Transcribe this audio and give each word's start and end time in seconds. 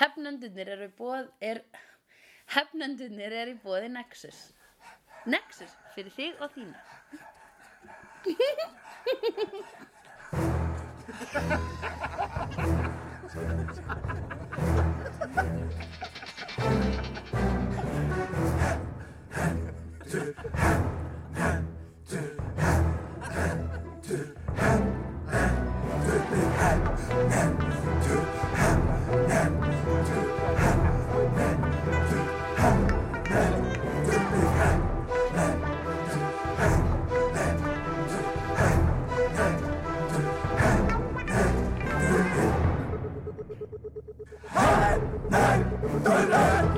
Hefnendunir 0.00 0.68
eru 0.74 0.88
bóð 0.98 1.26
er 1.40 1.62
Hefnendunir 2.54 3.32
eru 3.42 3.52
í 3.54 3.60
bóði 3.62 3.88
Nexus. 3.94 4.40
Nexus 5.26 5.72
fyrir 5.94 6.12
þig 6.18 6.34
og 6.44 6.50
þína 6.56 6.78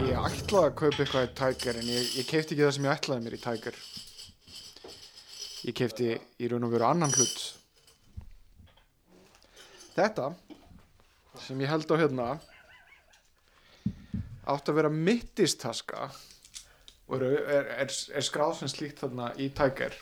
Ég 0.07 0.17
ætlaði 0.17 0.67
að 0.67 0.75
kaupa 0.81 1.03
eitthvað 1.03 1.27
í 1.27 1.31
Tiger 1.41 1.79
en 1.81 1.89
ég, 1.91 2.11
ég 2.21 2.27
keipti 2.29 2.55
ekki 2.55 2.65
það 2.65 2.75
sem 2.77 2.89
ég 2.89 2.97
ætlaði 2.97 3.25
mér 3.27 3.37
í 3.37 3.43
Tiger. 3.45 3.79
Ég 5.67 5.77
keipti 5.77 6.11
í 6.15 6.51
raun 6.51 6.67
og 6.69 6.75
veru 6.75 6.89
annan 6.89 7.15
hlut. 7.17 7.41
Þetta 9.97 10.31
sem 11.43 11.61
ég 11.63 11.71
held 11.71 11.91
á 11.93 11.97
hérna 12.01 12.29
átt 14.47 14.69
að 14.71 14.79
vera 14.79 14.93
mittistaska 14.93 16.11
og 17.07 17.17
er, 17.21 17.25
er, 17.27 17.71
er, 17.85 17.91
er 17.91 18.25
skráð 18.27 18.61
sem 18.61 18.71
slíkt 18.71 19.03
þarna 19.03 19.31
í 19.39 19.49
Tiger. 19.55 19.95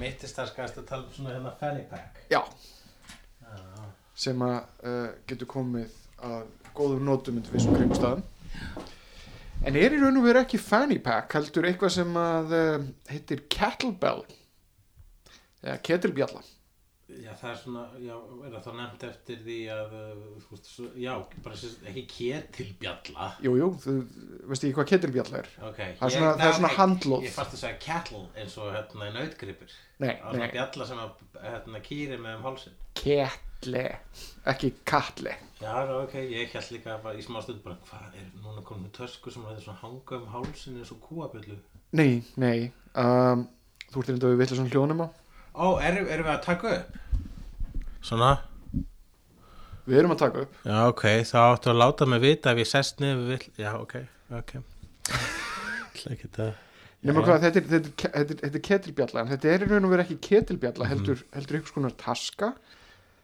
Mittist 0.00 0.38
það 0.38 0.52
skast 0.52 0.78
að 0.80 0.86
tala 0.88 1.06
um 1.06 1.12
svona 1.14 1.34
hérna 1.34 1.52
fanny 1.60 1.84
pack? 1.90 2.22
Já. 2.32 2.40
Sem 4.16 4.40
að 4.44 4.58
uh, 4.88 5.10
getur 5.28 5.48
komið 5.50 6.01
að 6.22 6.46
góðum 6.76 7.04
nótum 7.08 7.36
undir 7.40 7.52
vissum 7.56 7.74
kringstæðum 7.76 8.22
en 9.66 9.76
er 9.78 9.94
í 9.94 10.00
raun 10.02 10.18
og 10.18 10.24
veru 10.26 10.40
ekki 10.42 10.58
fanny 10.58 10.98
pack 11.02 11.36
heldur 11.36 11.68
eitthvað 11.68 11.94
sem 11.98 12.16
að 12.18 12.56
uh, 12.58 12.88
heitir 13.12 13.44
kettlebell 13.52 14.24
eða 15.62 15.78
ketilbjalla 15.86 16.42
Já, 17.12 17.34
það 17.36 17.50
er 17.50 17.56
svona, 17.60 17.80
já, 18.00 18.14
er 18.46 18.52
það 18.54 18.62
þá 18.64 18.70
nefnt 18.78 19.02
eftir 19.04 19.40
því 19.44 19.56
að, 19.74 19.90
uh, 19.98 20.92
já, 20.96 21.10
bara 21.44 21.58
sem, 21.60 21.74
ekki 21.90 22.04
ketilbjalla. 22.08 23.26
Jú, 23.44 23.52
jú, 23.58 23.66
þú 23.82 23.96
veist 24.48 24.64
ekki 24.64 24.76
hvað 24.78 24.88
ketilbjalla 24.94 25.42
er 25.42 25.50
Ok. 25.68 25.76
Það 25.82 26.06
er 26.06 26.08
ég- 26.08 26.14
svona- 26.16 26.30
það 26.40 26.46
er 26.46 26.56
svona 26.56 26.70
handlóð. 26.78 27.26
Ég 27.28 27.34
fannst 27.36 27.52
að 27.58 27.60
segja 27.66 27.80
cattle 27.84 28.22
eins 28.40 28.56
og 28.56 28.72
hérna 28.72 29.10
í 29.10 29.12
nautgripur. 29.18 29.74
Nei, 30.00 30.14
nei, 30.38 30.48
bjalla 30.54 30.86
sem 30.88 31.02
að, 31.04 31.10
hérna, 31.42 31.82
kýri 31.90 32.16
með 32.16 32.38
um 32.38 32.46
hálsinn. 32.48 32.80
kettle 32.94 33.51
ekki 34.52 34.72
kattle 34.84 35.34
Já, 35.62 35.86
ok, 35.94 36.14
ég 36.26 36.50
held 36.50 36.70
líka 36.74 36.96
bara 37.04 37.14
í 37.14 37.22
smá 37.22 37.38
stund 37.44 37.60
bara, 37.62 37.76
hvað 37.86 38.16
er 38.18 38.30
núna 38.42 38.64
komin 38.66 38.88
með 38.88 38.96
tösku 38.96 39.30
sem 39.30 39.44
er 39.46 39.60
svona 39.62 39.78
hanga 39.78 40.16
um 40.18 40.24
hálsinn 40.32 40.80
eins 40.80 40.90
og 40.90 40.98
kúabjöllu? 41.04 41.58
Nei, 41.94 42.24
nei 42.34 42.72
um, 42.98 43.44
Þú 43.92 44.02
ert 44.02 44.10
reynda 44.10 44.32
við 44.32 44.40
vilja 44.40 44.58
svona 44.58 44.72
hljónum 44.72 45.04
á 45.04 45.08
Ó, 45.52 45.66
erum, 45.84 46.08
erum 46.08 46.26
við 46.26 46.32
að 46.32 46.42
taka 46.48 46.72
upp? 46.78 46.98
Svona? 48.02 48.32
Við 49.86 50.00
erum 50.00 50.16
að 50.16 50.20
taka 50.24 50.44
upp 50.46 50.58
Já, 50.66 50.76
ok, 50.88 51.06
þá 51.30 51.38
áttu 51.44 51.70
að 51.70 51.80
láta 51.84 52.10
mig 52.10 52.24
vita 52.26 52.56
ef 52.56 52.64
ég 52.64 52.70
sest 52.72 53.02
niður 53.04 53.22
við 53.22 53.32
vill, 53.36 53.48
já, 53.62 53.72
ok, 53.78 53.96
ok. 54.40 54.52
þetta 57.42 57.58
er, 57.58 57.64
þetta, 57.70 58.10
er, 58.10 58.28
þetta, 58.32 58.50
er, 58.50 58.62
ketilbjalla 58.66 59.22
en 59.22 59.32
þetta 59.32 59.54
er 59.54 59.64
í 59.64 59.70
raun 59.70 59.86
og 59.86 59.94
veru 59.94 60.04
ekki 60.04 60.20
ketilbjalla 60.22 60.90
heldur, 60.90 61.22
heldur 61.34 61.58
ykkur 61.58 61.74
skonar 61.74 61.94
taska 61.98 62.52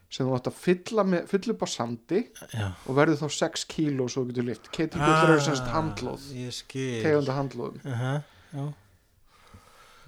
sem 0.09 0.25
þú 0.25 0.35
átt 0.39 0.49
að 0.49 0.59
fylla, 0.63 1.05
með, 1.05 1.27
fylla 1.29 1.55
upp 1.55 1.63
á 1.65 1.69
sandi 1.69 2.21
Já. 2.55 2.67
og 2.89 2.97
verður 2.97 3.21
þá 3.21 3.29
6 3.39 3.65
kíló 3.69 4.09
svo 4.09 4.25
getur 4.31 4.47
lift 4.49 4.71
ketilbjallar 4.73 5.35
eru 5.35 5.45
semst 5.45 5.69
handlóð 5.75 6.29
Ég 6.39 6.61
tegunda 7.05 7.37
handlóðum 7.37 7.89
Aha, 7.93 8.13
já. 8.55 8.67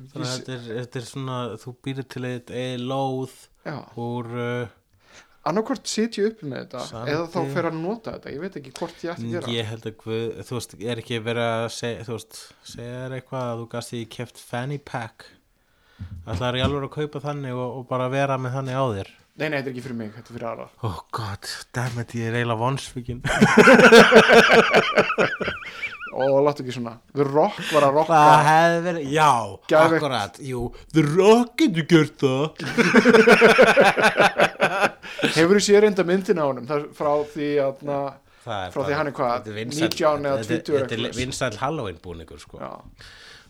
Þannig 0.01 0.25
að 0.25 0.35
þetta 0.35 0.53
er, 0.57 0.69
þetta 0.79 1.01
er 1.03 1.09
svona, 1.11 1.39
þú 1.61 1.73
býrir 1.85 2.07
til 2.09 2.25
eitt 2.31 2.53
eða 2.57 2.85
lóð 2.89 3.35
Já, 3.69 3.77
úr, 4.01 4.31
uh, 4.33 4.77
annarkvort 5.51 5.89
sitja 5.89 6.25
upp 6.31 6.41
með 6.45 6.63
þetta 6.65 6.85
Sandi. 6.89 7.13
eða 7.13 7.27
þá 7.35 7.53
fer 7.55 7.69
að 7.69 7.77
nota 7.81 8.15
þetta 8.17 8.33
ég 8.35 8.43
veit 8.45 8.57
ekki 8.61 8.73
hvort 8.79 9.05
ég 9.05 9.13
ætti 9.13 9.27
að 9.29 9.35
gera 9.37 9.53
ég 9.55 9.69
held 9.71 9.87
að 9.91 9.95
guð, 10.03 10.25
þú 10.49 10.57
veist, 10.57 10.75
er 10.81 11.03
ekki 11.03 11.21
verið 11.29 11.49
að 11.51 11.67
segja, 11.77 12.07
þú 12.09 12.17
veist, 12.17 12.41
segja 12.73 12.97
þér 13.05 13.17
eitthvað 13.19 13.47
að 13.51 13.61
þú 13.63 13.69
gast 13.77 13.95
því 13.95 14.01
keft 14.17 14.41
fanny 14.41 14.79
pack. 14.81 15.29
Það 16.25 16.45
er 16.49 16.57
í 16.57 16.63
alveg 16.65 16.87
að 16.87 16.93
kaupa 16.97 17.23
þannig 17.25 17.57
og, 17.57 17.79
og 17.81 17.89
bara 17.89 18.09
vera 18.13 18.37
með 18.41 18.55
þannig 18.57 18.81
á 18.81 18.85
þér. 18.97 19.11
Nei, 19.39 19.49
nei, 19.49 19.59
þetta 19.61 19.71
er 19.71 19.73
ekki 19.75 19.83
fyrir 19.85 19.97
mig, 19.97 20.11
þetta 20.17 20.29
er 20.31 20.37
fyrir 20.37 20.49
aðra 20.51 20.67
Oh 20.85 20.99
god, 21.17 21.47
dammit, 21.77 22.11
ég 22.19 22.27
er 22.29 22.35
eiginlega 22.41 22.61
vonsvíkin. 22.61 23.21
og 26.11 26.41
láttu 26.45 26.65
ekki 26.65 26.75
svona 26.75 26.97
The 27.15 27.25
Rock 27.29 27.61
var 27.71 27.87
að 27.87 27.95
rocka 28.01 28.19
Það 28.21 28.49
hefði 28.49 28.81
verið, 28.89 29.05
já, 29.15 29.29
Geðveikt. 29.71 29.95
akkurat, 30.01 30.41
jú, 30.51 30.63
The 30.97 31.05
Rock 31.07 31.55
getur 31.63 31.87
gjört 31.95 32.17
það. 32.25 32.45
hefur 35.37 35.55
þú 35.57 35.63
séð 35.69 35.81
reynda 35.87 36.05
myndina 36.11 36.43
á 36.45 36.47
honum 36.51 36.67
það 36.69 36.77
er 36.83 36.89
frá 36.99 37.13
því 37.37 37.49
að 37.69 37.87
na, 37.87 38.01
Það 38.41 38.61
er 38.67 38.71
Frá 38.73 38.81
því 38.81 38.87
bara- 38.89 38.97
hann 38.99 39.07
er 39.11 39.13
hvað, 39.21 39.33
þetta 39.37 39.53
vinsæll- 39.61 39.91
19 39.95 40.25
eða 40.27 40.37
þetta- 40.41 40.65
20 40.65 40.79
Þetta 40.81 40.95
er 40.95 41.01
eitthvað. 41.01 41.19
vinsæll 41.21 41.57
Halloween 41.61 41.99
búningur, 42.05 42.39
sko. 42.41 42.57
já, 42.59 42.73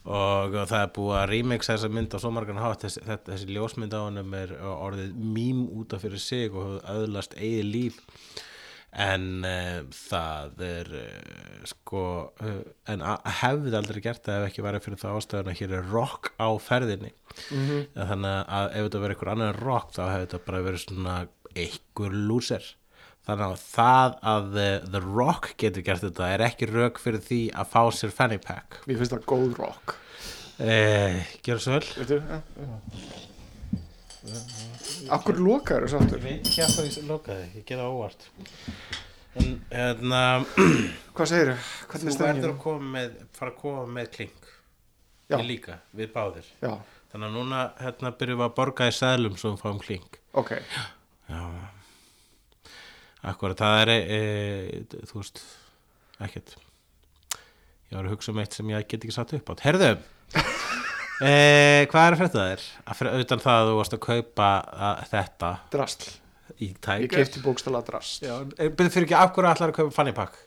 og 0.09 0.55
það 0.57 0.79
er 0.81 0.93
búið 0.97 1.17
að 1.19 1.31
remixa 1.35 1.75
þessa 1.75 1.91
mynd 1.93 2.15
á 2.17 2.19
svo 2.23 2.31
margan 2.33 2.61
hátt. 2.61 2.87
Þessi, 2.87 3.03
þessi 3.27 3.49
ljósmynd 3.55 3.97
á 3.97 4.01
honum 4.01 4.37
er 4.39 4.55
orðið 4.65 5.19
mím 5.19 5.67
út 5.81 5.97
af 5.97 6.07
fyrir 6.07 6.23
sig 6.23 6.55
og 6.55 6.63
hefur 6.65 6.95
öðlast 6.95 7.37
eigið 7.37 7.69
líf. 7.69 8.01
En 8.91 9.45
uh, 9.47 9.85
það 9.95 10.63
er 10.67 10.89
uh, 10.99 11.61
sko 11.71 12.01
uh, 12.43 12.57
en 12.91 13.05
hefði 13.39 13.77
aldrei 13.79 14.01
gert 14.03 14.25
það 14.27 14.41
ef 14.41 14.49
ekki 14.49 14.65
væri 14.67 14.81
fyrir 14.83 14.99
það 14.99 15.19
ástæðan 15.21 15.53
að 15.53 15.61
hér 15.61 15.75
er 15.79 15.93
rock 15.95 16.33
á 16.43 16.49
ferðinni. 16.59 17.13
Mhm. 17.55 17.85
þannig 17.95 18.41
að 18.51 18.73
ef 18.75 18.87
þetta 18.89 19.03
verið 19.05 19.15
einhver 19.15 19.31
annar 19.31 19.53
en 19.55 19.61
rock 19.63 19.93
þá 19.95 20.03
hefði 20.09 20.25
þetta 20.25 20.41
bara 20.49 20.63
verið 20.67 20.83
svona 20.83 21.15
einhver 21.55 22.17
lúser 22.17 22.67
þannig 23.29 23.47
að 23.47 23.65
það 23.65 24.15
að 24.33 24.47
uh, 24.57 24.69
The 24.93 25.01
Rock 25.05 25.51
getur 25.61 25.85
gert 25.87 26.05
þetta 26.07 26.29
er 26.35 26.45
ekki 26.49 26.69
rauk 26.71 27.01
fyrir 27.03 27.23
því 27.25 27.41
að 27.63 27.73
fá 27.75 27.83
sér 27.95 28.15
fanny 28.15 28.39
pack. 28.43 28.81
Mér 28.89 29.01
finnst 29.01 29.15
það 29.17 29.27
góð 29.31 29.59
rock. 29.61 29.97
Eh, 30.61 31.21
Gjör 31.47 31.61
svo 31.63 31.79
vel. 31.79 31.87
Akkur 35.17 35.39
lokaður 35.41 35.87
þessu 35.87 36.01
aftur? 36.01 36.21
Veit 36.25 36.45
ekki 36.45 36.65
að 36.65 36.75
það 36.75 36.89
ég 36.91 37.07
lokaði, 37.09 37.47
ég 37.57 37.67
gera 37.71 37.87
óvart. 37.89 38.27
En 39.41 39.51
hérna 39.71 40.21
Hvað 41.17 41.29
segir 41.31 41.53
Þú 41.55 41.91
Hvernig 41.93 42.21
verður 42.21 42.51
að 42.51 42.63
koma 42.65 42.89
með 42.99 43.13
fara 43.39 43.55
að 43.55 43.61
koma 43.63 43.85
með 43.99 44.11
klink. 44.17 44.49
Já. 45.31 45.37
Ég 45.39 45.47
líka, 45.47 45.79
við 45.97 46.11
báðir. 46.13 46.49
Já, 46.61 46.73
Þannig 47.11 47.27
að 47.29 47.37
núna 47.39 47.61
hérna 47.81 48.13
byrjum 48.19 48.41
við 48.43 48.47
að 48.47 48.57
borga 48.59 48.87
í 48.91 48.95
seðlum 48.95 49.37
svo 49.39 49.55
við 49.55 49.63
fáum 49.65 49.79
klink. 49.83 50.19
Ok. 50.39 50.53
Já 51.31 51.43
Akkurat, 53.21 53.59
það 53.61 53.83
er 53.83 53.91
e, 53.93 54.01
e, 54.17 55.05
þú 55.11 55.21
veist, 55.21 55.43
ekkert. 56.25 56.57
Ég 57.91 57.99
var 57.99 58.07
að 58.07 58.15
hugsa 58.15 58.31
um 58.31 58.39
eitt 58.39 58.55
sem 58.55 58.69
ég 58.71 58.87
get 58.87 59.03
ekki 59.03 59.15
satt 59.15 59.33
upp 59.35 59.51
átt 59.51 59.65
Herðu 59.65 59.89
e, 61.27 61.31
Hvað 61.91 62.05
er 62.05 62.15
að 62.15 62.21
frétta 62.21 62.45
þér? 62.45 62.67
Að 62.85 62.99
fyrir, 63.01 63.25
utan 63.25 63.43
það 63.43 63.63
að 63.63 63.71
þú 63.71 63.79
varst 63.81 63.97
að 63.97 64.03
kaupa 64.05 64.51
að, 64.87 65.01
þetta 65.11 65.51
Drastl 65.73 66.13
í 66.61 66.69
Ég 66.69 66.77
Tiger 66.87 67.11
keipti 67.17 67.43
bókstala 67.43 67.83
drast 67.87 68.23
Já, 68.23 68.37
byrðu 68.47 68.95
fyrir 68.95 69.09
ekki 69.09 69.19
af 69.19 69.35
hverju 69.35 69.51
allar 69.51 69.73
að 69.73 69.81
kaupa 69.81 69.97
fanny 69.97 70.15
pack 70.15 70.39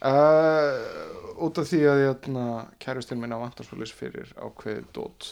uh, 0.00 1.36
Út 1.44 1.60
af 1.60 1.68
því 1.68 1.82
að 1.92 2.02
ég 2.06 2.30
kærustinn 2.80 3.20
minna 3.20 3.42
vantarspölis 3.42 3.92
fyrir 3.92 4.32
ákveðið 4.40 4.88
dót 4.96 5.30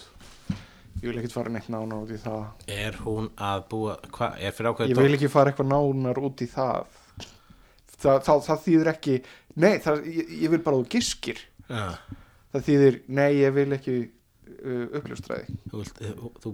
Ég 1.02 1.06
vil 1.10 1.18
ekkert 1.20 1.34
fara 1.36 1.52
neitt 1.52 1.70
nánar 1.72 2.04
út 2.04 2.12
í 2.14 2.18
það. 2.22 2.42
Er 2.70 2.98
hún 3.04 3.30
að 3.36 3.64
búa, 3.72 3.96
hvað, 4.14 4.36
ákveðu 4.70 4.90
Ég 4.92 5.00
vil 5.00 5.16
ekki 5.18 5.32
fara 5.32 5.52
eitthvað 5.52 5.70
nánar 5.72 6.20
út 6.24 6.44
í 6.44 6.48
það. 6.50 7.00
Það, 7.94 8.20
það, 8.26 8.42
það 8.48 8.62
þýðir 8.66 8.90
ekki 8.94 9.14
Nei, 9.54 9.72
það, 9.80 10.02
ég, 10.10 10.32
ég 10.44 10.52
vil 10.52 10.60
bara 10.64 10.80
þú 10.80 10.88
giskir 10.92 11.38
Já, 11.70 11.84
Það 12.52 12.66
þýðir, 12.66 12.98
nei, 13.16 13.28
ég 13.38 13.54
vil 13.56 13.68
ekki 13.74 13.94
uh, 14.02 14.82
uppljóstræði 14.98 15.56
þú, 15.70 15.78
vilt, 15.80 16.02
þú, 16.02 16.32
þú 16.42 16.52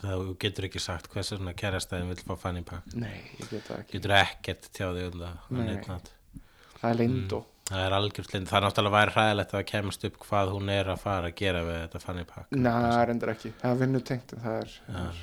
þú 0.00 0.34
getur 0.42 0.66
ekki 0.68 0.82
sagt 0.82 1.08
hvers 1.12 1.32
svona 1.32 1.54
kærastæðin 1.58 2.12
vill 2.12 2.22
fá 2.22 2.36
fanny 2.38 2.62
pack. 2.66 2.86
Nei, 2.94 3.18
ég 3.40 3.48
get 3.50 3.64
það 3.66 3.80
ekki. 3.80 3.96
Getur 3.96 4.14
ekkert 4.20 4.68
tjáði 4.76 5.08
um 5.08 5.24
það. 5.24 6.12
Það 6.80 6.86
er 6.90 7.00
leyndó 7.00 7.40
Það 7.70 7.84
er 7.84 7.94
algjört 7.94 8.32
lind, 8.34 8.48
það 8.50 8.56
er 8.58 8.64
náttúrulega 8.66 8.96
væri 8.96 9.12
hræðilegt 9.14 9.52
að 9.54 9.66
kemast 9.68 10.06
upp 10.08 10.16
hvað 10.24 10.48
hún 10.56 10.70
er 10.74 10.88
að 10.90 11.02
fara 11.04 11.28
að 11.30 11.36
gera 11.38 11.60
við 11.62 11.76
þetta 11.84 12.00
fanny 12.02 12.24
pack. 12.26 12.48
Nei, 12.50 12.72
það 12.72 12.96
er 12.96 13.12
endur 13.12 13.30
ekki. 13.30 13.52
Það 13.60 13.74
er 13.74 13.78
vinnutengt 13.84 14.34
en 14.34 14.42
það 14.42 14.56
er, 14.56 14.72
það 14.88 15.04
er 15.04 15.20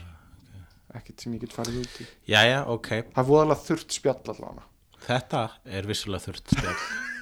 ekkert 1.02 1.26
sem 1.26 1.36
ég 1.36 1.44
get 1.44 1.58
farið 1.58 1.82
út 1.82 2.00
í. 2.00 2.08
Jæja, 2.32 2.64
ok. 2.72 2.90
Það 3.12 3.22
er 3.24 3.30
voðalega 3.34 3.66
þurft 3.66 3.98
spjall 3.98 4.16
allavega. 4.24 4.66
Þetta 5.08 5.44
er 5.78 5.92
vissulega 5.92 6.28
þurft 6.30 6.56
spjall. 6.56 6.80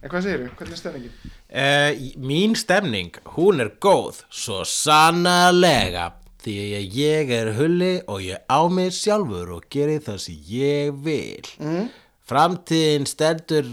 En 0.00 0.08
hvað 0.08 0.22
segirðu? 0.24 0.52
Hvernig 0.56 0.72
er 0.72 0.80
stefningin? 0.80 1.16
Uh, 1.52 2.04
mín 2.24 2.54
stemning, 2.56 3.16
hún 3.34 3.60
er 3.60 3.68
góð, 3.84 4.22
svo 4.32 4.62
sannarlega, 4.64 6.06
því 6.40 6.54
að 6.78 6.96
ég 6.96 7.32
er 7.36 7.50
hulli 7.58 7.90
og 8.08 8.24
ég 8.24 8.40
á 8.48 8.60
mig 8.72 8.94
sjálfur 8.96 9.52
og 9.58 9.66
geri 9.68 9.98
það 10.00 10.22
sem 10.24 10.38
ég 10.48 10.94
vil. 11.04 11.50
Mm. 11.60 11.90
Framtíðin 12.30 13.04
stendur 13.10 13.68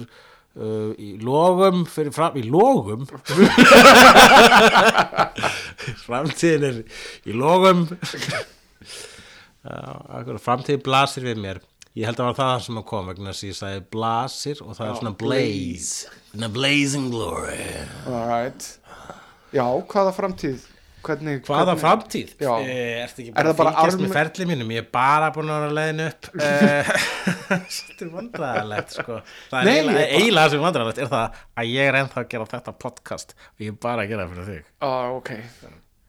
uh, 0.58 0.92
í 0.98 1.18
logum, 1.24 1.86
fyrir 1.90 2.14
fram, 2.16 2.38
í 2.38 2.44
logum? 2.50 3.06
Framtíðin 6.08 6.64
er 6.68 6.76
í 7.30 7.32
logum. 7.38 7.88
Akkur, 9.68 10.38
framtíðin 10.42 10.84
blasir 10.86 11.24
við 11.28 11.38
mér. 11.44 11.58
Ég 11.98 12.06
held 12.06 12.20
að 12.20 12.22
það 12.22 12.30
var 12.30 12.40
það 12.40 12.64
sem 12.68 12.78
að 12.78 12.88
kom 12.92 13.06
vegna 13.10 13.32
þess 13.32 13.44
að 13.44 13.50
ég 13.50 13.58
sagði 13.58 13.82
blasir 13.96 14.58
og 14.62 14.72
það 14.78 14.90
er 14.90 14.96
svona 15.00 15.18
blaze. 15.18 15.94
Blazing 16.54 17.08
glory. 17.14 17.64
Alright. 18.06 18.62
Já, 19.56 19.66
hvaða 19.66 20.12
framtíð? 20.14 20.60
Hvernig, 21.08 21.38
Hvaða 21.48 21.64
hvernig, 21.72 21.82
framtíð? 21.84 22.34
Já. 22.44 22.52
Eh, 22.68 23.04
Ertu 23.06 23.24
ekki 23.24 23.32
Er 23.32 23.38
bara 23.38 23.54
það 23.54 23.70
að 23.70 23.78
fylgjast 23.78 23.96
arm- 23.98 24.04
með 24.06 24.14
ferli 24.18 24.48
mínum? 24.52 24.74
Ég 24.76 24.84
er 24.84 24.90
bara 24.98 25.32
búin 25.38 25.54
að 25.56 25.64
vera 25.66 25.78
leiðin 25.80 26.04
upp. 26.10 26.30
Eh, 26.48 26.92
Svolítið 27.78 28.14
vandræðalegt, 28.18 28.96
sko. 29.00 29.20
Það 29.54 29.72
er 29.72 29.90
eiginlega, 30.04 30.46
sem 30.54 30.64
vandræðalegt 30.68 31.02
er 31.06 31.12
það 31.16 31.42
að 31.64 31.72
ég 31.74 31.90
er 31.94 32.00
ennþá 32.04 32.22
að 32.26 32.30
gera 32.36 32.50
þetta 32.54 32.76
podcast 32.86 33.36
og 33.40 33.64
ég 33.66 33.74
er 33.74 33.82
bara 33.88 34.04
að 34.06 34.14
gera 34.14 34.26
það 34.28 34.34
fyrir 34.36 34.50
þig. 34.54 34.72
ah, 34.88 35.12
ok. 35.18 35.34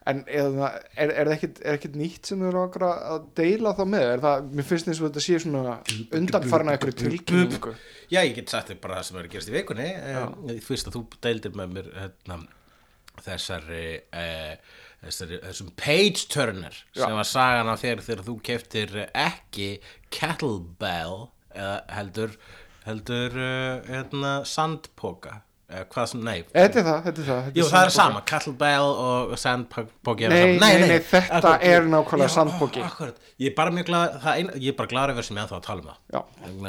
En 0.08 0.22
eða, 0.32 0.68
er, 0.96 1.10
er 1.20 1.28
það 1.28 1.34
ekkit, 1.34 1.58
er 1.68 1.74
ekkit 1.76 1.96
nýtt 2.00 2.28
sem 2.30 2.40
þú 2.40 2.46
eru 2.48 2.60
okkur 2.62 2.84
að 2.88 3.24
deila 3.36 3.74
þá 3.76 3.82
með? 3.92 4.04
Er 4.14 4.22
það, 4.22 4.46
mér 4.56 4.66
finnst 4.70 4.86
eins 4.88 5.00
og 5.02 5.10
þetta 5.10 5.20
sé 5.26 5.40
svona 5.44 5.74
undanfarna 6.16 6.72
einhverju 6.78 6.94
tilkynningu. 7.02 7.72
Já, 8.08 8.22
ég 8.24 8.32
get 8.38 8.48
sagt 8.54 8.70
þig 8.72 8.78
bara 8.86 8.96
það 9.02 9.04
sem 9.10 9.18
er 9.20 9.26
að 9.28 9.34
gerast 9.34 9.50
í 9.52 9.56
vikunni. 9.58 9.88
Eh, 9.92 10.62
Fyrst 10.64 10.88
að 10.88 10.96
þú 10.96 11.02
deildir 11.28 11.52
með 11.60 11.74
mér 11.76 11.90
hérna, 11.98 12.38
þessari, 13.26 13.84
eh, 14.12 14.56
þessari 15.02 15.40
þessum 15.44 15.72
page 15.78 16.26
turner 16.32 16.78
sem 16.96 17.18
var 17.18 17.28
sagan 17.28 17.70
af 17.72 17.82
þér 17.84 18.04
þegar 18.06 18.24
þú 18.28 18.36
keftir 18.48 18.96
ekki 19.12 19.68
kettlebell 20.14 21.28
eða 21.54 21.76
heldur 21.94 22.38
heldur 22.88 23.36
uh, 23.36 23.84
hérna, 23.88 24.32
sandpoka 24.48 25.42
hvað 25.69 26.06
sem, 26.09 26.20
nei. 26.25 26.38
Þetta 26.49 26.79
er 26.81 26.85
það, 26.87 26.99
þetta 27.05 27.20
er 27.20 27.26
það. 27.29 27.41
þetta 27.49 27.59
Jú, 27.61 27.65
það 27.69 27.82
er 27.85 27.91
sama, 27.93 28.20
kettlebell 28.31 28.87
og 28.88 29.32
sandpoki 29.37 30.25
eru 30.25 30.32
Nei, 30.32 30.55
nei, 30.56 30.87
nei, 30.88 31.00
þetta 31.05 31.50
er 31.69 31.88
nákvæmlega. 31.93 32.44
Akkurat, 32.87 33.19
ég 33.37 33.50
er 33.50 33.56
bara 33.59 33.75
mjög 33.76 33.88
glad, 33.91 34.15
ég 34.56 34.70
er 34.73 34.76
bara 34.79 34.88
gladur 34.88 35.19
verið 35.19 35.29
sem 35.29 35.37
ég 35.37 35.43
ennþá 35.44 35.59
að 35.59 35.67
tala 35.67 35.82
um 35.82 35.88
það. 35.91 35.99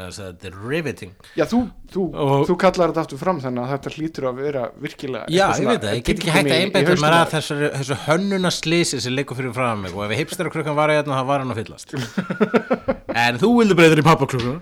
Að 0.03 0.17
þetta 0.19 0.49
er 0.49 0.57
riveting. 0.73 1.13
Já, 1.39 1.45
þú, 1.47 1.59
þú, 1.93 2.03
Og- 2.25 2.43
þú 2.49 2.57
kallar 2.65 2.91
þetta 2.91 3.05
aftur 3.05 3.21
fram 3.21 3.39
þannig 3.45 3.63
að 3.63 3.71
þetta 3.77 3.93
hlýtur 3.95 4.27
að 4.33 4.41
vera 4.43 4.63
virkilega 4.83 5.31
Já, 5.31 5.45
ég 5.55 5.69
veit 5.71 5.85
það, 5.85 5.95
ég 5.95 6.03
get 6.09 6.19
ekki 6.19 6.33
hægt 6.35 6.51
að 6.51 6.89
hausnum 6.89 7.05
mér 7.05 7.15
að 7.19 7.23
þér. 7.23 7.31
þessu, 7.37 7.59
þessu 7.79 7.99
hönnuna 8.09 8.51
slísi 8.51 8.99
sem 8.99 9.15
liggur 9.15 9.39
fyrir 9.39 9.55
frá 9.55 9.69
mig. 9.79 9.95
Og 9.95 10.03
ef 10.11 10.17
hipstera 10.19 10.51
klukkan 10.51 10.75
var 10.75 10.91
hérna 10.91 11.21
þá 11.21 11.25
var 11.31 11.39
hann 11.45 11.55
að 11.55 11.63
fyllast. 11.63 11.95
En 13.19 13.39
þú 13.41 13.49
vildi 13.61 13.75
breyður 13.79 14.03
í 14.03 14.05
pappaklukkan 14.05 14.59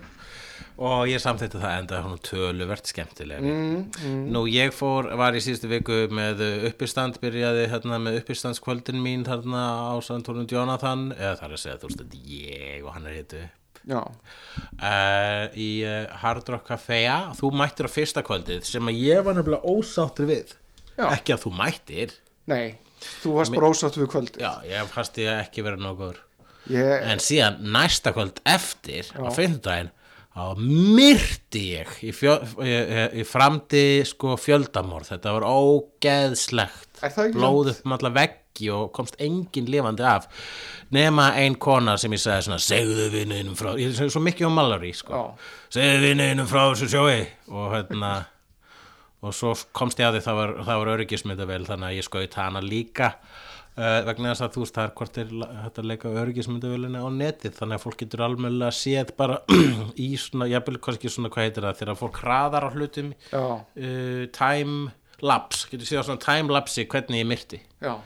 og 0.78 1.08
ég 1.10 1.18
samþýtti 1.22 1.58
það 1.58 1.76
enda 1.82 2.00
hún 2.06 2.20
töluvert 2.22 2.86
skemmtilega 2.90 3.42
Mm, 3.42 4.28
Nú 4.30 4.44
ég 4.50 4.70
fór, 4.76 5.10
var 5.18 5.34
í 5.34 5.42
síðustu 5.42 5.70
viku 5.70 6.00
með 6.14 6.42
uppistand, 6.70 7.18
byrjaði 7.22 7.68
hérna 7.72 7.98
með 8.02 8.20
uppistandskvöldin 8.22 9.00
mín 9.02 9.24
þarna 9.26 9.64
á 9.90 9.94
Sandtórnum 10.04 10.46
Jonathan 10.50 11.08
eða 11.16 11.36
það 11.40 11.46
er 11.48 11.56
að 11.56 11.62
segja 11.64 11.78
þú 11.82 11.90
veist 11.90 12.04
er 12.04 12.18
ég 12.38 12.84
og 12.86 12.92
hann 12.94 13.08
er 13.10 13.16
hittu 13.18 13.44
Já, 13.88 14.02
uh, 14.04 15.44
í 15.56 15.68
uh, 15.86 16.06
Hard 16.20 16.48
Rock 16.52 16.66
Cafea 16.68 17.18
þú 17.38 17.50
mættir 17.56 17.88
á 17.88 17.90
fyrsta 17.92 18.24
kvöldið 18.26 18.66
sem 18.68 18.90
að 18.90 18.98
ég 19.00 19.22
var 19.24 19.38
nefnilega 19.38 19.64
ósáttur 19.70 20.28
við. 20.28 20.54
Já. 20.98 21.06
ekki 21.14 21.34
að 21.36 21.44
þú 21.46 21.52
mættir. 21.56 22.14
Nei, 22.50 22.78
þú 23.22 23.36
varst 23.38 23.54
bara 23.54 23.70
ósátt 23.70 23.96
við 24.00 24.10
kvöld 24.12 24.38
já, 24.40 24.50
ég 24.66 24.90
fannst 24.92 25.20
ég 25.22 25.30
ekki 25.44 25.64
verið 25.64 25.84
nógur. 25.86 26.18
Ég, 26.68 26.90
en 27.08 27.22
síðan 27.22 27.62
næsta 27.72 28.12
kvöld 28.12 28.42
eftir 28.44 29.08
á 29.16 29.30
fimmtudaginn 29.32 29.92
þá 30.38 30.60
myrti 30.62 31.62
ég 31.74 31.88
í, 32.06 32.12
í- 32.14 33.08
í 33.20 33.24
framdi 33.26 33.84
sko 34.06 34.36
fjöldamorð. 34.38 35.10
Þetta 35.16 35.32
var 35.34 35.46
ógeðslegt. 35.50 36.90
Það 37.00 37.18
ekki 37.26 37.38
blóð 37.38 37.70
upp 37.72 37.84
um 37.88 37.94
alla 37.98 38.10
veggi 38.14 38.70
og 38.74 38.88
komst 38.96 39.18
engin 39.22 39.68
lifandi 39.70 40.02
af 40.06 40.24
nema 40.94 41.28
ein 41.38 41.54
kona 41.62 41.96
sem 42.00 42.14
ég 42.16 42.22
sagði 42.22 42.46
svona 42.48 42.62
segðu 42.64 43.04
vinninum 43.12 43.54
frá, 43.58 43.74
ég 43.78 43.92
segi 43.94 44.10
svo 44.14 44.22
mikið 44.24 44.48
um 44.48 44.56
Mallory 44.58 44.90
sko, 44.96 45.12
Já. 45.12 45.52
segðu 45.76 46.00
vinninum 46.08 46.48
frá 46.50 46.64
þessu 46.72 46.88
sjói. 46.90 47.20
Og 47.52 47.68
hérna 47.76 48.12
og 49.22 49.34
svo 49.34 49.52
komst 49.74 49.98
ég 49.98 50.06
að 50.08 50.16
því 50.18 50.24
það 50.28 50.36
var, 50.40 50.52
var 50.70 50.90
öryggismyndavel 50.94 51.64
þannig 51.66 51.88
að 51.90 51.96
ég 51.98 52.06
skaut 52.06 52.34
hana 52.38 52.60
líka 52.62 53.12
uh, 53.78 54.00
vegna 54.08 54.34
þess 54.34 54.44
að 54.44 54.54
þú 54.54 54.64
veist 54.64 54.76
það 54.78 54.88
er 54.88 54.94
hvort 55.00 55.20
er 55.22 55.32
hægt 55.62 55.80
að 55.80 55.90
leika 55.92 56.12
öryggismyndavelina 56.22 57.02
á 57.02 57.08
netið 57.14 57.56
þannig 57.60 57.78
að 57.78 57.84
fólk 57.86 57.98
getur 58.02 58.24
almennilega 58.26 58.76
séð 58.76 59.14
bara 59.18 59.40
í 60.06 60.10
svona, 60.20 60.50
jafnvel 60.50 60.82
kannski 60.84 61.12
svona 61.12 61.32
hvað 61.34 61.48
heitir 61.48 61.68
það 61.68 61.82
þegar 61.82 62.00
fólk 62.02 62.22
hraðar 62.24 62.68
á 62.68 62.70
hlutum 62.74 63.12
uh, 63.32 64.22
time 64.36 64.92
lapse, 65.24 65.66
getur 65.70 65.88
séð 65.88 66.02
á 66.02 66.06
svona 66.10 66.24
time 66.24 66.54
lapse 66.54 66.86
hvernig 66.90 67.22
ég 67.24 67.28
myrti. 67.28 67.62
Já. 67.82 67.96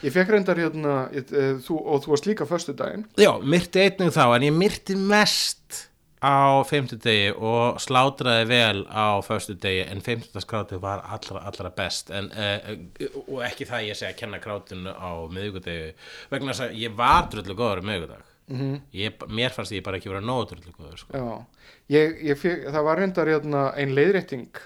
Ég 0.00 0.14
fekk 0.14 0.30
reyndar 0.32 0.56
hérna, 0.56 0.94
ég, 1.12 1.28
e, 1.28 1.48
þú, 1.60 1.76
og 1.92 2.04
þú 2.04 2.12
varst 2.14 2.26
líka 2.28 2.46
föstudaginn. 2.48 3.02
Já, 3.20 3.34
myrti 3.44 3.82
einnig 3.82 4.14
þá 4.14 4.22
en 4.32 4.46
ég 4.46 4.54
myrti 4.56 4.96
mest 4.96 5.89
á 6.20 6.60
fimmtudegi 6.68 7.30
og 7.36 7.80
slátraði 7.80 8.48
vel 8.50 8.82
á 8.92 9.20
föstudegi 9.24 9.86
en 9.88 10.02
fimmtudagskrátið 10.04 10.82
var 10.82 11.04
allra, 11.08 11.44
allra 11.48 11.70
best. 11.76 12.10
En, 12.14 12.30
uh, 12.32 13.22
og 13.26 13.44
ekki 13.48 13.68
það 13.68 13.86
ég 13.88 14.00
segja 14.00 14.12
að 14.14 14.20
kenna 14.20 14.42
krátinu 14.42 14.92
á 14.92 15.10
miðvikudegi 15.32 15.94
vegna 16.32 16.52
þess 16.52 16.68
að 16.68 16.82
ég 16.82 16.98
var 16.98 17.30
drullu 17.32 17.56
góður 17.56 17.84
á 17.84 17.88
miðvikudag. 17.88 18.26
-hmm. 18.50 18.80
ég, 18.90 19.24
mér 19.28 19.54
fannst 19.54 19.74
ég 19.74 19.84
bara 19.86 20.00
ekki 20.00 20.10
vera 20.12 20.22
nóg 20.24 20.48
drullu 20.50 20.74
góður 20.74 20.98
sko. 21.02 21.10
Já, 21.14 21.24
ég, 21.94 22.18
ég 22.30 22.40
fekk, 22.40 22.68
það 22.74 22.86
var 22.88 23.02
reyndar 23.02 23.30
hérna 23.30 23.64
ein 23.78 23.94
leiðrétting. 23.96 24.62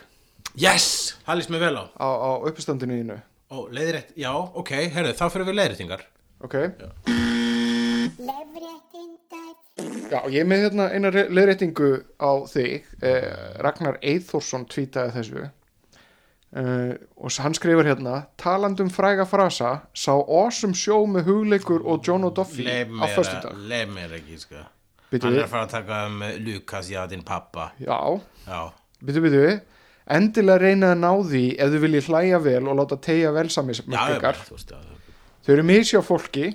Yes, 0.54 0.88
það 1.26 1.40
líst 1.40 1.54
mér 1.54 1.66
vel 1.66 1.76
á. 1.82 1.84
Á, 1.98 2.08
á 2.08 2.30
uppstandinu 2.50 3.00
þínu. 3.00 3.18
Ó, 3.54 3.56
leiðrétt, 3.74 4.14
já, 4.18 4.32
ok, 4.32 4.72
herðu, 4.94 5.16
þá 5.18 5.26
fyrir 5.28 5.50
við 5.50 5.60
leiðréttingar. 5.60 6.08
Ok 6.44 6.56
Já, 9.76 10.20
ég 10.30 10.44
er 10.44 10.46
með 10.46 10.64
hérna 10.68 10.86
eina 10.94 11.10
leiðréttingu 11.10 11.90
á 12.22 12.30
þig. 12.46 12.84
Eh, 13.02 13.26
Ragnar 13.64 13.98
Eithórsson 14.02 14.68
tweetaði 14.70 15.14
þessu. 15.16 15.44
Eh, 16.54 16.92
og 17.18 17.34
hann 17.42 17.56
skrifar 17.58 17.88
hérna 17.88 18.20
talandum 18.38 18.92
fræga 18.94 19.26
frasa 19.26 19.72
sá 19.90 20.12
awesome 20.14 20.76
show 20.78 21.02
með 21.10 21.26
hugleikur 21.26 21.82
og 21.82 22.06
John 22.06 22.28
O'Duffy 22.28 22.62
á 22.62 22.86
mér, 22.86 23.14
föstudag. 23.16 23.58
leif 23.66 23.90
mér 23.90 24.14
ekki, 24.20 24.38
sko. 24.38 24.62
Bíddu. 25.10 25.26
Hann 25.26 25.40
er 25.40 25.48
að 25.48 25.50
fara 25.56 25.66
að 25.66 25.74
taka 25.74 26.02
um 26.06 26.22
eh, 26.22 26.38
Lukas, 26.38 26.90
já, 26.94 27.02
þinn 27.10 27.26
pappa. 27.26 27.72
Já, 27.82 27.98
Já, 28.46 28.60
byttu 29.02 29.24
byttu 29.24 29.46
endilega 30.14 30.60
reyna 30.60 30.92
að 30.92 31.00
ná 31.00 31.10
því 31.30 31.44
ef 31.58 31.70
þau 31.72 31.80
viljið 31.84 32.08
hlæja 32.12 32.40
vel 32.44 32.68
og 32.68 32.76
láta 32.80 32.98
tegja 33.00 33.30
vel 33.32 33.46
já, 33.48 33.54
samismörkikar 33.56 34.40
þú 34.44 34.56
veist, 34.58 34.74
já 34.74 34.78
þau 35.44 35.52
eru 35.54 35.64
misjá 35.68 36.00
fólki 36.04 36.50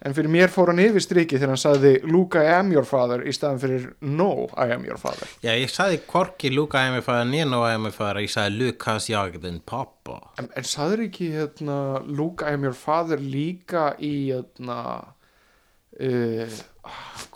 en 0.00 0.14
fyrir 0.16 0.30
mér 0.32 0.48
fór 0.48 0.70
hann 0.72 0.80
yfir 0.80 1.02
striki 1.04 1.36
þegar 1.36 1.50
hann 1.52 1.60
sagði 1.60 1.90
Luke 2.08 2.40
I 2.40 2.54
am 2.56 2.70
your 2.72 2.86
father 2.88 3.20
í 3.28 3.34
staðan 3.36 3.58
fyrir 3.60 3.88
No 4.00 4.46
I 4.56 4.70
am 4.72 4.84
your 4.88 4.96
father 5.02 5.28
Já, 5.44 5.52
ég 5.60 5.68
sagði 5.72 5.98
hvorki 6.08 6.52
Luka 6.54 6.80
að 6.80 6.96
ég 7.00 7.04
fæða 7.08 7.26
nýja 7.28 7.48
og 7.58 7.66
að 7.66 7.74
ég 7.74 7.96
fæða, 7.98 8.22
ég 8.24 8.32
sagði 8.32 8.56
Lukas 8.62 9.08
já, 9.10 9.20
þinn 9.44 9.60
pappa. 9.68 10.16
En, 10.40 10.48
en 10.56 10.64
saður 10.70 11.04
ekki 11.08 11.28
hérna, 11.34 11.76
Luke, 12.08 12.46
I 12.48 12.56
am 12.56 12.64
your 12.64 12.76
father 12.78 13.20
líka 13.20 13.90
í 14.00 14.14
hérna, 14.30 14.78
uh, 16.00 16.58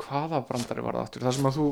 hvaða 0.00 0.40
brandari 0.48 0.84
var 0.84 0.96
það 0.98 1.04
aftur? 1.08 1.26
Það 1.28 1.36
sem 1.38 1.48
að 1.50 1.58
þú 1.60 1.68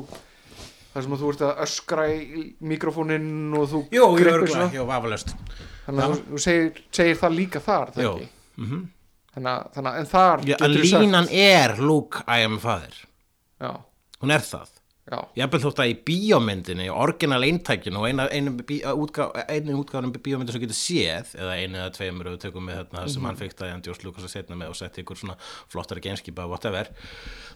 það 0.93 1.05
sem 1.07 1.13
að 1.15 1.21
þú 1.23 1.29
ert 1.33 1.43
að 1.47 1.61
öskra 1.65 2.03
í 2.13 2.41
mikrofóninn 2.69 3.29
og 3.57 3.63
þú 3.71 3.79
Jú, 3.95 4.03
örgulega, 4.13 4.49
svona. 4.51 4.67
jú, 4.75 4.83
vafalöst. 4.85 5.31
þannig 5.87 6.03
að 6.05 6.19
þú, 6.19 6.41
segir, 6.45 6.83
segir 6.93 7.17
það 7.23 7.33
líka 7.39 7.61
þar 7.65 7.93
það 7.95 8.05
Jú. 8.05 8.11
ekki? 8.19 8.27
Mm 8.61 8.67
að, 8.69 8.83
þannig 9.35 9.89
að 9.93 9.97
en 9.99 10.05
þar 10.13 10.45
Já, 10.45 10.55
geturðu 10.57 11.01
línan 11.01 11.27
er 11.31 11.75
Luke 11.81 12.23
I 12.27 12.43
am 12.45 12.59
father. 12.59 12.93
já, 13.61 13.73
Hún 14.23 14.31
er 14.31 14.39
það. 14.39 14.69
já, 15.11 15.17
Ég 15.35 15.43
hef 15.51 15.63
þótt 15.65 15.79
að 15.83 15.89
í 15.91 15.95
bíómyndinni, 16.07 16.85
orginal 16.89 17.41
eintækinu 17.43 17.99
og 17.99 18.05
eina, 18.07 18.27
einu, 18.31 18.53
bí, 18.63 18.77
útgá, 18.87 19.25
einu 19.51 19.75
útgáðanum 19.81 20.13
bíómyndi 20.15 20.53
sem 20.55 20.61
getur 20.63 20.77
séð, 20.79 21.33
eða 21.35 21.57
einu 21.59 21.75
eða 21.81 21.91
tveimur 21.97 22.29
og 22.31 22.37
tökum 22.39 22.63
með 22.69 22.77
þarna 22.85 23.07
sem 23.11 23.25
hann 23.27 23.35
fikk 23.41 23.57
það 23.59 23.67
í 23.67 23.73
Andjós 23.75 24.03
Lukas 24.05 24.23
að 24.23 24.31
setna 24.37 24.55
með 24.55 24.69
og 24.71 24.77
setti 24.79 25.03
ykkur 25.03 25.19
svona 25.19 25.35
flottari 25.73 25.99
genskipa 26.05 26.45
whatever, 26.47 26.87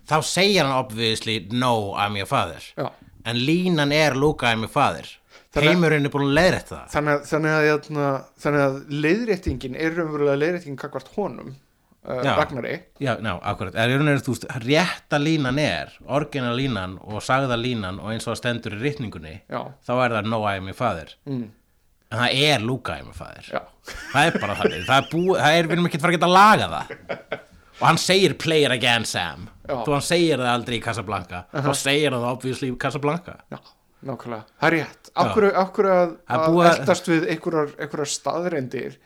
þá 0.09 0.17
segir 0.27 0.65
hann 0.65 0.75
obviously 0.75 1.47
no 1.51 1.93
I'm 1.95 2.17
your 2.19 2.27
father. 2.27 2.59
já. 2.75 2.91
En 3.25 3.35
línan 3.45 3.91
er 3.91 4.15
Luke 4.15 4.43
I 4.47 4.51
am 4.53 4.59
your 4.65 4.71
father. 4.71 5.07
Þannig- 5.53 5.69
Heimurinn 5.71 6.05
er 6.05 6.09
búin 6.11 6.27
að 6.27 6.35
leiðrætt 6.37 6.67
það. 6.69 6.83
Þannig, 6.91 7.13
að- 7.15 7.25
þannig, 7.31 7.51
að, 7.55 7.63
hérna, 7.71 8.09
þannig 8.43 8.61
að 8.67 8.75
leiðréttingin 9.05 9.75
er 9.79 9.95
raunverulega 9.95 10.37
leiðréttingin 10.41 10.77
kakvart 10.77 11.07
honum 11.15 11.55
uh. 12.07 12.23
Ragnari. 12.39 12.73
Já, 13.03 13.13
ná, 13.23 13.33
akkurat, 13.51 13.75
er, 13.75 13.93
er, 13.93 14.03
er, 14.13 14.21
þú 14.23 14.33
veist, 14.35 14.47
rétta 14.63 15.19
línan 15.21 15.59
er, 15.61 15.93
orginal 16.07 16.55
línan 16.57 16.97
og 17.03 17.21
sagða 17.25 17.57
línan 17.59 17.99
og 17.99 18.13
eins 18.13 18.27
og 18.27 18.33
það 18.33 18.39
stendur 18.41 18.77
í 18.77 18.81
rytningunni, 18.85 19.35
Já. 19.51 19.61
þá 19.87 19.93
er 20.05 20.15
það 20.17 20.29
no 20.31 20.41
I 20.47 20.55
am 20.61 20.69
your 20.71 20.77
father. 20.77 21.13
Mm. 21.29 21.47
en 22.07 22.21
það 22.21 22.37
er 22.47 22.61
Luke 22.63 22.93
I 22.93 23.01
am 23.03 23.09
your 23.11 23.17
father. 23.17 23.43
Já. 23.51 23.61
það 24.13 24.29
er 24.31 24.39
bara 24.41 24.55
þannig, 24.61 24.85
það 24.87 25.01
er 25.01 25.09
búið, 25.11 25.39
það 25.43 25.57
er 25.59 25.67
við 25.67 25.75
erum 25.77 25.89
ekki 25.89 25.99
að 25.99 26.05
fara 26.05 26.13
að 26.13 26.17
geta 26.17 26.29
að 26.31 26.37
laga 26.37 26.69
það. 26.73 27.41
Og 27.77 27.83
hann 27.85 27.99
segir 28.01 28.33
play 28.41 28.63
it 28.65 28.71
again 28.73 29.03
Sam. 29.05 29.49
Já. 29.67 29.75
þú 29.85 29.93
hann 29.97 30.05
segir 30.07 30.39
það 30.41 30.53
aldrei 30.53 30.77
í 30.79 30.83
Casablanca. 30.85 31.43
Þá 31.53 31.73
segir 31.77 32.15
það 32.15 32.29
obviously 32.31 32.71
í 32.71 32.77
Casablanca. 32.81 33.35
Já, 33.53 33.59
nákvæmlega, 34.07 34.47
það 34.61 34.69
er 34.71 34.75
rétt. 34.79 35.11
Akkur, 35.17 35.47
akkur 35.57 35.89
að, 35.91 36.15
Það 36.29 36.47
að 36.47 36.57
að- 36.63 36.71
eldast 36.71 37.07
við 37.11 37.27
einhverjar, 37.33 38.09
staðreindir 38.13 38.97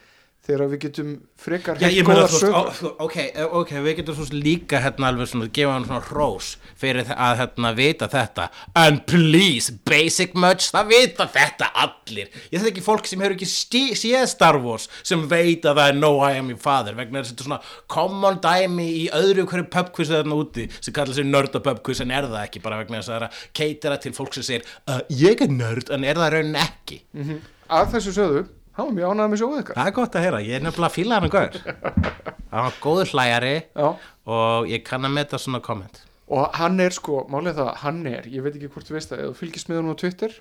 þegar 0.52 0.72
við 0.72 0.82
getum 0.86 1.12
frekar 1.42 1.80
heilt 1.82 2.08
veist, 2.08 2.38
sögur. 2.42 2.94
ok, 3.06 3.18
eh, 3.24 3.56
ok, 3.62 3.72
við 3.86 3.98
getum 4.02 4.18
svo 4.18 4.28
sem 4.28 4.42
líka 4.44 4.82
hérna 4.84 5.10
alveg 5.12 5.32
svona, 5.32 5.50
gefa 5.54 5.76
hann 5.76 5.88
svona 5.88 6.04
hrós 6.10 6.52
fyrir 6.80 7.12
að 7.16 7.38
hérna 7.42 7.72
vita 7.78 8.10
þetta. 8.12 8.48
And 8.78 9.04
please, 9.10 9.74
basic 9.88 10.36
much 10.36 10.70
það 10.74 10.92
vita 10.92 11.28
þetta 11.32 11.72
allir. 11.86 12.30
Ég 12.52 12.60
þetta 12.60 12.72
ekki 12.74 12.86
fólk 12.86 13.10
sem 13.10 13.24
hefur 13.24 13.38
ekki 13.38 13.50
séð 13.50 14.28
Star 14.32 14.60
Wars 14.62 14.88
sem 15.08 15.24
veit 15.32 15.66
að 15.66 15.82
það 15.82 15.94
er 15.94 16.00
no 16.00 16.14
I 16.20 16.38
am 16.40 16.52
your 16.52 16.62
father 16.62 16.98
vegna 16.98 17.22
að 17.22 17.32
þetta 17.32 17.48
svona 17.48 17.62
common 17.92 18.40
dæmi 18.44 18.88
í 19.02 19.04
öðru 19.16 19.48
hverju 19.50 19.70
pubquiz 19.74 20.12
þarna 20.12 20.40
úti 20.42 20.68
sem 20.80 20.96
kallar 20.96 21.18
sér 21.18 21.30
nörda 21.30 21.64
pubquiz 21.64 22.04
en 22.04 22.14
er 22.14 22.30
það 22.30 22.46
ekki 22.46 22.64
bara 22.64 22.82
vegna 22.82 23.00
þess 23.00 23.12
að 23.12 23.16
það 23.16 23.22
er 23.22 23.28
að 23.28 23.44
keitera 23.62 24.00
til 24.02 24.16
fólk 24.18 24.38
sem 24.38 24.48
segir 24.48 24.68
uh, 24.88 25.02
ég 25.22 25.44
er 25.46 25.54
nörd 25.54 25.92
en 25.94 26.08
er 26.08 26.20
það 26.22 26.34
raunin 26.36 26.60
ekki? 26.62 27.02
Að 27.72 27.94
þessu 27.96 28.16
sögðu, 28.16 28.46
hann 28.78 28.88
var 28.88 28.96
mjög 28.98 29.12
ánægð 29.12 29.34
með 29.34 29.42
sjóðu 29.42 29.64
ykkar. 29.64 29.80
Það 29.80 29.90
er 29.92 29.98
gott 29.98 30.16
að 30.16 30.26
heyra, 30.28 30.40
ég 30.46 30.56
er 30.58 30.64
nefnilega 30.66 30.90
að 30.92 30.96
fíla 30.96 31.18
hann 31.18 31.28
að 31.28 31.36
gaur. 31.36 31.60
Það 32.52 32.66
var 32.68 32.80
góður 32.84 33.12
hlæjari 33.16 33.54
Já, 33.64 33.88
og 34.36 34.72
ég 34.72 34.84
kann 34.88 35.08
að 35.08 35.16
meta 35.16 35.40
svona 35.42 35.62
komment 35.64 36.02
og 36.32 36.56
hann 36.56 36.80
er 36.80 36.96
sko, 36.96 37.26
málið 37.32 37.58
það, 37.60 37.70
hann 37.84 38.02
er 38.08 38.28
ég 38.32 38.44
veit 38.46 38.56
ekki 38.56 38.70
hvort 38.72 38.88
þú 38.88 38.96
veist 38.96 39.12
það, 39.12 39.24
ef 39.24 39.32
þú 39.34 39.40
fylgist 39.42 39.70
með 39.72 39.82
hann 39.82 39.92
á 39.92 40.02
Twitter 40.02 40.36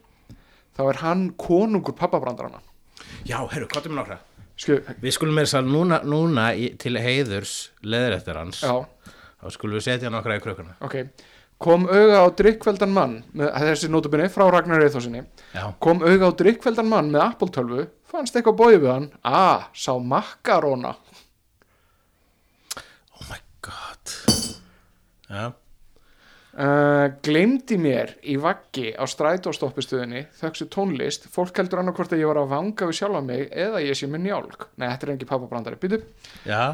þá 0.79 0.83
er 0.85 1.01
hann 1.03 1.25
konungur 1.41 1.97
pappabrandarana 1.99 2.61
já, 3.27 3.39
herru, 3.51 3.67
hvað 3.67 3.89
er 3.89 3.95
mér 3.95 4.01
nokkra? 4.03 4.21
Við 5.01 5.15
skulum 5.17 5.39
með 5.39 5.47
þess 5.49 5.57
að 5.57 5.71
núna, 5.73 5.99
núna 6.05 6.51
í, 6.53 6.67
til 6.77 6.93
heiðurs 7.01 7.55
leður 7.81 8.19
eftir 8.19 8.37
hans. 8.37 8.61
Já, 8.61 9.17
þá 9.41 9.55
skulum 9.57 9.79
við 9.79 9.87
setja 9.89 10.13
nokkra 10.13 10.37
í 10.39 10.43
krökkuna 10.45 10.77
ok 10.85 10.99
kom 11.61 11.85
auga 11.93 12.23
á 12.25 12.27
drikkveldan 12.41 12.93
mann 12.97 13.19
með 13.37 13.51
þessi 13.61 13.91
nótabinni 13.93 14.31
frá 14.33 14.47
Ragnar 14.51 14.81
Eithósinni 14.87 15.21
já, 15.55 15.67
kom 15.83 16.01
auga 16.03 16.31
á 16.31 16.39
drikkveldan 16.41 16.89
mann 16.89 17.11
með 17.13 17.35
12 17.39 17.87
fannst 18.11 18.35
eitthvað 18.39 18.57
bóið 18.59 18.79
við 18.83 18.91
hann? 18.95 19.09
Ah, 19.23 19.69
sá 19.77 19.93
makkaróna. 20.01 20.95
Oh 23.21 23.27
my 23.31 23.39
god. 23.63 24.15
Já, 25.31 25.45
uh, 26.59 27.07
gleymdi 27.23 27.77
mér 27.79 28.17
í 28.27 28.35
vaggi 28.43 28.89
á 28.99 29.05
strætóstoppistöðinni 29.07 30.25
þöksu 30.41 30.67
tónlist, 30.75 31.29
fólk 31.31 31.61
heldur 31.61 31.85
annarkvort 31.85 32.17
að 32.17 32.25
ég 32.25 32.31
var 32.33 32.41
að 32.43 32.51
vanga 32.57 32.89
við 32.91 32.99
sjálfa 32.99 33.21
mig 33.29 33.45
eða 33.53 33.85
ég 33.85 33.95
sé 34.01 34.09
með 34.11 34.25
njálg 34.27 34.67
nei, 34.81 34.89
þetta 34.89 35.07
er 35.07 35.13
engi 35.15 35.29
pappabrandari, 35.31 35.79
býtu 35.85 36.01
ha, 36.49 36.73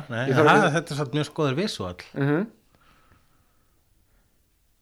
að- 0.55 0.71
þetta 0.79 0.95
er 0.97 1.01
satt 1.03 1.13
mjög 1.19 1.29
skoður 1.29 1.59
visual. 1.61 1.97
Uh 2.17 2.31
-huh. 2.31 2.47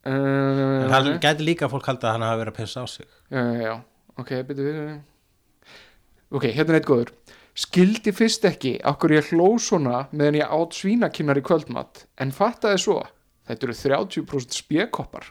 En 0.04 0.84
uh, 0.84 0.90
það 0.92 1.10
gæti 1.22 1.46
líka 1.46 1.68
fólk 1.72 1.86
halda 1.88 2.10
að 2.10 2.16
hann 2.16 2.26
hafa 2.26 2.40
verið 2.42 2.54
að 2.54 2.58
pissa 2.60 2.84
á 2.84 2.86
sig. 2.90 3.08
Já, 3.32 3.44
já, 3.60 3.74
ok, 4.20 4.32
býtu 4.48 4.70
ok, 6.34 6.48
hérna 6.50 6.74
er 6.74 6.80
eitt 6.80 6.88
góður. 6.88 7.12
Skildi 7.54 8.10
fyrst 8.14 8.44
ekki 8.48 8.76
okkur 8.90 9.14
ég 9.14 9.28
hló 9.30 9.52
svona 9.62 10.08
meðan 10.10 10.40
ég 10.40 10.54
átt 10.56 10.74
svínakinnar 10.74 11.38
í 11.38 11.44
kvöldmatt 11.46 12.04
en 12.20 12.34
fattaði 12.34 12.80
svo 12.82 12.96
þetta 13.46 13.68
eru 13.68 13.76
30% 13.78 14.56
spjekoppar 14.58 15.28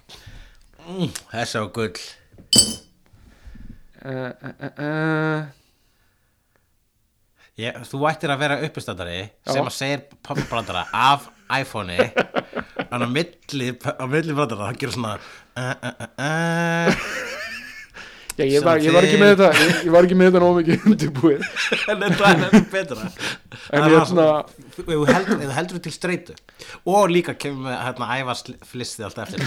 mm, 0.85 1.09
þessi 1.33 1.59
á 1.59 1.65
gull. 1.75 1.99
Uh, 4.03 4.31
uh, 4.31 4.47
uh, 4.53 4.71
uh. 4.83 5.43
Ég, 7.59 7.75
þú 7.85 7.99
ættir 8.09 8.31
að 8.33 8.39
vera 8.41 8.55
uppistandari 8.65 9.19
Já. 9.19 9.51
sem 9.51 9.67
að 9.67 9.75
segir 9.75 10.05
pappabrandara 10.25 10.87
af 10.89 11.27
iPhone-i 11.53 12.07
en 12.93 13.05
á 13.05 13.07
milli, 13.09 13.69
á 13.73 14.05
milli 14.09 14.35
brandara 14.37 14.69
það 14.69 14.81
gerur 14.83 14.97
svona 14.97 15.15
uh, 15.17 15.73
uh, 15.89 16.05
uh. 16.21 17.07
Já, 18.33 18.47
ég 18.49 18.63
var, 18.65 18.79
ég 18.81 18.95
var 18.95 19.05
ekki 19.05 19.17
með 19.21 19.35
þetta 19.35 19.49
ég, 19.59 19.73
ég 19.85 19.93
var 19.93 20.07
ekki 20.07 20.15
með 20.17 20.31
þetta 20.31 20.39
nóg 20.41 20.55
mikið 20.57 20.85
undirbúið. 20.89 21.43
En 21.91 21.99
þetta 22.01 22.29
er 22.31 22.39
enn 22.47 22.63
betra. 22.71 23.09
En 23.69 23.83
ef 23.85 24.09
þú 24.09 24.95
heldur, 25.05 25.35
ef 25.35 25.43
þú 25.43 25.57
heldur 25.59 25.83
til 25.85 25.93
streitu. 25.93 26.37
Og 26.89 27.13
líka 27.13 27.35
kemur 27.37 27.67
með 27.67 27.77
hérna 27.83 28.07
æfa 28.17 28.55
flissið 28.71 29.05
alltaf 29.05 29.35
eftir. 29.35 29.45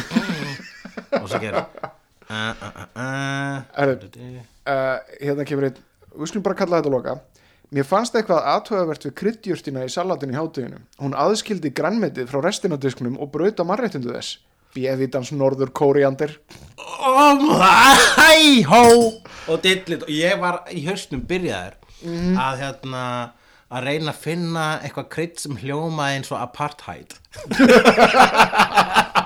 Og 1.21 1.29
svo 1.31 1.41
gerir 1.43 1.61
uh, 1.61 1.97
uh, 2.31 3.63
uh, 3.77 4.99
Hérna 5.21 5.47
kemur 5.49 5.69
einn 5.69 5.81
Við 6.17 6.31
skulum 6.31 6.45
bara 6.47 6.59
kalla 6.59 6.81
þetta 6.81 6.93
loka 6.93 7.17
Mér 7.75 7.87
fannst 7.89 8.15
eitthvað 8.15 8.45
aðtöðavert 8.53 9.09
við 9.09 9.15
kryddjurtina 9.21 9.87
í 9.87 9.91
salatinu 9.91 10.37
í 10.37 10.39
hátteginu 10.39 10.83
Hún 11.03 11.17
aðskildi 11.19 11.73
grænmetið 11.75 12.29
frá 12.31 12.39
restina 12.45 12.79
af 12.79 12.85
disknum 12.85 13.17
og 13.19 13.33
brauta 13.35 13.67
mannréttindu 13.67 14.13
þess. 14.15 14.37
Bíðvitans 14.77 15.33
norður 15.35 15.73
kóriandir 15.75 16.37
oh 16.77 17.41
my 17.41 18.63
hó 18.69 18.83
og 19.49 19.63
dillit 19.65 20.05
og 20.05 20.13
ég 20.13 20.39
var 20.43 20.63
í 20.71 20.85
hausnum 20.87 21.23
byrjaður 21.27 21.79
að 22.39 22.61
hérna 22.63 23.03
að 23.73 23.87
reyna 23.89 24.13
að 24.13 24.21
finna 24.23 24.67
eitthvað 24.85 25.09
krydd 25.15 25.41
sem 25.43 25.57
hljómaði 25.59 26.21
eins 26.21 26.31
og 26.31 26.43
apartheid 26.43 27.17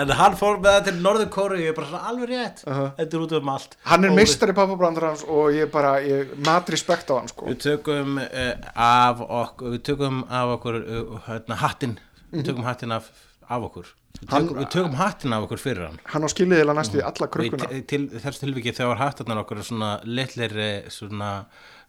en 0.00 0.12
hann 0.18 0.36
fór 0.38 0.58
með 0.60 0.70
það 0.76 0.84
til 0.88 0.94
Norður 1.04 1.28
Kóru 1.34 1.58
ég 1.60 1.72
er 1.72 1.76
bara 1.78 1.88
svona 1.90 2.10
alveg 2.10 2.30
rétt. 2.32 2.62
Þetta 2.66 3.18
er 3.18 3.24
út 3.26 3.34
um 3.38 3.50
allt. 3.54 3.76
Hann 3.90 4.04
er 4.08 4.12
Og 4.14 4.18
meistari 4.18 4.54
pappabrandarans 4.56 5.24
og 5.26 5.50
ég 5.56 5.70
bara, 5.74 5.96
ég 6.04 6.32
mat 6.46 6.70
respekt 6.74 7.10
á 7.10 7.14
hann 7.18 7.28
sko. 7.30 7.48
Við 7.50 7.60
tökum 7.64 8.18
uh, 8.22 8.54
af 8.74 9.20
okkur 9.24 9.74
við 9.76 9.84
tökum 9.90 10.22
af 10.28 10.54
okkur 10.58 10.80
uh, 10.84 11.20
hérna, 11.28 11.60
hattin 11.62 11.98
við 12.34 12.48
tökum 12.50 12.66
hattin 12.66 12.94
af, 12.96 13.10
af 13.48 13.68
okkur. 13.70 13.92
Við 14.14 14.30
Hann- 14.30 14.46
tökum, 14.48 14.58
við 14.62 14.68
tökum 14.76 14.94
hattin 15.00 15.32
af 15.36 15.46
okkur 15.48 15.60
fyrir 15.62 15.86
hann. 15.88 16.00
Hann 16.12 16.22
á 16.26 16.28
skiliðilega 16.30 16.76
næstu 16.78 17.00
í 17.00 17.04
alla 17.04 17.26
og 17.28 17.58
te- 17.64 17.80
til 17.90 18.02
þessu 18.14 18.44
tilviki 18.44 18.72
þegar 18.76 19.00
hattarnar 19.02 19.40
okkur 19.42 19.58
er 19.62 19.66
svona 19.66 19.92
litlir 20.06 20.54
eh, 20.62 20.90
svona, 20.94 21.32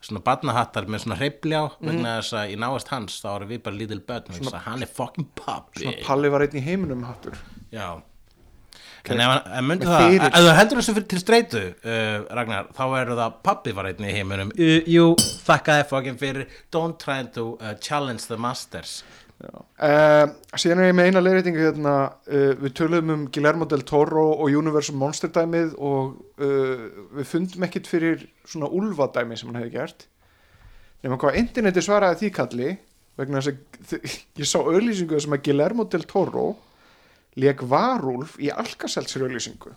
svona 0.06 0.24
barnahattar 0.26 0.90
með 0.90 1.06
svona 1.06 1.20
hreifli 1.20 1.58
á 1.58 1.66
vegna 1.80 2.18
þess 2.20 2.36
að 2.40 2.52
í 2.54 2.58
náast 2.62 2.92
hans 2.94 3.22
þá 3.24 3.30
erum 3.36 3.54
við 3.54 3.64
bara 3.66 3.80
lítil 3.80 4.02
börn 4.08 4.52
að 4.52 4.60
hann 4.68 4.86
er 4.86 4.92
fucking 5.00 5.32
pappi 5.38 5.86
Svona 5.86 6.04
Palli 6.06 6.34
var 6.34 6.46
einn 6.46 6.60
í 6.60 6.66
heiminum 6.66 7.08
hattur. 7.08 7.40
Já. 7.74 7.90
En 9.06 9.22
ef 9.22 9.32
hann 9.54 9.68
myndi 9.70 9.86
það, 9.86 10.04
fyrir. 10.08 10.24
ef 10.32 10.46
þú 10.46 10.54
heldur 10.58 10.80
þessu 10.82 11.04
til 11.12 11.20
streitu 11.22 11.60
uh, 11.62 12.24
Ragnar, 12.38 12.72
þá 12.74 12.84
verður 12.90 13.20
það 13.20 13.36
pappi 13.46 13.74
var 13.78 13.90
einn 13.92 14.08
í 14.08 14.14
heiminum. 14.16 14.54
Jú, 14.90 15.12
þakka 15.46 15.78
þér 15.80 15.92
fucking 15.92 16.18
fyrir. 16.22 16.56
Don't 16.74 16.98
try 17.02 17.22
to 17.38 17.52
uh, 17.60 17.76
challenge 17.78 18.26
the 18.32 18.40
masters 18.42 19.04
Uh, 19.36 20.30
síðan 20.56 20.80
er 20.80 20.90
ég 20.90 20.96
með 20.96 21.10
eina 21.10 21.22
leiðréttingu 21.22 21.60
hérna, 21.60 21.96
uh, 22.32 22.52
við 22.62 22.76
töluðum 22.80 23.12
um 23.12 23.24
Guillermo 23.36 23.68
del 23.68 23.84
Toro 23.88 24.30
og 24.32 24.48
Universal 24.48 24.96
Monster 24.96 25.32
dæmið 25.36 25.74
og 25.76 26.14
uh, 26.40 26.86
við 27.18 27.28
fundum 27.28 27.66
ekkit 27.68 27.90
fyrir 27.92 28.24
svona 28.48 28.72
úlfa 28.72 29.10
dæmi 29.18 29.36
sem 29.36 29.52
hann 29.52 29.60
hefði 29.60 29.74
gert. 29.76 30.08
Nema 31.04 31.20
hvað 31.22 31.42
interneti 31.42 31.84
svaraði 31.84 32.22
því 32.24 32.32
kalli 32.38 32.70
vegna 33.20 33.44
þess 33.44 33.52
að 33.52 34.14
ég 34.42 34.50
sá 34.50 34.58
auðlýsingu 34.62 35.20
sem 35.20 35.36
að 35.36 35.44
Guillermo 35.50 35.88
del 35.92 36.08
Toro 36.08 36.48
leik 37.36 37.66
varúlf 37.68 38.38
í 38.40 38.50
Alkaseltsir 38.54 39.26
auðlýsingu 39.28 39.76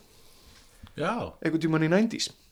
já, 0.98 1.34
einhvern 1.42 1.62
tímann 1.62 1.86
í 1.86 1.90
90s 1.90 2.30
þannig 2.30 2.38
að, 2.38 2.47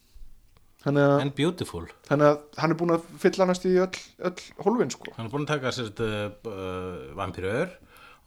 and 0.95 1.33
beautiful. 1.35 1.83
þannig 2.07 2.27
að 2.31 2.37
hann 2.61 2.71
er 2.71 2.77
búin 2.79 2.93
að 2.95 3.03
fylla 3.19 3.45
næst 3.49 3.65
í 3.67 3.73
öll, 3.81 3.91
öll 4.29 4.39
hólfin 4.63 4.91
sko. 4.93 5.11
Hann 5.17 5.25
er 5.27 5.33
búin 5.33 5.43
að 5.43 5.51
taka 5.55 5.73
sérst 5.75 5.99
uh, 5.99 6.31
uh, 6.47 7.11
vampirur 7.17 7.67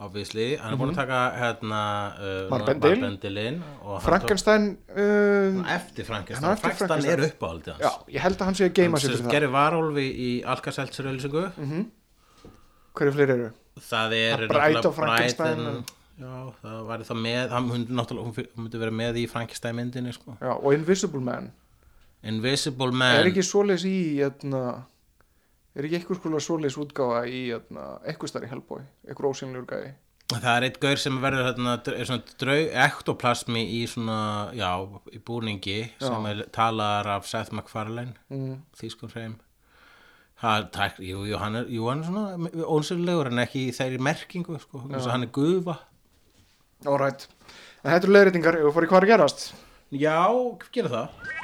obviously, 0.01 0.57
hann 0.57 0.73
er 0.73 0.79
búin 0.81 0.93
að 0.95 1.01
taka 1.03 1.21
hérna 1.37 1.81
uh, 2.17 2.49
Marbendil. 2.49 2.95
Marbendilinn 2.97 3.59
og 3.85 3.99
hann 3.99 4.05
Frankenstein 4.07 4.69
uh, 4.89 4.97
tók- 4.97 5.73
eftir 5.77 6.05
Hann 6.05 6.11
Frankenstein, 6.11 6.49
á 6.49 6.53
eftir 6.57 6.67
Frankenstein 6.67 6.89
Frankenstein. 6.89 7.13
er 7.13 7.25
uppáhaldið 7.31 7.73
hans. 7.75 7.83
Já, 7.85 8.15
ég 8.17 8.25
held 8.25 8.37
að 8.41 8.49
hann 8.51 8.57
sé 8.61 8.69
að 8.71 8.77
geima 8.81 9.01
sig 9.03 9.11
fyrir 9.13 9.25
það. 9.27 9.35
Gerir 9.37 9.53
varólfi 9.57 10.07
í 10.11 10.31
Alkaseltsur 10.55 11.11
auðlýsingu 11.11 11.45
hverju 12.97 13.13
fleiri 13.17 13.35
eru? 13.37 13.51
það 13.81 14.15
er 14.19 14.43
náttúrulega 14.45 14.89
og 14.91 14.95
Frankenstein 14.97 15.61
Brighton- 15.61 15.99
já, 16.21 16.33
það 16.61 16.81
væri 16.91 17.07
það 17.09 17.21
með 17.25 17.53
hann 17.55 17.69
myndi 17.71 18.17
hún 18.19 18.35
myndi 18.65 18.81
vera 18.83 18.97
með 19.03 19.21
í 19.23 19.27
Frankenstein 19.31 19.77
myndinni 19.79 20.13
sko. 20.17 20.35
Já, 20.41 20.53
og 20.57 20.75
Invisible 20.75 21.21
Man 21.25 21.53
Invisible 22.29 22.93
Man 22.93 23.23
er 23.23 23.31
ekki 23.31 23.45
svoleiðis 23.47 23.87
í 23.89 23.97
jötna, 24.21 24.63
er 25.73 25.87
ekki 25.89 26.01
eitthvað 26.01 26.21
skolega 26.21 26.45
svoleiðis 26.45 26.79
útgáfa 26.83 27.25
í 27.31 27.43
jötna, 27.49 27.89
eitthvað 28.05 28.33
starf 28.35 28.49
í 28.49 28.53
Hellboy 28.53 28.83
eitthvað 29.09 29.31
ósynlegur 29.31 29.69
gæði 29.71 29.93
Það 30.31 30.53
er 30.53 30.65
eitt 30.69 30.77
gaur 30.79 31.01
sem 31.01 31.17
verður 31.19 31.47
hérna, 31.49 31.73
er 31.91 32.07
svona 32.07 32.35
draug, 32.39 32.69
ektoplasmi 32.85 33.63
í 33.75 33.81
svona, 33.91 34.19
já, 34.55 34.69
í 35.11 35.19
búningi 35.27 35.79
sem 35.99 36.29
er, 36.31 36.45
talar 36.55 37.09
af 37.17 37.27
Seth 37.27 37.51
MacFarlane, 37.57 38.15
mm. 38.31 38.61
þýskum 38.79 39.11
hreim. 39.11 39.41
Jú, 40.41 41.25
jú, 41.29 41.37
hann 41.37 41.59
er, 41.59 41.67
jú, 41.69 41.89
hann 41.91 42.05
er 42.05 42.13
svona 42.13 42.63
ónsölulegur 42.63 43.33
en 43.33 43.43
ekki 43.43 43.67
þeirri 43.77 43.99
merkingu 44.07 44.61
sko, 44.63 44.87
hann 44.87 45.27
er 45.27 45.35
gufa. 45.35 45.81
En 46.87 47.91
þetta 47.91 48.01
eru 48.05 48.15
leiðréttingar, 48.15 48.61
ef 48.61 48.71
við 48.71 48.79
fórum 48.79 48.87
í 48.89 48.95
hvað 48.95 49.03
að 49.09 49.13
gerast. 49.17 49.47
Já, 49.91 50.23
gera 50.71 50.95
það 50.95 51.40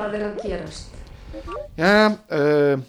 Hvað 0.00 0.14
er 0.16 0.22
að 0.24 0.36
gerast? 0.40 0.94
Já, 1.76 1.90
uh, 2.32 2.80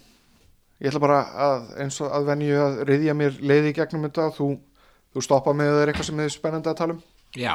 ég 0.79 0.87
ætla 0.87 1.01
bara 1.03 1.17
að, 1.45 1.65
eins 1.83 1.97
og 2.01 2.13
að 2.15 2.29
venju 2.31 2.55
að 2.63 2.77
reyðja 2.87 3.15
mér 3.19 3.35
leiði 3.43 3.73
í 3.73 3.75
gegnum 3.75 4.05
þetta. 4.07 4.29
Þú, 4.37 4.47
þú 5.11 5.23
stoppa 5.25 5.53
með 5.59 5.73
það 5.73 5.81
er 5.83 5.91
eitthvað 5.91 6.07
sem 6.07 6.21
er 6.23 6.31
spennandi 6.31 6.71
að 6.71 6.77
tala 6.79 6.95
um. 6.95 7.01
Já, 7.35 7.53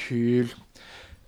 Kjúl. 0.00 0.48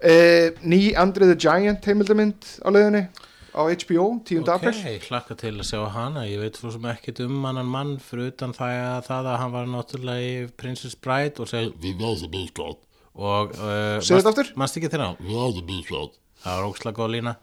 Uh, 0.02 0.48
ný 0.66 0.80
Andre 0.98 1.28
the 1.28 1.36
Giant 1.38 1.84
heimildamind 1.86 2.48
á 2.64 2.68
leiðinni 2.72 3.04
á 3.52 3.60
HBO, 3.68 4.06
10. 4.24 4.40
ok, 4.48 4.48
april. 4.56 4.78
hlakka 5.10 5.36
til 5.38 5.52
að 5.60 5.66
sjá 5.68 5.82
hana 5.92 6.22
ég 6.26 6.40
veit 6.40 6.56
svo 6.58 6.72
sem 6.72 6.86
ekkert 6.88 7.20
um 7.26 7.44
annan 7.46 7.68
mann 7.68 7.92
fyrir 8.02 8.32
utan 8.32 8.54
það 8.56 8.78
að, 8.80 8.96
það 9.10 9.28
að 9.34 9.38
hann 9.42 9.52
var 9.52 9.68
náttúrulega 9.76 10.24
í 10.24 10.32
Princess 10.58 10.96
Bride 10.96 11.38
og 11.44 11.50
seg 11.52 11.76
Vi 11.84 11.92
var 12.00 12.16
the 12.18 12.30
best 12.32 12.56
shot. 12.56 12.80
og 13.14 13.52
uh, 13.60 14.00
Segðu 14.00 14.22
þetta 14.24 14.32
aftur. 14.32 14.50
mannst 14.58 14.80
ekki 14.80 14.90
til 14.96 15.02
ná 15.04 15.10
Vi 15.20 15.36
var 15.36 15.52
the 15.58 15.64
best 15.68 15.92
shot. 15.92 16.18
Það 16.42 16.58
var 16.58 16.68
ókslega 16.68 16.98
góð 16.98 17.12
lína 17.16 17.34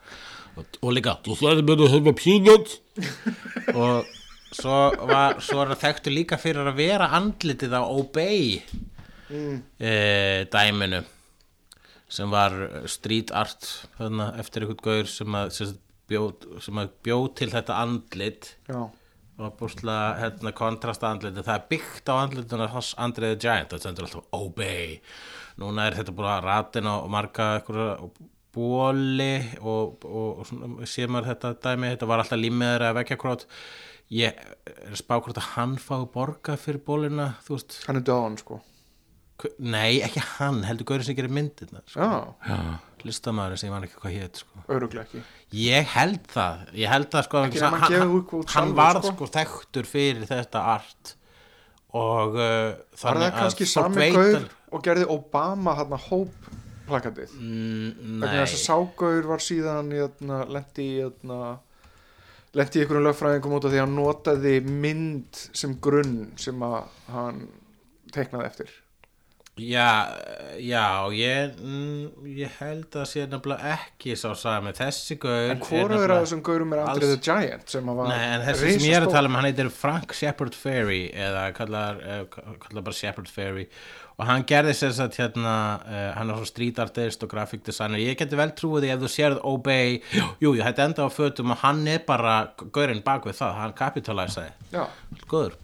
og, 0.56 0.80
og 0.82 0.96
líka 0.96 1.18
Du 1.26 1.36
sagði 1.40 1.66
mér 1.68 1.84
að 1.86 1.94
hafa 1.96 2.16
peanut. 2.20 2.74
og 3.80 4.16
svo 4.56 4.80
var 5.10 5.40
svo 5.46 5.62
er 5.64 5.74
það 5.74 5.84
þekktu 5.86 6.14
líka 6.14 6.40
fyrir 6.42 6.68
að 6.70 6.82
vera 6.82 7.12
andlitið 7.20 7.76
á 7.78 7.82
Obey 7.86 8.60
mm. 9.30 9.58
dæminu 10.52 11.04
sem 12.10 12.32
var 12.34 12.56
street 12.90 13.30
art 13.38 13.68
þarna, 14.00 14.32
eftir 14.42 14.66
einhvern 14.66 14.82
gaur 14.82 15.10
sem 15.10 15.36
að, 15.38 15.52
sem 15.54 15.70
sagt 15.70 15.86
bjó, 16.10 16.24
sem 16.64 16.82
að 16.82 16.96
bjó 17.06 17.20
til 17.38 17.52
þetta 17.54 17.78
andlit 17.84 18.54
Já. 18.70 18.82
og 19.40 19.54
bústlega 19.60 20.16
hérna, 20.24 20.54
kontrasta 20.58 21.12
andliti 21.14 21.46
það 21.46 21.56
er 21.56 21.68
byggt 21.76 22.10
á 22.10 22.14
andlituna 22.16 22.72
hans 22.74 22.96
Andre 22.98 23.36
the 23.36 23.40
Giant 23.44 23.74
það 23.74 23.84
stendur 23.84 24.08
alltaf 24.08 24.40
Obey 24.40 24.98
núna 25.62 25.86
er 25.86 26.00
þetta 26.00 26.16
búin 26.18 26.32
að 26.32 26.48
ratin 26.48 26.90
á 26.90 26.96
marga 27.12 27.52
einhverja 27.60 27.94
bóli 28.56 29.34
og, 29.62 30.00
og, 30.06 30.40
og 30.42 30.48
svona, 30.50 30.88
sé 30.90 31.06
maður 31.12 31.32
þetta 31.34 31.52
dæmi 31.68 31.92
þetta 31.94 32.10
var 32.10 32.24
alltaf 32.24 32.40
límiður 32.42 32.88
að 32.90 32.98
vekja 33.02 33.18
krót 33.22 33.46
ég 34.10 34.40
er 34.66 34.90
að 34.94 34.98
spá 35.04 35.20
hvort 35.22 35.38
að 35.38 35.52
hann 35.56 35.76
fái 35.78 36.00
borga 36.14 36.56
fyrir 36.58 36.82
bólina 36.88 37.32
þú 37.46 37.58
veist, 37.60 37.76
Hann 37.86 38.00
er 38.02 38.06
döðan, 38.10 38.40
sko. 38.42 38.58
nei 39.64 40.02
ekki 40.04 40.20
hann 40.36 40.64
heldur 40.68 40.88
gaurið 40.90 41.06
sem 41.12 41.16
gerir 41.16 41.32
myndirna 41.32 41.80
sko. 41.88 42.02
Já, 42.44 42.58
listamæður 43.08 43.62
sem 43.62 43.70
ég 43.70 43.76
man 43.76 43.86
ekki 43.88 44.02
hvað 44.02 44.16
hétt 44.18 44.42
sko. 44.42 44.64
öruglega 44.76 45.06
ekki. 45.06 45.22
Ég 45.56 45.94
held 45.94 46.26
það, 46.34 46.66
ég 46.82 46.92
held 46.92 47.08
það 47.14 47.28
sko 47.30 47.44
Ekki 47.46 47.62
hann 47.64 47.78
hann, 47.86 48.18
hann, 48.56 48.74
varð 48.82 49.06
sko. 49.06 49.14
sko 49.16 49.30
þekktur 49.38 49.88
fyrir 49.94 50.26
þetta 50.28 50.66
art 50.74 51.14
og 51.96 52.36
uh, 52.36 52.74
Var 52.98 52.98
þannig 53.02 53.30
það 53.30 53.38
kannski 53.40 53.66
að 53.66 53.72
fólk 53.72 53.94
sami 53.94 54.10
gaur 54.18 54.36
að- 54.42 54.50
og 54.70 54.84
gerði 54.86 55.06
Obama 55.10 55.74
hann 55.80 55.96
að 55.96 56.04
hóp 56.12 56.50
plakatið? 56.92 57.38
Mm, 57.38 58.20
Vegna 58.24 58.44
þess 58.44 58.58
að 58.58 58.60
Nei, 58.60 58.66
ságaur 58.66 59.30
var 59.32 59.46
síðan 59.46 59.94
lendi 60.56 60.86
í 60.90 61.00
jötna, 61.04 61.40
lendi 62.58 62.80
í 62.80 62.84
einhverjum 62.84 63.08
lögfræðingum 63.10 63.58
út 63.60 63.66
af 63.70 63.74
því 63.74 63.80
að 63.80 63.86
hann 63.88 63.98
notaði 64.02 64.56
mynd 64.66 65.46
sem 65.54 65.78
grunn 65.86 66.20
sem 66.42 66.62
að 66.66 66.84
hann 67.14 67.42
teiknaði 68.14 68.46
eftir. 68.52 68.70
já, 69.60 70.16
já 70.56 70.86
ég, 71.12 71.58
mm, 71.60 72.28
ég 72.40 72.54
held 72.62 72.96
að 72.96 73.06
sé 73.12 73.26
nefnilega 73.28 73.74
ekki 73.76 74.14
sá 74.16 74.30
sami 74.40 74.72
þessi 74.72 75.18
gaur 75.20 75.50
En 75.52 75.60
hvoraður 75.60 75.90
nefnilega- 75.92 76.16
af 76.16 76.24
þessum 76.24 76.42
gaurum 76.48 76.74
er 76.74 76.80
alls- 76.86 77.00
the 77.10 77.18
Giant 77.18 77.68
sem 77.70 77.84
að 77.92 77.96
var 78.00 78.08
Nei, 78.08 78.24
en 78.38 78.46
þessi 78.48 78.72
sem 78.80 78.88
ég 78.88 78.96
er 78.96 79.06
að 79.08 79.12
tala 79.12 79.28
um, 79.28 79.36
hann 79.36 79.50
heitir 79.50 79.70
Frank 79.70 80.14
Shepard 80.16 80.56
Ferry 80.56 81.12
eða 81.12 81.54
kallar, 81.54 82.00
uh, 82.00 82.24
kallar 82.64 82.82
bara 82.88 82.94
Shepard 83.02 83.28
Ferry 83.28 83.68
og 84.20 84.26
hann 84.28 84.44
gerði 84.44 84.74
sér 84.76 84.92
satt 84.98 85.16
hérna, 85.16 85.54
uh, 85.80 86.02
hann 86.18 86.34
er 86.34 86.42
svo 86.42 86.50
street 86.50 86.80
artist 86.84 87.24
og 87.24 87.32
graphic 87.32 87.64
designer, 87.64 88.02
ég 88.04 88.20
geti 88.20 88.36
vel 88.40 88.52
trúið 88.58 88.84
því 88.86 88.92
ef 88.98 89.00
þú 89.06 89.12
sérð 89.16 89.40
Obey, 89.48 90.02
jú, 90.44 90.52
ég 90.60 90.66
hætti 90.68 90.84
enda 90.84 91.08
á 91.08 91.10
fötum 91.14 91.56
og 91.56 91.62
hann 91.64 91.86
er 91.88 92.04
bara 92.08 92.36
gaurinn 92.76 93.00
bak 93.06 93.26
við 93.30 93.40
það, 93.40 93.58
hann 93.64 93.76
kapitalæsaði, 93.80 94.54
Já, 94.76 94.84
góður. 95.32 95.56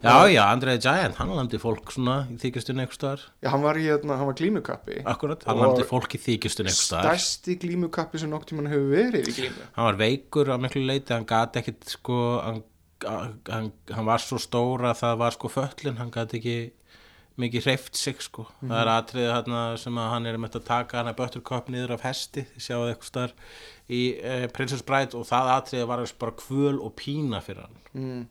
Já, 0.00 0.14
já, 0.32 0.40
Andre 0.48 0.78
the 0.78 0.80
Giant, 0.80 1.18
hann 1.18 1.28
landi 1.36 1.58
fólk 1.60 1.90
svona 1.92 2.22
í 2.32 2.38
þykjustunni 2.40 2.80
einhver 2.86 2.96
staðar, 2.96 3.24
já 3.44 3.50
hann 3.52 3.60
var 3.60 3.76
í 3.76 3.82
jötna, 3.84 4.16
hann 4.16 4.30
var 4.30 4.36
glímukappi. 4.38 5.02
akkurat, 5.04 5.42
hann 5.44 5.60
landi 5.60 5.84
fólk 5.84 6.14
í 6.16 6.20
þykjustunni 6.24 6.72
einhver 6.72 6.86
staðar. 6.86 7.18
Stærsti 7.20 7.56
glímukappi 7.60 8.20
sem 8.22 8.32
nokk 8.32 8.46
tímann 8.48 8.70
hefur 8.72 8.88
verið 8.94 9.28
í 9.28 9.34
glímu. 9.36 9.66
hann 9.76 9.88
var 9.90 9.98
veikur 10.00 10.52
á 10.52 10.56
miklu 10.56 10.86
leiti 10.88 11.12
hann 11.12 11.28
gati 11.28 11.60
ekkit 11.60 11.84
sko 11.98 12.16
hann, 12.40 12.62
hann, 13.04 13.68
hann 13.92 14.08
var 14.08 14.24
svo 14.24 14.40
stóra 14.40 14.94
það 14.96 15.18
var 15.20 15.36
sko 15.36 15.52
föllin, 15.52 16.00
hann 16.00 16.10
gati 16.16 16.40
ekki 16.40 16.56
mikið 17.42 17.66
hreift 17.66 17.96
sig 17.98 18.18
sko 18.24 18.44
það 18.60 18.76
er 18.82 18.90
atriðið 18.94 19.30
hann 19.36 19.78
sem 19.82 20.00
að 20.02 20.10
hann 20.14 20.26
er 20.30 20.38
með 20.42 20.58
að 20.60 20.66
taka 20.68 20.98
hann 21.00 21.10
að 21.12 21.16
buttercup 21.20 21.70
niður 21.72 21.94
af 21.96 22.04
hesti 22.08 22.44
þið 22.52 22.64
sjáðu 22.66 22.90
eitthvað 22.92 23.10
starf 23.12 23.56
í 23.90 24.02
uh, 24.18 24.44
Princess 24.56 24.84
Bride 24.86 25.16
og 25.18 25.24
það 25.28 25.50
atriðið 25.56 25.88
var 25.92 26.04
bara 26.24 26.36
kvöl 26.44 26.76
og 26.84 26.92
pína 27.00 27.40
fyrir 27.44 27.66
hann 27.66 28.28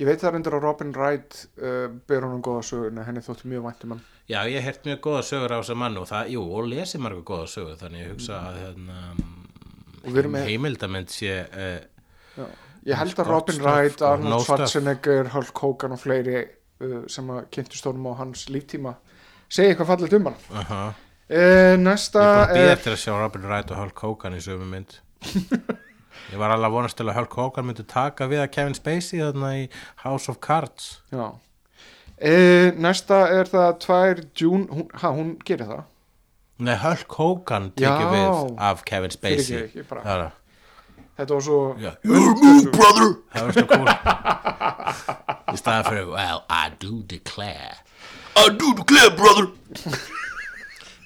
Ég 0.00 0.08
veit 0.08 0.22
það 0.22 0.32
reyndar 0.34 0.54
að 0.56 0.64
Robin 0.64 0.92
Wright 0.96 1.34
uh, 1.60 1.90
ber 2.08 2.24
honum 2.24 2.40
góða 2.42 2.62
söguna, 2.64 3.04
henni 3.06 3.20
þótti 3.22 3.50
mjög 3.52 3.66
vænt 3.68 3.82
um 3.86 3.92
hann. 3.94 4.00
já 4.32 4.38
ég 4.48 4.64
hert 4.64 4.86
mjög 4.88 5.02
góða 5.04 5.20
sögur 5.28 5.52
á 5.52 5.60
þessa 5.60 5.76
mann 5.78 5.98
og 6.00 6.08
það, 6.08 6.30
jú, 6.32 6.42
og 6.56 6.70
lesi 6.72 6.98
marga 6.98 7.20
góða 7.28 7.50
sögur 7.52 7.76
þannig 7.82 8.06
ég 8.06 8.14
hugsa 8.14 8.38
að 8.48 8.56
hérna, 8.62 8.96
með- 10.32 10.48
heimildamind 10.48 11.12
sé 11.12 11.34
uh, 11.44 11.80
Já. 12.38 12.46
Ég 12.88 12.98
held 12.98 13.20
að 13.22 13.28
Robin 13.30 13.60
Wright. 13.62 14.00
Arnold. 14.02 14.42
Schwarzenegger, 14.42 15.28
Hulk 15.36 15.60
Hogan 15.62 15.92
og 15.94 16.00
fleiri 16.02 16.40
sem 17.12 17.30
að 17.34 17.46
kynntu 17.54 17.78
stórum 17.78 18.06
á 18.10 18.12
hans 18.22 18.46
líftíma 18.52 18.96
segja 19.52 19.72
eitthvað 19.72 19.90
fallegt 19.92 20.16
um 20.18 20.28
hann. 20.30 20.38
uh 20.50 20.70
-huh. 20.70 20.92
Uh, 21.32 21.76
næsta 21.80 22.22
Ég 22.52 22.58
er... 22.66 22.72
eftir 22.74 22.92
að 22.92 22.98
sjá 23.00 23.12
Robin 23.16 23.44
Wright 23.46 23.70
og 23.70 23.76
Hulk 23.78 23.98
Hogan 24.04 24.34
í 24.36 24.40
sömu 24.42 24.66
mynd 24.68 24.98
Ég 26.32 26.36
var 26.38 26.50
alveg 26.50 26.66
að 26.68 26.74
vonast 26.74 26.96
til 26.98 27.06
að 27.08 27.14
Hulk 27.16 27.32
Hogan 27.38 27.66
myndi 27.66 27.84
taka 27.88 28.26
við 28.28 28.42
að 28.42 28.50
Kevin 28.50 28.74
Spacey 28.74 29.20
þarna 29.22 29.52
í 29.56 29.68
House 30.04 30.28
of 30.28 30.40
Cards 30.44 31.00
Já. 31.12 31.30
Uh, 32.22 32.68
næsta 32.76 33.22
er 33.32 33.48
það 33.50 33.78
tvær 33.78 34.20
June, 34.40 34.66
hún, 34.70 34.86
ha, 34.94 35.08
hún 35.10 35.32
gerir 35.44 35.66
það. 35.66 35.82
Nei, 36.62 36.76
Hulk 36.78 37.16
Hogan 37.18 37.72
tekið 37.74 38.12
við 38.12 38.60
af 38.68 38.84
Kevin 38.84 39.10
Spacey 39.10 39.64
ég 39.72 39.88
bara- 39.88 40.04
Það 40.04 40.26
er 40.26 40.30
Þetta 41.16 41.34
var 41.34 41.42
svo... 41.44 41.58
Já. 41.78 41.90
Brother. 42.72 43.10
það 43.32 43.44
var 43.44 43.52
svo 43.52 43.66
cool 43.72 43.88
Í 45.52 45.60
staðan 45.60 45.86
fyrir 45.88 46.10
Well, 46.12 46.42
I 46.48 46.72
do 46.80 47.02
declare. 47.08 47.78
I 48.36 48.48
do 48.48 48.72
declare, 48.78 49.12
brother. 49.16 49.50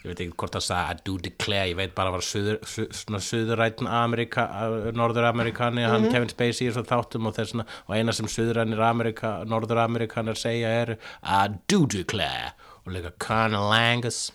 Ég 0.06 0.12
veit 0.12 0.20
ekki 0.22 0.37
hvort 0.38 0.54
það 0.54 0.64
sagði 0.68 0.94
I 0.94 1.02
do 1.09 1.16
declare. 1.24 1.70
Ég 1.72 1.78
veit 1.80 1.94
bara 1.96 2.12
að 2.12 2.16
var 2.16 2.26
suður, 2.28 2.59
su, 2.70 2.87
svona 2.94 3.20
suðurætn 3.26 3.90
Amerika, 3.90 4.46
Norður-Amerikani 4.94 5.82
hann 5.90 6.06
Kevin 6.12 6.30
Spacey 6.30 6.70
er 6.70 6.76
svo 6.76 6.87
þáttum 6.87 7.26
og, 7.26 7.40
svona, 7.42 7.66
og 7.88 7.96
eina 7.98 8.14
sem 8.14 8.30
suðurænir 8.30 8.85
Amerika, 8.87 9.40
Norður-Amerikanar 9.50 10.38
segja 10.38 10.70
er 10.85 10.96
I 11.22 11.48
do 11.66 11.82
declare. 11.90 12.54
Og 12.87 12.94
líka 12.94 13.11
Colonel 13.18 13.74
Angus 13.74 14.28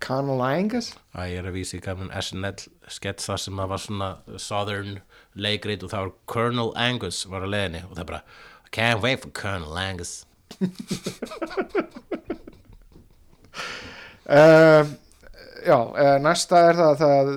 Conal 0.00 0.40
Angus? 0.40 0.94
að 1.12 1.28
ég 1.28 1.42
er 1.42 1.48
að 1.50 1.56
vísa 1.58 1.76
í 1.76 1.82
gamlan 1.84 2.12
SNL 2.16 2.62
skets 2.88 3.28
þar 3.28 3.40
sem 3.42 3.58
það 3.60 3.72
var 3.72 3.82
svona 3.84 4.08
Southern 4.40 4.94
leikrit 5.36 5.84
og 5.84 5.92
það 5.92 6.06
var 6.06 6.14
Colonel 6.32 6.70
Angus 6.80 7.18
var 7.28 7.44
að 7.44 7.52
leiðinni 7.54 7.82
og 7.84 7.98
það 7.98 8.08
bara 8.08 8.22
can't 8.70 9.02
wait 9.02 9.20
for 9.20 9.30
Colonel 9.30 9.78
Angus 9.78 10.24
Uh, 14.30 14.84
já, 15.66 15.76
uh, 15.76 16.16
næsta 16.22 16.60
er 16.68 16.78
það 16.78 17.04
að 17.06 17.30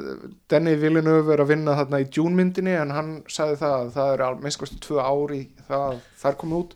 Denny 0.52 0.74
Villeneuve 0.82 1.34
er 1.36 1.44
að 1.44 1.52
vinna 1.54 1.76
þarna 1.78 2.02
í 2.04 2.08
Dune 2.14 2.38
myndinni 2.38 2.74
en 2.78 2.94
hann 2.94 3.12
sagði 3.32 3.60
það 3.62 3.76
að 3.78 3.92
það 3.96 4.14
er 4.14 4.24
alveg 4.28 4.46
minnst 4.48 4.78
tvö 4.84 5.00
ári 5.02 5.42
það 5.70 6.02
þar 6.24 6.40
komið 6.42 6.60
út. 6.60 6.76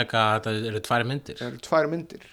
Líka 0.00 0.22
að 0.22 0.40
það 0.46 0.68
eru 0.70 0.82
tvær 0.88 1.06
myndir. 1.10 1.40
Það 1.40 1.50
eru 1.50 1.62
tvær 1.68 1.90
myndir. 1.92 2.28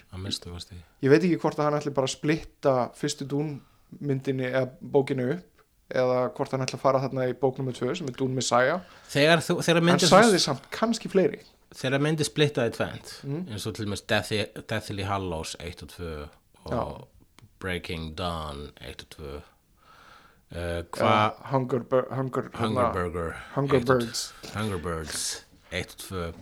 Ég 1.04 1.12
veit 1.12 1.20
ekki 1.20 1.40
hvort 1.42 1.58
að 1.60 1.68
hann 1.68 1.78
ætli 1.80 1.96
bara 1.98 2.10
að 2.10 2.16
splitta 2.16 2.76
fyrstu 3.00 3.28
Dune 3.28 3.58
myndinni 4.04 4.48
eða 4.50 4.68
bókinu 4.80 5.32
upp 5.36 5.53
eða 5.92 6.20
hvort 6.36 6.50
hann 6.54 6.62
ætli 6.64 6.78
að 6.78 6.84
fara 6.84 7.00
þarna 7.02 7.26
í 7.28 7.34
bók 7.36 7.58
nummer 7.60 7.74
2 7.76 7.94
sem 7.98 8.08
er 8.08 8.16
Dune 8.16 8.34
Messiah 8.38 8.80
Þegar, 9.12 9.42
þú, 9.44 9.58
þegar 9.66 9.82
hann 9.90 10.00
sagði 10.00 10.38
samt 10.40 10.70
kannski 10.72 11.10
fleiri 11.12 11.42
þegar 11.74 12.00
myndir 12.06 12.28
splittaði 12.28 12.72
tvent 12.76 13.10
Mm. 13.24 13.42
eins 13.52 13.66
og 13.66 13.74
til 13.74 13.84
dæmis 13.88 14.04
Deathly, 14.08 14.44
Deathly 14.70 15.02
Hallows 15.08 15.56
1 15.60 15.82
og 15.82 15.88
2 15.96 16.12
og 16.64 16.72
Já. 16.72 16.84
Breaking 17.60 18.14
Dawn 18.18 18.70
1 18.80 19.02
og 19.04 19.10
2 19.16 19.22
uh, 19.24 19.34
uh, 20.54 20.80
hvað 20.94 21.32
Hunger, 21.50 21.84
Hunger, 22.14 22.48
Hunger 22.54 22.92
Burger 22.92 23.32
Hunger 23.54 23.76
1 23.76 23.82
og 23.82 23.86
2. 23.86 23.92
Birds 23.98 24.34
Hunger 24.54 24.78
Birds 24.78 25.44
1 25.72 25.94
og 25.94 26.08
2 26.08 26.32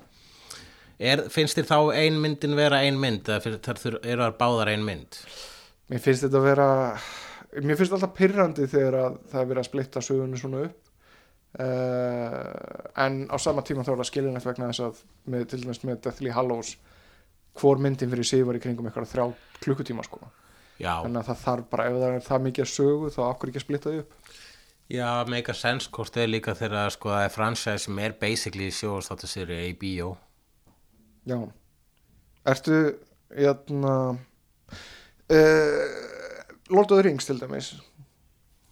er, 1.03 1.25
finnst 1.35 1.59
þér 1.59 1.67
þá 1.67 1.79
ein 1.99 2.21
myndin 2.23 2.55
vera 2.55 2.79
ein 2.87 3.01
mynd 3.01 3.27
þar 3.27 3.81
eru 4.05 4.23
það 4.23 4.37
báðar 4.39 4.71
ein 4.75 4.85
mynd 4.87 5.19
Mér 5.91 5.99
finnst 6.05 6.23
þetta 6.29 6.39
að 6.39 6.47
vera 6.47 6.69
Mér 7.61 7.77
finnst 7.77 7.93
alltaf 7.93 8.15
pyrrandi 8.17 8.65
þegar 8.71 8.97
að 8.97 9.19
það 9.29 9.43
er 9.43 9.49
verið 9.51 9.63
að 9.63 9.69
splitta 9.69 10.03
sögunni 10.05 10.41
svona 10.41 10.63
upp. 10.69 10.79
Uh, 11.53 12.47
en 13.05 13.27
á 13.29 13.37
sama 13.37 13.61
tíma 13.67 13.85
þá 13.85 13.91
er 13.93 13.99
það 14.01 14.09
skilinætt 14.09 14.47
vegna 14.49 14.71
þess 14.71 14.85
að 14.87 15.03
með, 15.29 15.43
til 15.51 15.59
dæmis 15.61 15.83
með 15.85 15.99
Deathly 16.07 16.33
Hallows 16.33 16.71
hvor 17.61 17.83
myndin 17.83 18.09
fyrir 18.09 18.25
sig 18.25 18.47
var 18.49 18.57
í 18.57 18.63
kringum 18.63 18.89
eitthvað 18.89 19.11
þrjá 19.11 19.27
klukkutíma 19.61 20.07
sko. 20.07 20.23
Já, 20.81 21.03
þannig 21.03 21.21
að 21.21 21.29
það 21.29 21.43
þarf 21.43 21.69
bara, 21.75 21.91
ef 21.91 21.99
það 21.99 22.17
er 22.17 22.25
það 22.27 22.47
mikið 22.47 22.65
að 22.65 22.73
sögu 22.73 23.11
þá 23.13 23.21
okkur 23.27 23.53
ekki 23.53 23.61
að 23.61 23.67
splitta 23.67 23.93
því 23.93 24.01
upp? 24.03 24.33
Já, 24.93 25.09
make 25.29 25.53
a 25.53 25.57
sense 25.57 25.93
hvort 25.93 26.17
þau 26.17 26.27
líka 26.29 26.55
þegar 26.57 26.93
sko 26.93 27.13
það 27.13 27.27
er 27.27 27.35
franchise 27.37 27.85
sem 27.85 28.01
er 28.03 28.17
basically 28.21 28.69
í 28.69 28.73
HBO 29.77 30.09
Já. 31.23 31.39
Ertu 32.51 32.79
jæna, 33.39 33.93
uh, 35.31 36.12
Lord 36.71 36.91
of 36.93 36.99
the 36.99 37.03
Rings 37.09 37.27
til 37.27 37.41
dæmis. 37.41 37.73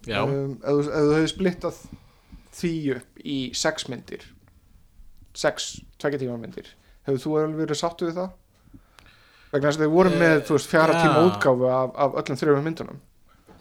Já, 0.06 0.22
um, 0.24 0.54
ef, 0.62 0.68
þú- 0.70 0.92
ef 0.92 1.02
þú 1.08 1.14
hefði 1.16 1.32
splittað 1.34 1.80
því 2.56 2.72
upp 2.96 3.18
í 3.24 3.38
sex 3.54 3.88
myndir 3.88 4.22
sex 5.34 5.80
tvekja 6.00 6.18
tíma 6.22 6.38
myndir 6.40 6.70
hefur 7.06 7.20
þú 7.24 7.34
alveg 7.42 7.60
verið 7.64 7.78
sáttu 7.80 8.08
við 8.08 8.16
það? 8.16 8.30
vegna 9.52 9.68
þess 9.68 9.78
að 9.80 9.84
þau 9.84 9.92
voru 9.94 10.10
með 10.14 10.40
þú 10.46 10.56
veist, 10.56 10.70
fjara 10.70 10.94
já. 10.94 11.00
tíma 11.04 11.22
útgáfu 11.28 11.68
af, 11.74 11.92
af 12.06 12.18
öllum 12.22 12.38
þrjum 12.40 12.64
myndunum. 12.64 13.00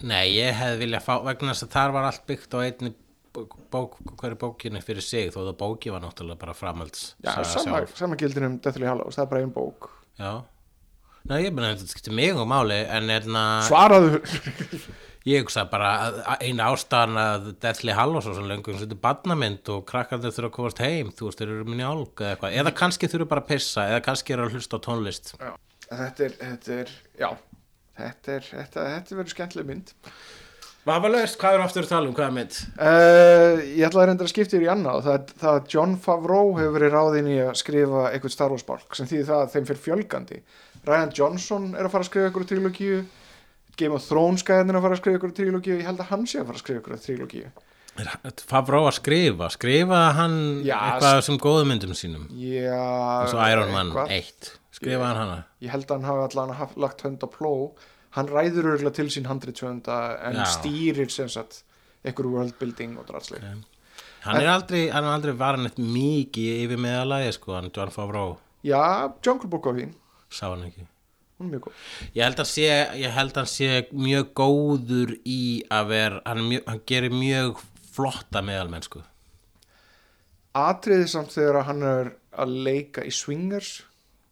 Nei, 0.05 0.25
ég 0.37 0.53
hefði 0.55 0.79
viljað 0.85 1.05
fá 1.09 1.13
vegna 1.25 1.53
þess 1.53 1.65
að 1.67 1.71
þar 1.75 1.93
var 1.97 2.07
allt 2.09 2.25
byggt 2.29 2.53
á 2.55 2.57
einni 2.63 2.93
bók, 3.73 3.97
hverju 4.21 4.37
bókinni 4.41 4.81
fyrir 4.85 5.03
sig 5.05 5.29
þó 5.33 5.41
það 5.49 5.57
bóki 5.59 5.91
var 5.93 6.01
náttúrulega 6.01 6.39
bara 6.39 6.53
framhalds 6.57 7.15
Já, 7.23 7.35
sama, 7.43 7.81
sama 7.95 8.15
gildir 8.17 8.45
um 8.47 8.57
Deathly 8.63 8.87
Hallows, 8.87 9.17
það 9.17 9.25
er 9.25 9.29
bara 9.33 9.41
einn 9.43 9.53
bók. 9.53 9.89
Já 10.19 10.31
Nei, 11.29 11.43
ég 11.45 11.53
meina 11.53 11.75
þetta 11.75 11.91
skiptir 11.93 12.15
mig 12.17 12.33
og 12.39 12.47
máli 12.49 12.79
en 12.89 13.11
erna, 13.13 13.43
Svaraðu. 13.67 14.19
Ég 15.27 15.43
hugsa 15.43 15.65
bara 15.69 15.89
að 16.07 16.45
eina 16.47 16.69
ástæðan 16.71 17.17
að 17.21 17.49
Deathly 17.61 17.93
Hallows 17.93 18.25
og 18.31 18.37
svo 18.37 18.45
lengum 18.49 18.77
þetta 18.79 18.95
er 18.95 19.01
barnamynd 19.03 19.69
og 19.75 19.83
krakkarnir 19.89 20.31
þurfa 20.33 20.49
að 20.49 20.55
komast 20.55 20.81
heim 20.81 21.11
þú 21.13 21.27
veist, 21.27 21.41
þeir 21.43 21.51
eru 21.57 21.67
minni 21.69 21.85
álg 21.85 22.23
eða 22.23 22.31
eitthvað. 22.33 22.55
Eða 22.63 22.73
kannski 22.79 23.09
þurfa 23.11 23.29
bara 23.35 23.43
að 23.43 23.49
pissa 23.51 23.85
eða 23.91 24.01
kannski 24.07 24.33
eru 24.33 24.47
að 24.47 24.55
hlusta 24.57 24.79
á 24.79 24.85
tónlist. 24.87 25.33
Þetta 25.89 26.25
er, 26.29 26.37
þetta 26.39 26.77
er, 26.79 26.93
já. 27.19 27.29
Þetta 27.99 28.35
er, 28.39 28.47
þetta, 28.55 28.85
þetta 28.95 29.17
verður 29.19 29.35
skemmtileg 29.35 29.67
mynd. 29.69 29.93
Vafalaust, 30.87 31.35
hvað 31.41 31.57
er 31.57 31.61
aftur 31.65 31.83
að 31.85 31.89
tala 31.91 32.07
um, 32.09 32.13
hvað 32.15 32.29
er 32.29 32.35
mynd? 32.39 32.57
Uh, 32.79 33.59
ég 33.75 33.83
ætla 33.89 34.01
að 34.01 34.07
reynda 34.09 34.23
að 34.25 34.31
skipta 34.31 34.55
yfir 34.55 34.65
í 34.65 34.69
annað 34.71 35.01
það, 35.05 35.17
er- 35.19 35.33
það 35.43 35.57
að 35.59 35.67
John 35.75 35.95
Favreau 36.01 36.53
hefur 36.57 36.75
verið 36.77 36.93
ráðinn 36.95 37.27
í 37.33 37.35
að 37.43 37.51
skrifa 37.59 38.05
eitthvað 38.13 38.33
Star 38.33 38.53
Wars 38.55 38.65
bálk 38.65 38.95
sem 38.97 39.09
þýðir 39.11 39.27
það 39.27 39.43
að 39.43 39.51
þeim 39.57 39.67
fyrir 39.69 39.83
fjölgandi 39.83 40.39
Ryan 40.87 41.11
Johnson 41.15 41.71
er 41.75 41.85
að 41.87 41.91
fara 41.95 42.05
að 42.05 42.09
skrifa 42.11 42.29
eitthvað 42.29 42.49
trilogíu 42.51 42.99
Game 43.79 43.95
of 43.95 44.05
Thrones 44.07 44.43
gæðin 44.47 44.71
er 44.73 44.79
að 44.79 44.85
fara 44.85 44.95
að 44.97 45.01
skrifa 45.01 45.17
eitthvað 45.19 45.35
trilogíu 45.39 45.75
ég 45.79 45.85
held 45.87 46.03
að 46.03 46.09
hann 46.13 46.25
sé 46.27 46.39
að 46.41 46.47
fara 46.49 46.59
að 46.59 46.63
skrifa 46.63 46.79
eitthvað 46.81 47.05
trilogíu 47.07 47.51
Favró 48.47 48.85
að 48.87 48.95
skrifa, 48.99 49.49
skrifa 49.51 50.01
hann 50.15 50.35
Já, 50.63 50.75
eitthvað 50.77 51.21
sem 51.27 51.39
góðum 51.41 51.71
myndum 51.73 51.95
sínum? 51.97 52.27
Já 52.31 52.79
eins 53.25 53.33
og 53.35 53.41
Iron 53.43 53.73
Man 53.75 53.89
eitthvað. 54.05 54.13
1 54.15 54.77
skrifa 54.79 55.09
hann 55.09 55.19
hana? 55.19 55.39
Ég 55.59 55.73
held 55.73 55.89
að 55.89 55.97
hann 55.97 56.07
hafi 56.07 56.21
allan 56.29 56.53
haft, 56.55 56.77
lagt 56.79 57.03
hönd 57.03 57.25
á 57.25 57.27
pló. 57.27 57.51
Hann 58.15 58.29
ræður 58.31 58.69
örgulega 58.71 58.95
til 58.95 59.09
sín 59.11 59.27
handritsönda 59.27 59.97
en 60.29 60.39
Já. 60.39 60.45
stýrir 60.53 61.11
sem 61.11 61.27
sagt 61.29 61.63
eitthvað 62.05 62.31
worldbuilding 62.37 62.95
og 63.01 63.09
dratsleik 63.09 63.43
hann 64.23 64.39
er 64.41 64.49
aldrei, 64.51 64.89
hann 64.91 65.05
er 65.07 65.13
aldrei 65.15 65.33
varan 65.39 65.67
eitt 65.67 65.79
mikið 65.79 66.63
yfir 66.65 66.79
meðalagi 66.81 67.33
sko, 67.35 67.55
hann 67.57 67.71
John 67.75 67.91
Favró 67.93 68.23
Já, 68.67 69.11
Jungle 69.23 69.47
Book 69.51 69.67
á 69.67 69.71
því, 69.75 69.85
sá 70.31 70.47
hann 70.51 70.65
ekki. 70.69 70.85
Ég 71.39 72.23
held 72.25 72.39
að 72.43 72.49
sé, 72.51 72.65
ég 72.99 73.13
held 73.15 73.31
að 73.31 73.37
hann 73.45 73.51
sé 73.53 73.69
mjög 73.95 74.33
góður 74.35 75.13
í 75.23 75.41
að 75.71 75.85
vera, 75.93 76.21
hann, 76.25 76.41
er 76.41 76.49
mjög, 76.49 76.63
hann 76.67 76.81
gerir 76.91 77.15
mjög 77.15 77.61
flotta 77.95 78.41
meðalmennsku. 78.43 79.03
atriði 80.59 81.07
samt 81.07 81.31
þegar 81.35 81.63
hann 81.69 81.83
er 81.85 82.11
að 82.39 82.55
leika 82.67 83.05
í 83.07 83.11
Swingers. 83.15 83.83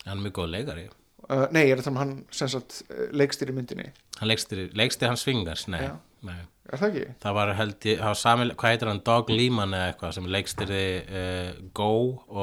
Hann 0.05 0.17
er 0.17 0.23
mjög 0.25 0.35
góð 0.41 0.51
leikari. 0.57 0.85
uh, 1.29 1.45
nei, 1.51 1.63
ég 1.67 1.77
er 1.77 1.81
það 1.83 1.91
um 1.93 2.01
hann 2.01 2.13
sagt 2.31 2.81
uh, 2.89 3.07
leikstýr 3.15 3.51
í 3.51 3.55
myndinni, 3.55 3.89
Hann 4.17 4.31
leikstir, 4.31 4.63
leikstir 4.73 5.11
hann 5.11 5.19
svingars, 5.21 5.67
nei, 5.69 5.83
nei. 6.25 6.39
Er 6.73 6.79
það 6.81 6.87
ekki? 6.91 7.05
Það 7.23 7.33
var 7.37 7.51
held 7.57 7.87
ég, 7.89 7.97
það 8.01 8.09
var 8.11 8.19
sami, 8.21 8.47
hvað 8.53 8.71
heitir 8.73 8.89
hann, 8.91 9.01
Dog 9.07 9.29
Lehman 9.33 9.73
eða 9.77 9.87
eitthvað 9.93 10.15
sem 10.17 10.29
leikstyrði 10.35 10.81
uh, 11.21 11.49
Go 11.77 11.89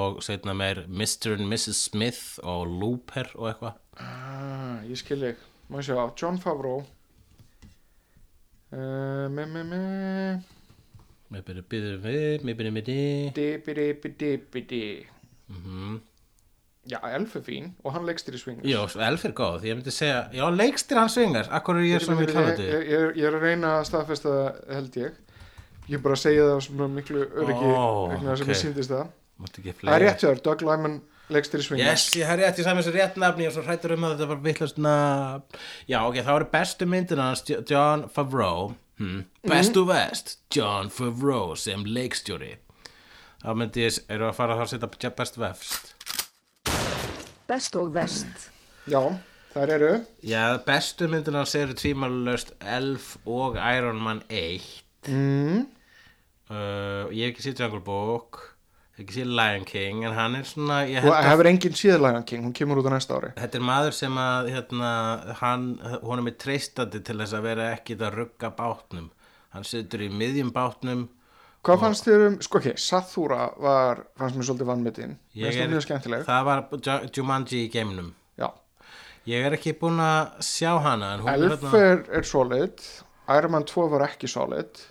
og 0.00 0.22
setna 0.24 0.54
meir 0.56 0.82
Mr. 0.88 1.34
and 1.36 1.46
Mrs. 1.50 1.78
Smith 1.90 2.22
og 2.42 2.66
Looper 2.80 3.30
og 3.36 3.50
eitthvað. 3.52 3.74
Ah, 4.00 4.78
ég 4.88 4.96
skil 4.98 5.20
ég, 5.28 5.36
má 5.70 5.78
ég 5.82 5.86
sjá 5.90 5.98
John 6.18 6.38
Favreau 6.42 6.80
uh, 8.72 9.28
me 9.30 9.44
me 9.46 9.62
me 9.70 9.82
Mér 11.34 11.42
byrju 11.46 11.62
byrju 11.72 11.94
við, 12.04 12.42
mér 12.46 12.54
byrju 12.58 12.72
með 12.76 12.88
þið. 12.90 13.30
dibidi-bidi-bidi 13.38 14.82
Mhm. 15.50 15.96
Já, 16.90 16.98
Elf 17.16 17.36
er 17.38 17.44
fín 17.46 17.70
og 17.84 17.94
hann 17.94 18.04
leikstýr 18.08 18.36
í 18.36 18.40
Swingers. 18.40 18.68
Jó, 18.68 18.84
Elf 19.06 19.24
er 19.26 19.34
góð, 19.36 19.66
ég 19.68 19.78
myndi 19.78 19.94
segja, 19.94 20.26
já, 20.34 20.44
leikstir 20.52 21.00
hann 21.00 21.10
svingars, 21.12 21.48
akkur 21.54 21.80
er 21.80 21.86
ég 21.86 21.96
ég, 21.96 22.04
svo 22.04 22.16
ég, 22.16 22.20
mikið 22.22 22.38
hláðið 22.40 22.68
ég, 22.68 22.86
ég, 22.90 23.06
ég 23.20 23.28
er 23.28 23.38
að 23.38 23.46
reyna 23.48 23.72
að 23.78 23.88
staðfesta 23.90 24.34
það 24.34 24.76
held 24.76 25.00
ég. 25.00 25.18
Ég 25.84 25.98
er 25.98 26.04
bara 26.04 26.16
að 26.16 26.22
segja 26.22 26.46
það 26.50 26.62
svona 26.68 26.88
miklu 26.92 27.24
öryggi 27.24 27.72
Ó, 27.72 27.88
vegna 28.12 28.30
þess 28.30 28.34
að 28.34 28.44
ok. 28.44 28.50
mér 28.52 28.60
síndist 28.60 28.94
það 28.94 29.10
það 29.82 29.94
er 29.94 30.04
rétt 30.04 30.24
þér, 30.24 30.42
Doug 30.44 30.64
Lyman 30.64 31.00
leikstýr 31.34 31.64
í 31.64 31.66
Swingers. 31.66 31.88
Yes, 31.90 32.16
ég 32.20 32.28
hef 32.28 32.40
rétt, 32.40 32.60
ég 32.60 32.68
sagði 32.68 32.78
mér 32.78 32.86
svo 32.86 32.94
rétt 32.94 33.20
nafni 33.20 33.48
og 33.48 33.56
svo 33.56 33.64
hrættur 33.64 33.96
um 33.96 34.06
að 34.06 34.14
þetta 34.14 34.30
var 34.30 34.42
vittlust 34.44 34.80
Já, 35.90 35.98
ok, 36.04 36.20
þá 36.20 36.32
eru 36.36 36.50
bestu 36.52 36.88
myndina 36.88 37.30
hans 37.30 37.44
John 37.48 38.08
Favreau. 38.12 38.74
Hmm. 39.00 39.24
Best 39.42 39.76
of 39.76 39.88
West, 39.90 40.36
John 40.54 40.92
Favreau 40.92 41.56
sem 41.58 41.82
leikstjóri. 41.84 42.54
Þá 43.42 43.50
myndi 43.58 43.82
ég, 43.82 43.98
eru 44.08 44.28
að 44.28 44.36
fara 44.38 44.56
að 44.56 44.70
setja 44.76 45.10
Best 45.16 45.40
of 45.40 45.42
West 45.42 45.93
Best 47.54 47.76
og 47.78 47.92
vest. 47.94 48.48
já, 48.90 48.98
þær 49.54 49.70
eru. 49.76 49.90
Já, 50.26 50.56
bestu 50.66 51.06
myndina 51.06 51.44
eru 51.46 51.76
tvímælust 51.78 52.48
Elf 52.58 53.12
og 53.30 53.54
Iron 53.54 54.00
Man 54.02 54.22
1 54.28 54.82
mm, 55.06 55.60
uh, 56.50 57.06
Ég 57.14 57.28
hef 57.28 57.30
ekki 57.30 57.44
séð 57.44 57.62
Jungle 57.62 57.80
Book 57.86 58.40
Ég 58.42 58.96
hef 58.96 59.04
ekki 59.04 59.20
séð 59.20 59.30
Lion 59.38 59.68
King 59.68 60.02
En 60.02 60.16
hann 60.18 60.34
er 60.40 60.50
svona, 60.50 60.80
að 60.82 61.28
hefur 61.28 61.50
enginn 61.52 61.78
síðan 61.78 62.02
Lion 62.02 62.26
King, 62.26 62.42
hún 62.48 62.56
kemur 62.58 62.82
út 62.82 62.90
á 62.90 62.92
næsta 62.96 63.20
ári. 63.20 63.30
Þetta 63.38 63.60
er 63.60 63.66
maður 63.70 63.96
sem 64.00 64.18
að 64.24 64.50
hérna, 64.56 64.90
hann, 65.44 65.68
honum 66.02 66.32
er 66.32 66.38
treystandi 66.42 67.04
til 67.06 67.20
þess 67.22 67.38
að 67.38 67.46
vera 67.52 67.70
ekki 67.76 68.00
að 68.00 68.18
rugga 68.18 68.50
bátnum. 68.58 69.12
Hann 69.54 69.70
situr 69.70 70.02
í 70.02 70.10
miðjum 70.10 70.50
bátnum 70.56 71.06
Hvað 71.64 71.80
fannst 71.80 72.04
þér 72.08 72.22
um, 72.28 72.34
sko 72.44 72.58
ok, 72.60 72.66
Sathura 72.80 73.44
var, 73.62 74.02
fannst 74.20 74.36
mér 74.36 74.46
svolítið 74.50 74.68
vannmetinn 74.68 75.14
Mér 75.34 75.46
finnst 75.48 75.60
það 75.62 75.70
mjög 75.72 75.84
skemmtileg 75.86 76.24
það 76.28 76.42
var 76.50 76.64
Ju- 76.76 77.08
Jumanji 77.16 77.62
í 77.64 77.70
geimnum. 77.72 78.10
Já, 78.40 78.48
ég 79.30 79.46
er 79.48 79.56
ekki 79.56 79.72
búinn 79.80 80.02
að 80.04 80.34
sjá 80.44 80.74
hana 80.84 81.14
Elf 81.34 81.64
er, 81.78 82.02
er 82.20 82.28
solid. 82.28 82.84
Iron 83.32 83.54
Man 83.54 83.64
2 83.64 83.86
var 83.94 84.04
ekki 84.10 84.28
solid. 84.28 84.82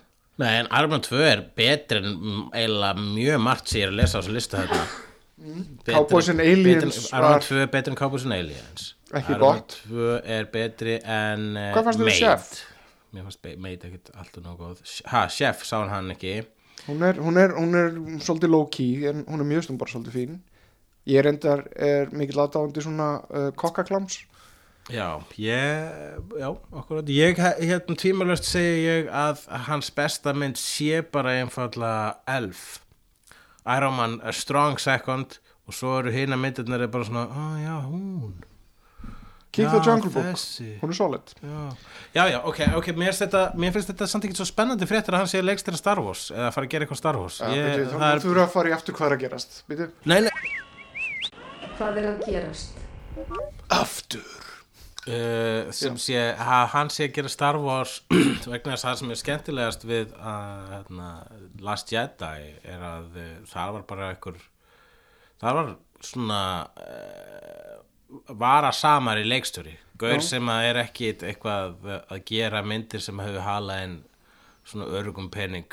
Nei, 0.42 0.50
en 0.64 0.66
Iron 0.74 0.90
Man 0.96 1.04
2 1.06 1.20
er 1.22 1.44
betri 1.54 2.00
en 2.02 2.10
mm, 2.10 2.40
eiginlega 2.58 3.04
mjög 3.06 3.42
margt 3.46 3.70
sem 3.70 3.80
ég 3.84 3.86
er 3.86 3.92
að 3.94 4.00
lesa 4.00 4.18
á 4.18 4.20
þessu 4.24 4.34
listu 4.34 4.58
hérna. 4.58 4.82
Betri- 5.44 5.94
Cowboys 5.94 6.28
and 6.32 6.40
Aliens 6.42 6.98
Iron 7.12 7.22
Man 7.28 7.36
var- 7.36 7.46
2 7.46 7.60
er 7.62 7.70
betri 7.76 7.94
en 7.94 7.98
Cowboys 8.02 8.24
and 8.26 8.34
Aliens. 8.40 8.88
Ekki 9.14 9.36
Iron 9.36 9.44
Man 9.46 9.60
gott. 9.62 9.76
2 9.86 10.08
er 10.38 10.50
betri 10.58 10.96
en 11.04 11.46
Hvað 11.54 11.86
fannst 11.92 12.02
þér 12.02 12.10
um. 12.10 12.18
Chef? 12.18 12.50
Mér 13.14 13.28
fannst 13.28 13.46
Maid 13.62 13.86
ekkert 13.86 14.10
alltaf 14.18 14.42
nóg 14.42 14.58
góð. 14.58 14.82
Ha, 15.12 15.26
Chef 15.30 15.62
sá 15.68 15.76
hann 15.86 16.10
ekki 16.10 16.34
hún 16.88 17.02
er, 17.02 17.20
hún, 17.20 17.38
er, 17.40 17.54
hún 17.56 17.78
er 17.78 17.96
svolítið 18.24 18.52
low 18.52 18.68
key 18.72 19.08
en 19.10 19.24
hún 19.28 19.42
er 19.42 19.48
mjög 19.48 19.66
stund 19.66 19.80
bara 19.80 19.94
svolítið 19.94 20.18
fín. 20.18 20.38
Ég 21.08 21.20
er 21.20 21.28
endar, 21.28 21.66
er 21.76 22.12
mikill 22.16 22.40
aðdáðandi 22.44 22.84
svona 22.84 23.08
uh, 23.28 23.50
kokkaklams. 23.60 24.22
Já, 24.92 25.20
ég, 25.40 26.16
já, 26.36 26.48
okkur 26.52 27.08
ég, 27.08 27.38
hérna 27.40 27.96
tvímalöst 27.96 28.44
segi 28.44 28.82
ég 28.84 29.06
að 29.08 29.46
hans 29.68 29.88
besta 29.96 30.34
mynd 30.36 30.60
sé 30.60 31.00
bara 31.12 31.38
einfallega 31.40 32.18
elf. 32.28 32.82
Iron 33.64 33.96
Man 33.96 34.18
a 34.20 34.32
strong 34.32 34.76
second 34.76 35.38
og 35.64 35.72
svo 35.76 35.98
eru 36.02 36.12
hina 36.12 36.36
myndirnar 36.36 36.84
er 36.84 36.92
bara 36.92 37.08
svona, 37.08 37.24
á 37.32 37.44
já, 37.64 37.76
hún 37.88 38.34
Já, 39.62 39.68
the 39.70 39.80
Jungle 39.86 40.10
Book, 40.10 40.30
þessi. 40.32 40.66
hún 40.80 40.90
er 40.90 40.98
solid. 40.98 41.34
Já, 41.38 41.62
já, 42.16 42.24
já 42.32 42.38
ok, 42.50 42.60
ok, 42.80 42.88
mér 42.98 43.14
þetta, 43.18 43.42
mér 43.60 43.74
finnst 43.76 43.92
þetta 43.92 44.08
samt 44.10 44.26
ekki 44.26 44.38
svo 44.40 44.48
spennandi 44.48 44.88
fréttir 44.90 45.14
að 45.14 45.24
hann 45.24 45.30
sé 45.30 45.42
leikstýra 45.44 45.78
Star 45.78 46.02
Wars 46.02 46.26
eða 46.34 46.50
fara 46.56 46.66
að 46.68 46.74
gera 46.74 46.86
eitthvað 46.88 47.02
Star 47.02 47.20
Wars. 47.20 47.40
Ja, 47.42 47.52
ég, 47.54 47.68
beti, 47.70 47.90
það 47.92 48.22
Þú 48.24 48.30
þurfa 48.30 48.46
að 48.48 48.54
fara 48.56 48.72
í 48.72 48.76
aftur 48.78 48.98
hvað 48.98 49.10
er 49.10 49.16
að 49.16 49.24
gerast 49.26 49.60
Nei, 50.10 50.18
nei. 50.26 50.32
Hvað 51.78 52.00
er 52.02 52.08
að 52.10 52.24
gerast? 52.28 52.82
Aftur. 53.74 54.40
Uh, 55.04 55.68
sem 55.76 55.98
sé 56.00 56.16
að 56.32 56.70
hann 56.72 56.88
sé 56.88 57.04
að 57.04 57.16
gera 57.18 57.28
Star 57.28 57.58
Wars 57.60 57.98
vegna 58.48 58.72
þess 58.72 58.86
að 58.86 58.88
það 58.88 59.00
sem 59.02 59.10
er 59.12 59.18
skemmtilegast 59.20 59.82
við 59.84 60.14
uh, 60.16 60.62
hérna, 60.70 61.08
Last 61.60 61.92
Jedi 61.92 62.54
er 62.64 62.86
að 62.88 63.18
uh, 63.20 63.26
það 63.50 63.74
var 63.76 63.84
bara 63.90 64.06
einhver 64.14 64.38
það 65.42 65.58
var 65.58 65.68
svona 66.08 66.40
uh, 66.80 67.73
vara 68.28 68.72
samar 68.72 69.20
í 69.20 69.24
leikstjóri. 69.28 69.76
Gaur 69.98 70.18
Já. 70.18 70.26
sem 70.26 70.48
að 70.50 70.68
er 70.70 70.78
ekki 70.84 71.12
eitthvað 71.14 71.90
að 72.10 72.22
gera 72.26 72.62
myndir 72.66 73.00
sem 73.04 73.18
hefur 73.22 73.44
hala 73.46 73.80
en 73.84 73.98
svona 74.66 74.88
örugum 74.98 75.30
pening. 75.30 75.68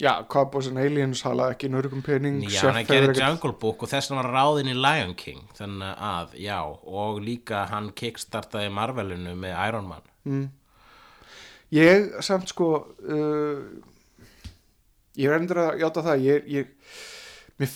Já, 0.00 0.14
Cowboys 0.32 0.66
and 0.70 0.80
Aliens 0.80 1.20
halaði 1.26 1.52
ekki 1.54 1.68
nörgum 1.68 2.00
pening 2.02 2.38
Já, 2.46 2.62
Chef 2.62 2.72
hann 2.72 2.86
gerir 2.88 3.10
ekkert- 3.10 3.20
Jungle 3.20 3.52
Book 3.60 3.82
og 3.84 3.90
þess 3.90 4.08
vegna 4.08 4.22
var 4.22 4.32
ráðin 4.32 4.70
í 4.72 4.76
Lion 4.78 5.12
King 5.14 5.42
þannig 5.58 5.98
að, 6.00 6.32
já, 6.40 6.56
og 6.64 7.20
líka 7.20 7.66
hann 7.68 7.90
kickstartaði 7.92 8.70
Marvelinu 8.72 9.34
með 9.36 9.58
Iron 9.68 9.90
Man. 9.90 10.48
Ég 11.70 12.08
samt 12.24 12.48
sko 12.48 12.70
uh, 12.96 13.60
ég 15.20 15.28
er 15.28 15.36
endur 15.36 15.60
að 15.66 15.82
játa 15.84 16.02
það 16.08 16.24
ég, 16.24 16.48
ég, 16.48 16.72
mér 17.60 17.74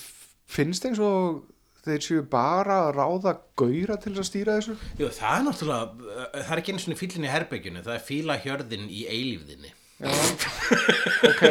finnst 0.57 0.89
eins 0.89 1.03
og 1.05 1.43
þeir 1.87 2.05
séu 2.09 2.25
bara 2.33 2.81
að 2.89 2.93
ráða 2.99 3.37
gauðra 3.61 3.97
til 4.03 4.15
að 4.17 4.29
stýra 4.29 4.59
þessu? 4.59 4.77
Jú, 5.01 5.09
það 5.21 5.39
er 5.39 5.47
náttúrulega, 5.49 6.11
uh, 6.11 6.27
það 6.43 6.53
er 6.57 6.63
ekki 6.65 6.75
einu 6.77 6.85
svona 6.85 7.01
fílinn 7.05 7.29
í 7.29 7.33
herbygginu, 7.35 7.85
það 7.87 7.97
er 7.99 8.07
fíla 8.11 8.39
hjörðin 8.45 8.87
í 8.91 9.07
eilífðinni. 9.09 9.75
Ok, 11.25 11.43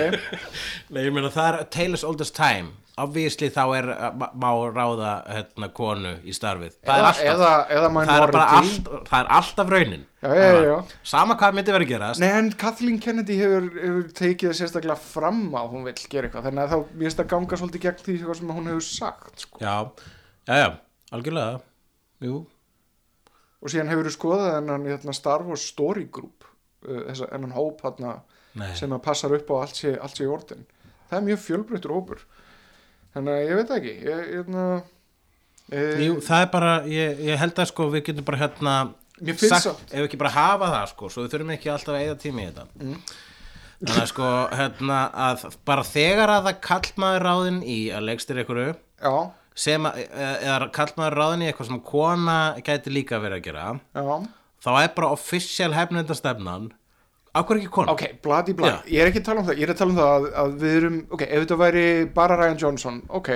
Nei, 0.94 1.04
ég 1.08 1.14
meina 1.16 1.30
það 1.34 1.50
er 1.50 1.68
Taylor's 1.74 2.04
Oldest 2.08 2.36
Time. 2.38 2.74
Obviously 3.02 3.48
þá 3.50 3.62
er, 3.74 3.88
uh, 3.90 4.10
má- 4.38 4.52
ráða 4.70 5.14
hérna 5.26 5.70
konu 5.74 6.12
í 6.30 6.34
starfið. 6.36 6.76
Það 6.86 6.94
er 6.94 7.00
eða, 7.00 7.08
alltaf 7.08 7.24
eða, 7.32 7.48
eða 7.74 7.90
það 7.96 8.26
er, 8.28 8.36
allt, 8.60 8.90
það 9.08 9.16
er 9.24 9.32
alltaf 9.40 9.72
raunin. 9.74 10.04
Já, 10.22 10.28
já, 10.38 10.44
já, 10.44 10.60
já. 10.68 10.76
Sama 11.14 11.38
hvað 11.40 11.56
myndi 11.58 11.74
verið 11.74 11.88
að 11.88 11.94
gerast. 11.96 12.22
Nei, 12.22 12.30
en 12.38 12.52
Kathleen 12.62 13.00
Kennedy 13.02 13.40
hefur, 13.40 13.66
hefur 13.80 14.12
tekið 14.20 14.54
sérstaklega 14.60 15.00
fram 15.02 15.42
að 15.58 15.72
hún 15.74 15.88
vill 15.90 15.96
gera 16.06 16.30
eitthvað. 16.30 16.46
Þannig 16.52 16.68
að 16.68 16.76
þá, 16.76 16.94
mér 16.94 17.08
finnst 17.10 17.24
að 17.24 17.32
ganga 17.34 17.60
svolítið 17.64 17.86
gegn 17.88 18.04
því 18.06 18.20
sem 18.44 18.54
hún 18.60 18.70
hefur 18.70 18.86
sagt 18.92 19.48
sko. 19.48 19.64
Já, 19.64 19.74
já, 19.74 20.12
já, 20.48 20.68
algjörlega. 21.14 21.62
Jú, 22.24 22.44
og 23.64 23.72
síðan 23.72 23.92
hefur 23.92 24.10
þú 24.10 24.14
skoðað 24.18 24.56
hennan 24.58 24.88
hérna, 24.90 25.16
Star 25.16 25.44
Wars 25.48 25.66
Story 25.72 26.06
Group 26.12 26.48
uh, 26.88 27.04
þessa, 27.10 27.30
hennan 27.32 27.56
hóp 27.56 27.84
Nei. 28.54 28.70
sem 28.78 28.92
að 28.94 29.02
passar 29.02 29.34
upp 29.34 29.50
á 29.50 29.56
allt 29.64 29.80
sé, 29.80 29.96
allt 29.98 30.18
sé 30.20 30.28
í 30.28 30.30
orðin. 30.30 30.66
Það 31.10 31.20
er 31.20 31.24
mjög 31.28 31.40
fjölbreyttur 31.42 31.94
hópur. 31.96 32.20
Þannig 33.14 33.34
að 33.34 33.48
ég 33.48 33.58
veit 33.60 33.72
ekki. 33.78 33.94
Ég, 34.06 34.20
hérna, 34.30 34.66
e, 35.70 35.82
Jú, 36.06 36.18
það 36.22 36.44
er 36.46 36.52
bara, 36.54 36.74
ég, 36.90 37.24
ég 37.30 37.42
held 37.42 37.62
að 37.62 37.70
sko 37.72 37.88
við 37.94 38.06
getum 38.10 38.28
bara 38.28 38.42
hérna 38.44 38.76
sagt, 39.32 39.64
samt- 39.64 39.92
ef 39.92 40.00
við 40.00 40.08
ekki 40.08 40.22
bara 40.22 40.34
hafa 40.34 40.70
það 40.74 40.88
sko 40.94 41.10
svo 41.10 41.24
við 41.26 41.34
þurfum 41.36 41.54
ekki 41.56 41.72
alltaf 41.74 41.94
að 41.94 42.02
eigða 42.02 42.18
tími 42.24 42.44
í 42.44 42.50
þetta. 42.50 42.66
Mm. 42.80 42.98
þannig 43.84 44.02
að 44.02 44.10
sko 44.14 44.30
hérna 44.58 45.00
að 45.28 45.46
bara 45.66 45.84
þegar 45.84 46.34
að 46.34 46.46
það 46.48 46.60
kallmaður 46.68 47.26
ráðin 47.28 47.62
í 47.68 47.78
að 47.94 48.06
leikstir 48.10 48.40
einhverju 48.42 48.74
já, 48.74 49.16
sem 49.56 49.86
að, 49.86 50.00
eða 50.12 50.70
kallmaður 50.74 51.18
ráðin 51.20 51.44
í 51.44 51.50
eitthvað 51.50 51.70
sem 51.70 51.82
kona 51.86 52.38
gæti 52.66 52.94
líka 52.94 53.20
verið 53.22 53.40
að 53.40 53.46
gera 53.48 53.66
já. 53.94 54.16
þá 54.66 54.72
er 54.84 54.94
bara 54.96 55.12
official 55.16 55.74
hefnendastefnan 55.76 56.72
Akkur 57.34 57.58
ekki 57.58 57.72
kona? 57.74 57.94
ok, 57.96 58.20
bladi 58.22 58.54
bladi, 58.54 58.94
ég 58.94 59.02
er 59.02 59.10
ekki 59.10 59.24
að 59.24 59.28
tala 59.32 59.42
um 59.42 59.48
það 59.48 59.58
ég 59.62 59.66
er 59.66 59.74
að 59.74 59.80
tala 59.80 59.94
um 59.94 59.98
það 59.98 60.12
að, 60.14 60.26
að 60.44 60.56
við 60.62 60.76
erum 60.80 60.98
ok, 61.10 61.24
ef 61.26 61.44
þetta 61.46 61.60
væri 61.64 61.86
bara 62.14 62.38
Ryan 62.38 62.60
Johnson 62.62 63.00
ok, 63.10 63.30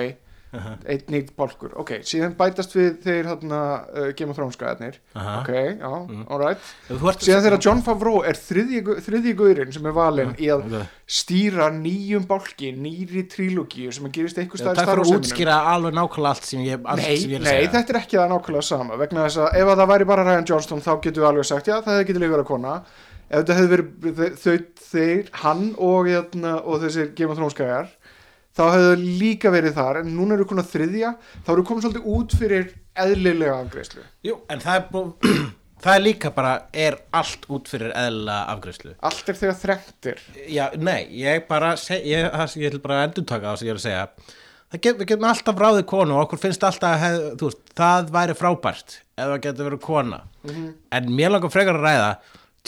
einn 0.90 1.02
nýtt 1.12 1.34
bálkur. 1.36 1.74
Ok, 1.82 1.90
síðan 2.08 2.32
bætast 2.38 2.72
við 2.76 2.94
þeir 3.04 3.26
hérna 3.32 3.58
uh, 3.92 4.06
Game 4.16 4.32
of 4.32 4.38
Thrones 4.38 4.56
gæðarnir 4.60 4.96
Aha. 5.18 5.34
ok, 5.42 5.50
já, 5.76 5.90
alright 6.32 6.70
Þú 6.88 7.10
ert 7.12 7.24
síðan 7.26 7.42
þegar 7.44 7.62
John 7.66 7.82
Favreau 7.84 8.22
er 8.24 8.38
þriðji, 8.40 8.80
gu- 8.86 8.96
þriðji 9.04 9.34
gaurinn 9.42 9.74
sem 9.76 9.88
er 9.90 9.96
valinn 9.98 10.32
í 10.40 10.48
að 10.54 10.64
ok. 10.70 10.86
stýra 11.18 11.68
nýjum 11.76 12.24
bálki, 12.30 12.70
nýri 12.80 13.26
trílógíu 13.32 13.92
sem 13.92 14.08
að 14.08 14.14
gerist 14.18 14.40
eitthvað 14.40 14.64
Takk 14.70 14.78
staðar 14.80 15.02
fyrir 15.02 15.04
að 15.04 15.20
útskýra 15.20 15.58
alveg 15.74 15.98
nákvæmlega 16.00 16.32
allt 16.32 16.48
sem 16.48 16.64
ég, 16.64 16.80
allt 16.88 17.04
Nei, 17.04 17.18
sem 17.20 17.34
ég 17.34 17.36
er 17.36 17.44
að 17.44 17.50
nei, 17.50 17.52
segja. 17.58 17.74
þetta 17.76 17.94
er 17.96 18.00
ekki 18.02 18.20
það 18.22 18.32
nákvæmlega 18.34 18.68
sama 18.72 18.98
vegna 19.04 19.26
þess 19.28 19.42
að 19.44 19.60
ef 19.62 19.68
að 19.74 19.82
það 19.84 19.92
væri 19.92 20.08
bara 20.14 20.26
Ryan 20.30 20.48
Johnston 20.52 20.84
þá 20.84 20.90
getum 21.04 21.22
við 21.24 21.28
alveg 21.34 21.48
sagt, 21.52 21.68
já, 21.68 21.76
það 21.84 21.94
hefði 21.98 22.08
getið 22.12 22.24
líka 22.24 22.36
verið 22.38 22.48
kona. 22.54 22.74
Ef 23.28 23.42
þetta 23.44 23.56
hefði 23.58 23.70
verið 23.76 24.38
þau, 24.40 24.52
þeir, 24.88 25.26
hann 25.42 25.64
og, 25.84 26.06
hérna, 26.08 26.52
og 26.64 26.78
þessir 26.86 27.10
Game 27.18 27.34
of 27.34 27.36
Thrones 27.36 27.56
gæjar 27.58 27.90
þá 28.58 28.64
hefði 28.72 28.88
það 28.88 29.04
líka 29.22 29.52
verið 29.54 29.76
þar 29.78 30.00
en 30.02 30.10
núna 30.16 30.34
eru 30.36 30.48
konar 30.50 30.66
þriðja 30.66 31.12
þá 31.46 31.52
eru 31.54 31.64
komin 31.68 31.84
svolítið 31.84 32.10
út 32.16 32.34
fyrir 32.40 32.72
eðlilega 32.98 33.60
afgreislu 33.62 34.02
Jú, 34.26 34.40
en 34.50 34.64
það 34.64 34.80
er, 34.80 34.84
bú, 34.90 35.04
það 35.84 35.94
er 35.94 36.04
líka 36.04 36.32
bara, 36.34 36.56
er 36.74 36.98
allt 37.14 37.46
út 37.54 37.70
fyrir 37.70 37.94
eðla 37.94 38.40
afgreiðslu. 38.56 38.96
allt 39.06 39.30
er 39.30 39.38
þegar 39.38 39.58
þrengtir 39.62 40.26
Já, 40.50 40.64
nei, 40.74 41.06
ég 41.20 41.46
bara, 41.50 41.72
seg, 41.80 42.02
ég, 42.08 42.26
það, 42.34 42.58
ég 42.58 42.72
ætla 42.72 42.84
bara 42.88 43.00
endurtaka 43.06 43.52
það 43.52 43.60
sem 43.62 43.68
ég 43.68 43.74
er 43.76 43.80
að 43.80 43.86
segja. 43.86 44.34
Það 44.68 44.80
get, 44.84 44.98
við 45.00 45.08
getum 45.12 45.28
alltaf 45.30 45.60
ráðið 45.62 45.86
konu 45.88 46.16
og 46.18 46.26
okkur 46.26 46.40
finnst 46.42 46.64
alltaf 46.66 46.98
hef, 47.00 47.22
veist, 47.40 47.62
það 47.78 48.10
væri 48.18 48.34
frábært 48.36 48.98
ef 49.16 49.30
það 49.30 49.38
getur 49.46 49.68
verið 49.70 49.80
kona. 49.86 50.18
En 50.92 51.08
mér 51.14 51.32
langar 51.32 51.52
frekar 51.54 51.78
að 51.78 51.86
ræða, 51.86 52.10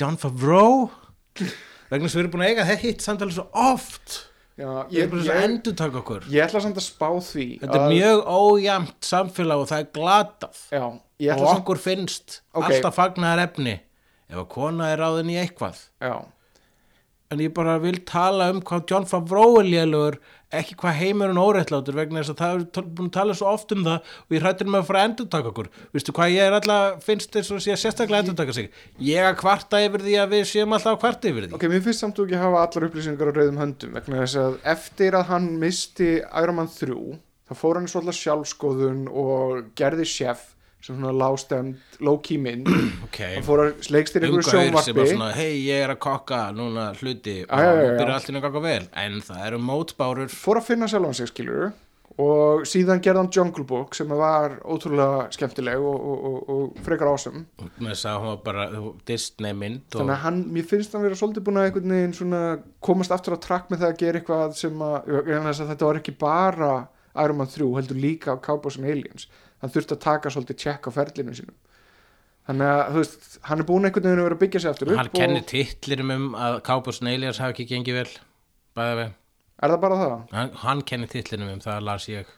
John 0.00 0.16
Favreau, 0.22 0.86
vegna 1.90 2.08
sem 2.08 2.16
við 2.16 2.22
erum 2.22 2.32
búin 2.38 2.46
að 2.46 2.52
eiga 2.54 2.66
þetta 2.70 2.86
hitt 2.86 3.04
samtalið 3.04 3.36
svo 3.36 3.44
oft. 3.66 4.16
Já, 4.60 4.72
Ég 4.92 4.98
ég, 4.98 5.12
ég, 5.24 5.94
okkur. 5.96 6.24
ég 6.28 6.42
ætla 6.44 6.60
samt 6.60 6.76
að 6.76 6.84
spá 6.84 7.06
því 7.24 7.46
Þetta 7.62 7.78
er 7.80 7.86
mjög 7.94 8.18
ójæmt 8.28 9.06
samfélag 9.08 9.62
og 9.62 9.68
það 9.70 9.78
er 9.84 9.88
glatað. 9.96 10.58
já, 10.70 10.82
og 10.84 11.00
ætla 11.38 11.46
samt 11.46 11.62
okkur 11.62 11.80
finnst 11.80 12.40
Ok. 12.54 12.64
alltaf 12.68 12.98
fagnaðar 12.98 13.44
efni 13.48 13.76
ef 14.30 14.36
að 14.42 14.48
kona 14.52 14.90
er 14.92 14.98
ráðin 15.00 15.32
í 15.32 15.38
eitthvað 15.40 15.80
já, 16.02 16.12
en 17.30 17.38
ég 17.38 17.54
bara 17.54 17.78
vil 17.82 17.98
tala 18.04 18.50
um 18.52 18.60
hvað 18.60 18.84
John 18.90 19.06
Favreau 19.08 19.60
er 19.62 19.64
lélugur 19.70 20.18
ekki 20.50 20.76
hvað 20.80 20.96
heimurinn 20.98 21.38
óréttlátur 21.40 21.94
vegna 21.94 22.22
þess 22.22 22.32
að 22.34 22.40
það 22.40 22.54
er 22.82 22.88
búin 22.98 23.10
að 23.10 23.14
tala 23.14 23.36
svo 23.38 23.50
oft 23.52 23.74
um 23.74 23.84
það 23.86 24.10
og 24.24 24.34
ég 24.34 24.44
hrættir 24.44 24.70
með 24.70 24.80
að 24.80 24.88
fara 24.88 25.00
að 25.02 25.08
endurtaka 25.10 25.50
okkur. 25.52 25.70
Vistu 25.94 26.14
hvað 26.16 26.34
ég 26.34 26.48
er 26.48 26.56
alltaf, 26.58 27.00
finnst 27.06 27.32
þess 27.36 27.54
að 27.54 27.62
sé 27.64 27.78
sérstaklega 27.78 28.24
endurtaka 28.24 28.56
sig? 28.56 28.70
Ég 29.06 29.30
að 29.30 29.38
kvarta 29.40 29.82
yfir 29.86 30.06
því 30.06 30.16
að 30.20 30.36
við 30.36 30.46
séum 30.50 30.76
alltaf 30.76 30.96
að 30.96 31.02
kvarta 31.04 31.30
yfir 31.30 31.46
því. 31.46 31.54
Ok, 31.58 31.66
mér 31.70 31.84
finnst 31.86 32.04
samt 32.04 32.18
þú 32.18 32.26
ekki 32.26 32.38
að 32.38 32.46
hafa 32.46 32.62
allar 32.66 32.88
upplýsingar 32.90 33.30
á 33.30 33.36
rauðum 33.38 33.60
höndum 33.62 33.98
vegna 33.98 34.22
þess 34.24 34.40
að 34.42 34.60
eftir 34.74 35.18
að 35.20 35.28
hann 35.30 35.50
misti 35.62 36.12
Iron 36.18 36.58
Man 36.58 36.72
3 36.74 37.18
þá 37.50 37.54
fór 37.58 37.80
hann 37.80 37.90
svolítið 37.90 38.18
sjálfskoðun 38.20 39.04
og 39.10 39.70
gerði 39.78 40.06
sem 40.06 40.48
svona 40.84 41.12
lágstend, 41.12 41.76
low-key 42.00 42.40
mynd. 42.40 42.70
Ok, 43.10 43.18
hann 43.34 43.44
fór 43.44 43.64
að 43.64 43.90
leikst 43.92 44.16
í 44.16 44.20
einhverju 44.22 44.46
sjónvarpi. 44.46 45.04
hei 45.34 45.52
ég 45.66 45.84
er 45.84 45.92
að 45.92 46.00
kokka 46.06 46.40
núna 46.54 46.90
hluti 47.00 47.40
og 47.44 47.62
já. 47.64 47.70
byrja 47.98 48.16
allt 48.16 48.30
inn 48.30 48.38
að 48.40 48.44
ganga 48.46 48.64
vel. 48.64 48.82
En 49.02 49.20
það 49.26 49.46
eru 49.48 49.62
mótbárur. 49.66 50.30
Fór 50.32 50.60
að 50.60 50.68
finna 50.70 50.88
sjálfan 50.90 51.16
sig 51.18 51.30
skilur 51.32 51.72
og 52.20 52.64
síðan 52.68 53.00
gerði 53.02 53.22
hann 53.22 53.30
Jungle 53.34 53.64
Book 53.68 53.94
sem 53.96 54.10
var 54.10 54.56
ótrúlega 54.66 55.28
skemmtileg 55.34 55.80
og, 55.80 56.06
og, 56.10 56.24
og, 56.30 56.38
og 56.54 56.80
frekar 56.84 57.10
ásum 57.12 57.44
Disney 59.08 59.54
mynd 59.56 59.86
og 59.94 60.00
þannig 60.00 60.14
að 60.16 60.24
hann, 60.24 60.40
mér 60.52 60.66
finnst 60.68 60.96
hann 60.96 61.04
vera 61.06 61.18
svolítið 61.18 61.46
búin 61.46 61.60
að 61.60 61.68
einhvern 61.68 61.94
veginn 61.96 62.16
svona 62.18 62.42
komast 62.84 63.14
aftur 63.14 63.38
á 63.38 63.44
trakk 63.44 63.70
með 63.70 63.84
það 63.84 63.92
að 63.92 64.00
gera 64.02 64.20
eitthvað 64.20 64.56
sem 64.58 64.82
að, 64.86 65.12
að 65.38 65.62
þetta 65.62 65.90
var 65.90 66.00
ekki 66.00 66.16
bara 66.20 66.72
Iron 67.20 67.40
Man 67.40 67.50
3 67.50 67.70
heldur 67.78 68.02
líka 68.02 68.34
á 68.34 68.42
Cowboys 68.42 68.78
and 68.80 68.90
Aliens 68.90 69.30
hann 69.60 69.74
þurfti 69.74 69.96
að 69.96 70.02
taka 70.06 70.32
svolítið 70.32 70.60
tjekk 70.64 70.88
á 70.88 70.90
ferlinu 70.96 71.36
sínum 71.36 71.56
þannig 72.48 72.72
að 72.72 72.82
þú 72.90 73.02
veist, 73.02 73.30
hann 73.46 73.62
er 73.62 73.68
búin 73.68 73.86
einhvern 73.88 74.06
veginn 74.08 74.22
að 74.22 74.28
vera 74.28 74.38
að 74.38 74.42
byggja 74.44 74.62
sig 74.64 74.72
aftur 74.72 74.92
upp 74.92 75.00
hann 75.00 75.14
kennir 75.14 75.46
titlirum 75.50 76.12
um 76.16 76.28
að 76.34 76.60
and 76.70 77.12
Aliens 77.12 77.40
hafi 77.42 77.54
ekki 77.56 77.68
gengið 77.74 78.00
vel 78.00 78.12
bæða 78.78 78.94
við 79.00 79.08
er 79.60 79.74
það 79.74 79.80
bara 79.84 80.00
það? 80.00 80.14
hann, 80.32 80.52
hann 80.64 80.84
kennir 80.88 81.12
titlirum 81.12 81.52
um 81.52 81.60
það 81.64 81.82
las 81.86 82.08
ég 82.10 82.36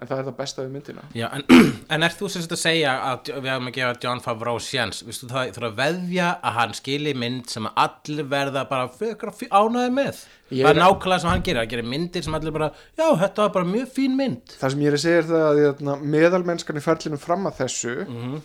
en 0.00 0.08
það 0.08 0.18
er 0.18 0.24
það 0.30 0.36
besta 0.40 0.62
við 0.64 0.70
myndina. 0.74 1.02
Já, 1.14 1.26
en, 1.36 1.44
en 1.96 2.02
er 2.06 2.14
þú 2.16 2.28
sem 2.32 2.42
sagt 2.44 2.54
að 2.56 2.60
segja 2.62 2.92
að 3.10 3.30
við 3.36 3.48
hafum 3.52 3.70
að 3.70 3.74
gefa 3.78 3.98
John 4.04 4.22
Favreau 4.24 4.58
sjans 4.64 5.02
það 5.20 5.50
þurfa 5.56 5.70
að 5.70 5.78
veðja 5.80 6.28
að 6.40 6.56
hann 6.58 6.74
skili 6.78 7.14
mynd 7.14 7.50
sem 7.52 7.68
allir 7.74 8.28
verða 8.32 8.64
bara 8.70 8.88
ánæði 8.90 9.90
með? 9.96 10.22
Ég 10.50 10.64
það 10.66 10.70
er- 10.74 10.80
nákvæmlega 10.82 11.20
sem 11.22 11.30
hann 11.30 11.42
gerir, 11.46 11.60
hann 11.62 11.68
gerir 11.74 11.86
myndir 11.92 12.24
sem 12.26 12.34
allir 12.34 12.52
bara, 12.56 12.70
já 12.98 13.06
þetta 13.20 13.44
var 13.44 13.52
bara 13.58 13.68
mjög 13.70 13.92
fín 13.94 14.16
mynd. 14.18 14.56
Það 14.60 14.70
sem 14.74 14.80
ég 14.80 14.90
er 14.90 14.96
að 14.98 15.04
segja 15.04 15.18
er 15.22 15.28
það 15.28 15.44
að 15.50 15.60
hérna, 15.64 15.98
meðalmennskan 16.16 16.80
í 16.80 16.82
ferlinu 16.84 17.18
fram 17.22 17.46
að 17.46 17.60
þessu 17.60 17.94
Mhm. 18.08 18.40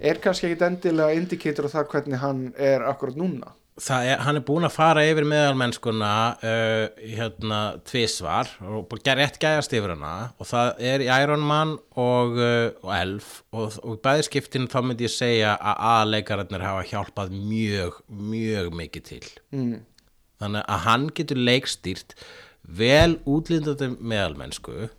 er 0.00 0.20
kannski 0.22 0.46
ekkit 0.50 0.62
endilega 0.68 1.16
indikator 1.16 1.66
á 1.66 1.70
það 1.74 1.88
hvernig 1.94 2.18
hann 2.22 2.44
er 2.56 2.84
akkurat 2.88 3.16
núna 3.16 3.50
er, 3.78 4.18
hann 4.24 4.38
er 4.38 4.44
búinn 4.44 4.66
að 4.66 4.74
fara 4.74 5.04
yfir 5.08 5.26
meðalmennskuna 5.28 6.10
uh, 6.42 7.00
hérna 7.00 7.60
tvisvar 7.88 8.50
og 8.66 8.92
rétt 9.06 9.40
gæjast 9.40 9.72
yfir 9.76 9.94
hana 9.94 10.32
og 10.38 10.48
það 10.50 10.82
er 10.90 11.04
Iron 11.06 11.44
Man 11.46 11.76
og, 11.94 12.36
uh, 12.36 12.68
og 12.84 12.92
Elf 12.96 13.32
og, 13.52 13.78
og 13.84 14.00
bæði 14.04 14.26
skiptin 14.28 14.68
þá 14.70 14.80
myndi 14.84 15.08
ég 15.08 15.14
segja 15.14 15.56
að 15.56 15.82
aðleikararnir 15.94 16.66
hafa 16.66 16.86
hjálpað 16.90 17.34
mjög, 17.34 18.00
mjög 18.08 18.70
mikið 18.82 19.08
til 19.12 19.26
mm. 19.54 19.74
þannig 20.42 20.64
að 20.66 20.86
hann 20.86 21.10
getur 21.16 21.44
leikstýrt 21.50 22.16
vel 22.62 23.18
útlindandi 23.28 23.94
meðalmennsku 23.98 24.90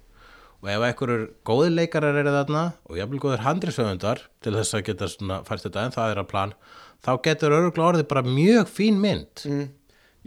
og 0.61 0.69
ef 0.69 0.83
einhverjur 0.85 1.27
góði 1.47 1.73
leikarar 1.73 2.19
eru 2.21 2.33
þarna 2.33 2.67
og 2.85 2.97
jafnvel 2.99 3.21
góðir 3.23 3.45
handriðsöfundar 3.45 4.25
til 4.45 4.53
þess 4.57 4.77
að 4.77 4.87
geta 4.89 5.09
svona 5.09 5.41
fært 5.47 5.65
þetta 5.65 5.85
en 5.85 5.95
það 5.95 6.13
er 6.13 6.21
að 6.21 6.31
plan 6.33 6.53
þá 7.05 7.11
getur 7.27 7.55
öruglega 7.57 7.91
orðið 7.91 8.09
bara 8.11 8.25
mjög 8.25 8.71
fín 8.71 8.99
mynd. 9.01 9.45
Mm. 9.47 9.69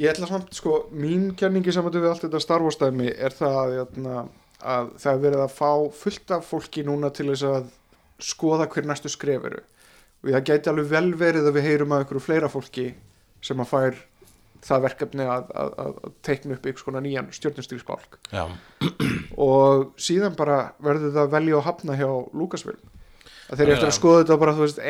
Ég 0.03 0.11
ætla 0.11 0.27
samt, 0.27 0.55
sko, 0.57 0.85
mín 0.91 1.29
kenningi 1.39 1.73
saman 1.75 1.95
við 1.95 2.09
allt 2.11 2.25
þetta 2.27 2.41
Star 2.43 2.65
Wars 2.65 2.81
dæmi 2.81 3.13
er 3.13 3.35
það 3.35 3.59
að, 3.61 3.75
hérna, 3.79 4.25
að 4.59 4.89
það 5.05 5.13
er 5.13 5.21
verið 5.29 5.45
að 5.45 5.55
fá 5.55 5.71
fullt 6.01 6.35
af 6.35 6.49
fólki 6.49 6.87
núna 6.87 7.13
til 7.15 7.29
þess 7.31 7.47
að 7.47 7.69
skoða 8.25 8.67
hver 8.73 8.89
næstu 8.91 9.13
skref 9.13 9.47
eru. 9.51 9.63
Og 10.25 10.33
það 10.33 10.49
gæti 10.51 10.73
alveg 10.73 10.91
vel 10.91 11.07
verið 11.21 11.47
að 11.47 11.57
við 11.59 11.69
heyrum 11.69 11.95
að 11.95 12.03
einhverju 12.03 12.25
fleira 12.25 12.51
fólki 12.51 12.89
sem 13.45 13.61
að 13.61 13.71
fær 13.71 14.03
það 14.65 14.85
verkefni 14.87 15.27
að, 15.29 15.51
að, 15.53 15.73
að, 15.83 15.97
að 16.07 16.15
teikna 16.25 16.57
upp 16.57 16.69
ykkur 16.71 16.87
svona 16.87 17.03
nýjan 17.05 17.31
stjórnustýrsbálk 17.37 18.19
Já, 18.33 18.45
og 19.49 19.91
síðan 20.01 20.37
bara 20.39 20.59
verður 20.85 21.13
það 21.13 21.23
að 21.27 21.35
velja 21.37 21.59
og 21.59 21.67
hafna 21.69 21.99
hjá 21.99 22.07
að 22.09 22.79
þeir 23.59 23.71
Já, 23.71 23.75
eftir 23.77 23.91
að 23.91 23.97
skoða 23.99 24.23
þetta 24.23 24.41
bara, 24.43 24.55
þú 24.57 24.65
veist, 24.65 24.81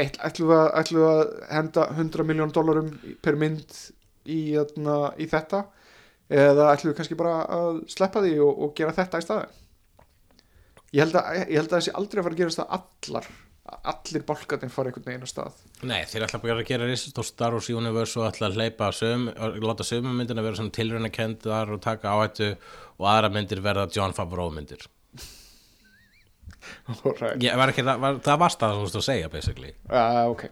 við 0.41 0.55
að, 0.59 0.69
ætlum 0.81 1.03
við 1.03 1.11
að 1.11 1.25
henda 1.51 1.89
100 1.95 2.29
miljón 2.31 2.55
dólarum 2.55 2.93
per 3.25 3.41
mynd 3.41 3.77
í, 4.25 4.39
þarna, 4.55 4.99
í 5.21 5.29
þetta? 5.31 5.65
Eða 6.35 6.71
ætlum 6.73 6.93
við 6.93 6.99
kannski 7.01 7.19
bara 7.21 7.37
að 7.53 7.83
sleppa 7.93 8.25
því 8.25 8.39
og, 8.45 8.65
og 8.65 8.75
gera 8.79 8.97
þetta 8.97 9.21
í 9.21 9.27
staðin 9.27 9.61
ég 10.95 11.03
held 11.03 11.19
að, 11.19 11.41
ég 11.51 11.59
held 11.59 11.73
að 11.73 11.81
þessi 11.81 11.97
aldrei 11.99 12.21
að 12.21 12.27
fara 12.27 12.37
að 12.37 12.41
gerast 12.41 12.61
það 12.61 12.75
allar 12.79 13.29
að 13.65 13.87
allir 13.91 14.25
bálkarnir 14.29 14.73
fara 14.73 14.91
einhvern 14.91 15.07
veginn 15.09 15.25
að 15.25 15.31
stað. 15.31 15.61
Nei, 15.89 16.01
þeir 16.09 16.27
ætla 16.27 16.41
bara 16.43 16.59
að 16.61 16.67
gera 16.69 16.89
risastór 16.89 17.27
Star 17.27 17.55
Wars 17.57 17.71
Universe 17.73 18.21
og 18.21 18.27
ætla 18.29 18.51
að 18.51 18.59
hleypa 18.61 18.91
söm, 18.93 19.31
og 19.33 19.57
láta 19.65 19.87
sömu 19.89 20.13
myndina 20.13 20.45
vera 20.45 20.59
svona 20.59 20.75
tilraunakendar 20.77 21.73
og 21.73 21.81
taka 21.85 22.13
áhættu 22.13 22.51
og 23.01 23.09
aðra 23.09 23.33
myndir 23.33 23.65
verða 23.65 23.89
John 23.95 24.13
Favreau 24.17 24.53
myndir 24.53 24.85
right. 27.21 27.43
Ég, 27.43 27.57
var 27.59 27.73
ekki, 27.73 27.85
var, 27.87 28.19
Það 28.25 28.39
varst 28.45 28.61
það 28.63 28.77
þú 28.79 28.85
veist 28.87 28.99
að 29.01 29.07
segja 29.09 29.31
basically. 29.33 29.73
Uh, 29.91 30.21
ok. 30.33 30.47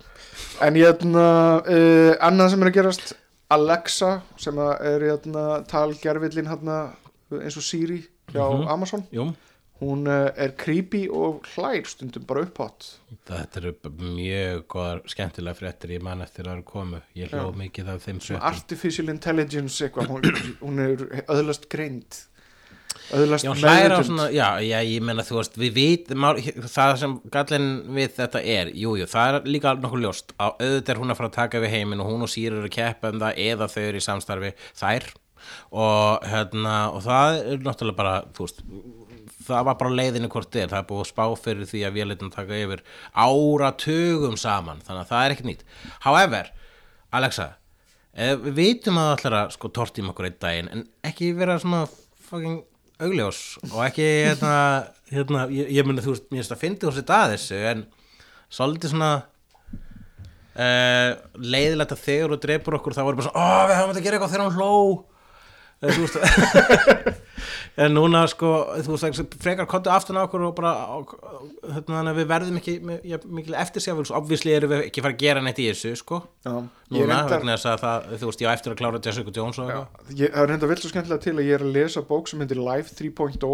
En 0.67 0.79
ég 0.81 0.89
hérna 0.91 1.27
uh, 1.63 2.13
annað 2.29 2.53
sem 2.55 2.63
er 2.67 2.73
að 2.73 2.77
gerast 2.81 3.15
Alexa 3.53 4.13
sem 4.41 4.59
er 4.65 5.03
hérna 5.11 5.47
talgerfillin 5.69 6.49
hérna 6.49 6.77
eins 7.33 7.57
og 7.61 7.65
Siri 7.67 8.03
hjá 8.33 8.45
Mhm. 8.49 8.69
Amazon. 8.73 9.03
Jú, 9.13 9.27
hún 9.83 10.07
uh, 10.07 10.31
er 10.39 10.53
creepy 10.57 11.09
og 11.11 11.43
hlær 11.57 11.85
stundum 11.91 12.23
bara 12.29 12.45
upphátt 12.47 12.93
þetta 13.29 13.59
eru 13.61 13.73
mjög 13.99 14.61
góðar 14.71 15.01
skemmtilega 15.11 15.59
fréttir 15.59 15.91
ég 15.97 16.03
man 16.07 16.23
eftir 16.23 16.47
að 16.49 16.63
komu. 16.65 17.01
Ég 17.19 17.31
hlóð 17.35 17.57
mikið 17.61 17.91
af 17.93 18.05
þeim 18.07 18.21
artificial 18.41 19.09
intelligence 19.13 19.83
eitthvað 19.85 20.09
hún, 20.13 20.29
hún 20.63 20.79
er 20.87 21.05
öðlast 21.27 21.69
greind 21.73 22.23
öðlast 23.17 23.47
svona, 23.47 24.29
já, 24.33 24.47
já, 24.65 24.79
ég 24.87 25.05
menna 25.05 25.25
þú 25.27 25.39
veist, 25.39 25.59
við 25.61 25.75
vit, 25.77 26.13
mál, 26.19 26.35
það 26.41 26.95
sem 27.03 27.17
gallin 27.35 27.69
við 27.97 28.15
þetta 28.19 28.43
er, 28.55 28.73
jú, 28.77 28.95
jú, 29.01 29.09
það 29.11 29.39
er 29.39 29.51
líka 29.51 29.75
nokkuð 29.81 30.05
ljóst, 30.07 30.35
á 30.41 30.47
auðvitað 30.53 30.95
er 30.95 31.03
hún 31.03 31.15
að 31.15 31.21
fara 31.21 31.31
að 31.31 31.39
taka 31.39 31.63
við 31.63 31.75
heiminn 31.77 32.03
og 32.05 32.11
hún 32.11 32.27
og 32.27 32.33
Sýr 32.33 32.57
eru 32.57 32.69
að 32.71 32.75
keppa 32.77 33.13
um 33.13 33.21
það 33.23 33.43
eða 33.45 33.69
þau 33.73 33.83
eru 33.85 34.01
í 34.01 34.07
samstarfi, 34.07 34.53
þær. 34.79 35.09
Og 35.75 36.27
hérna, 36.31 36.75
og 36.95 37.03
það 37.03 37.39
er 37.41 37.65
náttúrulega 37.67 37.99
bara, 37.99 38.17
þú 38.37 38.47
veist, 38.47 38.61
það 39.43 39.65
var 39.69 39.79
bara 39.81 39.97
leiðinu 39.99 40.31
hvort 40.33 40.59
er, 40.59 40.71
það 40.71 40.79
er 40.81 40.89
búið 40.91 41.09
spá 41.11 41.25
fyrir 41.41 41.69
því 41.69 41.83
að 41.87 41.97
vélitin 41.99 42.33
taka 42.33 42.61
yfir 42.63 42.85
áratugum 43.13 44.39
saman, 44.41 44.83
þannig 44.87 45.03
að 45.03 45.11
það 45.11 45.25
er 45.25 45.35
ekki 45.35 45.49
nýtt. 45.49 45.65
However, 46.07 46.53
Alexa, 47.13 47.49
eh, 48.15 48.37
við 48.37 48.59
vitum 48.61 49.01
að 49.01 49.09
það 49.09 49.17
ætlar 49.19 49.39
að 49.41 49.57
sko 49.57 49.73
tortíma 49.81 50.15
okkur 50.15 50.31
einn 50.31 50.39
daginn, 50.47 50.71
en 50.73 50.87
ekki 51.11 51.33
vera 51.37 51.59
svona 51.59 51.89
fucking 52.31 52.63
augljós 53.01 53.43
og 53.71 53.81
ekki 53.87 54.07
hérna, 54.29 54.55
hérna 55.13 55.47
ég, 55.53 55.71
ég 55.79 55.87
muni 55.87 56.05
þú 56.05 56.15
veist, 56.15 56.27
mér 56.31 56.43
finnst 56.43 56.57
að 56.57 56.63
fyndi 56.63 56.87
þú 56.87 56.95
sér 56.97 57.15
að 57.17 57.35
þessu 57.37 57.61
en 57.73 57.85
svolítið 58.53 58.93
svona 58.93 59.13
uh, 60.57 61.11
leiðilegt 61.39 61.95
að 61.95 62.05
þegar 62.05 62.35
þú 62.35 62.41
drepur 62.45 62.79
okkur 62.79 62.97
þá 62.97 63.03
voru 63.07 63.21
bara 63.21 63.29
svona, 63.31 63.41
ó 63.41 63.69
við 63.71 63.77
hefum 63.79 63.93
þetta 63.93 64.03
að 64.03 64.07
gera 64.07 64.19
eitthvað 64.19 64.35
þegar 64.35 64.47
hún 64.47 64.59
hló. 64.59 64.73
Eh, 64.73 65.12
en 67.83 67.95
núna 67.97 68.23
sko 68.31 68.51
þú 68.85 68.95
veist, 68.95 69.35
frekar 69.43 69.67
kontu 69.71 69.91
aftan 69.91 70.21
á 70.21 70.23
okkur 70.23 70.45
og 70.47 70.55
bara 70.59 70.73
hérna, 71.75 72.13
við 72.15 72.29
verðum 72.31 72.59
ekki 72.61 72.75
mikil 72.83 73.57
eftirsjáfils, 73.59 74.13
obvísli 74.15 74.55
erum 74.55 74.75
við 74.75 74.85
ekki 74.87 75.03
fara 75.03 75.17
að 75.17 75.25
gera 75.25 75.43
neitt 75.43 75.59
í 75.59 75.67
þessu 75.71 75.95
sko. 75.99 76.21
Já, 76.47 76.55
núna, 76.95 77.19
vegna 77.31 77.57
þess 77.57 77.71
að 77.73 77.83
það, 77.83 78.09
þú 78.21 78.31
veist, 78.31 78.45
ég 78.45 78.53
á 78.53 78.55
eftir 78.55 78.75
að 78.75 78.81
klára 78.83 79.03
Jessica 79.03 79.35
Jones 79.39 79.59
og 79.59 79.73
eitthvað. 79.73 80.13
það 80.13 80.43
er 80.45 80.51
reynda 80.53 80.71
vel 80.71 80.79
svo 80.79 80.93
skemmtilega 80.93 81.27
til 81.27 81.37
að 81.37 81.49
ég 81.49 81.59
er 81.59 81.67
að 81.67 81.79
lesa 81.79 82.05
bók 82.13 82.31
sem 82.31 82.45
heitir 82.45 82.63
Life 82.63 82.95
3.0 83.01 83.51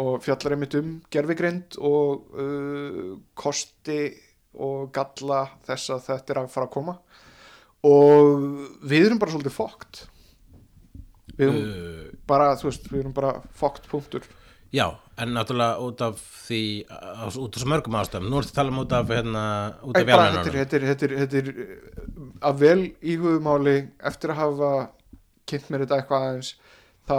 og 0.00 0.22
fjallar 0.22 0.54
einmitt 0.54 0.76
um 0.78 0.92
gerfigreind 1.10 1.80
og 1.82 2.38
uh, 2.38 3.16
kosti 3.34 4.04
og 4.60 4.92
galla 4.94 5.42
þess 5.66 5.96
að 5.96 6.06
þetta 6.12 6.34
er 6.34 6.42
að 6.44 6.54
fara 6.54 6.70
að 6.70 6.74
koma. 6.76 6.98
Og 7.86 8.42
við 8.84 9.08
erum 9.08 9.18
bara 9.18 9.32
svolítið 9.32 9.56
fókt 9.56 10.04
við 11.40 11.48
erum 11.48 11.64
uh, 11.64 12.04
bara, 12.30 12.52
þú 12.60 12.68
veist, 12.68 12.86
við 12.92 13.02
erum 13.02 13.16
bara 13.16 13.34
fókt 13.56 13.88
punktur. 13.90 14.28
Já, 14.70 14.86
en 15.18 15.32
náttúrulega 15.34 15.82
út 15.82 16.02
af 16.06 16.20
því 16.46 16.62
út 17.42 17.56
af 17.56 17.62
svo 17.62 17.70
mörgum 17.72 17.96
ástæðum. 17.98 18.28
Nú 18.30 18.38
ertu 18.38 18.52
að 18.52 18.58
tala 18.60 18.70
um 18.70 18.82
út 18.84 18.92
af 18.94 19.08
hérna 19.10 19.44
út 19.82 19.98
af 19.98 20.06
bara, 20.06 20.44
þetta, 20.46 21.08
er, 21.10 21.48
uh, 21.50 22.34
að 22.46 22.60
vel 22.62 22.82
íhugumáli 23.02 23.76
eftir 24.12 24.34
að 24.34 24.42
hafa 24.44 24.74
kynnt 25.50 25.72
mér 25.72 25.84
þetta 25.84 25.98
eitthvað 25.98 26.28
aðeins 26.28 26.52
þá 27.10 27.18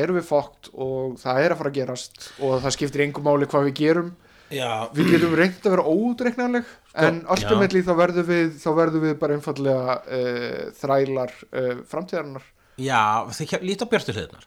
erum 0.00 0.16
við 0.16 0.28
fókt 0.30 0.70
og 0.72 1.18
það 1.20 1.42
er 1.42 1.52
að 1.52 1.60
fara 1.60 1.72
að 1.72 1.78
gerast 1.82 2.30
og 2.40 2.62
það 2.64 2.76
skiptir 2.78 3.04
engum 3.04 3.28
máli 3.28 3.50
hvað 3.50 3.68
við 3.68 3.78
gerum. 3.82 4.10
Já, 4.54 4.86
við 4.94 5.16
getum 5.16 5.32
reynd 5.34 5.64
að 5.66 5.72
vera 5.74 5.90
ódreiknanleg 5.90 6.74
en 7.02 7.16
ultimately 7.34 7.80
þá 7.82 7.94
verðum 7.98 8.28
við 8.28 8.52
þá 8.62 8.68
verðum 8.78 9.02
við 9.02 9.16
bara 9.20 9.36
einfallega 9.36 9.96
uh, 10.06 10.60
þrælar 10.80 11.32
uh, 11.50 11.72
framtíðarinnar 11.90 12.46
já 12.80 13.00
þið 13.32 13.56
lítið 13.64 13.86
á 13.88 13.92
björtu 13.92 14.16
hliðnar 14.16 14.46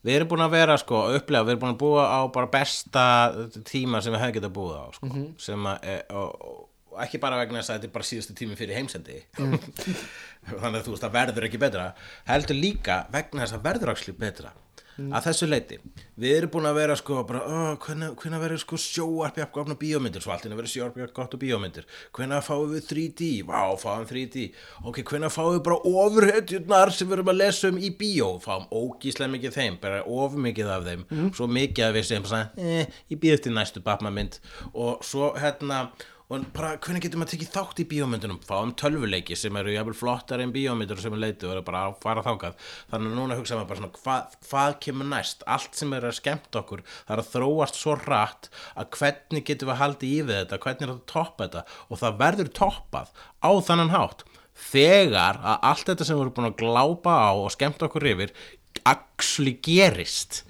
Við 0.00 0.16
erum 0.16 0.30
búin 0.30 0.46
að 0.46 0.54
vera 0.54 0.78
sko 0.80 1.02
að 1.04 1.18
upplega, 1.18 1.44
við 1.44 1.52
erum 1.52 1.60
búin 1.60 1.74
að 1.74 1.80
búa 1.82 2.04
á 2.08 2.20
bara 2.32 2.48
besta 2.48 3.04
tíma 3.68 4.00
sem 4.00 4.14
við 4.14 4.22
hefum 4.22 4.36
getað 4.38 4.54
búið 4.56 4.78
á 4.80 4.86
sko, 4.96 5.24
sem 5.44 5.66
að, 5.68 5.82
e, 5.84 5.96
og, 6.16 6.46
og 6.94 7.02
ekki 7.04 7.20
bara 7.20 7.40
vegna 7.42 7.60
þess 7.60 7.72
að 7.72 7.76
þetta 7.76 7.88
er 7.90 7.92
bara 7.98 8.08
síðustu 8.08 8.36
tími 8.38 8.56
fyrir 8.56 8.78
heimsendi. 8.78 9.18
Þannig 9.36 10.78
að 10.78 10.86
þú 10.86 10.94
veist 10.94 11.04
það 11.04 11.16
verður 11.18 11.48
ekki 11.50 11.60
betra. 11.60 11.90
Heldur 12.30 12.56
líka 12.56 12.96
vegna 13.12 13.44
þess 13.44 13.58
að 13.58 13.66
verður 13.68 13.92
axli 13.92 14.16
betra 14.16 14.54
að 14.98 15.26
þessu 15.28 15.48
leiti 15.48 15.78
við 16.20 16.36
erum 16.36 16.52
búin 16.52 16.68
að 16.68 16.78
vera 16.80 16.96
sko 16.98 17.22
bara, 17.28 17.40
oh, 17.48 17.70
hvernig, 17.80 18.12
hvernig 18.20 18.42
verður 18.42 18.60
sko 18.62 18.78
sjóarpi 18.80 19.42
að 19.44 19.52
gofna 19.54 19.76
bíómyndir? 19.80 20.22
Svo 20.24 20.34
allt 20.34 20.44
inn 20.46 20.54
að 20.54 20.60
vera 20.60 20.72
sjóarpi 20.72 21.06
gott 21.16 21.36
á 21.36 21.38
bíómyndir. 21.40 21.86
Hvernig 22.16 22.44
fáum 22.44 22.74
við 22.74 22.86
3D, 22.90 23.30
vá 23.48 23.62
fáum 23.80 24.04
3D 24.08 24.46
ok, 24.84 25.00
hvernig 25.08 25.32
fáum 25.32 25.54
við 25.56 25.62
bara 25.70 25.80
ofurhetjurnar 25.94 26.94
sem 26.94 27.08
við 27.08 27.18
erum 27.18 27.32
að 27.32 27.40
lesa 27.40 27.72
um 27.72 27.80
í 27.80 27.90
bíó? 27.96 28.30
Fáum 28.44 28.68
ógíslega 28.68 29.32
mikið 29.36 29.56
þeim, 29.56 29.80
bara 29.82 30.04
ofur 30.04 30.44
mikið 30.48 30.72
af 30.76 30.86
þeim. 30.88 31.06
Svo 31.36 31.48
mikið 31.50 31.88
að 31.88 31.98
við 31.98 32.08
sem 32.10 32.30
eh, 32.36 33.02
ég 33.12 33.20
býð 33.22 33.36
eftir 33.38 33.56
næstu 33.56 33.84
Batman 33.84 34.16
mynd. 34.16 34.40
Og 34.74 35.04
svo 35.06 35.32
hérna 35.40 35.86
og 36.30 36.44
bara 36.54 36.76
hvernig 36.78 37.02
getur 37.02 37.18
maður 37.18 37.32
tekið 37.32 37.48
þátt 37.50 37.80
í 37.82 37.84
bíómyndunum? 37.90 38.36
Fáum 38.46 38.70
tölvuleiki 38.78 39.34
sem 39.34 39.56
eru 39.58 39.72
jafnvel 39.74 39.96
flottar 39.98 40.42
en 40.44 40.52
bíómyndur 40.54 41.00
sem 41.02 41.16
er 41.16 41.22
leitið 41.24 41.48
og 41.48 41.54
eru 41.56 41.64
bara 41.66 41.80
að 41.88 41.96
fara 42.04 42.22
þákað 42.22 42.60
þannig 42.92 43.10
að 43.10 43.16
núna 43.18 43.38
hugsa 43.40 43.58
maður 43.58 43.70
bara 43.72 43.80
svona 43.80 43.96
hvað, 43.96 44.36
hvað 44.46 44.76
kemur 44.86 45.10
næst, 45.10 45.42
allt 45.50 45.80
sem 45.80 45.96
er 45.96 46.06
að 46.06 46.18
skemmta 46.20 46.62
okkur 46.62 46.84
það 46.86 47.14
er 47.16 47.24
að 47.24 47.32
þróast 47.32 47.80
svo 47.80 47.96
rætt 47.98 48.50
að 48.76 48.92
hvernig 49.00 49.46
getum 49.50 49.72
við 49.72 49.80
haldið 49.82 50.12
í 50.14 50.20
við 50.28 50.38
þetta 50.44 50.60
hvernig 50.62 50.86
er 50.86 50.92
þetta 50.92 51.00
að 51.00 51.14
toppa 51.16 51.48
þetta? 51.48 51.64
Og 51.90 52.02
það 52.04 52.20
verður 52.22 52.52
toppað 52.60 53.12
á 53.42 53.50
þannan 53.66 53.94
hátt. 53.96 54.24
Þegar 54.60 55.38
að 55.40 55.62
allt 55.70 55.86
þetta 55.88 56.06
sem 56.06 56.18
við 56.18 56.24
erum 56.26 56.34
búin 56.36 56.50
að 56.50 56.58
glápa 56.60 57.12
á 57.16 57.30
og 57.32 57.52
skemmta 57.54 57.86
okkur 57.88 58.06
yfir 58.10 58.34
actually 58.88 59.52
gerist. 59.62 60.40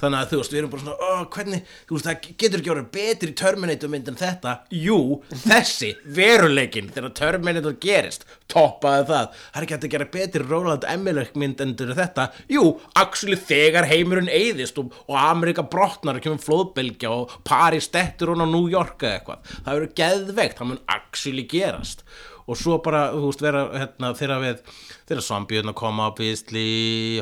Þannig 0.00 0.18
að 0.18 0.30
þú 0.30 0.38
veist, 0.40 0.52
við 0.52 0.60
erum 0.60 0.72
bara 0.72 0.82
svona 0.82 1.06
oh, 1.06 1.22
hvernig, 1.32 1.72
þú 1.86 1.96
veist, 1.96 2.08
það 2.08 2.26
getur 2.42 2.62
ekki 2.62 2.72
orðið 2.74 2.88
betri 2.96 3.34
Terminator 3.38 3.92
mynd 3.92 4.10
en 4.10 4.18
þetta, 4.20 4.54
jú 4.74 4.98
þessi, 5.46 5.92
veruleikin, 6.18 6.90
þegar 6.94 7.14
Terminator 7.20 7.78
gerist, 7.82 8.26
toppaði 8.52 9.06
það. 9.12 9.40
Það 9.46 9.60
er 9.60 9.68
ekki 9.68 9.78
að 9.78 9.88
gera 9.94 10.08
betri 10.18 10.44
Roland 10.46 10.86
Emmerich 10.90 11.34
mynd 11.38 11.62
en 11.62 11.74
þetta, 11.78 12.28
jú 12.52 12.66
actually 12.98 13.38
þegar 13.38 13.88
heimurinn 13.90 14.30
eyðist 14.32 14.80
og, 14.82 14.94
og 15.06 15.18
Amerika 15.22 15.66
brotnar, 15.66 16.20
kemur 16.24 16.42
flóðbylgja 16.42 17.12
og 17.12 17.38
Paris 17.46 17.90
dettur 17.94 18.34
hún 18.34 18.44
á 18.44 18.48
New 18.50 18.70
York 18.72 19.06
eða 19.06 19.20
eitthvað, 19.20 19.52
það 19.58 19.74
verður 19.74 19.98
geðveikt, 20.02 20.58
það 20.58 20.72
mun 20.72 20.86
actually 20.90 21.46
gerast. 21.50 22.06
Og 22.46 22.54
svo 22.54 22.76
bara, 22.78 23.08
þú 23.10 23.26
veist, 23.26 23.40
vera 23.42 23.64
hérna, 23.74 24.12
þegar 24.14 24.42
við, 24.44 24.76
þegar 25.08 25.24
zombíuna 25.26 25.72
koma 25.74 26.06
á 26.06 26.10
bísli 26.14 26.68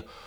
og 0.03 0.21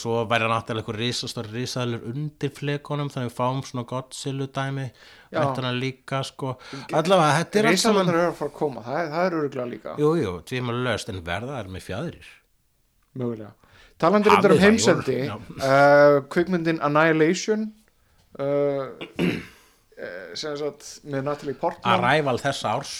svo 0.00 0.22
væri 0.30 0.46
náttúrulega 0.48 0.80
eitthvað 0.80 0.98
risastar 1.02 1.48
risaðalur 1.52 2.04
undir 2.14 2.50
flekonum 2.56 3.10
þannig 3.12 3.28
við 3.28 3.36
fáum 3.36 3.58
svona 3.68 3.84
Godzilla 3.90 4.46
dæmi. 4.56 4.86
Vettuna 5.30 5.72
líka 5.76 6.22
sko. 6.24 6.54
Allavega 6.96 7.34
þetta 7.42 7.58
er 7.60 7.68
allt 7.68 7.82
saman 7.82 8.06
Rísalandar 8.08 8.16
eru 8.22 8.30
að 8.32 8.38
fara 8.40 8.50
að 8.50 8.56
koma, 8.56 8.84
það, 8.86 9.00
er- 9.02 9.10
það 9.12 9.26
er 9.26 9.36
öruglega 9.40 9.68
líka. 9.74 9.96
Jú, 10.00 10.12
jú, 10.22 10.32
tvíma 10.48 10.76
löst 10.86 11.12
en 11.12 11.20
verða 11.28 11.58
er 11.60 11.68
með 11.76 11.84
fjæðrir 11.90 12.30
mögulega. 13.20 13.52
Talandi 14.00 14.30
reyndar 14.32 14.52
um 14.56 14.62
heimsendi 14.64 15.18
uh, 15.28 16.20
kvikmyndin 16.32 16.80
Annihilation 16.80 17.66
uh, 18.40 18.88
sem 20.34 20.56
sagt 20.56 20.86
með 21.04 21.26
Natalie 21.26 21.54
Portman. 21.60 21.98
Arrival 22.00 22.38
þess 22.40 22.64
árs 22.70 22.92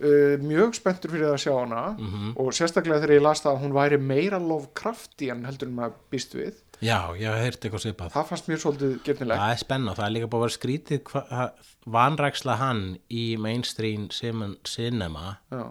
uh, 0.00 0.34
mjög 0.42 0.74
spenntur 0.78 1.10
fyrir 1.14 1.30
að 1.32 1.40
sjá 1.44 1.52
hana 1.60 1.82
Mhm. 1.98 2.34
og 2.36 2.52
sérstaklega 2.52 3.00
þegar 3.04 3.14
ég 3.18 3.22
las 3.22 3.42
það 3.44 3.52
að 3.56 3.62
hún 3.64 3.72
væri 3.76 3.98
meira 4.00 4.38
Lovecrafti 4.42 5.30
en 5.30 5.44
heldur 5.44 5.68
en 5.68 5.76
maður 5.76 5.94
býst 6.10 6.34
við. 6.34 6.54
Já, 6.82 6.98
ég 7.16 7.22
hef 7.30 7.44
heyrt 7.44 7.60
eitthvað 7.64 7.84
svipað. 7.84 8.10
Það 8.12 8.26
fannst 8.28 8.48
mér 8.50 8.58
svolítið 8.60 8.94
gefnilegt 9.06 9.40
það 9.40 9.52
er 9.54 9.60
spenna, 9.62 9.94
það 9.94 10.06
er 10.08 10.14
líka 10.16 10.26
búið 10.32 10.42
að 10.42 10.44
vera 10.44 10.58
skrítið 10.58 11.54
vanræksla 11.86 12.56
hann 12.58 12.82
í 13.10 13.24
mainstream 13.38 14.08
cinema 14.10 15.36
Já. 15.52 15.64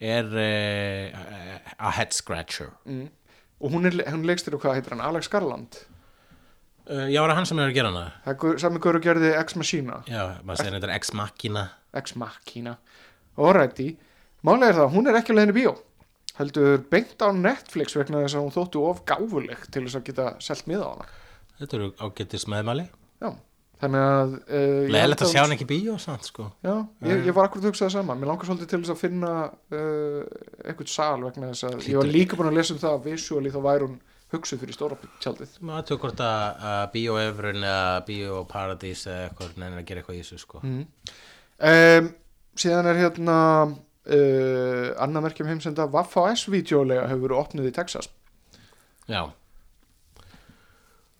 er 0.00 0.24
uh, 0.24 1.58
a 1.78 1.90
head 1.90 2.12
scratcher. 2.16 2.70
Og 3.60 3.70
hún, 3.74 3.84
er, 3.86 3.92
hún 4.10 4.24
leikst 4.24 4.46
þér 4.48 4.56
og 4.56 4.62
hvað 4.64 4.78
heitir 4.78 4.94
hann, 4.96 5.04
Alex 5.04 5.28
Garland? 5.28 5.76
Uh, 6.90 7.06
Já, 7.12 7.20
var 7.20 7.30
það 7.30 7.36
hann 7.36 7.46
sem 7.50 7.58
er 7.60 7.68
að 7.70 7.74
gera 7.76 7.90
hana? 7.92 8.06
Er 8.26 8.58
sami 8.58 8.80
hverju 8.82 9.02
gerði 9.04 9.34
Ex 9.38 9.54
Machina. 9.60 10.00
Já, 10.08 10.22
maður 10.42 10.62
segir 10.64 10.78
þetta 10.80 10.94
Ex 10.96 11.12
Machina. 11.14 11.66
Ex 12.00 12.16
Machina 12.18 12.78
Alrighty, 13.40 13.88
málega 14.46 14.72
er 14.72 14.78
það, 14.80 14.90
hún 14.94 15.10
er 15.10 15.18
ekki 15.20 15.34
að 15.34 15.40
leiðin 15.40 15.54
í 15.54 15.58
bíó. 15.60 15.76
Heldur 16.40 16.80
beint 16.92 17.20
á 17.20 17.28
Netflix 17.36 17.96
vegna 17.98 18.22
þess 18.24 18.38
að 18.38 18.44
hún 18.46 18.54
þóttu 18.54 18.82
of 18.88 19.04
gáfuleg 19.08 19.62
til 19.72 19.84
þess 19.84 19.98
að 19.98 20.04
geta 20.08 20.26
selt 20.40 20.66
miða 20.70 20.88
á 20.88 20.92
hana. 20.94 21.08
Þetta 21.60 21.76
eru 21.76 21.88
ágættis 22.00 22.46
meðmæli. 22.48 22.86
Já, 23.20 23.30
þannig 23.82 24.04
að 24.06 24.36
uh, 24.38 24.60
ég 24.60 24.92
Leðilegt 24.94 25.24
að 25.26 25.32
sjá 25.34 25.40
hann 25.42 25.56
ekki 25.56 25.68
bíó 25.68 25.96
samt, 26.00 26.28
sko. 26.30 26.46
Já, 26.64 26.72
ég, 27.08 27.26
ég 27.28 27.36
var 27.36 27.48
akkur 27.48 27.60
að 27.60 27.68
hugsa 27.68 27.86
það 27.86 27.96
sama. 27.98 28.16
Mér 28.16 28.30
langar 28.32 28.48
svolítið 28.48 28.70
til 28.72 28.80
þess 28.84 28.94
að 28.94 29.02
finna 29.02 29.32
uh, 29.50 30.22
eitthvað 30.64 30.94
sal 30.94 31.18
vegna 31.26 31.50
þess 31.50 31.68
að 31.68 31.90
ég 31.90 32.00
var 32.00 32.14
líka 32.14 32.40
búin 32.40 32.52
að 32.52 32.56
lesa 32.60 32.76
um 32.76 32.80
það 32.80 32.96
að 32.96 33.10
visually 33.10 33.52
þá 33.52 33.60
væri 33.66 33.88
hún 33.88 34.00
hugsuð 34.30 34.62
fyrir 34.62 34.76
stóra 34.78 34.96
tjaldið. 35.20 35.54
Maður 35.60 35.82
aðtöku 35.82 36.06
hvort 36.06 36.24
að 36.24 36.82
bíóefrun 36.94 37.64
eða 37.66 38.00
bíóparadís 38.08 39.04
eða 39.10 39.28
eitthvað 39.28 39.56
neina 39.58 39.80
að 39.80 39.86
gera 39.88 40.04
eitthvað 40.04 40.16
í 40.16 40.22
þessu, 40.22 40.40
sko. 40.44 40.60
Um, 41.60 42.12
síðan 42.60 42.90
er 42.92 43.00
hérna 43.00 43.36
uh, 43.66 44.86
annað 45.00 45.26
merkjum 45.26 45.50
heimsenda. 45.50 45.88
Vaffa 45.90 46.28
S-vídeólega 46.34 47.08
hefur 47.10 47.28
verið 47.28 47.42
opnuð 47.42 47.70
í 47.72 47.74
Texas. 47.80 48.10
Já, 49.10 49.24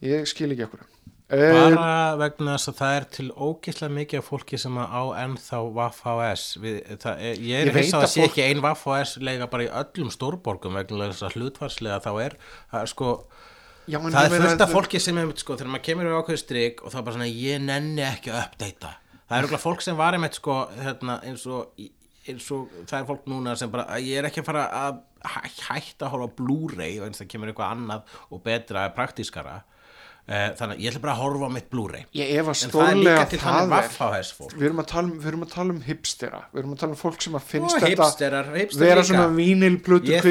ég 0.05 0.29
skil 0.31 0.53
ekki 0.53 0.69
ekkur 0.69 0.87
bara 1.31 2.15
vegna 2.19 2.57
þess 2.57 2.71
að 2.73 2.79
það 2.81 2.97
er 2.97 3.05
til 3.15 3.27
ógeðslega 3.31 3.95
mikið 3.95 4.25
fólki 4.27 4.59
sem 4.59 4.79
á 4.83 5.03
ennþá 5.23 5.61
Vaff-HS 5.77 6.47
Við, 6.59 6.79
það 7.05 7.21
ég 7.23 7.61
er 7.61 7.71
Ég 7.71 7.77
hins 7.77 7.93
að 7.95 8.01
að 8.01 8.05
það 8.05 8.13
sé 8.15 8.25
ekki 8.27 8.47
ein 8.47 8.63
Vaff-HS 8.65 9.21
lega 9.23 9.47
bara 9.53 9.67
í 9.67 9.71
öllum 9.83 10.11
stórborgum 10.11 10.79
vegna 10.81 11.11
þess 11.13 11.29
að 11.29 11.39
hlutvarslega 11.39 12.01
þá 12.03 12.11
er 12.25 12.37
það 12.73 12.81
er 12.81 12.91
sko 12.91 13.13
já, 13.87 13.99
það 14.01 14.19
er 14.25 14.35
fullt 14.47 14.65
af 14.67 14.75
fólki 14.75 15.03
sem 15.03 15.23
sko, 15.37 15.59
þegar 15.61 15.73
maður 15.77 15.87
kemur 15.87 16.11
á 16.11 16.19
ákveðu 16.19 16.43
strik 16.43 16.83
og 16.83 16.91
er 16.91 17.07
bara 17.07 17.19
svona 17.19 17.31
ég 17.31 17.63
nenni 17.63 18.07
ekki 18.09 18.35
að 18.35 18.43
uppdeita 18.49 18.97
það 19.31 19.39
er 19.39 19.49
okkur 19.49 19.63
fólk 19.63 19.85
sem 19.87 19.97
var 19.97 20.19
einmitt 20.19 20.37
sko 20.41 20.59
hérna, 20.83 21.21
eins, 21.25 21.47
og, 21.47 21.73
eins 22.29 22.51
og 22.53 22.69
það 22.85 22.99
er 23.01 23.09
fólk 23.09 23.27
núna 23.31 23.57
sem 23.57 23.71
bara 23.73 23.87
ég 24.03 24.19
er 24.21 24.29
ekki 24.31 24.43
að 24.43 24.51
fara 24.51 24.67
að 24.85 25.01
hæ- 25.25 25.67
hætta 25.71 26.09
að 26.09 26.15
horfa 26.17 26.33
Blu-ray 26.41 26.99
og 27.01 27.07
eins 27.09 27.23
það 27.23 27.29
kemur 27.35 27.53
eitthvað 27.53 27.77
annað 27.77 28.17
og 28.31 28.43
betra 28.45 28.89
praktískara. 28.97 29.61
Eh, 30.31 30.53
þannig 30.55 30.77
að 30.77 30.83
ég 30.85 30.93
ætla 30.93 31.01
bara 31.03 31.13
að 31.17 31.21
horfa 31.25 31.47
á 31.49 31.53
mitt 31.57 31.71
Blu-ray. 31.73 32.03
En 32.05 32.71
það 32.71 32.91
er 32.91 32.99
líka 33.01 33.23
til 33.33 33.39
þannig 33.43 33.73
vaffahæs 33.73 34.29
fólk. 34.37 34.53
Við 34.55 34.67
erum, 34.69 34.83
að 34.85 34.93
um, 35.01 35.09
við 35.19 35.27
erum 35.33 35.43
að 35.47 35.51
tala 35.55 35.75
um 35.75 35.81
hipstera. 35.89 36.43
Við 36.53 36.61
erum 36.63 36.75
að 36.77 36.83
tala 36.85 36.95
um 36.95 37.01
fólk 37.01 37.25
sem 37.25 37.39
að 37.41 37.47
finnst 37.49 37.75
og 37.75 37.81
þetta 37.87 38.05
hipsterar, 38.05 38.51
vera 38.85 39.03
svona 39.09 39.25
vínilplutur 39.35 40.13
ég, 40.13 40.29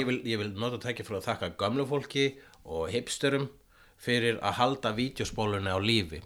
ég, 0.00 0.12
ég 0.32 0.40
vil 0.40 0.48
nota 0.56 0.78
tækja 0.86 1.04
fyrir 1.04 1.20
að 1.20 1.26
þakka 1.28 1.50
gömlu 1.60 1.84
fólki 1.90 2.24
og 2.64 2.88
hipsterum 2.94 3.48
fyrir 4.02 4.38
að 4.40 4.56
halda 4.62 4.94
vídeospólunni 4.96 5.68
á 5.74 5.78
lífi 5.82 6.22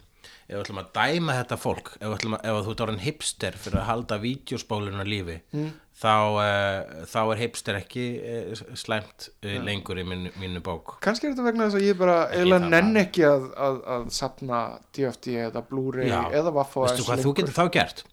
ef 0.46 0.52
við 0.54 0.60
ætlum 0.62 0.78
að 0.82 0.92
dæma 0.94 1.34
þetta 1.40 1.56
fólk 1.58 1.88
ef, 1.98 2.12
að, 2.14 2.36
ef 2.38 2.60
þú 2.66 2.72
ert 2.74 2.82
orðin 2.86 3.02
hipster 3.02 3.56
fyrir 3.58 3.80
að 3.82 3.88
halda 3.90 4.18
vídeospólunni 4.22 5.02
á 5.02 5.06
lífi 5.06 5.36
Mm. 5.56 5.70
þá, 5.96 6.12
uh, 6.38 7.04
þá 7.08 7.18
er 7.32 7.40
hipster 7.40 7.78
ekki 7.80 8.04
uh, 8.20 8.64
slæmt 8.78 9.28
uh, 9.42 9.54
lengur 9.64 9.98
í 9.98 10.04
mínu, 10.06 10.32
mínu 10.38 10.60
bók. 10.62 10.98
Kannski 11.04 11.26
er 11.26 11.32
þetta 11.34 11.46
vegna 11.48 11.66
þess 11.70 11.78
að 11.80 11.86
ég 11.88 11.98
bara 11.98 12.16
það 12.30 12.66
nenn 12.74 13.00
ekki 13.00 13.24
að, 13.26 13.46
að, 13.68 13.78
að 13.96 14.04
sapna 14.18 14.60
DFD 14.94 15.38
eða 15.48 15.64
Blu-ray 15.70 16.10
eða 16.12 16.52
Vaffa 16.58 16.84
veistu 16.84 17.08
hvað 17.08 17.24
þú 17.24 17.34
getur 17.40 17.56
þá 17.56 17.64
gert? 17.78 18.04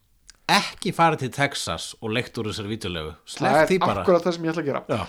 Ekki 0.53 0.91
fara 0.95 1.15
til 1.19 1.29
Texas 1.31 1.91
og 2.03 2.11
leikt 2.15 2.35
úr 2.39 2.49
þessari 2.51 2.73
vídeolegu. 2.73 3.13
Það 3.31 3.59
er 3.63 3.85
akkurat 3.93 4.25
það 4.25 4.33
sem 4.35 4.47
ég 4.47 4.51
ætla 4.51 4.63
að 4.63 4.71
gera. 4.71 4.81
Já. 4.91 5.03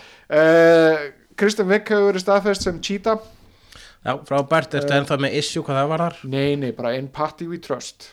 Kristján 1.35 1.66
Wick 1.72 1.91
hefur 1.91 2.07
verið 2.12 2.22
staðfest 2.22 2.66
sem 2.68 2.77
cheetah 2.85 3.18
Já, 4.05 4.18
frábært, 4.28 4.74
ertu 4.76 4.92
ennþá 4.98 5.16
með 5.24 5.38
issue 5.40 5.64
hvað 5.64 5.80
það 5.80 5.88
var 5.94 6.05
þar? 6.05 6.20
nei, 6.28 6.50
nei, 6.61 6.70
bara 6.76 6.92
in 6.98 7.09
party 7.09 7.48
we 7.48 7.59
trust. 7.59 8.12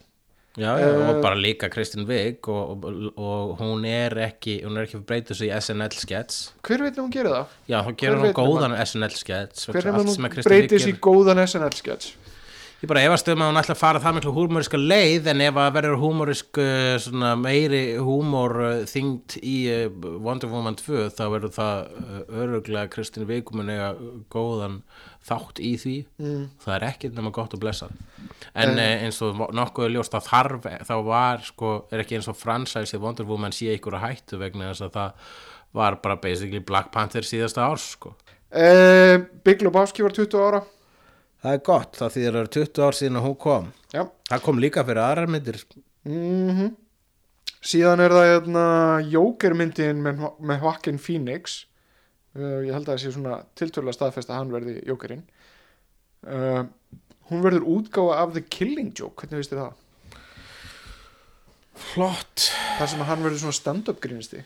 Já, 0.59 0.75
já, 0.79 0.87
Eh, 0.87 1.09
og 1.09 1.21
bara 1.23 1.35
líka 1.39 1.69
Kristin 1.71 2.03
Vig 2.07 2.47
og, 2.51 2.83
og, 2.83 3.13
og 3.15 3.59
hún 3.61 3.85
er 3.87 4.11
ekki 4.19 4.57
hún 4.65 4.75
er 4.77 4.83
ekki 4.83 4.99
breytu 5.07 5.35
sig 5.35 5.47
í 5.47 5.55
SNL 5.55 5.95
skets. 5.95 6.51
Hver 6.67 6.83
veit 6.83 6.97
nú 6.99 7.05
hún 7.05 7.13
gerir 7.13 7.31
það? 7.31 7.53
Já, 7.71 7.77
þá 7.87 7.91
gerir 8.01 8.17
hún 8.17 8.25
veit 8.27 8.35
góðan 8.35 8.75
SNL 8.83 9.15
skets 9.15 9.69
hver 9.71 9.79
er 9.85 9.95
að 9.95 10.09
Kristín 10.33 10.49
breytis 10.49 10.87
Wiig 10.87 10.97
í 10.97 10.99
góðan 11.07 11.43
SNL 11.45 11.71
sketch 11.79 12.17
Ég 12.81 12.89
bara 12.89 13.03
efast 13.05 13.27
um 13.29 13.43
að 13.45 13.51
hún 13.51 13.59
ætla 13.59 13.75
að 13.75 13.77
fara 13.77 13.99
það 14.01 14.15
miklu 14.15 14.31
húmoriska 14.33 14.77
leið 14.81 15.27
en 15.29 15.41
ef 15.45 15.57
að 15.61 15.75
verður 15.75 15.99
húmorisk 16.01 16.57
uh, 16.63 16.95
svona 17.03 17.35
meiri 17.37 17.81
húmor 18.01 18.55
uh, 18.57 18.71
þyngd 18.89 19.35
í 19.45 19.57
uh, 19.69 20.07
Wonder 20.25 20.49
Woman 20.49 20.79
2 20.79 21.03
þá 21.13 21.21
verður 21.29 21.53
það 21.59 21.91
öruglega 22.41 22.89
Kristin 22.89 23.27
Vig 23.29 23.53
mun 23.53 23.69
eiga 23.69 23.91
góðan 24.33 24.79
þátt 25.21 25.61
í 25.61 25.75
því. 25.77 25.95
Mm. 26.17 26.49
það 26.65 26.75
er 26.79 26.87
ekkert 26.89 27.21
nema 27.21 27.35
gott 27.37 27.53
að 27.53 27.61
blessa 27.67 27.91
en 28.57 28.73
uh, 28.73 28.89
eins 29.05 29.21
og 29.29 29.45
nokkuð 29.61 29.93
ljóst 29.93 30.17
að 30.17 30.31
þarf 30.31 30.67
þá 30.89 30.95
var 31.05 31.45
sko, 31.45 31.77
er 31.93 32.01
ekki 32.01 32.17
eins 32.17 32.33
og 32.33 32.41
franchise 32.41 32.97
í 32.97 33.05
Wonder 33.05 33.29
Woman 33.29 33.53
sé 33.53 33.77
ykkur 33.77 34.01
að 34.01 34.07
hættu 34.07 34.41
vegna 34.41 34.73
þess 34.73 34.89
að 34.89 34.97
það 34.97 35.31
var 35.77 36.01
bara 36.01 36.17
basically 36.17 36.65
Black 36.65 36.89
Panther 36.89 37.21
síðasta 37.21 37.69
árs 37.69 37.91
sko. 37.93 38.17
Uh, 38.49 39.21
Big 39.45 39.61
Lebowski 39.61 40.01
var 40.01 40.17
20 40.17 40.47
ára 40.49 40.67
Það 41.41 41.55
er 41.57 41.65
gott, 41.65 41.97
það 41.97 42.13
þýðir 42.15 42.35
að 42.35 42.37
það 42.37 42.45
er 42.45 42.53
20 42.57 42.85
ár 42.85 42.97
síðan 42.97 43.17
að 43.17 43.25
hún 43.25 43.39
kom. 43.41 43.67
Já. 43.91 44.03
Það 44.29 44.45
kom 44.45 44.61
líka 44.61 44.85
fyrir 44.85 45.01
aðrar 45.01 45.31
myndir. 45.31 45.57
Mm 46.05 46.71
síðan 47.61 48.01
er 48.01 48.15
það 48.15 48.29
hérna, 48.29 48.63
Joker 49.11 49.55
myndin 49.57 50.01
með, 50.01 50.23
með 50.41 50.65
Joaquin 50.65 51.01
Phoenix. 51.01 51.59
Uh, 52.37 52.61
ég 52.65 52.73
held 52.73 52.87
að 52.87 52.93
það 52.93 53.01
sé 53.03 53.13
svona 53.15 53.41
tiltölulega 53.59 53.97
staðfest 53.97 54.31
að 54.31 54.39
hann 54.39 54.53
verði 54.55 54.77
Jokerinn. 54.87 55.25
Uh, 56.25 56.63
hún 57.29 57.43
verður 57.43 57.67
útgáfa 57.75 58.21
af 58.23 58.33
The 58.37 58.45
Killing 58.47 58.93
Joke. 58.97 59.19
Hvernig 59.19 59.41
veist 59.41 59.53
þið 59.53 59.61
það? 59.65 59.77
Flott. 61.91 62.47
Þar 62.79 62.91
sem 62.93 63.03
að 63.03 63.11
hann 63.11 63.25
verður 63.25 63.43
svona 63.43 63.59
stand-up 63.59 64.01
grínisti 64.03 64.45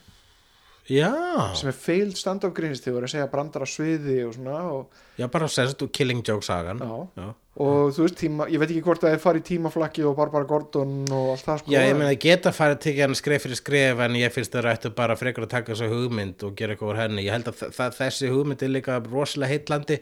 Já, 0.85 1.09
sem 1.57 1.71
er 1.71 1.73
failed 1.73 2.13
stand-up 2.19 2.51
grínisti 2.53 2.91
og 2.91 2.99
er 2.99 3.07
að 3.07 3.13
segja 3.15 3.25
brandar 3.31 3.63
á 3.65 3.67
sviði 3.69 4.19
og 4.27 4.35
svona 4.35 4.57
og, 4.69 4.99
já 5.17 5.25
bara 5.33 5.47
sérst 5.49 5.81
úr 5.81 5.89
Killing 5.89 6.21
Joke 6.27 6.45
sagan 6.45 6.77
já, 6.77 6.99
Já, 7.17 7.25
og 7.65 7.89
þú 7.95 8.03
veist 8.05 8.19
tíma, 8.19 8.45
ég 8.53 8.61
veit 8.61 8.69
ekki 8.69 8.83
hvort 8.85 9.01
það 9.01 9.15
er 9.17 9.23
farið 9.23 9.41
í 9.41 9.47
tímaflakki 9.49 10.05
og 10.05 10.13
Barbara 10.19 10.45
Gordon 10.45 10.93
og 11.09 11.31
allt 11.33 11.47
það 11.47 11.63
sko 11.63 11.73
Já, 11.73 11.79
ég 11.87 11.97
meina 11.97 12.11
að 12.13 12.19
geta 12.27 12.53
farið 12.53 12.77
að 12.77 12.83
tekja 12.85 13.07
hann 13.07 13.17
skref 13.17 13.47
fyrir 13.47 13.59
skref 13.63 14.03
en 14.05 14.19
ég 14.21 14.35
finnst 14.37 14.53
það 14.53 14.67
rættu 14.67 14.93
bara 15.01 15.17
frekar 15.17 15.47
að 15.47 15.53
taka 15.55 15.73
þessu 15.73 15.89
hugmynd 15.95 16.45
og 16.45 16.53
gera 16.61 16.75
eitthvað 16.77 16.93
úr 16.93 17.01
henni. 17.01 17.25
Ég 17.25 17.33
held 17.39 17.49
að 17.49 17.57
þa- 17.63 17.73
þa- 17.79 17.91
þessi 18.03 18.29
hugmynd 18.35 18.61
er 18.69 18.73
líka 18.77 19.01
rosalega 19.09 19.53
heitlandi. 19.55 19.97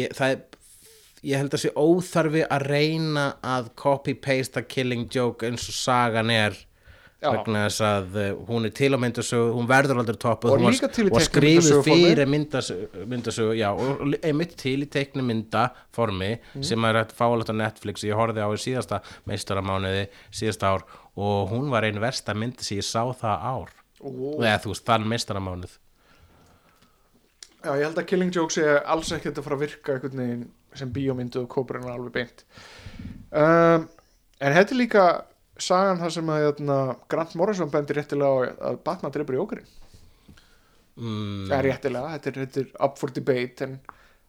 Ég, 0.00 0.16
það 0.16 0.32
er, 0.38 0.42
ég 1.28 1.36
held 1.42 1.52
að 1.52 1.58
þessi 1.60 1.76
óþarfi 1.76 2.46
að 2.48 2.66
reyna 2.72 3.26
að 3.44 3.68
copy-paste 3.84 4.64
Killing 4.64 5.04
Joke 5.12 5.44
eins 5.52 5.68
og 5.68 5.76
sagan 5.76 6.30
er. 6.32 6.56
Vegna 7.22 7.60
þess 7.68 7.80
að 7.86 8.16
uh, 8.18 8.44
hún 8.48 8.64
er 8.66 8.72
til 8.74 8.90
á 8.90 8.98
myndasögu, 8.98 9.52
hún 9.54 9.68
verður 9.70 10.00
aldrei 10.02 10.16
toppuð 10.18 10.50
Og 10.56 10.60
var- 10.60 10.72
og 10.72 10.90
teiknimyndasöguformi. 10.90 12.08
fyrir 12.08 12.26
myndasögu, 12.32 13.04
myndasögu 13.06 13.52
já, 13.58 13.68
og 13.72 14.16
einmitt 14.22 14.56
til 14.58 14.82
í 14.82 14.88
teiknumyndaformi 14.90 16.32
Mhm. 16.54 16.62
sem 16.64 16.84
er 16.84 16.94
hægt 17.04 17.14
fálega 17.14 17.52
á 17.54 17.56
Netflix 17.62 18.02
ég 18.04 18.14
horfði 18.18 18.42
á 18.42 18.48
í 18.50 18.58
síðasta 18.58 19.00
meistaramánuði 19.28 20.08
síðasta 20.32 20.66
ár 20.74 20.82
og 21.16 21.50
hún 21.50 21.70
var 21.70 21.82
einu 21.84 22.00
versta 22.00 22.34
mynd 22.34 22.58
sem 22.60 22.78
ég 22.78 22.84
sá 22.84 23.04
það 23.14 23.38
ár 23.42 23.68
Ó. 24.02 24.10
eða 24.42 24.58
þú 24.64 24.68
veist, 24.74 24.84
þann 24.84 25.06
meistaramánuð 25.06 25.78
Já, 27.62 27.76
ég 27.78 27.84
held 27.86 27.98
að 28.00 28.06
Killing 28.10 28.32
Joke 28.34 28.50
sé 28.56 28.64
alls 28.84 29.12
ekkert 29.14 29.38
að 29.38 29.44
fara 29.46 29.56
að 29.56 29.60
virka 29.68 30.00
sem 30.74 30.90
bíómyndu 30.90 31.42
og 31.44 31.48
kópurinn 31.52 31.84
alveg 31.86 32.12
beint 32.16 32.44
um, 33.30 33.88
en 34.40 34.52
þetta 34.56 34.72
er 34.74 34.80
líka 34.80 35.04
sagan 35.62 36.00
þar 36.02 36.14
sem 36.16 36.34
að 36.34 36.44
hérna, 36.46 36.78
Grant 37.12 37.36
Morrison 37.38 37.70
bendir 37.72 38.00
réttilega 38.00 38.52
að 38.70 38.78
Batman 38.86 39.14
dreipur 39.14 39.40
okkurinn 39.44 39.70
mm, 40.98 41.48
það 41.48 41.56
er 41.58 41.66
réttilega, 41.68 42.18
þetta 42.18 42.62
er, 42.62 42.70
up 42.88 43.00
for 43.00 43.14
debate 43.14 43.68
en 43.68 43.78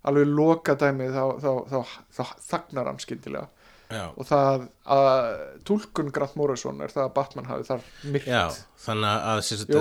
alveg 0.10 0.32
loka 0.32 0.76
dæmið 0.80 1.14
þá, 1.16 1.26
þá, 1.44 1.52
þá, 1.72 1.94
þá, 2.18 2.24
þagnar 2.50 2.90
hann 2.92 3.00
skyndilega. 3.04 3.70
Já, 3.94 4.08
og 4.10 4.26
það 4.26 4.64
að 4.96 5.18
túlkun 5.68 6.12
Grant 6.16 6.38
Morrison 6.40 6.80
er 6.82 6.94
það 6.94 7.04
að 7.06 7.16
Batman 7.18 7.50
hafi 7.50 7.68
þar 7.68 7.84
myrkt 8.10 8.30
já, 8.32 8.44
þannig 8.86 9.26
að 9.32 9.42
sem 9.46 9.60
sagt, 9.62 9.74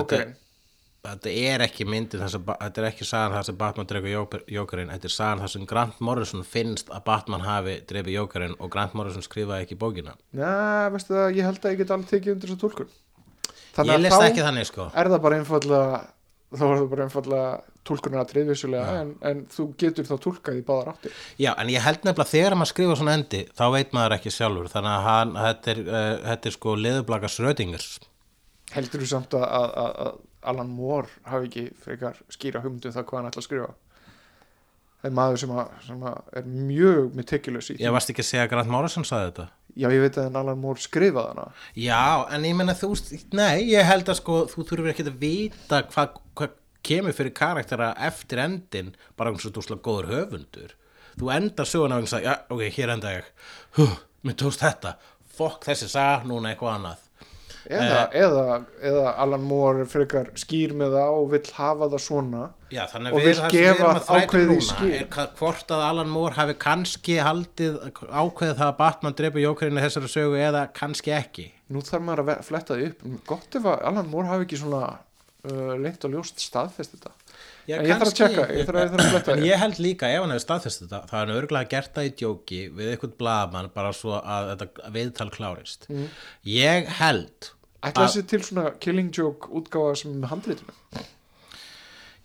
þetta, 1.03 1.33
er 1.51 1.63
ekki 1.65 1.85
að 1.87 2.37
þetta 2.47 2.81
er 2.81 2.87
ekki 2.87 3.07
sagan 3.07 3.35
þar 3.35 3.47
sem 3.49 3.59
Batman 3.59 3.89
dreifur 3.89 4.43
Jókerinn 4.55 4.93
þetta 4.93 5.09
er 5.09 5.15
sagan 5.15 5.43
þar 5.43 5.53
sem 5.53 5.67
Grant 5.67 5.99
Morrison 5.99 6.45
finnst 6.47 6.91
að 6.93 7.03
Batman 7.09 7.43
hafi 7.43 7.77
dreifur 7.89 8.13
Jókerinn 8.13 8.57
og 8.59 8.71
Grant 8.71 8.95
Morrison 8.97 9.25
skrifaði 9.25 9.67
ekki 9.67 9.79
bókina. 9.79 10.15
Næ, 10.31 10.53
veistu 10.95 11.17
það, 11.17 11.29
ég 11.39 11.49
held 11.49 11.61
að 11.63 11.75
ég 11.75 11.83
get 11.83 11.93
alveg 11.95 12.11
tekið 12.13 12.35
undir 12.35 12.53
þessu 12.53 12.61
túlkun. 12.63 12.93
Ég 12.93 13.75
Þannig 13.75 14.03
leist 14.05 14.15
þá 14.15 14.27
ekki 14.29 14.45
þannig 14.45 14.69
sko. 14.69 14.89
er 14.93 15.09
það 15.09 15.23
bara 15.25 15.39
einfallega 15.41 16.01
þá 16.53 16.63
er 16.67 16.75
það 16.77 16.89
bara 16.91 17.05
einfallega 17.07 17.45
túlkunar 17.83 18.21
að 18.21 18.31
triðvissulega 18.31 18.97
en, 19.01 19.13
en 19.27 19.39
þú 19.51 19.65
getur 19.81 20.05
þá 20.07 20.13
túlkað 20.23 20.59
í 20.59 20.65
báðar 20.67 20.91
áttir. 20.93 21.15
Já, 21.41 21.51
en 21.57 21.71
ég 21.73 21.83
held 21.83 22.05
nefnilega 22.05 22.29
þegar 22.29 22.55
maður 22.59 22.71
skrifa 22.71 22.97
svona 22.99 23.15
endi 23.17 23.41
þá 23.57 23.63
veit 23.73 23.95
maður 23.97 24.15
ekki 24.19 24.33
sjálfur. 24.33 24.69
Þannig 24.71 24.93
að 24.93 25.07
hann, 25.07 25.33
þetta 25.39 25.73
er, 25.73 25.81
uh, 25.87 26.11
þetta 26.29 26.49
er 26.49 26.55
sko 26.55 26.75
leðublaka 26.79 27.31
Schrödingers. 27.33 27.89
Heldur 28.73 29.03
þú 29.03 29.09
samt 29.09 29.35
að, 29.37 29.47
að, 29.57 29.73
að, 30.05 30.21
Alan 30.49 30.69
Moore 30.73 31.09
hafi 31.29 31.49
ekki 31.49 31.65
frekar 31.83 32.19
skýra 32.31 32.61
hugmyndum 32.63 32.93
það 32.95 33.07
hvað 33.09 33.19
hann 33.19 33.29
ætla 33.31 33.43
að 33.43 33.47
skrifa. 33.47 33.73
Það 35.03 35.09
er 35.09 35.15
maður 35.17 35.39
sem, 35.41 35.53
að, 35.59 35.71
sem 35.83 36.03
að 36.07 36.35
er 36.39 36.45
mjög 36.47 37.15
meticulous 37.19 37.69
í 37.69 37.73
því. 37.73 37.83
Ég 37.83 37.95
varst 37.95 38.11
ekki 38.13 38.23
að 38.23 38.27
segja 38.29 38.45
að 38.45 38.51
Grant 38.53 38.71
Morrison 38.71 39.07
saði 39.07 39.29
þetta? 39.29 39.47
Já 39.73 39.87
ég 39.91 40.03
veit 40.05 40.19
að 40.21 40.37
Alan 40.39 40.61
Moore 40.63 40.83
skrifaði 40.83 41.33
hana. 41.33 41.47
Já, 41.75 42.03
en 42.31 42.47
ég 42.47 42.55
menna 42.55 42.75
þú 42.77 42.93
Nei, 43.35 43.65
ég 43.73 43.89
held 43.89 44.11
að 44.13 44.19
sko 44.21 44.37
þú 44.53 44.67
þurfur 44.69 44.91
ekki 44.93 45.07
að 45.09 45.19
vita 45.19 45.81
hvað 45.91 46.17
hva 46.39 46.49
kemur 46.83 47.15
fyrir 47.15 47.35
karaktera 47.35 47.91
eftir 48.07 48.43
endin 48.43 48.93
bara 49.19 49.33
og 49.33 49.43
þú 49.43 49.65
slá 49.65 49.77
góður 49.83 50.11
höfundur. 50.13 50.75
Þú 51.19 51.35
endar 51.35 51.69
söguna 51.69 51.99
og 51.99 52.09
sagði, 52.09 52.31
já, 52.31 52.35
ok, 52.49 52.63
hér 52.77 52.95
enda 52.95 53.17
ég. 53.19 53.31
Hú, 53.77 53.91
mér 54.23 54.39
tókst 54.39 54.63
þetta. 54.63 54.95
Fokk 55.35 55.67
þessi 55.67 55.91
sag, 55.91 56.23
núna 56.29 56.53
eitthvað 56.53 56.77
annað 56.77 57.02
eða, 57.69 57.99
eða, 58.17 58.57
eða 58.83 59.13
Alan 59.23 59.45
Moore 59.47 59.85
frekar 59.89 60.31
skýr 60.39 60.73
með 60.77 60.97
það 60.97 61.17
og 61.19 61.29
vill 61.31 61.51
hafa 61.57 61.89
það 61.93 62.03
svona 62.07 62.43
Já, 62.73 62.83
Og 62.89 63.19
vill 63.21 63.35
gefa 63.53 63.89
skil. 64.65 64.91
er 64.97 65.07
hvað, 65.13 65.33
hvort 65.37 65.73
að 65.75 65.83
Alan 65.85 66.09
Moore 66.09 66.33
hafi 66.39 66.55
kannski 66.57 67.19
haldið 67.21 67.79
ákveðið 68.09 68.55
það 68.57 68.67
að 68.67 68.77
Batman 68.81 69.17
drepi 69.19 69.43
jókerinu 69.45 69.83
þessari 69.83 70.09
sögu 70.09 70.39
eða 70.41 70.63
kannski 70.73 71.13
ekki. 71.13 71.47
Nú 71.69 71.83
þarf 71.85 72.07
maður 72.07 72.23
að 72.25 72.45
fletta 72.49 72.79
upp. 72.87 73.03
Gott 73.29 73.59
ef 73.59 73.67
að 73.69 73.85
Alan 73.91 74.09
Moore 74.09 74.31
hafi 74.31 74.47
ekki 74.47 74.61
svona 74.63 74.81
uh, 74.89 75.75
lengt 75.77 76.07
og 76.07 76.15
ljóst 76.17 76.41
staðfest 76.41 76.97
þetta 76.97 77.13
Já, 77.63 77.77
ég 77.79 77.89
þarf 77.93 78.09
að 78.09 78.15
tjekka, 78.17 78.45
ég 78.51 78.65
þarf 78.67 78.79
að- 78.81 78.95
að 78.99 79.09
fletta 79.13 79.35
ég 79.39 79.59
held 79.61 79.77
líka, 79.79 80.07
ef 80.11 80.21
hann 80.21 80.33
hefur 80.33 80.43
staðfest 80.43 80.81
þetta 80.83 80.99
þá 81.07 81.13
er 81.13 81.19
hann 81.25 81.35
örgulega 81.37 81.69
gert 81.69 81.93
það 81.95 82.07
í 82.09 82.13
djóki 82.19 82.61
við 82.75 82.89
eitthvað 82.93 83.13
blaðmann 83.21 83.69
bara 83.73 83.93
svo 83.95 84.17
að 84.19 84.49
þetta 84.57 84.91
viðtal 84.91 85.29
klárist. 85.31 85.87
Mm. 85.89 86.09
Ég 86.45 86.87
held 86.99 87.49
ætla 87.83 88.07
þessi 88.07 88.27
til 88.27 88.39
svona 88.43 88.79
Killing 88.79 89.11
Joke 89.15 89.47
útgáfa 89.47 89.95
sem 89.97 90.21
handritinu? 90.23 90.73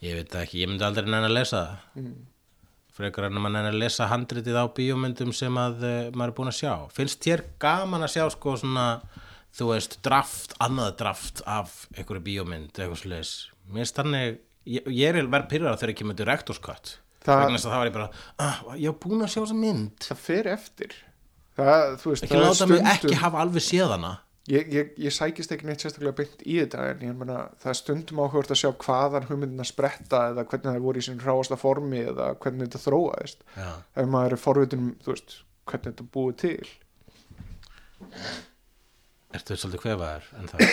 Ég 0.02 0.14
veit 0.14 0.34
ekki, 0.34 0.62
ég 0.62 0.68
myndi 0.70 0.82
aldrei 0.86 1.06
nenni 1.06 1.26
að 1.30 1.34
lesa 1.38 1.62
það. 1.62 2.02
Mm. 2.02 2.18
frekar 2.98 3.24
en 3.28 3.32
að 3.38 3.42
maður 3.44 3.52
nenni 3.54 3.70
að 3.70 3.78
lesa 3.78 4.06
handritið 4.10 4.56
á 4.58 4.64
bíómyndum 4.74 5.32
sem 5.32 5.54
að 5.54 5.82
uh, 5.86 6.10
maður 6.18 6.32
er 6.32 6.34
búin 6.34 6.50
að 6.50 6.56
sjá. 6.58 6.72
Finnst 6.90 7.20
þér 7.22 7.44
gaman 7.62 8.02
að 8.02 8.10
sjá 8.16 8.24
sko 8.34 8.56
svona 8.58 8.86
þú 9.54 9.68
veist, 9.70 10.02
draft, 10.02 10.56
annað 10.58 10.96
draft 10.98 11.42
af 11.46 11.86
einhverju 11.94 12.24
bíómynd, 12.26 12.74
eitthvað 12.74 12.98
þannig, 14.68 14.86
ég, 14.86 14.94
ég 15.00 15.08
er 15.08 15.26
verið 15.26 15.48
pyrrar 15.48 15.78
þegar 15.80 15.94
ég 15.94 16.00
kemur 16.02 16.18
Það- 17.28 17.42
vegna 17.42 17.58
þess 17.58 17.66
að 17.66 17.72
það 17.72 17.82
var 17.82 17.88
ég 17.88 17.92
bara, 17.92 18.10
ah, 18.38 18.62
ég 18.76 18.88
var 18.92 18.98
búin 19.02 19.24
að 19.24 19.32
sjá 19.32 19.40
þessa 19.42 19.58
mynd. 19.58 19.98
Það 20.06 20.22
fer 20.22 20.46
eftir. 20.46 20.94
Það, 21.58 21.96
veist, 22.04 22.24
ekki 22.24 22.40
láta 22.40 22.66
mig 22.70 22.80
ekki 22.86 23.14
hafa 23.18 23.42
alveg 23.42 23.62
séð 23.62 23.92
hana. 23.96 24.12
Ég, 24.48 24.68
ég, 24.72 24.92
ég 24.96 25.12
sækist 25.12 25.50
ekki 25.52 25.66
neitt 25.68 25.82
sérstaklega 25.82 26.16
beint 26.16 26.44
í 26.46 26.54
þetta 26.62 26.84
en 26.94 27.02
ég 27.04 27.16
meina 27.18 27.50
það 27.60 27.68
er 27.68 27.76
stundum 27.76 28.22
áhugast 28.22 28.54
að 28.54 28.60
sjá 28.62 28.70
hvaðan 28.80 29.26
hugmyndina 29.28 29.66
spretta 29.68 30.22
eða 30.30 30.46
hvernig 30.48 30.70
það 30.70 30.86
voru 30.86 31.02
í 31.02 31.04
sín 31.04 31.20
ráasta 31.20 31.58
formi 31.60 32.00
eða 32.00 32.30
hvernig 32.40 32.70
þetta 32.70 32.80
þróaðist. 32.86 33.44
Já. 33.58 33.68
ef 34.00 34.08
maður 34.08 34.38
er 34.38 34.40
forvitin 34.40 34.86
um, 34.86 34.94
þú 35.04 35.12
veist, 35.12 35.36
hvernig 35.68 35.90
þetta 35.90 36.08
búið 36.16 36.38
til. 36.40 36.70
Ertu 39.36 39.58
svolítið 39.58 39.84
kvefaður 39.84 40.32
en 40.38 40.48
það? 40.54 40.64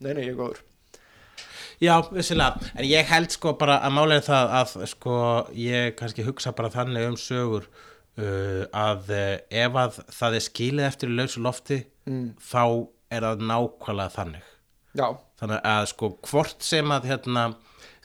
nei, 0.00 0.12
nei, 0.14 0.24
ég 0.24 0.32
er 0.32 0.40
góður 0.40 0.64
Já, 1.78 1.94
vissilega, 2.10 2.58
en 2.74 2.86
ég 2.88 3.06
held 3.06 3.30
sko 3.30 3.52
bara 3.58 3.76
að 3.86 3.94
málega 3.94 4.24
það 4.26 4.54
að 4.58 4.72
sko 4.90 5.18
ég 5.54 5.94
kannski 5.98 6.24
hugsa 6.26 6.50
bara 6.58 6.72
þannig 6.74 7.06
um 7.12 7.18
sögur 7.20 7.68
uh, 8.18 8.64
að 8.74 9.12
uh, 9.14 9.34
ef 9.62 9.78
að 9.84 10.00
það 10.16 10.38
er 10.38 10.46
skilið 10.48 10.88
eftir 10.88 11.12
lausu 11.14 11.42
lofti 11.44 11.78
mm. 12.08 12.26
þá 12.42 12.64
er 13.14 13.28
það 13.28 13.46
nákvæmlega 13.52 14.14
þannig. 14.16 14.50
Já, 14.98 15.06
þannig 15.38 15.70
að 15.70 15.84
sko 15.92 16.10
hvort 16.26 16.66
sem 16.66 16.94
að 16.96 17.08
hérna, 17.12 17.46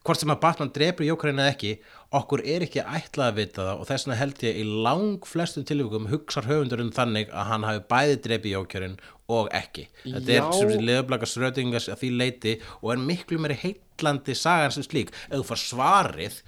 hvort 0.03 0.21
sem 0.21 0.35
að 0.35 0.41
Batman 0.45 0.73
drepur 0.75 1.09
Jókarinn 1.09 1.41
eða 1.41 1.55
ekki, 1.55 1.73
okkur 2.13 2.43
er 2.45 2.65
ekki 2.65 2.83
ætlað 2.83 3.29
að 3.29 3.37
vita 3.39 3.65
það 3.67 3.81
og 3.81 3.87
þess 3.89 4.05
vegna 4.05 4.17
held 4.19 4.43
ég 4.45 4.59
í 4.61 4.63
lang 4.85 5.27
flestum 5.27 5.65
tilvíkum 5.67 6.09
hugsar 6.11 6.47
höfundurinn 6.49 6.93
þannig 6.93 7.31
að 7.33 7.47
hann 7.49 7.67
hafi 7.67 7.83
bæði 7.89 8.17
drepið 8.27 8.55
Jókarinn 8.57 8.97
og 9.33 9.49
ekki 9.55 9.87
þetta 10.03 10.35
Já. 10.35 10.43
er 10.43 10.73
sem 10.73 10.85
leðublaka 10.87 11.29
srötingars 11.29 11.89
að 11.89 12.03
því 12.03 12.11
leiti 12.19 12.57
og 12.81 12.91
er 12.93 13.05
miklu 13.07 13.39
meiri 13.41 13.57
heitlandi 13.63 14.35
sagan 14.37 14.75
sem 14.75 14.85
slík, 14.85 15.13
ef 15.29 15.39
þú 15.39 15.47
far 15.49 15.63
svarið 15.63 16.41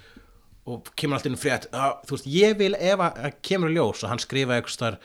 og 0.65 0.87
kemur 0.97 1.19
alltaf 1.19 1.29
inn 1.29 1.37
frétt 1.37 1.65
að, 1.77 1.91
þú 2.09 2.15
veist, 2.15 2.27
ég 2.33 2.55
vil 2.57 2.73
ef 2.73 3.01
að 3.05 3.35
kemur 3.45 3.69
ljós 3.69 3.99
og 4.01 4.09
hann 4.09 4.21
skrifa 4.23 4.55
eitthvað 4.57 4.79
þar 4.81 4.95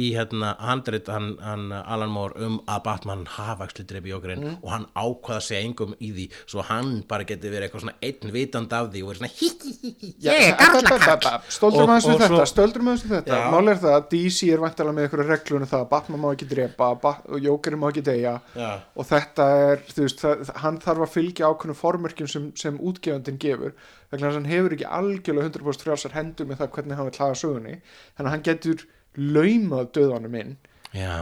í 0.00 0.04
hérna, 0.16 0.54
handrit 0.64 1.10
hann, 1.12 1.34
hann 1.44 1.66
Alan 1.76 2.08
Moore 2.14 2.40
um 2.46 2.54
að 2.64 2.78
Batman 2.86 3.26
hafa 3.36 3.66
ekki 3.68 3.84
drepi 3.90 4.14
jókurinn 4.14 4.40
Mm. 4.40 4.54
og 4.62 4.70
hann 4.72 4.86
ákvaða 4.96 5.36
að 5.36 5.44
segja 5.44 5.66
engum 5.68 5.92
í 6.00 6.08
því 6.16 6.24
svo 6.48 6.62
hann 6.70 7.02
bara 7.10 7.26
geti 7.28 7.50
verið 7.52 7.66
eitthvað 7.68 7.82
svona 7.84 7.98
einn 8.08 8.32
vitand 8.32 8.72
af 8.72 8.88
því 8.94 9.02
og 9.04 9.10
verið 9.10 9.20
svona 9.20 9.32
hí 9.36 9.48
hí 9.60 9.74
hí 9.82 9.90
hí 10.00 10.12
ég 10.24 10.46
er 10.46 10.56
garlakall 10.56 11.42
stöldrum 11.52 11.92
aðeins 11.92 12.08
við 12.08 12.24
þetta 12.24 12.46
stöldrum 12.54 12.88
aðeins 12.88 13.04
við 13.04 13.14
þetta, 13.18 13.42
mál 13.52 13.68
er 13.74 13.80
það 13.84 13.98
að 13.98 14.08
DC 14.14 14.48
er 14.54 14.64
vantilega 14.64 14.96
með 14.96 15.08
eitthvað 15.10 15.32
reglunum 15.34 15.68
það 15.74 15.84
að 15.84 15.90
Batman 15.92 16.24
má 16.24 16.28
ekki 16.32 16.48
drepa 16.54 16.90
Bat- 17.04 17.28
og 17.28 17.44
Jokerinn 17.44 17.82
má 17.84 17.88
ekki 17.92 18.06
deyja. 18.08 18.34
Já. 18.56 18.70
og 18.96 19.06
þetta 19.12 19.50
er, 19.68 19.84
þú 19.92 20.06
veist, 20.06 20.24
það, 20.24 20.50
hann 20.64 20.80
þarf 20.86 21.04
að 21.04 21.14
fylgja 21.18 21.50
ákveðnum 21.52 21.78
formörkjum 21.84 22.28
sem, 22.32 22.48
sem 22.56 22.78
útgefandinn 22.80 23.38
gefur, 23.42 23.74
vegna 24.10 24.26
þess 24.26 24.32
að 24.32 24.40
hann 24.40 24.50
hefur 24.50 24.76
ekki 24.76 24.88
algjörlega 25.00 25.52
100% 25.52 25.86
frjálsar 25.86 26.16
hendur 26.16 26.48
með 26.50 26.62
það 26.62 26.74
hvernig 26.76 26.98
hann 26.98 27.08
vil 27.10 27.18
hlaða 27.20 27.38
sögunni, 27.42 27.76
þannig 28.16 28.28
að 28.28 28.34
hann 28.34 28.48
getur 28.50 28.84
laumað 29.16 29.94
döðanum 29.96 30.36
inn 30.40 30.58
Já, 30.90 31.14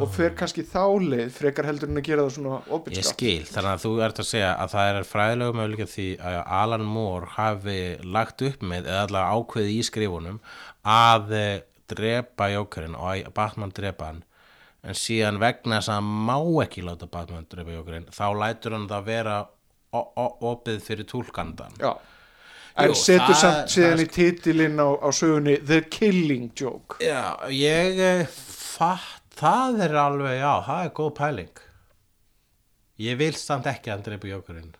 og 0.00 0.08
fer 0.14 0.32
kannski 0.32 0.62
þálið 0.64 1.34
frekar 1.36 1.66
heldur 1.68 1.90
en 1.92 2.00
að 2.00 2.06
gera 2.06 2.22
það 2.24 2.30
svona 2.38 2.60
ég 2.62 2.70
opinskap 2.72 3.10
skil 3.10 3.42
þannig 3.44 3.72
að 3.74 3.82
þú 3.82 3.90
ert 4.06 4.20
að 4.22 4.28
segja 4.30 4.52
að 4.56 4.70
það 4.72 4.92
er 4.92 5.08
fræðilega 5.10 5.56
möguleika 5.58 5.86
því 5.92 6.06
að 6.30 6.36
Alan 6.58 6.86
Moore 6.88 7.28
hafi 7.34 7.76
lagt 8.16 8.44
upp 8.48 8.64
með 8.70 8.88
eða 8.88 9.02
allavega 9.02 9.36
ákveði 9.36 9.74
í 9.74 9.82
skrifunum 9.84 10.38
að 10.88 11.34
eh, 11.36 11.60
drepa 11.92 12.48
jókurinn 12.54 12.96
og 12.96 13.28
Batman 13.36 13.74
drepa 13.76 14.08
hann. 14.08 14.22
En 14.82 14.96
síðan 14.96 15.42
vegna 15.42 15.82
þess 15.82 15.92
að 15.92 16.00
hann 16.00 16.24
má 16.30 16.64
ekki 16.64 16.86
láta 16.86 17.10
Batman 17.12 17.44
drepa 17.52 17.76
jókurinn 17.76 18.08
þá 18.16 18.26
lætur 18.40 18.78
hann 18.78 18.88
það 18.90 19.10
vera 19.12 19.36
opið 19.92 20.80
fyrir 20.86 21.04
túlkandan 21.12 21.76
Já. 21.76 21.92
En 22.80 22.94
setur 22.96 23.36
samt 23.36 23.72
síðan 23.72 24.02
í 24.04 24.06
titilinn 24.12 24.80
á, 24.80 24.88
á 25.02 25.08
sögunni 25.14 25.58
The 25.60 25.82
Killing 25.92 26.52
Joke. 26.58 27.00
Já, 27.04 27.36
ég 27.52 28.00
eh, 28.00 28.24
fatt, 28.28 29.24
það 29.38 29.84
er 29.88 29.98
alveg, 30.04 30.38
já, 30.40 30.52
það 30.68 30.86
er 30.86 30.94
góð 30.98 31.12
pæling. 31.18 31.62
Ég 33.02 33.18
vil 33.20 33.34
samt 33.36 33.68
ekki 33.70 33.92
að 33.92 34.06
drepa 34.08 34.30
jókurinn. 34.30 34.72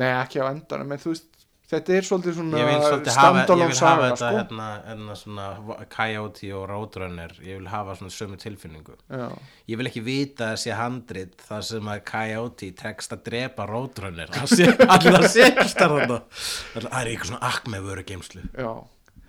Nei, 0.00 0.10
ekki 0.12 0.40
á 0.42 0.50
endanum, 0.50 0.92
en 0.94 1.02
þú 1.02 1.14
veist 1.14 1.29
þetta 1.70 1.94
er 1.96 2.06
svolítið 2.06 2.36
svona 2.36 2.60
svolítið 2.82 3.16
hafa, 3.20 3.42
ég 3.44 3.50
vil 3.50 3.62
hafa 3.62 3.78
saga 3.78 4.06
þetta 4.08 4.20
sko. 4.20 4.30
hérna, 4.38 4.68
hérna 4.88 5.16
svona 5.20 5.46
Coyote 5.94 6.52
og 6.58 6.64
Roadrunner. 6.70 7.34
Ég 7.46 7.60
vil 7.60 7.68
hafa 7.70 7.96
svona 8.00 8.14
sömu 8.14 8.38
tilfinningu. 8.42 8.96
Já. 9.08 9.26
ég 9.70 9.78
vil 9.80 9.90
ekki 9.90 10.02
vita 10.04 10.52
sé 10.58 10.74
handrit 10.74 11.36
þar 11.48 11.66
sem 11.70 11.90
að 11.94 12.04
Coyote 12.10 12.70
tekst 12.82 13.14
að 13.14 13.22
drepa 13.30 13.66
Roadrunner. 13.70 14.32
Það 14.34 14.56
sé- 14.56 14.76
allir 14.94 15.20
að 15.20 15.28
sést 15.28 15.78
þar 15.78 15.96
þarna 16.00 16.22
það 16.74 16.98
er 17.00 17.12
eitthvað 17.12 17.30
svona 17.30 17.52
akme 17.54 17.82
vöru 17.84 18.04
geimslu 18.06 18.42
Já, 18.58 18.72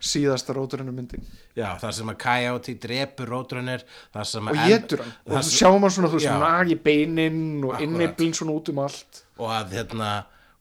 síðasta 0.02 0.56
róturinu 0.58 0.92
myndin. 0.96 1.24
Já, 1.54 1.76
þar 1.78 1.94
sem 1.94 2.10
að 2.10 2.20
Coyote 2.24 2.74
drepur 2.82 3.30
Roadrunner 3.30 3.84
og 4.16 4.62
getur 4.66 5.04
hann. 5.04 5.14
Og 5.30 5.38
þú 5.38 5.54
sjáum 5.54 5.86
hann 5.86 5.94
svona, 5.94 6.10
þú 6.10 6.18
veist, 6.18 6.32
nagi 6.42 6.78
beinin 6.90 7.42
og 7.68 7.82
inniblinn 7.84 8.34
svona 8.34 8.56
út 8.58 8.72
um 8.74 8.82
allt. 8.82 9.26
Og 9.38 9.52
að 9.54 9.76
hérna 9.78 10.12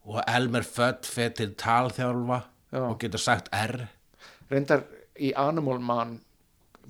og 0.09 0.23
Elmer 0.25 0.65
Fudd 0.67 1.09
fyrir 1.09 1.37
til 1.37 1.55
talþjálfa 1.61 2.41
Já. 2.71 2.83
og 2.87 2.99
getur 3.03 3.23
sagt 3.23 3.51
R. 3.55 3.85
Reyndar 4.51 4.85
í 5.21 5.33
Animal 5.37 5.81
Man 5.85 6.19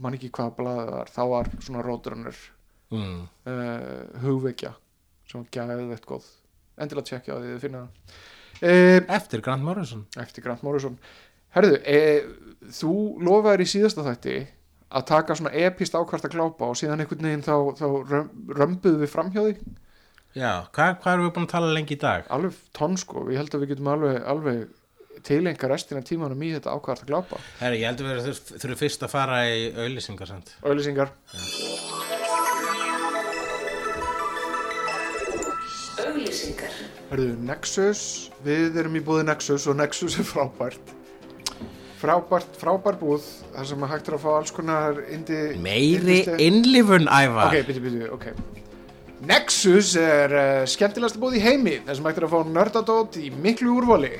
man 0.00 0.16
ekki 0.16 0.30
hvað 0.34 0.52
blaðið 0.58 0.92
var 0.94 1.10
þá 1.12 1.22
var 1.32 1.50
svona 1.60 1.82
róturunur 1.84 2.36
mm. 2.94 3.16
uh, 3.50 4.20
hugvekja 4.22 4.74
sem 5.28 5.42
var 5.42 5.50
gæðið 5.56 5.96
eitt 5.96 6.06
góð. 6.08 6.28
Endilega 6.80 7.10
tjekkja 7.10 7.40
því 7.40 7.50
þið 7.50 7.64
finna 7.64 7.82
uh, 7.86 9.00
eftir 9.16 9.44
Grant 9.44 9.66
Morrison. 9.66 10.06
eftir 10.20 10.46
Grant 10.46 10.64
Morrison. 10.66 10.96
Herðu, 11.56 11.76
uh, 11.82 12.64
þú 12.80 12.94
lofaðir 13.26 13.66
í 13.66 13.70
síðasta 13.74 14.06
þætti 14.06 14.38
að 14.90 15.06
taka 15.10 15.36
svona 15.38 15.52
epist 15.66 15.94
ákvært 15.94 16.26
að 16.26 16.34
glápa 16.34 16.70
og 16.70 16.78
síðan 16.78 17.04
einhvern 17.04 17.28
veginn 17.28 17.46
þá, 17.46 17.54
þá 17.78 17.86
röm, 18.10 18.30
römbuðu 18.58 19.04
við 19.04 19.12
framhjóði 19.12 19.56
já, 20.36 20.52
hvað, 20.74 20.92
hvað 21.02 21.12
erum 21.14 21.24
við 21.28 21.32
búin 21.36 21.46
að 21.48 21.54
tala 21.54 21.72
lengi 21.74 21.96
í 21.96 22.00
dag? 22.00 22.28
alveg 22.30 22.58
tonn 22.76 22.96
sko, 23.00 23.24
ég 23.30 23.40
held 23.40 23.54
að 23.56 23.64
við 23.64 23.72
getum 23.74 23.90
alveg, 23.94 24.20
alveg 24.34 24.68
tilenga 25.26 25.68
restina 25.68 26.00
tímanum 26.06 26.42
í 26.46 26.52
þetta 26.54 26.72
ákvært 26.76 27.02
að 27.04 27.10
glápa 27.12 27.40
Herri, 27.60 27.80
ég 27.82 27.90
heldur 27.90 28.08
við 28.12 28.22
þurf- 28.30 28.54
þurfum 28.62 28.80
fyrst 28.84 29.02
að 29.04 29.12
fara 29.16 29.40
í 29.50 29.66
auðlýsingar 29.74 30.30
samt. 30.30 30.54
auðlýsingar 30.64 31.12
Auglýsingar. 36.00 36.72
Hörðu, 37.10 37.34
Nexus, 37.44 38.00
við 38.44 38.78
erum 38.80 38.94
í 38.96 39.02
búði 39.04 39.24
Nexus 39.28 39.66
og 39.70 39.76
Nexus 39.80 40.16
er 40.20 40.26
frábært 40.28 40.94
frábært, 42.00 42.54
frábær 42.56 42.96
búð 42.96 43.26
þar 43.52 43.66
sem 43.68 43.82
að 43.84 43.90
hægt 43.92 44.06
er 44.08 44.14
að 44.16 44.22
fá 44.22 44.28
alls 44.38 44.52
konar 44.56 45.00
indi, 45.12 45.40
Meiri 45.60 46.22
innlifun 46.40 47.04
ævar. 47.12 47.50
ok, 47.50 47.66
byrju, 47.68 47.82
byrju, 47.84 48.06
ok 48.16 48.30
Nexus 49.20 49.92
er 50.00 50.32
uh, 50.32 50.66
skemmtilegast 50.70 51.18
búð 51.20 51.34
í 51.36 51.42
heimi 51.44 51.74
þessum 51.84 52.06
hægt 52.08 52.20
er 52.22 52.26
að 52.28 52.32
fá 52.32 52.40
nördadót 52.48 53.18
í 53.20 53.28
miklu 53.34 53.74
úrvali. 53.76 54.14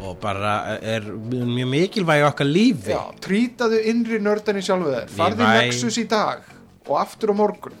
Og 0.00 0.16
bara 0.20 0.78
er 0.84 1.04
mjög 1.08 1.68
mikilvæg 1.72 2.24
okkar 2.30 2.48
lífi. 2.48 2.94
Já, 2.94 3.02
trýtaðu 3.24 3.82
innri 3.92 4.20
nördan 4.22 4.60
í 4.60 4.64
sjálfu 4.64 4.92
þér 4.94 5.12
Farði 5.16 5.44
væ- 5.44 5.60
Nexus 5.66 5.98
í 6.00 6.06
dag 6.08 6.46
og 6.86 6.96
aftur 7.02 7.32
á 7.32 7.34
morgun. 7.36 7.76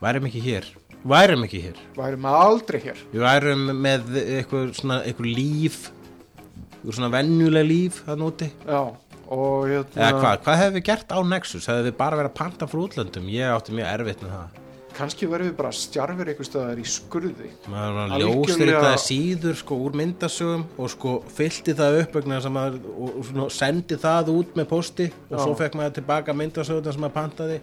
Værum 0.00 0.28
ekki 0.30 0.42
hér. 0.44 0.70
Værum 1.04 1.44
ekki 1.44 1.60
hér. 1.66 1.78
Værum 1.98 2.24
aldrei 2.32 2.80
hér. 2.86 3.04
Við 3.12 3.24
værum 3.24 3.68
með 3.84 4.16
eitthvað 4.24 4.74
svona 4.80 5.02
eitthvað 5.04 5.32
líf 5.36 5.78
eitthvað 5.90 6.98
svona 6.98 7.12
venjuleg 7.12 7.64
líf 7.68 8.02
það 8.06 8.20
núti 8.20 8.48
Já, 8.64 8.80
og 9.28 9.68
hérna 9.68 10.08
eða 10.08 10.20
hvað, 10.20 10.42
hvað 10.44 10.60
hefum 10.62 10.74
við 10.78 10.84
gert 10.88 11.12
á 11.12 11.18
Nexus? 11.24 11.68
Hefum 11.68 11.84
við 11.88 11.96
bara 12.00 12.16
verið 12.20 12.32
að 12.32 12.38
panta 12.40 12.68
frá 12.68 12.80
útlöndum? 12.84 13.28
Ég 13.32 13.52
átti 13.52 13.76
mjög 13.76 13.92
erfitt 13.92 14.24
með 14.24 14.36
það 14.38 14.63
Kannski 14.94 15.26
verðum 15.26 15.50
við 15.50 15.56
bara 15.58 15.72
stjarfir 15.74 16.28
einhvers 16.30 16.48
staðar 16.52 16.78
í 16.78 16.84
skurði. 16.86 17.48
Maður 17.66 17.96
var 17.96 18.12
Algjörlega- 18.14 18.28
ljósritaði 18.30 19.00
síður 19.04 19.56
sko 19.58 19.78
úr 19.82 19.96
myndasögum 19.98 20.64
og 20.78 20.90
sko 20.92 21.14
fyllti 21.34 21.74
það 21.74 21.98
upp 22.04 22.14
að 22.20 22.30
maður 22.54 22.78
og, 22.94 23.32
og 23.46 23.50
sendi 23.50 23.98
það 23.98 24.30
út 24.36 24.54
með 24.54 24.68
posti 24.70 25.08
og 25.30 25.34
Já. 25.38 25.42
svo 25.42 25.56
fekk 25.58 25.74
maður 25.80 25.96
tilbaka 25.98 26.36
myndasöguna 26.38 26.92
sem 26.94 27.02
maður 27.02 27.16
pantaði. 27.18 27.60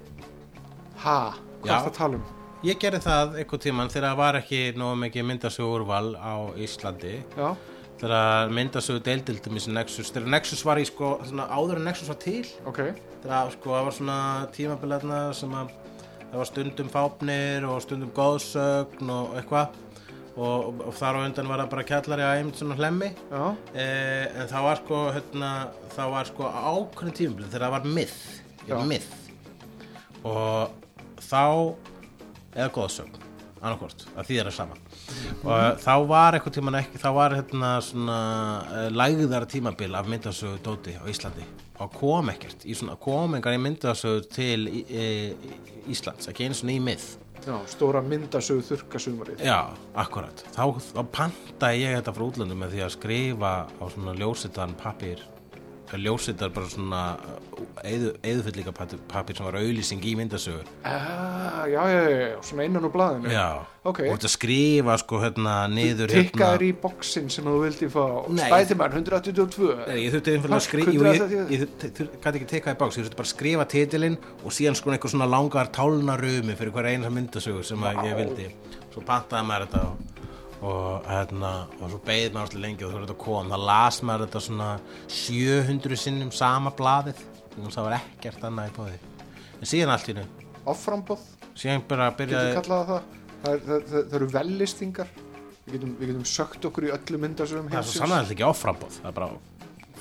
Ha, 1.05 1.17
hvað 1.63 1.71
er 1.71 1.79
það 1.79 1.91
að 1.91 1.97
tala 1.97 2.19
um? 2.19 2.23
ég 2.67 2.77
gerði 2.77 3.01
það 3.01 3.37
einhvern 3.41 3.61
tímann 3.63 3.89
þegar 3.89 4.11
það 4.11 4.19
var 4.21 4.37
ekki 4.41 4.59
nógu 4.77 4.97
mikið 5.01 5.25
myndasögurval 5.31 6.07
á 6.19 6.33
Íslandi. 6.61 7.15
Já, 7.37 7.55
þegar 8.01 8.51
myndasögur 8.53 9.03
deildildum 9.07 9.57
í 9.57 9.63
Nexus. 9.73 10.11
Þegar 10.13 10.29
Nexus 10.35 10.65
var 10.67 10.77
í 10.81 10.85
sko 10.85 11.15
svona, 11.25 11.47
áður 11.49 11.79
en 11.81 11.87
Nexus 11.89 12.11
var 12.11 12.19
til. 12.21 12.43
Ok. 12.69 12.83
Þegar 13.23 13.55
sko 13.55 13.73
það 13.77 13.87
var 13.87 13.97
svona 13.97 14.19
tímabilarna 14.53 15.21
sem 15.37 15.55
að 15.57 15.73
það 16.31 16.39
var 16.39 16.49
stundum 16.49 16.91
fápnir 16.91 17.65
og 17.67 17.81
stundum 17.83 18.11
góðsögn 18.15 19.11
og 19.11 19.39
eitthvað. 19.39 19.79
Og, 20.31 20.77
og 20.87 20.93
þar 20.95 21.19
á 21.19 21.25
undan 21.27 21.49
var 21.51 21.59
það 21.59 21.71
bara 21.73 21.87
kjallari 21.89 22.23
að 22.23 22.37
einmitt 22.39 22.61
svona 22.61 22.77
hlemmi. 22.79 23.09
Eh, 23.75 24.27
en 24.31 24.47
það 24.47 24.67
var 24.67 24.79
sko 24.79 24.99
hérna, 25.11 25.49
það 25.91 26.13
var 26.13 26.29
sko 26.29 26.51
ákveðin 26.51 27.17
tímabilið 27.19 27.51
þegar 27.51 27.65
það 27.65 27.75
var 27.75 27.89
já. 28.69 28.77
myth. 28.87 29.11
Og 30.21 31.19
þá 31.19 31.43
eða 32.55 32.71
góðsögn 32.77 33.19
annarkvort, 33.61 34.07
að 34.17 34.29
því 34.29 34.37
er 34.39 34.47
það 34.49 34.55
sama. 34.55 34.77
Og 35.43 35.81
þá 35.83 35.93
var 36.09 36.37
eitthvað 36.37 36.55
tíman 36.57 36.79
ekki 36.79 37.01
þá 37.01 37.09
var 37.17 37.35
hérna 37.37 37.73
svona 37.85 38.21
uh, 38.63 38.87
lægðara 38.95 39.49
tímabil 39.51 39.91
af 39.99 40.09
myndasögu 40.09 40.61
dóti 40.65 40.95
á 40.97 41.03
Íslandi 41.11 41.45
og 41.81 41.97
kom 41.97 42.31
ekkert 42.33 42.65
í 42.65 42.75
svona 42.77 42.97
komingar 43.01 43.57
í 43.57 43.61
myndasögu 43.61 44.23
til 44.31 44.69
í, 44.69 44.85
Íslands, 45.91 46.29
ekki 46.29 46.47
einu 46.47 46.57
svona 46.57 46.75
í 46.75 46.79
mið. 46.83 47.05
Já, 47.41 47.55
stóra 47.71 48.03
myndasögu 48.05 48.61
þurrkasumarið 48.67 49.41
Já, 49.41 49.73
akkurat. 49.97 50.43
Þá, 50.53 50.65
þá 50.91 51.01
pantaði 51.09 51.81
ég 51.81 51.95
þetta 51.97 52.13
frá 52.13 52.25
útlöndum 52.27 52.61
með 52.61 52.75
því 52.75 52.83
að 52.85 52.95
skrifa 52.97 53.53
á 53.65 53.83
svona 53.89 54.13
ljósitan 54.19 54.75
pappir 54.77 55.23
ljósitar 55.99 56.49
bara 56.55 56.69
svona 56.71 57.01
eðufyllika 57.83 58.71
pappir 58.75 59.35
sem 59.37 59.45
var 59.47 59.57
auðlýsing 59.59 60.03
í 60.05 60.13
myndasögu. 60.19 60.63
Ah, 60.87 61.65
Já, 61.71 61.83
já, 61.91 62.01
já, 62.09 62.41
svona 62.41 62.63
innan 62.65 62.85
úr 62.87 62.91
blaðinu. 62.93 63.29
Já, 63.31 63.65
Ok. 63.83 63.99
og 64.09 64.17
þetta 64.17 64.29
skrifa 64.29 64.97
sko 65.01 65.19
hérna 65.21 65.53
niður 65.69 66.09
hérna 66.13 66.29
Tikkaður 66.31 66.61
í 66.65 66.71
bóksinn 66.81 67.29
sem 67.31 67.45
þú 67.45 67.55
vildi 67.63 67.89
fá. 67.89 68.05
Nei. 68.29 68.45
Spætimann 68.49 68.91
182 68.93 69.69
Nei, 69.87 69.97
Ég 70.05 70.13
þurfti 70.13 70.33
einfallega 70.35 70.57
að 70.57 70.65
skrifa 70.67 70.91
Ég, 70.91 71.01
180. 71.01 71.49
ég, 71.49 71.59
ég 71.61 71.67
gæti 72.21 72.35
ekki 72.41 72.49
tekað 72.51 72.75
í 72.75 72.79
bóks 72.81 72.97
Ég 72.97 73.05
þurfti 73.05 73.17
bara 73.21 73.27
að 73.29 73.33
skrifa 73.35 73.65
titilinn 73.65 74.17
og 74.43 74.51
síðan 74.51 74.75
sko 74.77 74.91
einhver 74.91 75.09
svona 75.13 75.29
langar 75.29 75.71
tálnarumi 75.73 76.55
fyrir 76.57 76.71
hver 76.75 76.85
eina 76.93 77.09
myndasögu 77.09 77.63
sem 77.63 77.79
að 77.83 78.03
ég 78.05 78.15
vildi. 78.21 78.49
Svo 78.93 79.01
pantaði 79.05 79.45
maður 79.47 79.67
þetta 79.67 79.81
og, 79.87 79.97
og, 80.61 81.05
hérna, 81.09 81.51
og 81.79 81.89
svo 81.89 81.99
beið 82.05 82.33
maður 82.35 82.45
alltaf 82.45 82.61
lengi 82.61 82.85
og 82.85 82.93
þú 82.93 83.01
þetta 83.03 83.17
kom 83.23 83.51
Það 83.53 83.65
las 83.71 84.01
maður 84.05 84.25
þetta 84.27 84.41
svona 84.47 84.69
700 85.09 85.97
sinnum 85.99 86.31
sama 86.35 86.73
blaðið. 86.77 87.23
Og 87.59 87.73
það 87.73 87.87
var 87.87 87.97
ekkert 87.97 88.45
annað 88.47 88.69
í 88.69 88.75
bóði 88.77 88.99
En 89.61 89.69
síðan 89.69 89.93
allt 89.95 90.11
í 90.11 90.15
nú 90.17 90.23
Offrambóð, 90.71 91.23
Síðan 91.57 91.83
bara 91.89 92.11
byrjaði 92.15 92.53
það 92.55 92.69
það? 92.71 93.07
Það, 93.41 93.51
er- 93.51 93.63
það, 93.67 93.85
það, 93.91 94.15
eru 94.19 94.29
vellistingar 94.35 95.11
Við 95.61 95.73
getum, 95.75 95.95
við 95.99 96.11
getum 96.11 96.27
sökt 96.31 96.67
okkur 96.69 96.87
í 96.87 96.93
öllu 96.95 97.19
myndasögum 97.21 97.71
Það 97.71 97.81
er 97.81 97.89
svo 97.89 98.01
sannlega 98.01 98.35
ekki 98.35 98.47
offrambóð 98.47 98.95
Það 99.01 99.09
er 99.11 99.17
bara 99.19 99.29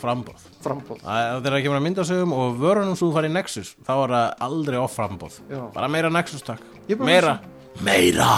frambóð 0.00 0.46
Frambóð 0.64 1.02
Það 1.04 1.42
það 1.48 1.58
kemur 1.66 1.80
að 1.80 1.86
myndasögum 1.88 2.36
og 2.36 2.62
vörunum 2.62 2.96
svo 3.00 3.11
farið 3.16 3.32
í 3.32 3.36
Nexus 3.36 3.74
þá 3.84 3.92
er 3.96 4.14
það 4.14 4.46
aldrei 4.46 4.78
off-frambóð 4.80 5.40
Já. 5.50 5.61
bara 5.74 5.90
meira 5.92 6.12
Nexus 6.12 6.46
takk. 6.46 6.64
Er 6.86 7.00
bara 7.00 7.11
meira, 7.11 7.34
meira 7.84 8.30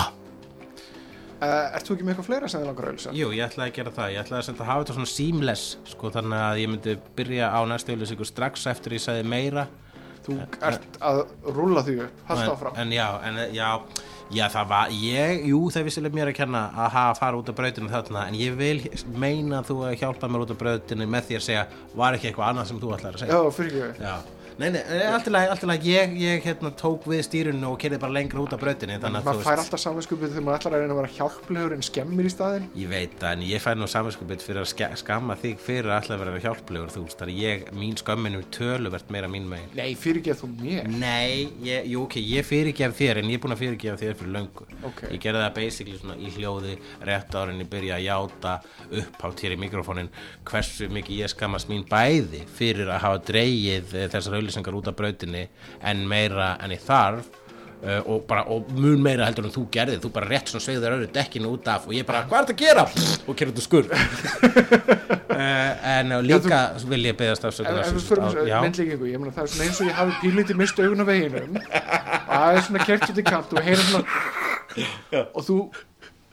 uh, 1.43 1.77
Ert 1.77 1.89
þú 1.89 1.97
ekki 1.97 2.07
með 2.07 2.15
eitthvað 2.15 2.29
fleira 2.31 2.51
sem 2.53 2.63
þið 2.63 2.71
langar 2.71 2.87
að 2.87 2.93
auðlýsa? 2.93 3.15
Jú, 3.19 3.31
ég 3.37 3.47
ætlaði 3.49 3.73
að 3.73 3.77
gera 3.79 3.95
það, 3.99 4.15
ég 4.15 4.25
ætlaði 4.25 4.43
að 4.43 4.63
að 4.63 4.71
hafa 4.71 4.85
þetta 4.85 4.97
svona 4.99 5.13
seamless 5.13 5.67
sko 5.93 6.13
þannig 6.17 6.45
að 6.47 6.63
ég 6.63 6.73
myndi 6.73 6.97
byrja 7.19 7.51
á 7.53 7.61
næstu 7.73 7.97
auðlýsingu 7.97 8.29
strax 8.29 8.67
eftir 8.73 8.97
ég 8.99 9.05
sagði 9.05 9.29
meira. 9.35 9.67
Þú 10.23 10.39
ert 10.63 10.99
að 11.03 11.25
rúlla 11.51 11.83
því 11.83 11.99
upp, 12.05 12.25
en, 12.31 12.43
áfram. 12.53 12.77
en 12.79 12.95
já, 12.95 13.07
en 13.27 13.41
já 13.57 13.69
Já, 14.33 14.47
það 14.49 14.69
var, 14.71 14.93
ég, 14.97 15.43
jú, 15.51 15.59
það 15.69 15.83
vissilega 15.91 16.17
mér 16.17 16.31
að 16.31 16.37
kenna 16.39 16.61
að 16.73 16.95
hafa 16.95 17.17
fara 17.19 17.37
út 17.37 17.51
af 17.53 17.57
brautinu 17.59 17.91
þarna 17.93 18.23
en 18.31 18.37
ég 18.41 18.55
vil 18.57 18.79
meina 19.21 19.59
að 19.59 19.67
þú 19.69 19.77
að 19.91 19.97
hjálpa 20.01 20.31
mér 20.33 20.45
út 20.47 20.55
af 20.55 20.61
brautinu 20.63 21.09
með 21.13 21.27
því 21.29 21.37
að 21.37 21.45
segja 21.45 21.65
var 22.01 22.17
ekki 22.17 22.31
eitthvað 22.31 22.49
annað 22.49 22.71
sem 22.71 22.81
þú 22.81 22.95
ætlaði 22.97 23.19
að 23.19 23.25
segja? 23.27 23.43
Já, 23.43 23.53
fyrir 23.59 23.77
nei, 24.59 24.69
nei, 24.75 24.81
nei, 24.83 25.05
allt 25.09 25.29
í 25.29 25.33
lagi, 25.33 25.51
allt 25.53 25.65
í 25.65 25.69
lagi, 25.71 25.93
ég, 25.93 26.15
ég 26.23 26.47
hérna, 26.47 26.73
tók 26.79 27.07
við 27.11 27.23
stýrinu 27.27 27.71
og 27.73 27.79
kerði 27.83 28.01
bara 28.03 28.17
lengra 28.17 28.43
út 28.43 28.55
af 28.57 28.61
brautinni, 28.63 28.99
þannig 29.03 29.23
að 29.23 29.29
Maður 29.31 29.47
fær 29.47 29.63
alltaf 29.63 29.83
samvinskupið 29.83 30.35
þegar 30.35 30.47
maður 30.47 30.61
ætlar 30.61 30.77
að 30.77 30.83
reyna 30.83 30.97
að 30.97 31.01
vera 31.01 31.13
hjálplegur 31.17 31.77
en 31.77 31.87
skemmir 31.87 32.29
í 32.29 32.33
staðinn 32.33 32.69
Ég 32.79 32.91
veit 32.93 33.17
það, 33.21 33.37
en 33.37 33.45
ég 33.49 33.65
fæ 33.65 33.71
nú 33.79 33.89
saminskupið 33.91 34.47
fyrir 34.47 34.63
að 34.65 34.97
skamma 35.03 35.39
þig 35.41 35.63
fyrir 35.63 35.91
að 35.91 35.99
alltaf 36.01 36.23
vera 36.23 36.43
hjálplegur, 36.47 36.93
þú 36.93 37.05
veist, 37.07 37.19
þar 37.23 37.33
ég, 37.37 37.65
mín 37.77 37.97
skömminu 38.01 38.43
töluvert 38.53 39.13
meira 39.13 39.31
mín 39.31 39.49
megin. 39.51 39.71
Nei, 39.79 39.95
fyrir 39.99 40.23
ekki 40.23 40.35
að 40.35 40.43
þú 40.43 40.51
mér 40.61 40.91
Nei, 40.93 41.49
ég, 41.65 41.89
jú, 41.93 42.05
ok, 42.07 42.19
ég 42.21 42.47
fyrirgef 42.47 42.97
þér, 42.99 43.23
en 43.23 43.31
ég 43.33 43.39
er 43.39 43.43
búin 43.43 43.57
að 43.57 43.63
fyrirgefa 43.63 44.01
þér 44.01 44.19
fyrir 44.21 44.35
löngu. 44.37 44.67
Ok. 44.89 45.03
Ég 45.09 45.23
gerði 45.23 45.45
það 45.45 45.57
basically 45.59 45.99
svona 46.01 46.19
í 46.19 46.33
hljóði, 46.37 46.77
rétt 47.09 47.37
árin 47.39 47.63
ég 47.63 47.71
byrja 47.73 47.99
að 47.99 48.07
játa 48.07 48.55
upphátt 48.91 49.43
hér 49.45 49.57
í 49.57 49.61
mikrofónin 49.63 50.11
hversu 50.49 50.89
mikið 50.93 51.23
ég 51.23 51.33
skammast 51.33 51.71
mín 51.71 51.85
bæði 51.89 52.43
fyrir 52.57 52.91
að 52.93 53.03
hafa 53.07 53.23
dreigið 53.31 53.95
eh, 53.97 54.09
þessar 54.13 54.39
auðlýsingar 54.43 54.77
út 54.79 54.91
af 54.91 54.99
brautinni 54.99 55.47
en 55.87 56.03
meira 56.11 56.57
en 56.63 56.75
ég 56.75 56.83
þarf 56.83 57.29
uh, 57.83 58.01
og, 58.07 58.25
bara, 58.29 58.45
og 58.53 58.71
mun 58.77 59.03
meira 59.03 59.27
heldur 59.29 59.49
en 59.49 59.55
þú 59.55 59.67
gerðið, 59.75 60.01
þú 60.05 60.13
bara 60.15 60.31
rétt 60.31 60.53
svona 60.53 60.67
sveigður 60.67 60.97
öru 60.99 61.09
dekkinu 61.15 61.53
út 61.53 61.71
af 61.71 61.87
og 61.89 61.95
ég 61.97 62.07
bara, 62.09 62.25
hvað 62.31 62.39
er 62.39 62.49
þetta 62.49 62.57
að 62.57 62.65
gera? 62.65 62.87
Pff, 62.91 63.29
og 63.29 63.39
kerði 63.39 63.55
þetta 63.55 63.67
skur. 63.67 63.85
uh, 65.37 65.71
en 65.95 66.17
uh, 66.17 66.25
líka 66.27 66.63
vil 66.91 67.03
ég 67.09 67.19
beðast 67.19 67.47
ég 69.13 69.23
meina 69.23 69.37
það 69.37 69.45
er 69.47 69.55
svona 69.55 69.69
eins 69.69 69.81
og 69.81 69.89
ég 69.89 69.97
hafi 70.01 70.19
pínlítið 70.25 70.61
mist 70.63 70.83
augun 70.83 71.05
á 71.05 71.07
veginum 71.09 71.57
og 71.63 72.35
það 72.35 72.59
er 72.59 72.67
svona 72.69 72.91
kert 72.91 73.09
út 73.09 73.23
í 73.23 73.27
kant 73.27 73.57
og 73.57 73.65
heyra 73.67 73.89
svona 73.89 74.05
og 75.37 75.43
þú 75.45 75.59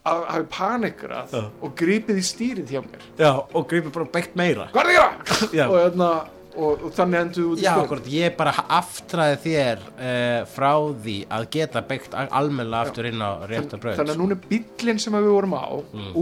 hafi 0.09 0.45
panikrað 0.53 1.33
og 1.37 1.73
grípið 1.77 2.21
í 2.21 2.25
stýrið 2.25 2.73
hjá 2.73 2.81
mér 2.85 3.05
Já, 3.19 3.31
og 3.35 3.65
gripið 3.69 3.95
bara 3.95 4.11
beitt 4.13 4.35
meira. 4.39 4.69
Hvað 4.73 4.91
er 4.93 4.99
það 4.99 5.43
að 5.45 5.53
gera? 5.53 5.65
og, 5.67 5.77
hérna, 5.83 6.09
og, 6.55 6.83
og 6.87 6.93
þannig 6.95 7.19
endur 7.19 7.47
út 7.51 7.61
í 7.61 7.65
Já, 7.65 7.71
akkurat, 7.77 8.07
ég 8.13 8.35
bara 8.39 8.53
aftræði 8.79 9.37
þér 9.43 9.83
uh, 9.85 10.47
frá 10.49 10.71
því 11.03 11.15
að 11.37 11.45
geta 11.55 11.83
byggt 11.89 12.15
almennilega 12.17 12.89
aftur 12.89 13.09
inn 13.09 13.21
á 13.21 13.31
rétta 13.49 13.79
braut. 13.81 13.99
þannig 13.99 14.15
að 14.15 14.21
núna 14.23 14.37
er 14.37 14.41
bíllinn 14.49 15.01
sem 15.03 15.17
við 15.19 15.29
vorum 15.29 15.55
á 15.55 15.67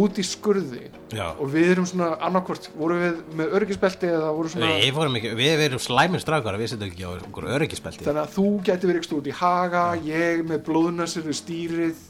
út 0.01 0.19
í 0.19 0.25
skurði 0.27 0.83
Já. 1.15 1.29
og 1.37 1.47
við 1.53 1.71
erum 1.75 1.87
svona 1.87 2.11
annarkvort, 2.27 2.69
vorum 2.75 3.01
við 3.05 3.21
með 3.39 3.55
örgisbelti 3.61 4.11
eða 4.11 4.33
voru 4.35 4.51
svona 4.51 4.73
Við 4.75 4.93
vorum 4.97 5.17
ekki, 5.21 5.33
við 5.39 5.65
erum 5.69 5.83
slæmir 5.83 6.23
strákar 6.23 6.59
við 6.59 6.73
setjum 6.73 6.91
ekki 6.91 7.07
á 7.07 7.11
okkur 7.15 7.49
öryggispelti 7.55 8.07
þannig 8.07 8.25
að 8.25 8.35
þú 8.35 8.47
geti 8.67 8.91
verið 8.91 9.03
ekki 9.03 9.19
út 9.21 9.31
í 9.31 9.37
haga 9.39 9.85
ég 10.03 10.43
með 10.47 10.63
blóðnasir 10.67 11.27
við 11.27 11.39
stýrið 11.41 12.05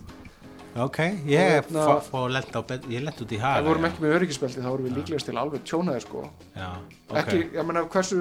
Ok, 0.77 0.97
ég 1.25 1.39
hérna- 1.39 1.85
lent 3.07 3.21
út 3.23 3.31
í 3.33 3.39
haga 3.41 3.63
við 3.63 3.69
vorum 3.71 3.87
ekki 3.89 4.03
með 4.03 4.15
örgisbelti 4.19 4.61
þá 4.61 4.69
vorum 4.69 4.87
við 4.87 4.97
líklegast 4.99 5.25
til 5.25 5.37
alveg 5.41 5.63
tjónaðir 5.65 6.03
sko. 6.05 6.23
Já, 6.53 6.69
ok. 7.09 7.17
Ekki, 7.23 7.39
ég 7.55 7.65
meina 7.65 7.85
hversu 7.89 8.19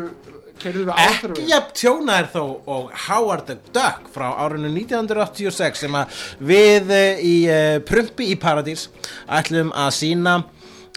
Ekki 0.57 1.45
jafn 1.51 1.73
tjónaðir 1.77 2.29
þó 2.33 2.43
og 2.73 2.93
Howard 3.07 3.45
the 3.51 3.59
Duck 3.75 4.09
frá 4.15 4.31
árinu 4.41 4.71
1986 4.73 5.83
sem 5.85 5.99
að 6.01 6.21
við 6.41 6.93
eh, 6.97 7.21
í 7.21 7.35
uh, 7.45 7.77
Prumpi 7.85 8.31
í 8.33 8.39
Paradís 8.41 8.87
ætlum 9.29 9.75
að 9.77 9.91
sína 9.99 10.39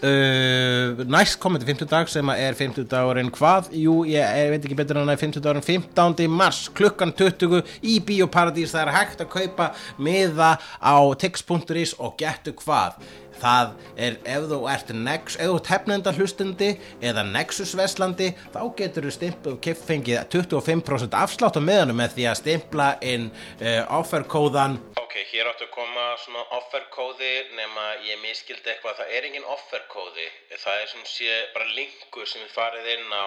uh, 0.06 1.02
næst 1.10 1.38
komandi 1.42 1.68
50 1.68 1.90
dag 1.90 2.10
sem 2.10 2.32
er 2.34 2.58
50 2.58 2.88
dagurinn 2.90 3.32
hvað? 3.34 3.70
Jú, 3.76 4.00
ég, 4.08 4.20
ég 4.20 4.52
veit 4.54 4.64
ekki 4.64 4.78
betur 4.78 5.00
en 5.00 5.10
að 5.10 5.24
50 5.24 5.44
dagurinn 5.44 5.66
15. 5.66 6.28
mars 6.32 6.66
klukkan 6.76 7.14
20 7.16 7.62
í 7.82 7.98
Bíó 8.06 8.28
Paradís 8.32 8.74
það 8.74 8.86
er 8.86 8.94
hægt 8.98 9.24
að 9.24 9.32
kaupa 9.34 9.72
miða 9.98 10.54
á 10.80 10.96
tix.is 11.20 11.96
og 11.98 12.16
getu 12.20 12.54
hvað 12.62 13.00
það 13.40 13.74
er 13.96 14.18
ef 14.36 14.46
þú 14.50 14.60
ert 14.72 14.92
Nex, 14.96 15.36
ef 15.36 15.50
þú 15.50 15.58
ert 15.58 15.70
hefnenda 15.72 16.14
hlustandi 16.16 16.70
eða 17.10 17.24
Nexus 17.28 17.74
veslandi 17.78 18.30
þá 18.54 18.60
getur 18.78 19.08
þú 19.08 19.14
stimpla 19.16 19.54
og 19.56 19.70
fengið 19.90 20.22
25% 20.34 21.16
afslátt 21.20 21.58
á 21.58 21.62
meðanum 21.64 22.00
með 22.00 22.16
því 22.16 22.26
að 22.30 22.40
stimpla 22.42 22.88
inn 23.04 23.28
uh, 23.30 23.82
offerkóðan. 24.00 24.78
Ok, 25.00 25.16
hér 25.32 25.50
áttu 25.50 25.66
að 25.66 25.74
koma 25.74 26.06
svona 26.24 26.44
offerkóði 26.58 27.32
nema 27.58 27.86
ég 28.06 28.20
miskildi 28.24 28.74
eitthvað. 28.74 29.00
Það 29.00 29.14
er 29.16 29.28
engin 29.30 29.48
offerkóði. 29.56 30.28
Það 30.54 30.82
er 30.82 30.92
sem 30.92 31.06
sé 31.08 31.40
bara 31.54 31.72
linkur 31.76 32.28
sem 32.28 32.44
við 32.44 32.54
farið 32.56 32.92
inn 32.96 33.08
á 33.14 33.26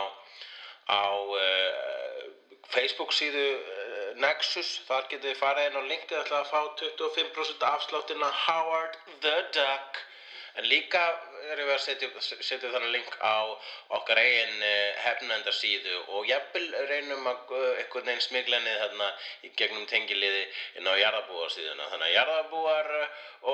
á 0.84 1.03
uh, 1.16 2.24
Facebook 2.74 3.14
síðu 3.16 3.43
Nexus, 4.22 4.72
þar 4.88 5.05
getið 5.11 5.30
þið 5.32 5.39
farið 5.41 5.70
inn 5.70 5.78
og 5.82 5.91
linkið 5.91 6.18
ætla 6.22 6.41
að 6.43 6.49
fá 6.53 6.59
25% 6.82 7.68
afsláttina. 7.70 8.32
Howard 8.45 8.97
the 9.26 9.38
Duck. 9.55 10.01
En 10.53 10.68
líka 10.70 11.01
erum 11.49 11.66
við 11.66 11.74
að 11.74 11.80
setja, 11.82 12.07
setja 12.22 12.70
þannig 12.70 12.91
link 12.93 13.16
á 13.26 13.57
okkar 13.97 14.20
eigin 14.22 14.59
uh, 14.61 14.99
hefnendarsíðu 15.01 15.95
og 16.14 16.28
jafnvel 16.30 16.68
reynum 16.91 17.26
að 17.32 17.55
einhvern 17.57 18.05
veginn 18.11 18.22
smiglenið 18.22 18.78
þarna 18.84 19.07
í 19.47 19.51
gegnum 19.57 19.88
tengiliði 19.89 20.43
inn 20.78 20.89
á 20.89 20.93
jarðabúarsíðuna 21.01 21.89
þannig 21.95 22.09
að 22.11 22.16
jarðabúar 22.20 22.91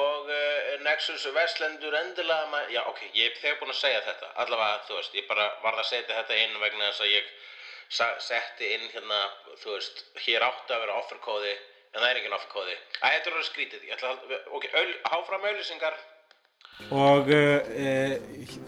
og 0.02 0.28
uh, 0.36 0.74
Nexus 0.84 1.30
Vestlendur 1.38 1.96
endilega 2.02 2.66
já 2.76 2.82
ok, 2.84 3.06
ég 3.16 3.32
hef 3.32 3.40
þegar 3.46 3.62
búin 3.64 3.76
að 3.78 3.82
segja 3.86 4.04
þetta. 4.10 4.34
Allavega 4.44 4.84
þú 4.90 5.00
veist, 5.00 5.16
ég 5.22 5.32
bara 5.32 5.48
varð 5.64 5.86
að 5.86 5.92
setja 5.94 6.20
þetta 6.20 6.44
inn 6.44 6.60
vegna 6.66 6.92
þess 6.92 7.08
að 7.08 7.16
ég 7.16 7.32
setti 7.90 8.70
inn 8.76 8.86
hérna, 8.94 9.20
þú 9.64 9.76
veist, 9.76 10.06
hér 10.26 10.46
átti 10.46 10.76
að 10.76 10.86
vera 10.86 11.00
offerkóði 11.02 11.56
en 11.56 12.00
það 12.04 12.10
er 12.12 12.22
engin 12.22 12.38
offerkóði 12.38 12.78
Æ, 13.02 13.08
þetta 13.08 13.30
er 13.30 13.34
alveg 13.34 13.50
skrítið, 13.50 13.84
ég 13.90 13.98
ætla 13.98 14.14
að, 14.14 14.40
ok, 14.60 14.72
öl, 14.84 14.90
háfram 15.10 15.48
auðlýsingar 15.50 15.98
Og 16.96 17.28
uh, 17.28 18.14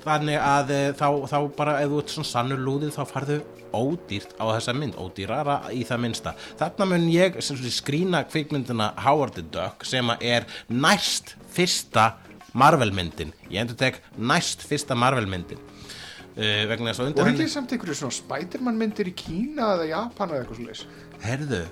þannig 0.03 0.35
að 0.35 0.73
uh, 0.75 0.87
þá, 0.99 1.05
þá 1.31 1.37
bara 1.55 1.77
ef 1.79 1.93
þú 1.93 2.01
ert 2.01 2.11
svona 2.11 2.27
sannur 2.27 2.59
lúðið 2.59 2.97
þá 2.97 3.03
farðu 3.07 3.37
ódýrt 3.71 4.35
á 4.35 4.43
þessa 4.51 4.75
mynd, 4.75 4.97
ódýrara 4.99 5.55
í 5.71 5.85
það 5.87 6.01
minnsta. 6.03 6.33
Þarna 6.59 6.89
mun 6.91 7.07
ég 7.07 7.39
skrýna 7.39 8.25
kvikmyndina 8.27 8.91
Howard 9.05 9.37
the 9.39 9.45
Duck 9.47 9.87
sem 9.87 10.11
er 10.19 10.43
næst 10.67 11.37
fyrsta 11.55 12.11
Marvel 12.51 12.91
myndin. 12.91 13.31
Ég 13.47 13.63
endur 13.63 13.79
tek 13.79 14.01
næst 14.19 14.67
fyrsta 14.67 14.97
Marvel 14.97 15.29
myndin. 15.31 15.70
Uh, 16.31 16.63
vegna 16.69 16.93
þess 16.93 17.01
að 17.03 17.09
undir 17.09 17.25
voru 17.25 17.33
ekki 17.35 17.51
samt 17.51 17.73
einhverju 17.75 17.97
svona 17.99 18.15
Spiderman 18.15 18.77
myndir 18.79 19.09
í 19.11 19.15
Kína 19.19 19.73
eða 19.75 19.87
Japan 19.89 20.31
eða 20.31 20.45
eitthvað 20.45 20.59
svo 20.61 20.67
leis 20.69 20.83
Herðu, 21.25 21.63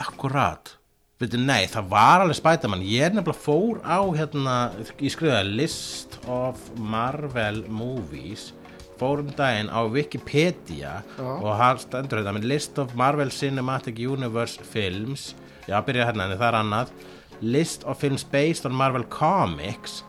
akkurat. 0.00 0.76
Veitu, 1.20 1.36
nei, 1.36 1.66
það 1.68 1.90
var 1.90 2.22
alveg 2.22 2.38
Spiderman. 2.38 2.80
Ég 2.88 3.04
er 3.04 3.12
nefnilega 3.12 3.36
fór 3.36 3.82
á 3.84 4.00
hérna 4.16 4.54
Ég 4.96 5.12
skrifaði 5.12 5.52
list 5.58 6.16
of 6.32 6.62
Marvel 6.80 7.60
movies 7.68 8.54
Fór 9.00 9.20
um 9.20 9.28
daginn 9.36 9.68
á 9.68 9.84
Wikipedia 9.84 10.94
Já. 11.04 11.28
Og 11.28 11.52
hann 11.60 11.80
stendur 11.80 12.22
þetta 12.22 12.34
með 12.36 12.48
list 12.48 12.80
of 12.80 12.96
Marvel 12.96 13.32
Cinematic 13.32 14.00
Universe 14.00 14.60
films. 14.72 15.34
Já, 15.68 15.76
byrja 15.84 16.08
hérna, 16.08 16.26
en 16.28 16.36
það 16.40 16.48
er 16.48 16.58
annað. 16.58 16.92
List 17.40 17.84
of 17.88 18.00
films 18.00 18.24
based 18.24 18.68
on 18.68 18.76
Marvel 18.76 19.04
Comics 19.08 20.02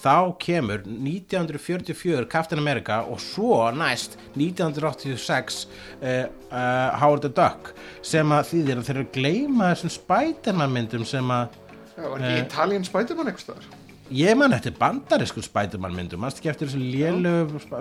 þá 0.00 0.16
kemur 0.42 0.84
1944 0.86 2.28
Captain 2.32 2.60
America 2.62 3.00
og 3.06 3.20
svo 3.22 3.70
næst 3.76 4.16
1986 4.36 5.66
uh, 5.66 6.28
uh, 6.50 7.00
Howard 7.00 7.26
the 7.26 7.32
Duck 7.32 7.74
sem 8.02 8.32
að 8.32 8.54
að 8.54 8.86
þeir 8.86 8.96
eru 8.96 9.06
að 9.06 9.12
gleyma 9.18 9.72
þessum 9.74 9.94
Spiderman 9.98 10.72
myndum 10.74 11.04
sem 11.08 11.34
að 11.34 11.58
Já, 12.00 12.06
var 12.08 12.24
ekki 12.24 12.42
Italian 12.46 12.86
Spiderman 12.88 13.30
eitthvað 13.30 13.46
staðar? 13.48 13.70
ég 14.10 14.34
man 14.34 14.50
eftir 14.56 14.74
bandarisku 14.74 15.42
Spiderman 15.44 15.94
myndum 15.94 16.22
mannst 16.24 16.40
ekki 16.40 16.50
eftir 16.50 16.70
þessu 16.70 16.80
lélu 16.82 17.34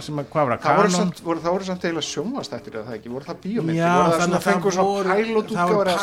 sem 0.06 0.20
að 0.22 0.28
hvað 0.30 0.50
var 0.50 0.56
að 0.56 0.66
Það 0.66 0.82
kanon? 0.82 1.14
það 1.42 1.48
voru 1.50 1.68
samt 1.70 1.86
eiginlega 1.88 2.10
sjónvastættir 2.10 2.76
eða 2.78 2.86
það 2.90 2.98
ekki, 3.00 3.14
voru 3.16 3.30
það 3.30 3.40
bíómyndir? 3.46 3.80
Já, 3.80 3.94
voru 3.96 4.12
það 4.12 4.20
svona 4.20 4.36
það 4.36 4.46
fengur 4.50 4.76
svona 4.76 4.90
voru 4.90 5.16
pilot 5.16 5.54
það 5.56 5.74
voru 5.74 5.96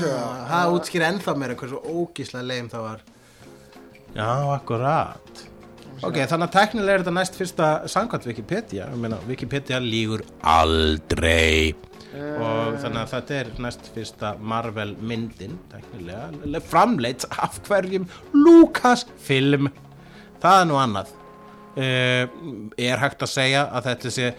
Sjá, 0.00 0.16
það 0.50 0.74
útskýr 0.80 1.06
ennþá 1.10 1.36
meira 1.38 1.58
hversu 1.60 1.82
ógíslega 1.86 2.48
leim 2.50 2.72
það 2.72 2.88
var 2.88 3.04
Já, 4.16 4.32
akkurat. 4.54 5.42
Ok, 6.04 6.16
þannig 6.28 6.46
að 6.46 6.54
teknilega 6.54 6.94
er 6.94 7.02
þetta 7.02 7.12
næst 7.16 7.36
fyrsta 7.36 7.66
samkvæmt 7.92 8.28
Wikipedia. 8.28 8.86
Ég 8.88 9.00
meina, 9.00 9.18
Wikipedia 9.28 9.80
lígur 9.80 10.22
aldrei. 10.44 11.74
Og 12.16 12.78
þannig 12.80 13.00
að 13.02 13.10
þetta 13.12 13.36
er 13.36 13.50
næst 13.60 13.90
fyrsta 13.92 14.32
Marvel 14.40 14.94
myndin 15.04 15.58
teknilega, 15.68 16.60
framleitt 16.64 17.26
af 17.28 17.58
hverjum 17.66 18.06
Lucasfilm. 18.32 19.68
Það 20.40 20.60
er 20.62 20.68
nú 20.70 20.80
annað. 20.80 21.12
Uh, 21.76 22.24
er 22.80 23.02
hægt 23.02 23.20
að 23.20 23.28
segja 23.34 23.66
að 23.68 23.90
þetta 23.90 24.12
sé 24.14 24.30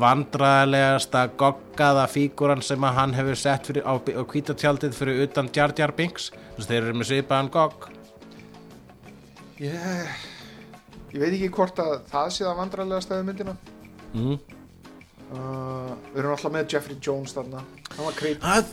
vandræðilegasta 0.00 1.26
goggaða 1.36 2.06
fíguran 2.08 2.64
sem 2.64 2.86
að 2.88 2.96
hann 2.96 3.12
hefur 3.18 3.36
sett 3.36 3.68
fyrir, 3.68 3.84
á, 3.84 4.00
á 4.00 4.22
kvítatjaldið 4.32 4.96
fyrir 4.96 5.20
utan 5.26 5.52
Jar 5.52 5.76
Jar 5.76 5.92
Binks. 5.98 6.30
Þess 6.56 6.64
að 6.64 6.72
þeir 6.72 6.80
eru 6.86 6.96
með 6.96 7.10
svipaðan 7.10 7.52
gogg 7.52 7.90
Ég, 9.56 9.72
ég 11.14 11.20
veit 11.22 11.32
ekki 11.32 11.48
hvort 11.56 11.78
að 11.80 11.94
það 12.10 12.26
sé 12.34 12.44
það 12.44 12.58
vandrarlega 12.58 13.04
stæði 13.04 13.24
myndina 13.24 13.54
mm. 14.12 14.55
Uh, 15.34 15.94
Við 16.12 16.20
erum 16.22 16.32
alltaf 16.36 16.52
með 16.54 16.72
Jeffrey 16.72 16.96
Jones 17.02 17.34
þarna. 17.36 17.62
Hann 17.96 18.04
var 18.08 18.14
creep 18.18 18.44
að, 18.44 18.70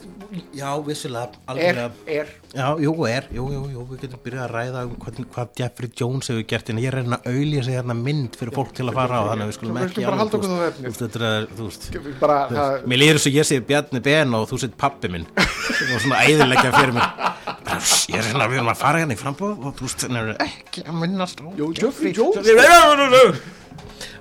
Já, 0.57 0.69
vissilega, 0.83 1.29
Er, 1.53 1.79
er. 2.09 2.29
Já, 2.53 2.65
jú, 2.81 2.93
er, 3.07 3.27
jú, 3.33 3.45
jú, 3.53 3.61
jú, 3.73 3.83
við 3.91 4.01
getum 4.03 4.21
byrjað 4.25 4.43
að 4.43 4.53
ræða 4.53 4.81
um 4.87 4.95
hvað, 5.03 5.19
hvað 5.35 5.51
Jeffrey 5.61 5.91
Jones 5.99 6.29
hefur 6.31 6.47
gert 6.49 6.71
en 6.73 6.81
ég 6.81 6.89
er 6.89 6.97
að 6.97 7.03
reyna 7.03 7.19
að 7.19 7.27
auðlýsa 7.31 7.65
sig 7.67 7.77
hérna 7.77 7.95
mynd 7.99 8.37
fyrir 8.39 8.55
fólk 8.57 8.73
til 8.77 8.87
að 8.89 8.97
fara 8.97 9.21
á 9.21 9.23
þannig 9.29 9.45
að 9.45 9.51
við 9.51 9.57
skulum 9.59 9.79
ekki 9.83 10.03
alveg, 10.03 10.21
halda 10.23 10.39
okkur 10.39 10.49
þú 10.49 10.57
veist, 10.63 10.73
efnið. 10.73 10.83
þú 10.83 10.89
veist, 10.89 11.03
þetta 11.03 11.31
er, 11.37 11.47
þú 11.53 11.69
veist 11.69 11.87
Við 11.93 12.19
bara, 12.23 12.39
það, 12.51 12.77
Mér 12.89 13.01
líður 13.03 13.19
þess 13.19 13.29
að 13.29 13.37
ég 13.37 13.49
sé 13.49 13.59
Bjarni 13.71 14.03
Ben 14.09 14.37
og 14.39 14.47
þú 14.49 14.61
sett 14.63 14.77
pappi 14.83 15.13
minn. 15.13 15.27
Og 15.37 16.03
svona 16.03 16.21
æðilegja 16.25 16.73
fyrir 16.73 16.95
mér. 16.97 17.09
Ég 18.13 18.17
er 18.19 18.27
hérna, 18.27 18.47
við 18.51 18.59
erum 18.59 18.71
að 18.73 18.81
fara 18.81 19.01
hérna 19.03 19.15
í 19.15 19.19
frambúð 19.21 19.65
og 19.65 19.77
þú 19.77 19.87
veist, 19.87 20.05
það 20.05 20.17
er 20.23 20.45
ekki 20.45 20.83
að 20.89 20.97
minnast 21.03 21.43
Jeffrey 21.79 22.13
Jones 22.17 22.41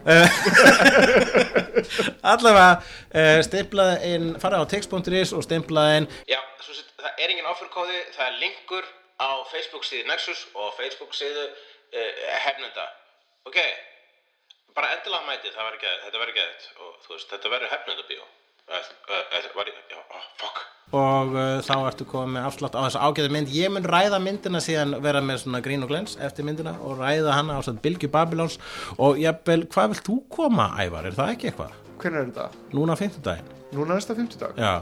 Allavega 2.32 2.72
uh, 2.78 3.38
stimplaði 3.46 3.94
inn, 4.16 4.26
fara 4.42 4.60
á 4.60 4.64
text.is 4.70 5.30
og 5.36 5.42
stimplaði 5.46 5.92
inn. 6.02 6.08
Já, 6.30 6.40
sett, 6.66 6.90
það 7.00 7.12
er 7.24 7.28
engin 7.34 7.52
offerkóði, 7.52 7.98
það 8.16 8.26
er 8.28 8.34
linkur 8.42 8.84
á 9.22 9.30
Facebook 9.52 9.84
síðu 9.86 10.04
Nexus 10.10 10.40
og 10.54 10.68
Facebook 10.78 11.12
síðu 11.16 11.44
uh, 11.48 12.12
hefnenda. 12.46 12.84
Ok, 13.48 13.58
bara 14.76 14.92
endilega 14.96 15.28
verður 15.30 15.82
geðið, 15.82 16.00
þetta 16.06 16.22
verður 16.22 16.38
geðið 16.38 16.62
og 16.78 16.90
veist, 17.10 17.28
þetta 17.32 17.52
verður 17.52 17.74
hefnendabíó 17.76 18.22
uh, 18.22 18.28
fuck. 20.40 20.60
Og 20.92 21.32
uh, 21.32 21.58
þá 21.64 21.74
ertu 21.88 22.04
komið 22.04 22.34
með 22.34 22.46
afslátt 22.50 22.74
á 22.76 22.84
þessa 22.84 23.04
ágæðu 23.08 23.32
mynd. 23.32 23.52
Ég 23.56 23.72
mun 23.72 23.86
ræða 23.88 24.18
myndina 24.20 24.60
síðan 24.60 24.98
vera 25.04 25.22
með 25.24 25.44
svona 25.46 25.62
grín 25.64 25.84
og 25.86 25.92
glens 25.92 26.18
eftir 26.20 26.44
myndina 26.44 26.74
og 26.84 27.00
ræða 27.00 27.32
hana 27.38 27.56
á 27.56 27.60
svona 27.64 27.80
Bilgi 27.84 28.10
Babylons. 28.12 28.58
Og 29.00 29.20
jafnvel, 29.22 29.64
hvað 29.72 29.94
vilt 29.94 30.04
þú 30.10 30.18
koma 30.36 30.68
Ævar, 30.82 31.08
er 31.08 31.16
það 31.16 31.32
ekki 31.36 31.48
eitthvað? 31.50 31.78
Hvernig 32.02 32.20
er 32.20 32.28
þetta? 32.28 32.66
Núna 32.76 32.92
á 32.92 33.00
fimmtudaginn? 33.00 33.54
Núna 33.72 33.96
næsta 33.96 34.18
fimmtudag? 34.18 34.58
Já, 34.60 34.74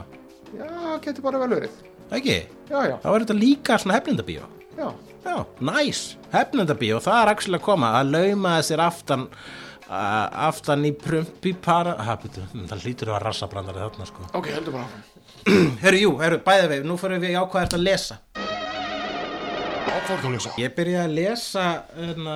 Já, 0.51 0.67
getur 0.99 1.23
bara 1.23 1.39
vel 1.39 1.53
verið. 1.55 1.75
Ekki? 2.11 2.37
Já, 2.67 2.79
já, 2.89 2.95
Þá 2.99 3.07
er 3.13 3.23
þetta 3.23 3.37
líka 3.39 3.77
svona 3.79 3.95
hefnindabíó 3.95 4.43
já. 4.75 4.87
Já, 5.21 5.35
næs, 5.63 5.99
hefnindabíó, 6.33 6.97
það 7.03 7.19
er 7.21 7.31
actually 7.31 7.59
að 7.61 7.65
koma 7.69 7.91
að 8.01 8.09
laumaði 8.15 8.65
sér 8.67 8.81
aftan 8.83 9.27
aftan 9.91 10.85
í 10.87 10.93
prumpi 10.95 11.51
para 11.59 11.97
hm, 11.99 12.67
það 12.69 12.85
hlýtur 12.85 13.11
að 13.11 13.23
rassa 13.25 13.49
brandari 13.51 13.81
þarna 13.83 14.07
sko. 14.07 14.27
Ok, 14.39 14.51
heldur 14.55 14.77
bara 14.77 14.87
Herru, 15.83 15.97
jú, 15.97 16.11
herru, 16.21 16.37
bæði 16.45 16.67
við, 16.75 16.83
nú 16.85 16.95
fyrir 17.01 17.21
við 17.23 17.33
í 17.33 17.39
ákvæðast 17.41 17.75
að 17.75 17.85
lesa. 17.87 18.17
Áfram 19.91 20.27
að 20.29 20.35
lesa. 20.35 20.51
Ég 20.61 20.75
byrjaði 20.77 21.01
að 21.07 21.15
lesa 21.17 21.65
hérna, 21.95 22.35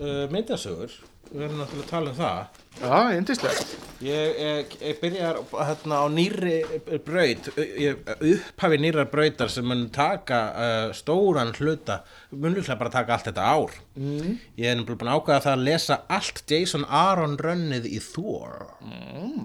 uh, 0.00 0.22
myndasögur 0.32 0.94
Við 1.28 1.44
erum 1.44 1.60
náttúrulega 1.60 1.84
að 1.84 1.92
tala 1.92 2.10
um 2.14 2.18
það 2.18 2.64
Já, 2.78 2.98
indislegt 3.18 3.72
Ég, 3.98 4.36
ég, 4.38 4.74
ég 4.86 4.98
byrjar 5.02 5.40
hérna, 5.50 5.96
á 5.98 6.06
nýri 6.14 6.58
braut 7.02 7.48
ég- 7.58 8.12
upphafi 8.14 8.78
nýrar 8.78 9.08
brautar 9.10 9.50
sem 9.50 9.66
mun 9.66 9.88
taka 9.90 10.38
uh, 10.54 10.92
stóran 10.94 11.50
hluta 11.58 12.04
mun 12.30 12.54
líklega 12.54 12.78
bara 12.78 12.94
taka 12.94 13.16
allt 13.16 13.26
þetta 13.32 13.48
ár 13.50 13.74
mm. 13.98 14.36
Ég 14.54 14.70
er 14.70 14.78
nefnilega 14.78 15.00
búin 15.02 15.10
að 15.10 15.18
ákveða 15.18 15.44
það 15.48 15.56
að 15.56 15.66
lesa 15.66 16.00
allt 16.18 16.44
Jason 16.54 16.86
Aaron 16.86 17.34
rönnið 17.42 17.90
í 17.90 17.98
Thor 18.06 18.68
mm. 18.78 19.42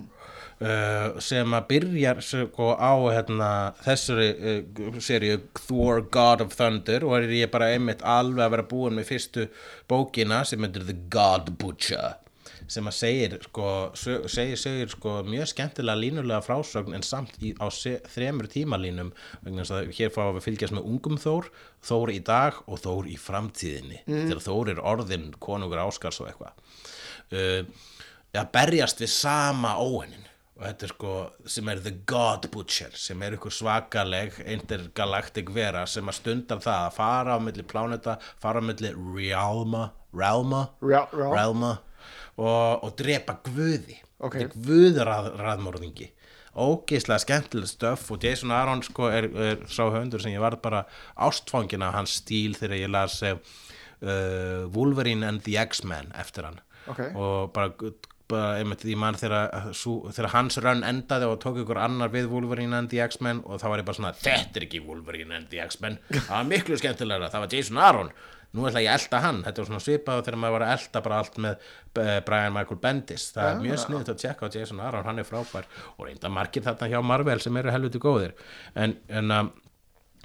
Uh, 0.62 1.20
sem 1.24 1.56
að 1.58 1.70
byrjar 1.72 2.24
sko, 2.26 2.74
á 2.78 2.94
hérna, 3.14 3.52
þessari 3.84 4.30
uh, 4.34 5.00
seríu 5.04 5.40
Thor 5.64 6.04
God 6.14 6.46
of 6.46 6.58
Thunder 6.58 7.08
og 7.08 7.18
er 7.20 7.38
ég 7.40 7.54
bara 7.54 7.72
einmitt 7.74 8.04
alveg 8.06 8.46
að 8.46 8.58
vera 8.58 8.68
búin 8.74 9.00
með 9.00 9.10
fyrstu 9.14 9.48
bókina 9.90 10.44
sem 10.48 10.62
heitir 10.66 10.86
The 10.90 11.00
God 11.14 11.56
Butcher 11.62 12.20
sem 12.72 12.88
að 12.88 12.96
segir 12.96 13.36
sko, 13.44 13.68
segir, 13.98 14.58
segir 14.60 14.92
sko 14.92 15.18
mjög 15.28 15.50
skemmtilega 15.52 16.00
línulega 16.00 16.42
frásögn 16.46 16.96
en 16.98 17.06
samt 17.06 17.36
í, 17.44 17.54
á 17.60 17.68
se, 17.74 17.98
þremur 18.14 18.48
tímalínum 18.52 19.12
hér 19.44 20.14
fáum 20.14 20.38
við 20.38 20.48
fylgjast 20.48 20.76
með 20.76 20.90
ungum 20.90 21.20
Þór 21.22 21.50
Þór 21.84 22.14
í 22.14 22.20
dag 22.26 22.60
og 22.66 22.82
Þór 22.84 23.10
í 23.12 23.18
framtíðinni 23.20 24.04
þegar 24.08 24.44
Þór 24.48 24.74
er 24.76 24.84
orðin 24.94 25.32
konungur 25.44 25.84
áskars 25.84 26.22
og 26.24 26.32
eitthvað. 26.32 26.56
Uh, 27.34 27.66
að 28.34 28.54
berjast 28.56 29.02
við 29.04 29.12
sama 29.14 29.76
óhennin 29.82 30.30
og 30.64 30.70
þetta 30.70 30.88
er 30.88 30.94
sko 30.96 31.14
sem 31.58 31.70
er 31.74 31.82
The 31.84 31.92
God 32.08 32.48
Butcher 32.54 32.96
sem 32.96 33.22
er 33.28 33.36
ykkur 33.36 33.52
svakaleg 33.52 34.40
intergalactic 34.56 35.52
vera 35.54 35.84
sem 35.92 36.08
að 36.08 36.18
stundar 36.22 36.64
það 36.64 36.88
að 36.88 36.96
fara 36.98 37.36
á 37.36 37.40
milli 37.44 37.66
pláneta 37.68 38.16
fara 38.42 38.64
á 38.64 38.68
milli 38.72 38.94
realma 38.96 39.90
realma, 40.16 40.64
Rjá- 40.82 41.10
rjá. 41.12 41.28
realma 41.36 41.72
og, 42.38 42.84
og 42.88 42.96
drepa 43.04 43.38
guði 43.46 44.00
Ok. 44.24 44.38
Þetta 44.40 44.56
er 44.56 44.68
guðraðmorðingi 44.70 46.06
ógeislega 46.64 47.20
skemmtileg 47.20 47.68
stöf 47.68 48.06
og 48.14 48.24
Jason 48.24 48.54
Aaron 48.56 48.84
sko 48.86 49.08
er, 49.12 49.26
er 49.34 49.64
sá 49.68 49.84
höndur 49.92 50.22
sem 50.22 50.32
ég 50.36 50.40
var 50.44 50.56
bara 50.64 50.84
ástfangin 51.26 51.82
af 51.84 51.96
hans 51.98 52.14
stíl 52.22 52.54
þegar 52.56 52.78
ég 52.78 52.92
las 52.94 53.18
uh, 53.26 53.36
Wolverine 54.72 55.26
and 55.28 55.42
the 55.44 55.58
X-Men 55.60 56.14
eftir 56.16 56.46
hann 56.48 56.62
Ok. 56.88 57.00
og 57.16 57.52
bara, 57.56 57.74
bara 58.32 58.60
einmitt 58.60 58.84
því 58.86 58.96
mann 59.00 59.18
þegar, 59.20 59.50
hans 60.34 60.60
rönn 60.64 60.86
endaði 60.88 61.28
og 61.30 61.42
tók 61.44 61.60
ykkur 61.64 61.80
annar 61.82 62.12
við 62.14 62.30
Wolverine 62.32 62.78
and 62.78 62.92
the 62.92 63.02
X-Men 63.04 63.42
og 63.44 63.62
þá 63.62 63.68
var 63.72 63.82
ég 63.82 63.90
bara 63.90 64.00
svona 64.00 64.14
þetta 64.20 64.60
er 64.60 64.68
ekki 64.68 64.84
Wolverine 64.86 65.36
and 65.38 65.50
the 65.52 65.60
X-Men. 65.64 66.00
Það 66.14 66.32
var 66.36 66.48
miklu 66.50 66.80
skemmtilegra, 66.80 67.32
það 67.34 67.46
var 67.46 67.58
Jason 67.58 67.82
Aaron. 67.84 68.14
Nú 68.54 68.68
ætla 68.70 68.84
ég 68.86 68.92
að 68.94 69.00
elda 69.00 69.20
hann, 69.24 69.42
þetta 69.42 69.64
var 69.64 69.70
svona 69.72 69.82
svipað 69.82 70.20
þegar 70.28 70.40
maður 70.44 70.54
var 70.54 70.64
að 70.68 70.74
elda 70.76 71.02
bara 71.08 71.20
allt 71.24 71.38
með 71.42 71.54
eh, 72.04 72.18
Brian 72.28 72.54
Michael 72.54 72.80
Bendis, 72.84 73.24
það 73.34 73.50
er 73.50 73.64
mjög 73.64 73.80
sniðut 73.82 74.12
að 74.14 74.20
tjekka 74.22 74.46
á 74.46 74.54
Jason 74.54 74.82
Aaron, 74.84 75.08
hann 75.08 75.22
er 75.24 75.26
frábær. 75.26 75.70
Og 75.98 76.06
reynda 76.06 76.30
margir 76.30 76.66
þarna 76.68 76.90
hjá 76.92 77.00
Marvel 77.02 77.42
sem 77.42 77.58
eru 77.58 77.74
helviti 77.74 78.02
góðir. 78.04 78.36
En, 78.78 78.94
en 79.10 79.34
um, 79.40 79.50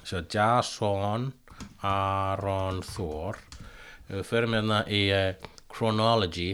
svo 0.02 0.20
Jason 0.28 1.30
Aaron 1.80 2.82
Thor 2.84 3.40
við 4.10 4.28
förum 4.28 4.58
hérna 4.58 4.82
í 4.92 5.02
uh, 5.08 5.48
chronology 5.72 6.52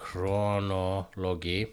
chronology 0.00 1.64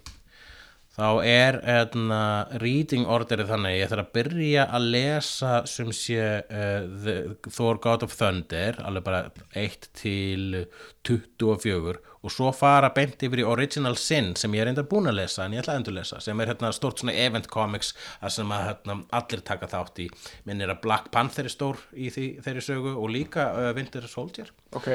þá 0.94 1.26
er 1.26 1.58
etna, 1.66 2.20
reading 2.62 3.08
orderið 3.10 3.50
þannig 3.50 3.78
ég 3.80 3.90
þarf 3.90 4.04
að 4.04 4.12
byrja 4.18 4.66
að 4.78 4.90
lesa 4.94 5.54
sem 5.70 5.90
sé 5.96 6.26
uh, 6.44 6.86
the, 7.06 7.16
Thor 7.48 7.80
God 7.82 8.06
of 8.06 8.14
Thunder 8.14 8.78
alveg 8.86 9.08
bara 9.08 9.22
1 9.58 9.90
til 9.98 10.66
24 11.08 11.96
og 12.24 12.32
svo 12.32 12.52
fara 12.56 12.92
beint 12.96 13.26
yfir 13.26 13.42
í 13.42 13.48
Original 13.48 13.98
Sin 14.00 14.32
sem 14.40 14.54
ég 14.56 14.64
er 14.64 14.72
enda 14.72 14.86
búin 14.88 15.10
að 15.10 15.18
lesa 15.24 15.48
en 15.48 15.58
ég 15.58 15.64
ætla 15.64 15.74
að 15.76 15.82
endur 15.82 15.98
lesa 15.98 16.22
sem 16.24 16.40
er 16.40 16.54
hérna, 16.54 16.72
stort 16.76 17.02
svona 17.02 17.18
event 17.26 17.50
comics 17.52 17.92
sem 18.32 18.54
að 18.54 18.68
hérna, 18.70 19.00
allir 19.18 19.44
taka 19.50 19.72
þátt 19.74 20.06
í. 20.06 20.10
Minnir 20.48 20.72
að 20.72 20.84
Black 20.86 21.10
Panther 21.16 21.50
er 21.50 21.54
stór 21.54 21.82
í 21.98 22.14
því, 22.14 22.28
þeirri 22.46 22.64
sögu 22.70 22.94
og 22.94 23.10
líka 23.12 23.50
uh, 23.58 23.72
Winter 23.76 24.06
Soldier. 24.08 24.54
Ok, 24.78 24.94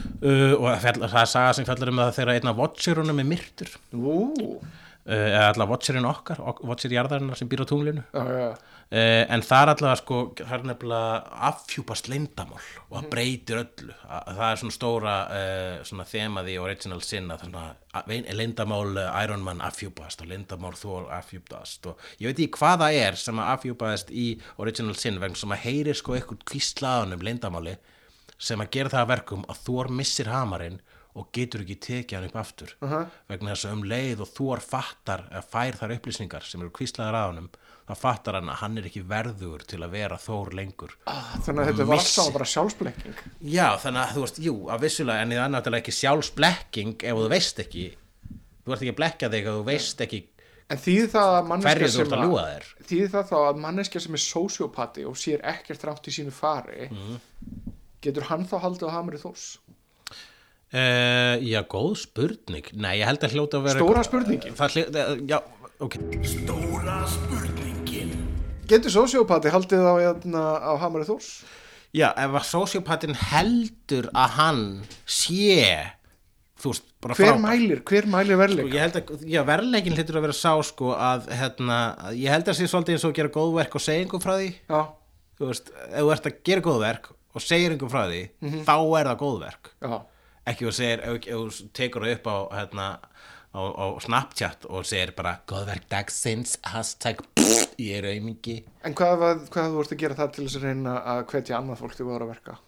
uh, 0.00 0.54
og 0.58 0.68
það 0.82 1.22
er 1.24 1.30
saga 1.36 1.54
sem 1.58 1.68
fjallar 1.68 1.92
um 1.94 2.02
það 2.04 2.14
þegar 2.20 2.34
einn 2.38 2.52
af 2.54 2.60
Watcherunum 2.64 3.22
er 3.24 3.30
myrtur. 3.34 3.76
Uh, 3.90 4.60
eða 5.10 5.46
allavega 5.54 5.70
Watcherinn 5.72 6.04
okkar 6.06 6.42
ok- 6.44 6.60
Watcher 6.68 6.92
jarðarinnar 6.92 7.38
sem 7.40 7.48
býr 7.48 7.62
á 7.64 7.66
tunglinu. 7.66 8.02
Já, 8.14 8.24
já. 8.36 8.50
Uh, 8.90 9.22
en 9.32 9.42
það 9.46 9.62
er 9.62 9.70
allavega 9.72 9.98
sko 10.00 10.16
það 10.36 10.52
er 10.56 10.64
nefnilega 10.66 11.40
affjúpast 11.48 12.08
leyndamál 12.10 12.58
og 12.90 12.96
það 12.98 13.06
breytir 13.14 13.60
öllu. 13.62 13.94
Að, 14.10 14.30
það 14.36 14.44
er 14.50 14.60
svona 14.60 14.74
stóra 14.76 15.14
uh, 15.30 15.76
svona 15.88 16.06
þemað 16.10 16.50
í 16.52 16.56
Original 16.62 17.00
Sin 17.06 17.30
að 17.32 17.44
svona 17.46 17.64
að- 17.96 18.10
vein- 18.12 18.28
leyndamál 18.42 18.90
uh, 18.98 19.06
Iron 19.24 19.44
Man 19.46 19.62
affjúpast 19.66 20.24
og 20.24 20.30
leyndamál 20.34 20.74
Thor 20.78 21.06
affjúpast 21.16 21.86
og 21.92 22.02
ég 22.20 22.28
veit 22.32 22.42
ekki 22.44 22.58
hvað 22.60 22.82
það 22.84 22.98
er 23.06 23.20
sem 23.24 23.40
að 23.40 23.52
affjúpaðist 23.56 24.10
í 24.12 24.26
Original 24.60 24.98
Sin 25.00 25.22
vegna 25.22 25.38
sem 25.42 25.54
að 25.56 25.64
heyri 25.64 25.94
sko 25.96 26.18
eitthvað 26.18 26.44
kvíslaðanum 26.52 27.24
leyndamáli 27.30 27.78
sem 28.40 28.62
að 28.64 28.70
gera 28.78 28.92
það 28.94 29.02
að 29.04 29.10
verkum 29.14 29.44
að 29.52 29.60
Thor 29.66 29.90
missir 30.00 30.30
hamarinn 30.32 30.80
og 31.18 31.26
getur 31.34 31.64
ekki 31.64 31.74
tekið 31.82 32.16
hann 32.20 32.28
upp 32.30 32.36
aftur. 32.38 32.70
-huh. 32.80 33.06
vegna 33.28 33.50
þess 33.54 33.66
að 33.66 33.72
um 33.76 33.82
leið 33.90 34.20
og 34.24 34.28
Thor 34.36 34.60
fattar 34.62 35.24
að 35.34 35.48
fær 35.52 35.76
þar 35.80 35.94
upplýsingar 35.96 36.44
sem 36.46 36.60
eru 36.62 36.70
kvíslaðar 36.70 37.14
að 37.18 37.26
honum 37.32 37.48
þá 37.90 37.94
fattar 37.98 38.34
hann 38.38 38.48
að 38.48 38.60
hann 38.62 38.78
er 38.78 38.84
ekki 38.86 39.02
verður 39.02 39.64
til 39.66 39.80
að 39.82 39.90
vera 39.90 40.16
Thor 40.16 40.52
lengur. 40.54 40.94
Ah, 41.10 41.34
þannig 41.42 41.60
að 41.64 41.66
þetta 41.72 41.86
var 41.90 41.98
alltaf 41.98 42.32
bara 42.32 42.44
sjálfsblekking. 42.44 43.14
Já, 43.42 43.68
þannig 43.82 44.00
að 44.04 44.14
þú 44.14 44.20
veist, 44.24 44.38
jú, 44.38 44.54
að 44.70 44.80
vissulega 44.86 45.22
en 45.22 45.30
það 45.30 45.44
er 45.44 45.50
náttúrulega 45.56 45.82
ekki 45.82 45.96
sjálfsblekking 45.98 46.94
ef 47.02 47.16
þú 47.18 47.28
veist 47.28 47.58
ekki. 47.58 47.86
Þú 48.64 48.72
ert 48.72 48.82
ekki 48.84 48.92
að 48.94 49.00
blekja 49.02 49.28
þig 49.34 49.46
ef 49.50 49.54
þú 49.58 49.64
veist 49.66 50.00
ekki 50.06 50.22
en 50.70 50.78
þýðir 50.78 51.08
það 51.10 51.28
að 51.34 51.46
manneskja 51.50 51.74
hverju 51.74 51.88
þú 51.90 51.96
sem 51.96 52.06
ert 52.06 52.12
að 52.14 52.22
ljúga 52.24 52.42
þér? 52.46 52.64
þýðir 52.86 53.10
það 53.10 53.24
þá 53.30 53.36
að 53.50 53.56
manneskja 53.64 54.00
sem 54.00 54.14
er 54.14 54.22
sociopati 54.22 55.04
og 55.10 55.16
sér 55.18 55.40
ekkert 55.42 55.82
rátt 55.88 56.06
í 56.06 56.12
sínu 56.14 56.30
fari 56.30 56.86
Mhm. 56.90 57.18
Getur 58.04 58.26
hann 58.30 58.46
þá 58.48 58.56
haldið 58.64 58.88
á 58.88 58.96
Hamri 58.96 59.20
Þórs? 59.20 59.46
Uh, 60.70 61.34
Já, 61.42 61.60
góð 61.66 61.96
spurning. 62.04 62.68
Nei, 62.78 63.00
ég 63.00 63.08
held 63.08 63.24
að 63.26 63.32
hljóta 63.34 63.58
að 63.58 63.64
vera 63.66 63.80
Stóra 63.82 64.02
spurningin. 64.06 64.54
Það 64.58 64.76
hljó, 64.76 64.84
Já, 65.32 65.38
ok. 65.82 65.96
Stóra 66.30 66.98
spurningin. 67.10 68.12
Getur 68.70 68.94
sociopati 68.94 69.50
haldið 69.50 69.82
á, 69.82 69.94
hérna, 69.98 70.44
á 70.62 70.72
Hamri 70.78 71.02
Þórs? 71.08 71.30
Já, 71.90 72.12
ef 72.14 72.36
að 72.38 72.44
sociopatin 72.46 73.16
heldur 73.18 74.06
að 74.14 74.36
hann 74.36 74.60
sé 75.10 75.56
þú 76.60 76.70
veist, 76.70 76.84
bara 77.02 77.16
hver 77.18 77.32
frábær. 77.32 77.40
mælir, 77.42 77.80
hver 77.88 78.06
mælir 78.12 78.36
Sko, 78.36 78.42
verleika 78.44 78.76
ég 78.76 78.84
held 78.84 78.98
að, 79.00 79.24
já, 79.32 79.40
verðleikin 79.48 79.96
hlýtur 79.96 80.18
að 80.20 80.26
vera 80.28 80.36
sá 80.38 80.52
sko 80.68 80.92
að, 80.94 81.26
hérna, 81.34 81.78
að 82.04 82.20
ég 82.20 82.30
held 82.36 82.50
að 82.52 82.58
sé 82.60 82.68
svolítið 82.70 82.94
eins 82.94 83.06
og 83.08 83.10
að 83.10 83.16
gera 83.18 83.32
góðverk 83.34 83.74
og 83.74 83.82
segja 83.82 84.04
einhver 84.04 84.22
frá 84.22 84.34
því. 84.38 84.50
Já, 84.70 84.80
þú 85.40 85.48
veist, 85.50 85.72
ef 85.88 85.96
þú 86.04 86.12
ert 86.14 86.28
að 86.30 86.38
gera 86.46 86.64
góðverk 86.68 87.10
og 87.34 87.44
segir 87.44 87.74
einhver 87.74 87.90
frá 87.92 88.04
því, 88.10 88.22
þá 88.66 88.74
er 89.00 89.10
það 89.10 89.20
góðverk 89.24 89.70
já, 89.84 89.98
ekki 90.50 90.66
þú 90.68 90.72
segir, 90.80 91.04
ef, 91.06 91.20
þú 91.28 91.68
tekur 91.78 92.06
það 92.08 92.16
upp 92.16 92.26
á, 92.30 92.36
hérna, 92.58 92.86
á, 93.54 93.60
á 93.62 93.86
Snapchat 94.06 94.66
og 94.70 94.88
segir 94.88 95.12
bara 95.18 95.36
góðverk 95.50 95.86
dagsins, 95.92 96.56
hashtag 96.66 97.22
ég 97.80 98.00
er 98.00 98.08
auðmingi 98.10 98.58
en 98.86 98.96
hvað, 98.98 99.46
þú 99.54 99.84
ert 99.84 99.94
að 99.94 100.02
gera 100.02 100.18
það 100.18 100.34
til 100.36 100.48
þess 100.48 100.58
að 100.60 100.66
reyna 100.68 100.96
að 101.14 101.22
hvetja 101.32 101.58
annað 101.60 101.80
fólk 101.84 101.96
til 101.96 102.06
að 102.08 102.12
vera 102.16 102.26
að 102.28 102.34
verka? 102.34 102.58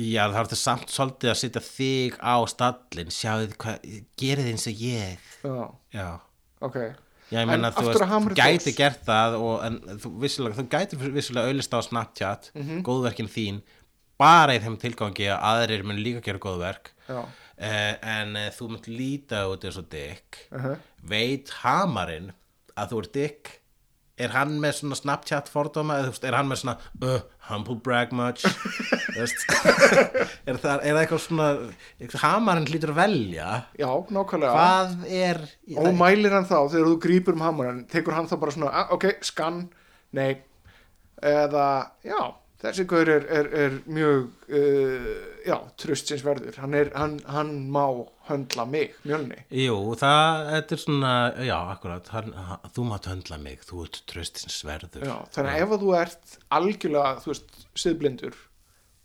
Já, 0.00 0.22
það 0.30 0.36
þetta 0.38 0.56
samt 0.56 0.92
svolítið 0.94 1.30
að 1.32 1.38
setja 1.40 1.60
þig 1.66 2.14
á 2.22 2.34
stallin, 2.48 3.08
sjáðu 3.12 3.48
hvað, 3.60 3.88
gerið 4.22 4.50
eins 4.52 4.66
og 4.70 4.82
ég. 4.86 5.30
já, 5.42 5.56
Já. 5.98 6.08
ok 6.62 6.76
Já, 7.30 7.38
ég 7.38 7.42
En 7.44 7.48
meina, 7.48 7.70
þú 7.70 7.84
veist, 7.86 8.38
gæti 8.40 8.72
gert 8.76 9.04
það 9.06 9.36
og, 9.38 9.52
en 9.64 9.76
þú, 10.02 10.10
vissulega, 10.24 10.56
þú 10.58 10.64
gæti 10.72 10.96
vissulega 11.14 11.46
auðlist 11.52 11.74
á 11.74 11.80
Snapchat, 11.86 12.50
Mhm. 12.54 12.82
góðverkin 12.82 13.28
þín, 13.30 13.60
bara 14.18 14.52
í 14.56 14.58
þeim 14.60 14.76
tilgangi 14.82 15.28
að 15.30 15.40
aðrir 15.52 15.84
mun 15.84 15.96
líka 16.02 16.20
gera 16.22 16.38
góðverk, 16.38 16.90
uh, 17.08 17.24
en 18.02 18.36
uh, 18.36 18.50
þú 18.50 18.68
munt 18.70 18.86
líta 18.90 19.44
út 19.48 19.62
eins 19.64 19.78
og 19.78 19.88
Dick, 19.88 20.48
uh 20.52 20.58
-huh. 20.60 20.76
veit 21.02 21.48
hamarinn 21.62 22.32
að 22.76 22.90
þú 22.90 22.98
er 22.98 23.08
Dick, 23.12 23.59
er 24.20 24.34
hann 24.34 24.56
með 24.62 24.76
svona 24.80 24.98
Snapchat 24.98 25.50
fordóma, 25.52 25.98
eða 25.98 26.08
þú 26.08 26.14
veist, 26.14 26.26
er 26.28 26.36
hann 26.38 26.50
með 26.50 26.60
svona, 26.62 26.76
uh, 27.06 27.22
humble 27.50 27.76
brag 27.84 28.12
much, 28.16 28.44
er 29.20 30.60
það, 30.60 30.84
er 30.84 30.94
það 30.94 31.00
eitthvað 31.02 31.22
svona, 31.24 31.48
hamarinn 32.22 32.68
hlýtur 32.70 32.94
að 32.94 33.00
velja, 33.00 33.48
já, 33.80 33.88
nákvæmlega. 33.88 34.52
Hvað 34.56 35.08
er, 35.22 35.42
og 35.80 35.90
mælir 35.98 36.36
hann 36.36 36.48
þá 36.48 36.58
þegar 36.58 36.92
þú 36.92 36.98
grípur 37.06 37.38
um 37.38 37.46
hamarinn? 37.48 37.84
Tekur 37.90 38.18
hann 38.18 38.30
þá 38.30 38.36
bara 38.42 38.56
svona, 38.56 38.74
ah, 38.82 38.94
ok, 38.96 39.08
skann 39.26 39.64
nei, 40.16 40.34
eða 41.22 41.66
já, 42.06 42.20
þessi 42.60 42.86
gaur 42.90 43.10
er, 43.12 43.26
er, 43.38 43.48
er 43.64 43.76
mjög 43.90 44.28
uh, 44.52 45.08
já, 45.46 45.56
tröstsins 45.80 46.24
verður. 46.26 46.58
Hann, 46.60 46.76
er, 46.76 46.92
hann, 46.96 47.16
hann 47.30 47.54
má 47.72 47.84
höndla 48.28 48.66
mig, 48.68 48.94
mjölni. 49.06 49.40
Jú, 49.62 49.78
það, 50.00 50.52
er 50.58 50.82
svona, 50.84 51.14
já, 51.46 51.56
akkurat, 51.74 52.12
hann, 52.14 52.36
þú 52.76 52.86
mátt 52.92 53.10
höndla 53.10 53.40
mig, 53.42 53.64
þú 53.66 53.86
ert 53.86 54.02
tröstins 54.10 54.60
verður. 54.68 55.08
já, 55.08 55.16
þannig 55.34 55.56
að 55.56 55.64
ef 55.64 55.74
að 55.74 55.84
þú 55.86 55.98
ert 56.02 56.38
algjörlega, 56.60 57.16
þú 57.24 57.34
veist, 57.34 57.60
siðblindur 57.80 58.38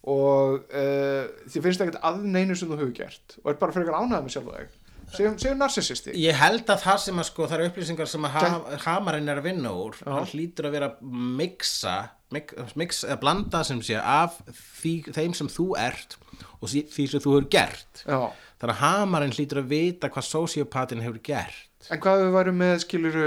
og 0.06 0.66
uh, 0.70 1.26
þið 1.50 1.64
finnst 1.66 1.84
ekkert 1.84 2.02
að 2.06 2.26
neinu 2.30 2.58
sem 2.58 2.70
þú 2.70 2.78
hefur 2.78 2.98
gert 2.98 3.38
og 3.42 3.52
er 3.52 3.62
bara 3.62 3.74
fyrir 3.74 3.96
ánæða 3.96 4.22
með 4.26 4.36
sjálf 4.36 4.52
þig 4.52 4.76
segjum, 5.16 5.38
segjum 5.42 5.64
narcissisti 5.64 6.14
Ég 6.22 6.38
held 6.38 6.70
að 6.70 6.84
það 6.84 7.00
sem 7.08 7.22
að 7.22 7.28
sko, 7.32 7.48
það 7.50 7.58
eru 7.58 7.70
upplýsingar 7.72 8.12
sem 8.12 8.28
að 8.28 8.36
ha, 8.36 8.52
hamarinn 8.86 9.32
er 9.34 9.42
að 9.42 9.48
vinna 9.50 9.74
úr, 9.74 9.98
hann 10.06 10.30
hlýtur 10.30 10.70
að 10.70 10.78
vera 10.78 10.92
að 10.92 11.18
mixa, 11.42 11.96
mix, 12.34 13.04
eða 13.06 13.20
blanda 13.22 13.62
sem 13.68 13.82
sé 13.86 14.00
af 14.02 14.40
því, 14.82 14.94
þeim 15.16 15.36
sem 15.38 15.48
þú 15.52 15.68
ert 15.80 16.18
og 16.62 16.68
því 16.72 17.06
sem 17.12 17.22
þú 17.24 17.36
hefur 17.38 17.48
gert. 17.54 18.04
já, 18.08 18.20
Þannig 18.56 18.74
að 18.76 18.82
hamarinn 18.82 19.34
hlýtur 19.36 19.60
að 19.62 19.70
vita 19.74 20.10
hvað 20.10 20.26
sociopatin 20.30 21.04
hefur 21.04 21.22
gert. 21.24 21.90
en 21.92 22.00
hvað 22.02 22.22
við 22.24 22.32
værum 22.34 22.58
með 22.64 22.76
skilur, 22.86 23.18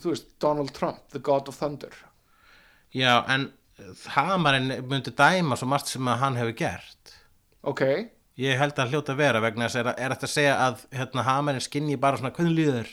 þú 0.00 0.12
veist, 0.12 0.28
Donald 0.40 0.72
Trump 0.76 1.00
the 1.10 1.18
God 1.18 1.48
of 1.48 1.58
Thunder 1.58 1.94
Já, 2.94 3.24
en 3.28 3.48
hamarinn 4.14 4.70
myndi 4.86 5.10
dæma 5.18 5.56
svo 5.58 5.66
margt 5.66 5.90
sem 5.90 6.06
að 6.08 6.20
hann 6.22 6.36
hefur 6.38 6.54
gert. 6.60 7.14
ok, 7.62 7.82
Ég 8.38 8.58
held 8.58 8.74
að 8.82 8.90
hljóta 8.90 9.14
vera 9.14 9.38
vegna 9.42 9.68
þess 9.68 9.78
að 9.78 9.88
er 9.94 10.10
þetta 10.14 10.26
að 10.26 10.32
segja 10.32 10.54
að 10.58 10.80
hérna, 10.98 11.22
hamarinn 11.22 11.62
skinni 11.62 11.96
bara 12.02 12.18
svona 12.18 12.32
hvernig 12.34 12.56
líður 12.58 12.88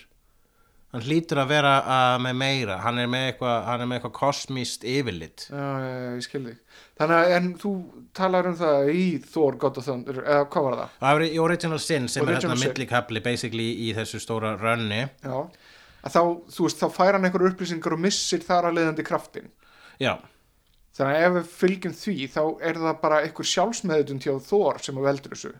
hann 0.91 1.05
hlýtur 1.05 1.41
að 1.41 1.51
vera 1.53 1.73
uh, 1.81 2.17
með 2.23 2.37
meira. 2.41 2.77
Hann 2.83 3.01
er 3.01 3.09
með 3.11 3.27
eitthvað, 3.31 3.69
er 3.73 3.83
eitthvað 3.87 4.15
kosmíst 4.19 4.85
yfirlit. 4.87 5.47
Já, 5.49 5.65
já, 5.81 5.91
já, 5.95 6.07
ég 6.17 6.25
skil 6.27 6.43
þig. 6.49 6.61
Þannig 7.01 7.17
að 7.17 7.35
en 7.37 7.51
þú 7.61 7.73
talar 8.17 8.49
um 8.51 8.57
það 8.59 8.93
í 8.93 9.05
Thor 9.31 9.59
God 9.61 9.81
of 9.81 9.87
Thunder, 9.87 10.23
eða 10.23 10.47
hvað 10.53 10.67
var 10.67 10.79
það? 10.81 10.97
Það 11.01 11.21
er 11.21 11.27
í 11.27 11.43
Original 11.47 11.81
Sin 11.81 12.09
sem 12.11 12.21
er 12.21 12.33
Original 12.33 12.55
hérna 12.55 12.61
Sin. 12.61 12.73
millikabli 12.75 13.23
basically 13.25 13.69
í 13.87 13.93
þessu 13.97 14.21
stóra 14.21 14.53
rönni. 14.59 15.05
Já, 15.23 15.37
að 16.01 16.15
þá, 16.15 16.21
þú 16.55 16.67
veist, 16.67 16.81
þá 16.81 16.95
fær 16.97 17.17
hann 17.17 17.27
einhver 17.27 17.47
upplýsingar 17.49 17.95
og 17.95 18.01
missir 18.01 18.45
þar 18.45 18.69
að 18.69 18.77
leiðandi 18.79 19.05
kraftin 19.05 19.49
Já, 20.01 20.15
þannig 20.97 21.17
að 21.17 21.25
ef 21.25 21.35
við 21.37 21.51
fylgjum 21.57 21.97
því 21.97 22.15
þá 22.33 22.41
er 22.69 22.79
það 22.81 23.01
bara 23.03 23.19
einhver 23.25 23.49
sjálfsmeðutund 23.51 24.25
hjá 24.25 24.33
Thor 24.47 24.81
sem 24.81 24.97
að 24.97 25.07
veldur 25.09 25.35
þessu 25.35 25.53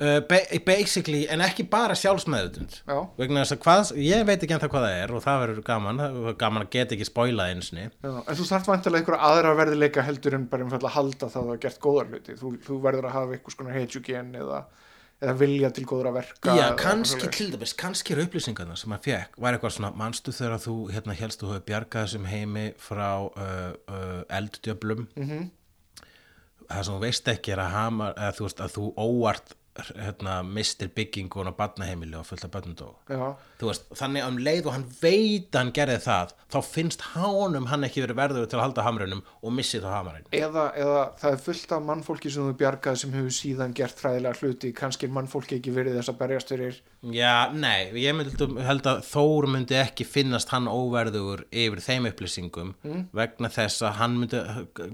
uh, 0.00 0.18
ba 0.28 0.38
basically 0.66 1.22
en 1.30 1.42
ekki 1.44 1.64
bara 1.70 1.94
sjálfsmeðutund 1.98 2.80
Já, 2.88 2.96
vegna 3.20 3.44
þess 3.44 3.54
að 3.56 3.62
hvað, 3.64 3.92
ég 4.04 4.26
veit 4.28 4.42
ekki 4.46 4.56
ennþá 4.56 4.70
hvað 4.72 4.86
það 4.86 4.98
er 5.04 5.14
og 5.16 5.24
það 5.26 5.40
verður 5.44 5.64
gaman, 5.70 6.02
það 6.04 6.36
gaman 6.42 6.66
að 6.66 6.70
geta 6.76 6.96
ekki 6.96 7.08
spoilað 7.08 7.54
einsinni 7.54 7.86
já, 7.88 8.10
en 8.10 8.38
þú 8.40 8.46
þarft 8.50 8.70
vantilega 8.72 9.02
einhverja 9.04 9.30
aðra 9.30 9.54
verðileika 9.60 10.06
heldur 10.06 10.38
en 10.38 10.46
bara 10.50 10.66
einfallega 10.66 10.90
að 10.92 10.96
halda 10.98 11.30
það 11.34 11.42
að 11.42 11.50
það 11.52 11.62
gert 11.66 11.82
góðar 11.86 12.12
hluti. 12.14 12.38
Þú, 12.40 12.52
þú 12.66 12.78
verður 12.86 13.10
að 13.10 13.16
hafa 13.18 13.36
einhvers 13.38 13.58
konar 13.60 13.76
heitjugen 13.78 14.32
eða, 14.40 14.60
eða 15.20 15.36
vilja 15.44 15.70
til 15.76 15.86
góðra 15.90 16.14
verka 16.16 16.56
Já, 16.56 16.66
kannski 16.80 17.30
til 17.36 17.48
dæmis, 17.52 17.76
kannski 17.76 18.16
eru 18.16 18.26
upplýsingarna 18.26 18.76
sem 18.80 18.92
hann 18.96 19.04
fekk, 19.04 19.38
var 19.42 19.56
eitthvað 19.56 19.76
svona, 19.76 19.92
manstu 20.00 20.32
þegar 20.34 20.62
þú 20.64 20.76
hérna 20.94 21.16
helst 21.20 21.44
þú 21.44 21.52
hefur 21.54 21.66
bjargað 21.70 22.06
þessum 22.08 22.28
heimi 22.30 22.66
frá 22.80 23.08
uh, 23.28 23.72
uh, 23.90 24.20
elddjöflum 24.40 25.06
mm 25.14 25.24
Mhm. 25.26 25.48
það 26.70 26.84
sem 26.86 26.94
þú 26.94 27.00
veist 27.02 27.28
ekki 27.32 27.52
er 27.52 27.60
að 27.64 27.72
hama, 27.74 28.12
að 28.14 28.36
þú 28.38 28.48
þú 28.70 28.84
óvart 29.02 29.56
hérna, 29.78 30.40
mistir 30.42 30.90
byggingun 30.94 31.50
á 31.50 31.54
barnaheimili 31.54 32.16
og 32.18 32.26
fullt 32.26 32.44
af 32.44 32.52
veist, 33.60 33.86
þannig 33.96 34.24
að 34.24 34.30
um 34.30 34.38
leið 34.42 34.66
og 34.66 34.74
hann 34.74 34.86
veit 35.00 35.54
að 35.54 35.60
hann 35.60 35.72
gerði 35.76 35.98
það, 36.04 36.34
þá 36.50 36.58
finnst 36.66 37.04
hánum 37.14 37.68
hann 37.70 37.86
ekki 37.86 38.04
verið 38.04 38.18
verður 38.18 38.48
til 38.50 38.58
að 38.58 38.64
halda 38.66 38.86
hamrunum 38.86 39.22
og 39.40 39.54
missi 39.54 39.80
þá 39.82 39.88
hamarinn. 39.94 40.26
Eða, 40.34 40.66
eða 40.74 41.04
það 41.20 41.36
er 41.36 41.42
fullt 41.46 41.74
af 41.76 41.84
mannfólki 41.86 42.32
sem 42.34 42.48
þú 42.48 42.56
bjargað 42.60 42.98
sem 43.02 43.14
hefur 43.14 43.36
síðan 43.36 43.76
gert 43.78 44.02
fræðilega 44.02 44.40
hluti 44.40 44.72
kannski 44.76 45.06
er 45.06 45.14
mannfólki 45.16 45.60
ekki 45.60 45.74
verið 45.76 46.00
þess 46.00 46.12
að 46.12 46.20
berjast 46.24 46.54
fyrir? 46.54 46.80
Já, 47.00 47.48
nei, 47.54 47.88
ég 47.96 48.16
myndi, 48.16 48.48
held 48.66 48.88
að 48.90 49.04
Þór 49.10 49.46
myndi 49.50 49.78
ekki 49.80 50.04
finnast 50.04 50.50
hann 50.52 50.68
óverðugur 50.68 51.46
yfir 51.48 51.80
þeim 51.84 52.10
upplýsingum 52.10 52.74
vegna 53.16 53.48
þess 53.52 53.86
að 53.86 53.96
hann 54.00 54.18
myndi, 54.20 54.42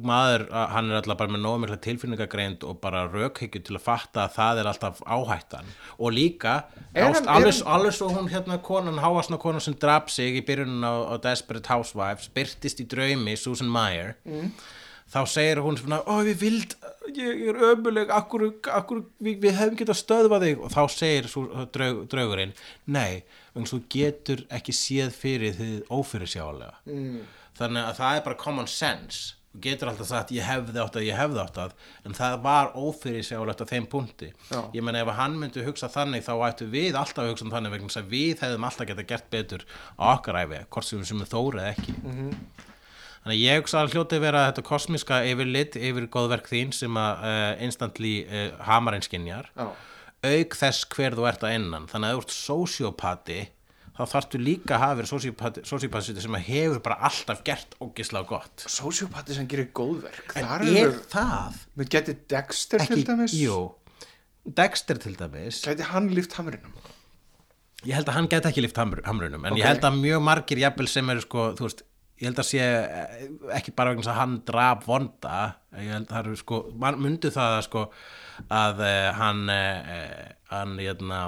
maður, 0.06 0.46
að 0.52 0.70
hann 0.76 0.92
er 0.92 1.00
alltaf 1.00 1.18
bara 1.20 1.34
með 1.34 1.42
nóg 1.42 1.58
mikla 1.64 1.80
tilfinningagreind 1.82 2.66
og 2.68 2.78
bara 2.84 3.06
rökhyggju 3.10 3.64
til 3.66 3.78
að 3.78 3.84
fatta 3.88 4.26
að 4.26 4.36
það 4.36 4.62
er 4.66 4.72
alltaf 4.74 5.02
áhættan. 5.06 5.68
Og 5.96 6.12
líka, 6.12 6.56
ást, 6.92 7.28
alveg, 7.30 7.60
alveg 7.64 7.94
svo 7.96 8.10
hún 8.12 8.30
hérna 8.32 8.58
konan, 8.62 8.98
háasna 9.02 9.38
konan 9.40 9.64
sem 9.64 9.76
draf 9.80 10.10
sig 10.12 10.40
í 10.40 10.44
byrjunin 10.46 10.84
á, 10.84 10.94
á 11.10 11.14
Desperate 11.22 11.70
Housewives, 11.70 12.28
byrtist 12.34 12.82
í 12.82 12.88
draumi 12.90 13.38
Susan 13.40 13.70
Meyer 13.70 14.16
þá 15.12 15.20
segir 15.30 15.62
hún 15.62 15.78
svona, 15.78 16.00
ó 16.02 16.18
við 16.26 16.40
vild 16.40 16.74
ég 17.14 17.44
er 17.52 17.60
ömuleg, 17.70 18.10
akkur, 18.10 18.48
akkur 18.74 19.04
við, 19.22 19.38
við 19.44 19.54
hefum 19.60 19.78
getað 19.78 20.00
stöðvað 20.00 20.46
þig? 20.48 20.62
Og 20.66 20.74
þá 20.74 20.82
segir 20.96 21.28
svo, 21.30 21.44
draug, 21.74 22.02
draugurinn 22.10 22.54
nei, 22.90 23.22
svo 23.64 23.80
getur 23.92 24.42
ekki 24.52 24.74
séð 24.74 25.14
fyrir 25.16 25.54
þið 25.56 25.76
ófyrirsjálega 25.94 26.74
mm. 26.90 27.20
þannig 27.60 27.90
að 27.90 27.98
það 28.00 28.18
er 28.18 28.24
bara 28.26 28.40
common 28.42 28.70
sense 28.70 29.36
þú 29.56 29.62
getur 29.64 29.88
alltaf 29.90 30.08
sagt 30.10 30.32
ég 30.34 30.44
hefði 30.44 30.80
átt 30.82 30.96
að 30.96 31.06
ég 31.06 31.16
hefði 31.16 31.40
átt 31.42 31.58
að. 31.62 31.74
En 32.04 32.16
það 32.16 32.36
var 32.44 32.72
ófyrirsjálegt 32.76 33.62
á 33.64 33.66
þeim 33.66 33.86
punkti. 33.88 34.30
Já. 34.50 34.60
ég 34.74 34.84
meina 34.84 35.00
ef 35.00 35.12
hann 35.16 35.36
myndi 35.40 35.64
hugsa 35.64 35.88
þannig 35.88 36.24
þá 36.26 36.34
ættu 36.50 36.68
við 36.70 36.96
alltaf 36.96 37.24
að 37.24 37.32
hugsa 37.32 37.46
um 37.46 37.52
þannig 37.54 37.74
vegna 37.74 37.90
að 37.96 38.12
við 38.12 38.44
hefðum 38.44 38.68
alltaf 38.68 38.86
getað 38.90 39.08
gert 39.10 39.28
betur 39.32 39.66
á 39.96 40.04
okkar 40.12 40.40
æfi 40.44 40.62
hvort 40.68 40.86
sem 40.86 41.00
við 41.00 41.10
sem 41.10 41.24
við 41.24 41.32
þórið 41.32 41.68
ekki. 41.72 41.96
Þannig 43.26 43.34
að 43.34 43.42
ég 43.42 43.60
hugsa 43.60 43.80
að 43.82 43.92
hljóti 43.96 44.22
vera 44.22 44.46
þetta 44.50 44.66
kosmiska 44.68 45.20
yfirlit 45.26 45.76
yfir 45.80 46.06
góðverk 46.14 46.46
þín 46.46 46.72
sem 46.76 47.00
að 47.00 47.26
uh, 47.26 47.52
instantly 47.66 48.14
uh, 48.28 48.52
hamarinn 48.68 49.02
skinjar 49.02 49.48
Já. 49.56 49.72
auk 50.22 50.54
þess 50.60 50.86
hver 50.94 51.16
þú 51.18 51.26
ert 51.32 51.42
að 51.42 51.56
innan. 51.58 51.88
Þannig 51.90 52.12
að 52.12 52.14
þú 52.14 52.22
ert 52.22 52.36
sociopati 52.36 53.40
þá 53.96 54.02
þarftu 54.12 54.40
líka 54.42 54.76
að 54.76 54.82
hafa 54.84 54.98
verið 55.00 55.12
sociopati 55.70 56.16
sem 56.20 56.36
að 56.38 56.44
hefur 56.50 56.82
bara 56.84 56.98
alltaf 57.08 57.42
gert 57.46 57.76
ógislega 57.80 58.28
gott. 58.28 58.66
Sociopati 58.68 59.36
sem 59.36 59.48
gerir 59.50 59.70
góðverk 59.76 60.36
en 60.36 60.46
Þar 60.50 60.66
er 60.66 60.80
eru, 60.82 61.00
það? 61.12 61.58
Við 61.80 61.90
getið 61.96 62.20
Dexter 62.34 62.86
til 62.90 63.02
dæmis? 63.08 63.34
jú, 63.40 63.58
Dexter 64.46 65.00
til 65.02 65.16
dæmis. 65.18 65.62
Gæti 65.66 65.88
hann 65.90 66.12
líft 66.14 66.36
hamrinum? 66.38 66.76
Ég 67.86 67.94
held 67.94 68.08
að 68.10 68.16
hann 68.16 68.30
geti 68.30 68.48
ekki 68.50 68.62
lift 68.64 68.78
hamr, 68.80 69.02
hamrunum 69.06 69.44
en 69.44 69.52
Ok. 69.52 69.60
ég 69.60 69.68
held 69.68 69.84
að 69.84 69.98
mjög 70.00 70.22
margir 70.24 70.58
jafnvel 70.58 70.88
sem 70.90 71.10
eru 71.12 71.20
sko, 71.22 71.42
þú 71.58 71.66
veist, 71.66 71.82
ég 72.16 72.24
held 72.30 72.38
að 72.40 72.46
sé 72.48 72.62
eh, 72.64 73.26
ekki 73.58 73.74
bara 73.76 73.92
vegna 73.92 74.10
að 74.10 74.18
hann 74.20 74.36
draf 74.48 74.86
vonda 74.88 75.34
ég 75.76 75.92
held 75.92 76.06
að 76.08 76.14
það 76.14 76.22
eru 76.24 76.36
sko 76.40 76.60
man, 76.80 76.96
myndu 77.04 77.30
það 77.34 77.58
að 77.58 77.64
sko 77.68 77.82
að 78.56 78.80
uh, 78.80 79.12
hann 79.18 79.42
uh, 79.52 80.24
hann, 80.50 80.74
jötna, 80.80 81.20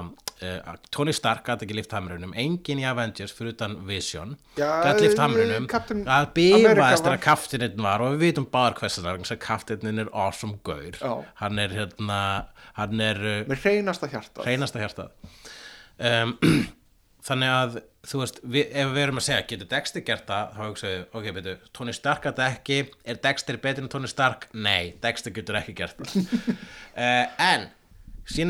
uh, 0.45 0.77
Tony 0.93 1.13
Stark 1.15 1.43
gæti 1.47 1.67
ekki 1.67 1.77
lift 1.77 1.93
hamrunum 1.95 2.33
engin 2.37 2.81
í 2.81 2.87
Avengers 2.89 3.33
fyrir 3.35 3.55
utan 3.55 3.75
Vision 3.87 4.35
gæti 4.57 5.05
lift 5.05 5.17
eh, 5.17 5.23
hamrunum 5.23 5.67
að 5.69 6.31
var- 6.79 6.97
þegar 6.97 7.21
kaftininn 7.23 7.85
var 7.85 8.03
og 8.05 8.15
við 8.15 8.25
vitum 8.29 8.49
bara 8.51 8.77
hversu 8.79 9.03
það 9.05 9.21
er 9.35 9.41
kaftininn 9.43 10.03
er 10.05 10.11
awesome 10.13 10.59
gaur. 10.63 10.97
Já. 10.99 11.13
hann 11.43 11.59
er 11.59 11.75
hérna 11.75 12.19
hann 12.79 12.99
er 13.03 13.21
uh, 13.21 13.37
með 13.49 13.63
hreinasta 13.65 14.09
hjarta 14.11 14.45
hreinasta 14.47 14.83
hjartað. 14.83 15.15
Um, 15.99 16.37
þannig 17.29 17.51
að 17.53 17.79
þú 18.07 18.21
veist, 18.21 18.39
við, 18.47 18.69
ef 18.71 18.93
við 18.95 19.03
erum 19.03 19.19
að 19.19 19.25
segja 19.27 19.47
getur 19.49 19.69
Dexter 19.73 20.03
gert 20.07 20.29
það, 20.29 20.53
þá 20.55 20.61
hugsaðu 20.63 21.01
ok, 21.19 21.27
betur, 21.35 21.65
Tony 21.75 21.95
Stark 21.95 22.23
gæti 22.25 22.45
ekki, 22.45 22.77
er 23.03 23.19
Dexter 23.25 23.59
betur 23.61 23.85
en 23.85 23.91
Tony 23.91 24.09
Stark? 24.11 24.47
Nei, 24.55 24.93
Dexter 25.03 25.35
getur 25.35 25.59
ekki 25.59 25.75
gert 25.77 25.99
það. 25.99 26.31
Uh, 26.95 27.25
en 27.51 27.67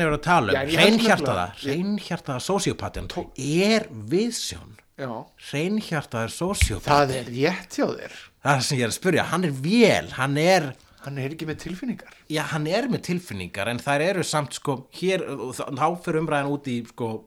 erum 0.00 0.12
við 0.12 0.18
að 0.18 0.22
tala 0.26 0.52
um 0.52 0.68
nefnilega- 0.68 1.46
hreinhjartaða 1.62 2.40
sociopatinn 2.44 3.08
er 3.38 3.86
viðsjón. 4.12 4.76
Já, 5.00 5.10
hreinhjartaður 5.50 6.32
sociopat 6.34 6.90
það 6.92 7.14
er 7.16 7.24
rétt 7.32 7.78
hjá 7.78 7.86
þér. 7.96 8.12
Það 8.44 8.56
er 8.56 8.60
sem 8.66 8.78
ég 8.78 8.82
er 8.84 8.92
að 8.92 8.98
spyrja, 9.00 9.24
hann 9.32 9.44
er 9.44 9.50
vél. 9.64 10.10
Hann 10.20 10.38
er 10.38 10.72
Hann 11.00 11.16
er 11.16 11.30
ekki 11.32 11.46
með 11.48 11.56
tilfinningar. 11.62 12.10
Já, 12.28 12.42
hann 12.52 12.66
er 12.68 12.84
með 12.92 13.00
tilfinningar 13.06 13.68
en 13.72 13.78
þær 13.80 14.02
eru 14.04 14.22
samt 14.22 14.52
sko 14.52 14.74
hér, 14.92 15.22
þá 15.56 15.86
fyrir 16.04 16.20
umræðan 16.20 16.50
út 16.52 16.66
í 16.68 16.74
sko 16.90 17.24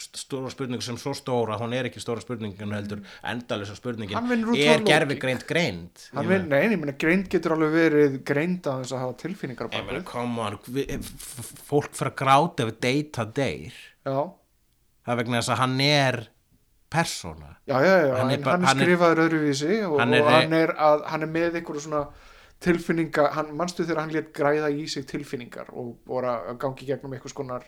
stóra 0.00 0.50
spurningu 0.52 0.82
sem 0.84 0.96
svo 1.00 1.12
stóra 1.16 1.56
hún 1.60 1.72
er 1.76 1.88
ekki 1.90 2.00
stóra 2.02 2.20
spurningin 2.24 2.72
heldur 2.74 3.00
endalisa 3.32 3.74
spurningin. 3.78 4.16
Er 4.62 4.84
gerfi 4.86 5.16
greind 5.22 6.04
Hann 6.14 6.28
veit, 6.30 6.46
nei, 6.50 6.60
ég 6.68 6.76
meina, 6.80 6.94
greind 6.98 7.28
getur 7.32 7.54
alveg 7.56 7.72
verið 7.76 8.18
greind 8.28 8.66
að 8.68 8.82
þess 8.84 8.96
að 8.96 9.02
hafa 9.06 9.18
tilfinningar 9.24 9.72
Ég 9.72 9.86
meina, 9.88 10.58
f- 10.98 11.40
f- 11.42 11.64
fólk 11.70 11.92
fyrir 11.96 12.12
að 12.12 12.18
gráta 12.22 12.66
ef 12.68 12.74
deyta 12.84 13.24
deyr 13.38 13.72
Já, 14.06 14.18
það 15.06 15.14
er 15.14 15.20
vegna 15.22 15.40
þess 15.42 15.52
að 15.56 15.62
hann 15.64 15.80
er 15.86 16.20
persóna. 16.92 17.54
Já, 17.66 17.78
já, 17.80 17.92
já, 18.04 18.14
Hann 18.18 18.30
er 18.34 18.42
hann 18.44 18.64
er 18.66 18.74
skrifaður 18.76 19.20
öðruvísi 19.24 19.76
og, 19.88 19.94
Hann 20.02 20.12
er- 20.12 20.22
og 20.26 20.30
hann 20.34 20.52
er, 20.52 20.72
að, 20.76 21.04
hann 21.08 21.22
er 21.24 21.30
með 21.32 21.54
einhverju 21.60 21.84
svona 21.86 22.02
tilfinninga, 22.62 23.24
hann, 23.34 23.48
manstu 23.58 23.82
þegar 23.86 24.02
hann 24.04 24.12
létt 24.14 24.32
græða 24.36 24.68
í 24.70 24.84
sig 24.90 25.06
tilfinningar 25.10 25.70
og 25.72 25.94
bara 26.06 26.34
að 26.52 26.58
gangi 26.62 26.86
gegnum 26.90 27.14
einhvers 27.16 27.34
konar 27.34 27.64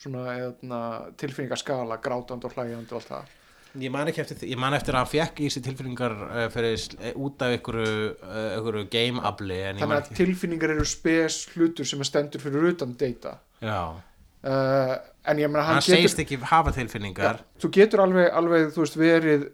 svona 0.00 0.26
eðna, 0.36 0.80
tilfinningaskala 1.20 1.98
grátand 2.04 2.44
og 2.44 2.54
hlægjand 2.56 2.92
og 2.92 3.00
allt 3.00 3.10
það. 3.14 3.34
Ég 3.76 3.92
man 3.92 4.08
ekki 4.08 4.22
eftir, 4.22 4.38
því- 4.40 4.50
ég 4.54 4.60
man 4.60 4.72
eftir 4.72 4.94
að 4.96 5.02
hann 5.02 5.12
fekk 5.12 5.40
í 5.44 5.50
sig 5.52 5.62
tilfinningar 5.66 6.12
uh, 6.16 6.48
fyrir, 6.48 6.80
eh, 7.00 7.12
út 7.20 7.42
af 7.44 7.52
einhverju, 7.52 7.96
uh, 8.22 8.36
einhverju 8.56 8.86
game-abli 8.92 9.58
þannig 9.76 9.98
að 9.98 10.14
tilfinningar 10.16 10.72
eru 10.72 10.86
spes 10.88 11.42
hlutur 11.52 11.84
sem 11.84 12.00
er 12.00 12.08
stendur 12.08 12.40
fyrir 12.40 12.70
utan 12.70 12.94
data. 12.96 13.34
Já, 13.60 13.80
uh, 13.92 14.94
en 15.26 15.36
ég 15.42 15.50
meina 15.50 15.66
hann, 15.66 15.74
hann 15.80 15.84
segist 15.84 16.22
ekki 16.22 16.38
hafa 16.40 16.72
tilfinningar. 16.72 17.42
Þú 17.60 17.70
getur 17.76 18.04
alveg, 18.06 18.30
alveg 18.32 18.72
þú 18.72 18.84
veist, 18.84 18.96
verið 18.96 19.46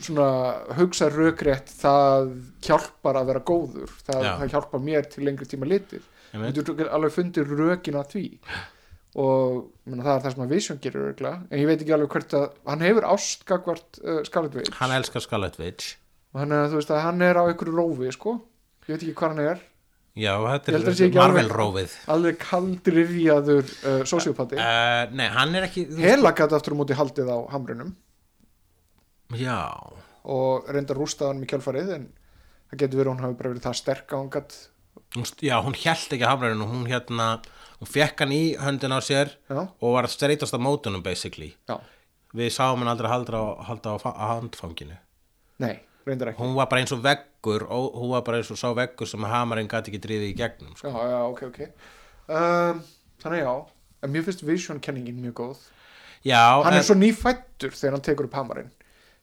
svona 0.00 0.26
hugsa 0.80 1.10
rökrétt 1.12 1.70
það 1.70 2.32
hjálpar 2.66 3.20
að 3.20 3.30
vera 3.30 3.44
góður. 3.52 3.94
Það, 4.02 4.22
Já. 4.24 4.32
það 4.40 4.54
hjálpar 4.56 4.84
mér 4.90 5.08
til 5.12 5.24
lengri 5.28 5.46
tíma 5.46 5.68
litið. 5.70 6.02
Einmitt. 6.34 6.58
þú 6.58 6.74
getur 6.74 6.92
alveg 6.94 7.14
fundið 7.14 7.54
rökin 7.58 7.96
að 7.98 8.12
því 8.16 8.26
og 9.18 9.70
menna, 9.86 10.04
það 10.04 10.12
er 10.14 10.22
það 10.24 10.34
sem 10.36 10.44
að 10.44 10.52
Vision 10.54 10.78
gerir 10.82 11.06
örugglega. 11.06 11.40
en 11.50 11.58
ég 11.58 11.66
veit 11.66 11.80
ekki 11.80 11.96
alveg 11.96 12.12
hvert 12.14 12.36
að 12.38 12.46
hann 12.70 12.84
hefur 12.86 13.08
ástgagvart 13.10 13.98
uh, 14.04 14.20
Scarlet 14.28 14.54
Witch. 14.60 14.76
Hann 14.78 14.94
elskar 14.94 15.24
Scarlet 15.24 15.58
Witch. 15.58 15.96
Og 16.34 16.44
hann, 16.44 16.54
þú 16.70 16.78
veist 16.78 16.94
hann 16.94 17.26
er 17.26 17.40
á 17.40 17.44
einhverju 17.48 17.74
rófi 17.74 18.12
sko. 18.14 18.36
ég 18.86 18.94
veit 18.94 19.02
ekki 19.02 19.18
hvað 19.18 19.34
hann 19.34 19.44
er. 19.48 19.66
Já, 20.18 20.32
held 20.42 20.64
þetta 20.66 20.80
er 20.80 20.88
ekki 20.90 21.06
alveg- 21.06 21.18
Marvel-rófið 21.20 21.92
alveg 22.10 22.38
kaldrifjaður 22.42 23.68
uh, 23.86 24.00
sociopati 24.10 24.58
uh, 24.58 25.04
Nei, 25.14 25.28
hann 25.30 25.54
er 25.54 25.68
ekki 25.68 25.84
Hela 26.00 26.32
gæti 26.34 26.56
aftur 26.58 26.74
á 26.74 26.80
móti 26.80 26.96
haldið 26.98 27.30
á 27.30 27.38
hamrunum 27.52 27.92
Já, 29.38 29.60
og 30.26 30.66
reynda 30.66 30.96
að 30.96 30.98
rústa 30.98 31.30
hann 31.30 31.44
í 31.44 31.48
kjálfarið 31.50 31.92
en 31.94 32.08
það 32.72 32.82
getur 32.82 33.00
verið 33.00 33.12
að 33.12 33.14
hún 33.14 33.24
hafi 33.28 33.38
bara 33.38 33.52
verið 33.52 33.68
það 33.68 33.78
sterk 33.78 34.10
að 34.16 34.24
hún 34.24 34.32
gætt 34.34 34.58
já, 35.46 35.54
hún 35.62 35.78
hélt 35.78 36.16
ekki 36.18 36.26
og 36.66 36.74
hún 36.74 36.90
hérna 36.90 37.28
hún 37.80 37.88
fekk 37.88 38.24
hann 38.24 38.34
í 38.36 38.42
höndin 38.60 38.92
á 38.92 39.00
sér 39.00 39.32
Já. 39.48 39.60
og 39.64 39.94
var 39.96 40.08
að 40.08 40.14
streitast 40.14 40.54
á 40.56 40.60
mótunum 40.60 41.02
basically. 41.04 41.54
Já, 41.68 41.78
við 42.36 42.52
sáum 42.54 42.82
hann 42.82 42.92
aldrei 42.92 43.10
halda 43.10 43.40
á, 43.40 43.44
halda 43.68 43.96
á, 43.96 43.98
á 44.04 44.24
handfanginu. 44.36 44.98
Nei, 45.60 45.80
reyndar 46.06 46.32
ekki. 46.32 46.42
Hún 46.42 46.54
var 46.58 46.68
bara 46.70 46.84
eins 46.84 46.92
og 46.94 47.02
veggur 47.04 47.66
og 47.68 47.98
hún 47.98 48.12
var 48.14 48.24
bara 48.26 48.40
eins 48.40 48.52
og 48.52 48.60
sá 48.60 48.68
veggur 48.76 49.08
sem 49.08 49.24
hamarinn 49.24 49.68
gæti 49.70 49.92
ekki 49.92 50.02
drifið 50.06 50.32
í 50.32 50.36
gegnum 50.38 50.76
sko. 50.76 50.92
já, 50.92 51.10
já, 51.14 51.20
ok, 51.32 51.42
ok. 51.50 51.60
Um, 52.30 52.82
þannig 53.22 53.44
já, 53.44 53.54
en 54.02 54.12
mér 54.14 54.26
finnst 54.28 54.44
Vision 54.46 54.80
kenningin 54.80 55.20
mjög 55.20 55.34
góð. 55.40 55.64
Já, 56.24 56.60
hann 56.60 56.74
en, 56.74 56.78
er 56.82 56.84
svo 56.84 56.98
nýfættur 57.00 57.72
þegar 57.72 57.96
hann 57.96 58.04
tekur 58.04 58.28
upp 58.28 58.36
hamarinn 58.36 58.70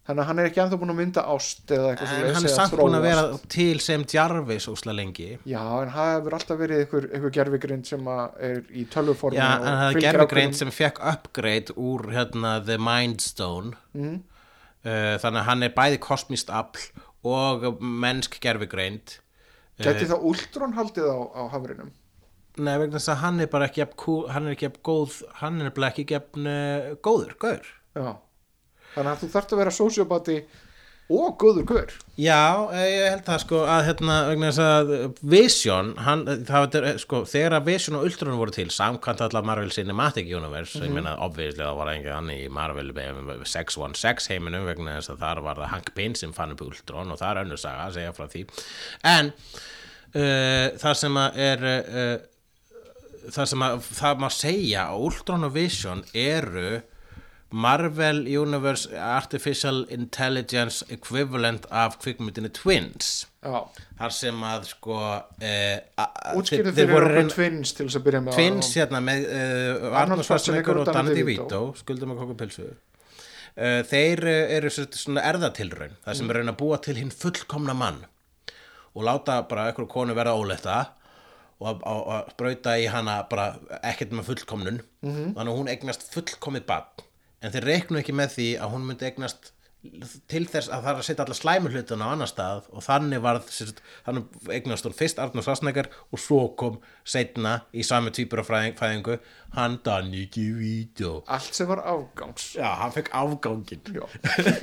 þannig 0.08 0.22
að 0.24 0.28
hann 0.30 0.40
er 0.42 0.48
ekki 0.50 0.62
ennþá 0.64 0.80
búin 0.82 0.94
að 0.94 1.00
mynda 1.02 1.24
ást 1.34 1.74
eða 1.76 1.90
eitthvað 1.92 2.08
en 2.08 2.14
svoleiðis 2.14 2.38
hann 2.38 2.48
er 2.50 2.54
samt 2.56 2.78
búin 2.80 2.98
að 2.98 3.06
vera 3.08 3.24
til 3.54 3.80
sem 3.84 4.06
Jarvis 4.14 4.68
ósla 4.72 4.96
lengi. 4.96 5.28
Já, 5.44 5.64
en 5.82 5.92
það 5.92 6.12
hefur 6.14 6.38
alltaf 6.38 6.62
verið 6.62 6.84
einhver, 6.84 7.10
einhver 7.18 7.36
gerfigrind 7.38 7.90
sem 7.90 8.08
er 8.14 8.64
í 8.72 8.88
tölvuformi 8.94 9.40
Já, 9.42 9.50
en 9.58 9.68
það 9.68 9.84
er 9.84 9.98
fylgir 9.98 10.08
gerfugreind 10.08 10.54
ákveðnum- 10.54 10.62
sem 10.64 10.74
fekk 10.80 11.04
upgrade 11.14 11.76
úr 11.76 12.08
hérna, 12.16 12.56
The 12.66 12.80
Mind 12.80 13.22
Stone. 13.26 13.76
Mm. 13.98 14.18
þannig 14.88 15.42
að 15.42 15.48
hann 15.52 15.64
er 15.68 15.76
bæði 15.76 16.00
kosmist 16.00 16.52
afl 16.54 16.86
og 17.28 17.82
mennsk 17.82 18.38
gerfugreind 18.44 19.18
gæti 19.78 20.08
það 20.10 20.24
Ultron 20.32 20.76
haldið 20.78 21.10
á, 21.12 21.18
á 21.36 21.42
hamarinn 21.52 21.92
Nei, 22.58 22.74
vegna 22.82 22.98
þess 22.98 23.12
að 23.14 23.20
hann 23.22 23.42
er 23.44 23.50
bara 23.52 23.68
ekki 23.70 23.84
hann 24.34 24.48
er 24.48 24.56
ekki 24.56 24.66
jafn 24.66 24.82
góð, 24.88 25.18
hann 25.44 25.60
er 25.62 25.74
bara 25.76 25.92
ekki 25.92 26.06
uh, 26.18 26.96
góður, 27.06 27.36
gaur. 27.38 27.68
Já, 27.94 28.08
þannig 28.98 29.14
að 29.14 29.22
þú 29.24 29.30
þarft 29.36 29.54
að 29.54 29.62
vera 29.64 29.78
sociopati 29.78 30.40
og 31.08 31.38
góður 31.40 31.64
gaur. 31.64 31.92
Já, 32.20 32.68
eh, 32.76 32.88
ég 32.92 33.10
held 33.14 33.24
það 33.24 33.40
sko 33.46 33.60
að 33.64 33.86
hérna, 33.88 34.16
vegna 34.28 34.50
þess 34.50 34.60
að 34.60 35.20
Vision, 35.22 35.92
hann, 36.04 36.26
það 36.44 36.66
var 36.66 37.00
sko, 37.00 37.22
þegar 37.24 37.56
að 37.56 37.70
Vision 37.70 37.96
og 37.96 38.08
Ultron 38.10 38.40
voru 38.42 38.52
til, 38.52 38.68
samkvæmt 38.68 39.24
allar 39.24 39.46
Marvel 39.48 39.72
Cinematic 39.72 40.28
Universe, 40.28 40.82
ég 40.84 40.92
meina 40.92 41.16
obviously 41.24 41.64
það 41.64 41.80
var 41.80 41.94
engin 41.94 42.12
hann 42.12 42.34
í 42.34 42.50
Marvel 42.52 42.92
616 42.92 44.34
heiminum 44.34 44.68
vegna 44.68 44.98
þess 44.98 45.14
að 45.14 45.24
þar 45.24 45.44
var 45.48 45.62
það 45.62 45.72
Hank 45.78 45.94
Pym 45.96 46.18
sem 46.20 46.36
fann 46.36 46.52
upp 46.52 46.66
Ultron 46.68 47.12
og 47.16 47.22
það 47.22 47.30
er 47.32 47.42
önnur 47.46 47.64
saga 47.64 47.88
að 47.88 48.00
segja 48.02 48.18
frá 48.18 48.28
því, 48.34 48.44
en 49.16 49.32
uh, 49.32 50.68
það 50.84 51.00
sem 51.06 51.22
að 51.24 51.40
er 51.48 51.66
uh, 51.72 52.18
það 53.32 53.50
sem 53.54 53.66
að 53.70 53.90
það 53.96 54.22
má 54.24 54.30
segja 54.34 54.86
að 54.90 55.08
Ultron 55.08 55.48
og 55.48 55.56
Vision 55.56 56.04
eru 56.12 56.82
Marvel 57.52 58.26
Universe 58.28 58.90
Artificial 59.00 59.86
Intelligence 59.90 60.84
equivalent 60.92 61.66
af 61.72 61.96
kvikmyndinu 62.02 62.50
Twins. 62.52 63.28
Já, 63.44 63.62
þar 64.02 64.12
sem 64.12 64.42
að 64.44 64.66
sko 64.68 64.98
eh, 65.40 65.78
útskýrðu 66.36 66.74
fyrir 66.76 66.92
okkur 66.98 67.30
Twins 67.32 67.72
til 67.78 67.88
þess 67.88 68.00
að 68.02 68.04
byrja 68.10 68.22
með 68.26 68.36
Twins 68.36 68.74
hérna 68.76 69.00
með 69.06 69.24
uh, 69.32 69.96
Arnold 70.02 70.26
Schwarzenegger 70.28 70.82
og 70.82 70.92
Danny 70.92 71.16
DeVito. 71.16 71.62
Skuldum 71.80 72.12
að 72.16 72.20
kokka 72.26 72.38
pilsu 72.44 72.66
uh, 72.68 73.80
þeir 73.88 74.26
uh, 74.28 74.44
eru 74.58 74.74
sem 74.74 74.84
sagt 74.90 75.00
svona 75.00 75.24
erðatilraun 75.32 75.96
það 76.04 76.20
sem 76.20 76.30
er 76.36 76.42
raun 76.42 76.52
að 76.52 76.60
búa 76.60 76.82
til 76.84 76.98
hinn 77.00 77.16
fullkomna 77.16 77.78
mann 77.80 78.04
og 78.98 79.06
láta 79.08 79.40
bara 79.48 79.70
einhverju 79.72 79.88
konu 79.96 80.16
verða 80.18 80.36
óletta 80.36 80.78
og 81.64 81.72
að- 81.72 81.84
að 81.90 82.02
að 82.18 82.32
sprauta 82.36 82.76
í 82.84 82.88
hana 82.92 83.22
bara 83.32 83.48
ekkert 83.82 84.12
með 84.14 84.28
fullkomnun. 84.34 84.82
Þannig 85.02 85.48
að 85.48 85.58
hún 85.58 85.70
eignast 85.72 86.04
fullkomið 86.14 86.68
barn 86.70 87.06
en 87.48 87.56
þeir 87.56 87.70
reiknu 87.72 88.02
ekki 88.02 88.16
með 88.16 88.34
því 88.36 88.50
að 88.62 88.74
hún 88.76 88.90
myndi 88.90 89.08
eignast 89.08 89.54
til 90.28 90.44
þess 90.50 90.72
að 90.74 90.84
það 90.84 90.90
er 90.92 91.00
að 91.00 91.06
setja 91.06 91.24
alla 91.24 91.38
slæmu 91.38 91.72
hlutuna 91.72 92.08
á 92.10 92.14
annar 92.14 92.30
stað 92.32 92.66
og 92.74 92.84
þannig 92.84 93.22
sagt, 93.54 93.82
þannig 94.08 94.50
eignast 94.58 94.88
hún 94.88 94.96
fyrst 94.98 95.22
Arnur 95.22 95.46
Svarsnegar 95.46 95.90
og 96.12 96.22
svo 96.22 96.40
kom 96.60 96.80
setna 97.08 97.54
í 97.74 97.84
sami 97.88 98.12
týpur 98.16 98.42
af 98.44 98.50
fæðing- 98.52 98.78
fæðingu 98.80 99.18
hann 99.56 99.78
Danny 99.86 100.26
DeVito. 100.28 101.24
Allt 101.32 101.56
sem 101.56 101.68
var 101.70 101.80
afgangs. 101.88 102.50
Já, 102.58 102.68
hann 102.82 102.92
fekk 102.92 103.10
afgangin. 103.16 103.82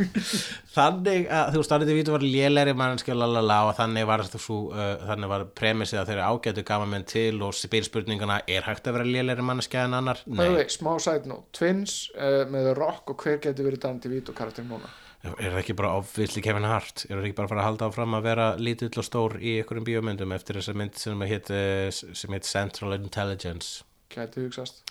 Þannig 0.76 1.28
að 1.32 1.54
þú 1.54 1.62
veist, 1.62 1.72
Danny 1.72 1.88
DeVito 1.88 2.14
var 2.14 2.26
lélæri 2.26 2.74
mannskja 2.76 3.16
lalala 3.16 3.60
og 3.70 3.76
þannig 3.78 4.08
var, 4.10 4.24
svo, 4.34 4.58
uh, 4.74 4.96
þannig 5.08 5.32
var 5.32 5.46
premissið 5.56 6.02
að 6.02 6.12
þeirra 6.12 6.28
ágætu 6.34 6.66
gama 6.68 6.90
menn 6.90 7.06
til 7.08 7.40
og 7.44 7.56
spyr 7.56 7.88
spurninguna 7.88 8.42
er 8.46 8.68
hægt 8.68 8.90
að 8.90 8.98
vera 8.98 9.08
lélæri 9.08 9.46
mannskja 9.46 9.86
en 9.88 9.98
annar? 10.00 10.20
Way, 10.28 10.68
smá 10.72 10.92
note, 11.24 11.48
Twins 11.56 12.10
uh, 12.14 12.44
með 12.52 12.74
Rock 12.78 13.14
og 13.14 13.24
hver 13.24 13.40
getur 13.40 13.70
verið 13.70 13.86
Dan 13.86 14.02
DeVito 14.04 14.36
karakter 14.36 14.68
núna 14.68 14.92
Er 15.24 15.54
það 15.54 15.58
ekki 15.62 15.74
bara 15.78 15.94
obviously 15.96 16.42
Kevin 16.44 16.66
Hart? 16.68 17.06
Er 17.08 17.16
það 17.16 17.30
ekki 17.30 17.36
bara 17.38 17.48
að 17.48 17.52
fara 17.54 17.62
að 17.62 17.68
halda 17.70 17.86
áfram 17.88 18.16
að 18.18 18.26
vera 18.26 18.48
lítill 18.60 18.90
og 19.00 19.06
stór 19.06 19.38
í 19.40 19.54
einhverjum 19.60 19.86
bíómyndum 19.86 20.34
eftir 20.36 20.58
þessa 20.58 20.74
mynd 20.76 20.98
sem 21.00 21.24
heit, 21.30 21.48
uh, 21.48 21.88
sem 21.90 22.36
heit 22.36 22.48
Central 22.48 22.96
Intelligence? 22.98 23.86
gæti 24.12 24.44
hugsast 24.44 24.84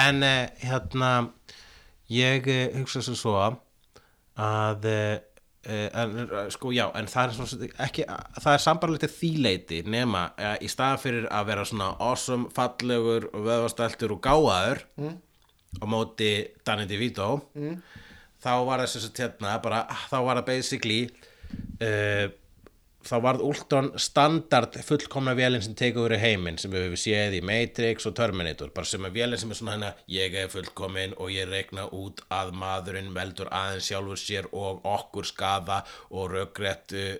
En 0.00 0.24
uh, 0.24 0.48
hérna, 0.64 1.10
ég 2.12 2.48
uh, 2.48 2.78
hugsa 2.78 3.04
svo 3.04 3.16
svo 3.20 3.36
að 4.36 4.86
en, 5.66 6.10
sko 6.52 6.70
já, 6.70 6.84
en 6.94 7.08
það 7.10 7.30
er 7.32 7.70
ekki, 7.88 8.04
það 8.38 8.50
er 8.52 8.60
sambarlítið 8.62 9.14
þýleiti 9.16 9.78
nema 9.90 10.26
uh, 10.38 10.52
í 10.62 10.68
stað 10.70 11.00
fyrir 11.02 11.28
að 11.32 11.48
vera 11.48 11.64
svona 11.66 11.88
awesome, 12.04 12.50
fallegur, 12.54 13.26
vöðvastæltur 13.34 14.14
og 14.14 14.20
gáðaður 14.22 14.84
á 15.80 15.84
móti 15.90 16.30
Danny 16.64 16.86
DeVito 16.88 17.30
þá 18.46 18.54
var 18.68 18.82
það 18.82 18.90
sem 18.92 19.06
sagt 19.06 19.22
hérna 19.24 19.60
bara, 19.62 19.84
þá 20.10 20.18
var 20.22 20.40
það 20.40 20.50
basically 20.52 21.00
uh, 21.82 22.26
þá 23.06 23.16
varð 23.22 23.42
Ultron 23.46 23.88
standard 24.02 24.76
fullkomna 24.86 25.34
vélinn 25.38 25.62
sem 25.62 25.76
tekur 25.78 26.08
verið 26.08 26.22
heiminn 26.24 26.58
sem 26.58 26.72
við 26.72 26.86
hefum 26.86 27.00
séð 27.00 27.36
í 27.38 27.42
Matrix 27.46 28.08
og 28.08 28.16
Terminator 28.18 28.72
bara 28.74 28.88
sem 28.88 29.04
er 29.06 29.14
vélinn 29.14 29.40
sem 29.40 29.52
er 29.52 29.58
svona 29.60 29.76
hérna 29.76 29.90
ég 30.10 30.34
er 30.40 30.50
fullkomin 30.50 31.14
og 31.22 31.30
ég 31.30 31.48
reikna 31.50 31.86
út 31.94 32.22
að 32.34 32.52
maðurinn 32.58 33.12
veldur 33.14 33.50
aðeins 33.54 33.90
sjálfur 33.90 34.20
sér 34.20 34.48
og 34.52 34.82
okkur 34.90 35.28
skaða 35.28 35.82
og 36.10 36.32
röggrétt 36.34 36.96
uh, 36.96 37.12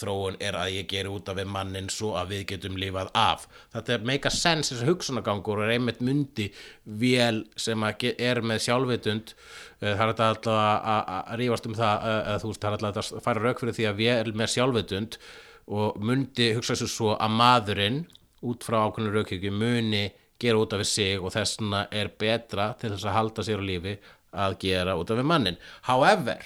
þróun 0.00 0.40
er 0.40 0.58
að 0.58 0.78
ég 0.78 0.88
geri 0.90 1.12
út 1.12 1.28
af 1.28 1.38
við 1.40 1.52
mannin 1.56 1.90
svo 1.92 2.14
að 2.18 2.34
við 2.34 2.46
getum 2.54 2.78
lifað 2.80 3.12
af. 3.18 3.44
Þetta 3.74 3.98
er 3.98 4.08
make 4.08 4.30
a 4.30 4.34
sense 4.34 4.72
þessi 4.72 4.88
hugsunagangur 4.88 5.64
er 5.64 5.76
einmitt 5.76 6.00
mundi 6.04 6.48
vél 6.84 7.44
sem 7.60 7.84
er 7.84 8.42
með 8.44 8.64
sjálfvitund 8.68 9.36
það 9.84 10.02
er 10.04 10.24
alltaf 10.26 10.58
að- 10.94 11.32
rífast 11.40 11.66
um 11.68 11.74
það 11.78 12.04
uh, 12.08 12.18
að 12.34 12.42
þú 12.42 12.50
veist, 12.52 12.62
það 12.64 12.76
er 12.78 12.86
alltaf 12.88 13.12
að 13.18 13.24
færa 13.28 13.44
rauk 13.44 13.62
fyrir 13.62 13.76
því 13.78 13.86
að 13.90 14.00
vél 14.02 14.34
með 14.40 14.52
sjálfvitund 14.54 15.18
og 15.78 15.98
mundi 16.04 16.50
hugsa 16.56 16.76
sér 16.76 16.90
svo 16.92 17.14
að 17.16 17.34
maðurinn 17.38 18.00
út 18.44 18.64
frá 18.66 18.78
ákveðinu 18.88 19.14
raukhyggju 19.16 19.52
muni 19.56 20.04
gera 20.42 20.58
út 20.60 20.74
af 20.76 20.82
við 20.82 20.90
sig 20.90 21.22
og 21.24 21.32
þess 21.32 21.56
vegna 21.60 21.84
er 21.94 22.10
betra 22.20 22.66
til 22.80 22.90
þess 22.92 23.06
að 23.08 23.14
halda 23.16 23.44
sér 23.46 23.62
á 23.62 23.64
lífi 23.70 23.94
að 24.44 24.56
gera 24.64 24.96
út 25.00 25.10
af 25.14 25.20
við 25.20 25.28
mannin 25.30 25.56
however, 25.88 26.42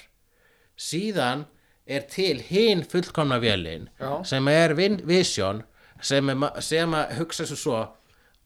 síðan 0.79 1.45
er 1.89 2.05
til 2.11 2.37
hinn 2.45 2.83
fullkomna 2.87 3.39
vélin 3.41 3.87
Já. 3.99 4.21
sem 4.29 4.47
er 4.51 4.75
vision 4.77 5.63
sem, 6.01 6.29
er, 6.29 6.61
sem 6.63 6.93
að 6.95 7.15
hugsa 7.19 7.47
sér 7.49 7.59
svo 7.59 7.79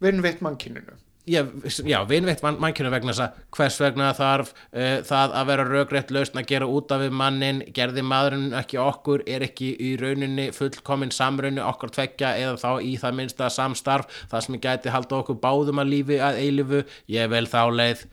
Vinn 0.03 0.23
veitt 0.23 0.41
mannkyninu 0.43 0.95
Já, 1.23 1.39
já 1.87 2.01
vinveitt 2.03 2.41
man, 2.43 2.57
mannkjörnum 2.59 2.91
vegna 2.91 3.13
þess 3.13 3.23
að 3.23 3.35
hvers 3.55 3.77
vegna 3.79 4.09
þarf 4.17 4.49
uh, 4.51 4.97
það 5.07 5.35
að 5.39 5.45
vera 5.47 5.65
rökrétt 5.69 6.11
lausn 6.11 6.41
að 6.41 6.49
gera 6.49 6.67
út 6.67 6.91
af 6.91 6.99
við 6.99 7.15
mannin 7.15 7.61
gerði 7.77 8.03
maðurinn 8.03 8.57
ekki 8.59 8.81
okkur? 8.83 9.23
Er 9.31 9.45
ekki 9.47 9.69
í 9.79 9.93
rauninni 10.01 10.49
fullkomin 10.55 11.13
samraunni 11.15 11.63
okkar 11.63 11.93
tveggja 11.95 12.33
eða 12.41 12.59
þá 12.59 12.83
í 12.83 12.91
það 12.99 13.17
minnsta 13.21 13.49
samstarf 13.55 14.19
það 14.33 14.45
sem 14.47 14.59
gæti 14.67 14.91
halda 14.91 15.21
okkur 15.21 15.39
báðum 15.47 15.79
að 15.85 15.93
lífi 15.93 16.19
að 16.19 16.41
eilifu, 16.43 16.83
ég 17.15 17.31
vel 17.31 17.45
þá 17.47 17.61
leið. 17.71 18.03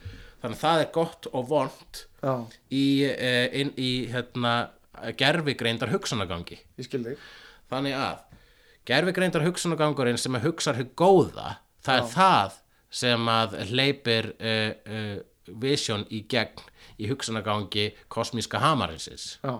Þannig 0.40 0.56
að 0.56 0.62
það 0.62 0.84
er 0.84 0.90
gott 1.00 1.30
og 1.34 1.50
vond 1.50 2.04
Já, 2.20 2.34
í, 2.70 2.86
uh, 3.10 3.44
inn, 3.58 3.74
í 3.74 3.92
hérna, 4.14 4.56
gerfigreindar 5.18 5.90
hugsanagangi 5.96 6.62
ég 6.62 6.86
skil 6.86 7.02
þig. 7.10 7.28
Þannig 7.74 7.98
að 7.98 8.26
gerfigreindar 8.86 9.50
hugsunagangurinn 9.50 10.18
sem 10.20 10.38
að 10.38 10.46
hugsar 10.46 10.78
hér 10.78 10.92
góða 10.94 11.56
það 11.82 11.96
er 11.98 12.10
það 12.14 12.60
sem 12.90 13.28
að 13.30 13.58
hleypir 13.70 14.32
uh, 14.36 14.70
uh, 14.86 15.52
vision 15.60 16.04
í 16.10 16.24
gegn 16.30 16.62
í 17.00 17.08
hugsanagangi 17.10 17.90
kosmíska 18.12 18.60
hamarinsins 18.62 19.38
Já, 19.40 19.54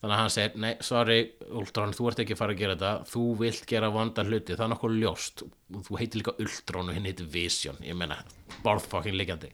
þannig 0.00 0.14
að 0.14 0.20
hann 0.20 0.32
segir, 0.34 0.56
nei, 0.64 0.72
sorry 0.84 1.18
Ultron, 1.60 1.94
þú 1.96 2.08
ert 2.10 2.22
ekki 2.24 2.34
að 2.34 2.40
fara 2.40 2.54
að 2.56 2.60
gera 2.62 2.76
þetta. 2.76 3.10
Þú 3.12 3.24
vilt 3.40 3.66
gera 3.68 3.90
vonda 3.92 4.24
hluti, 4.24 4.56
það 4.56 4.64
er 4.64 4.70
nokkuð 4.72 4.94
ljóst. 4.96 5.42
Þú 5.86 5.98
heitir 6.00 6.22
líka 6.22 6.34
Ultron 6.40 6.88
og 6.88 6.96
hinn 6.96 7.08
heitir 7.08 7.28
Vision. 7.30 7.80
Ég 7.84 7.98
meina, 8.00 8.16
borðfokkin 8.64 9.18
liggjandi. 9.20 9.52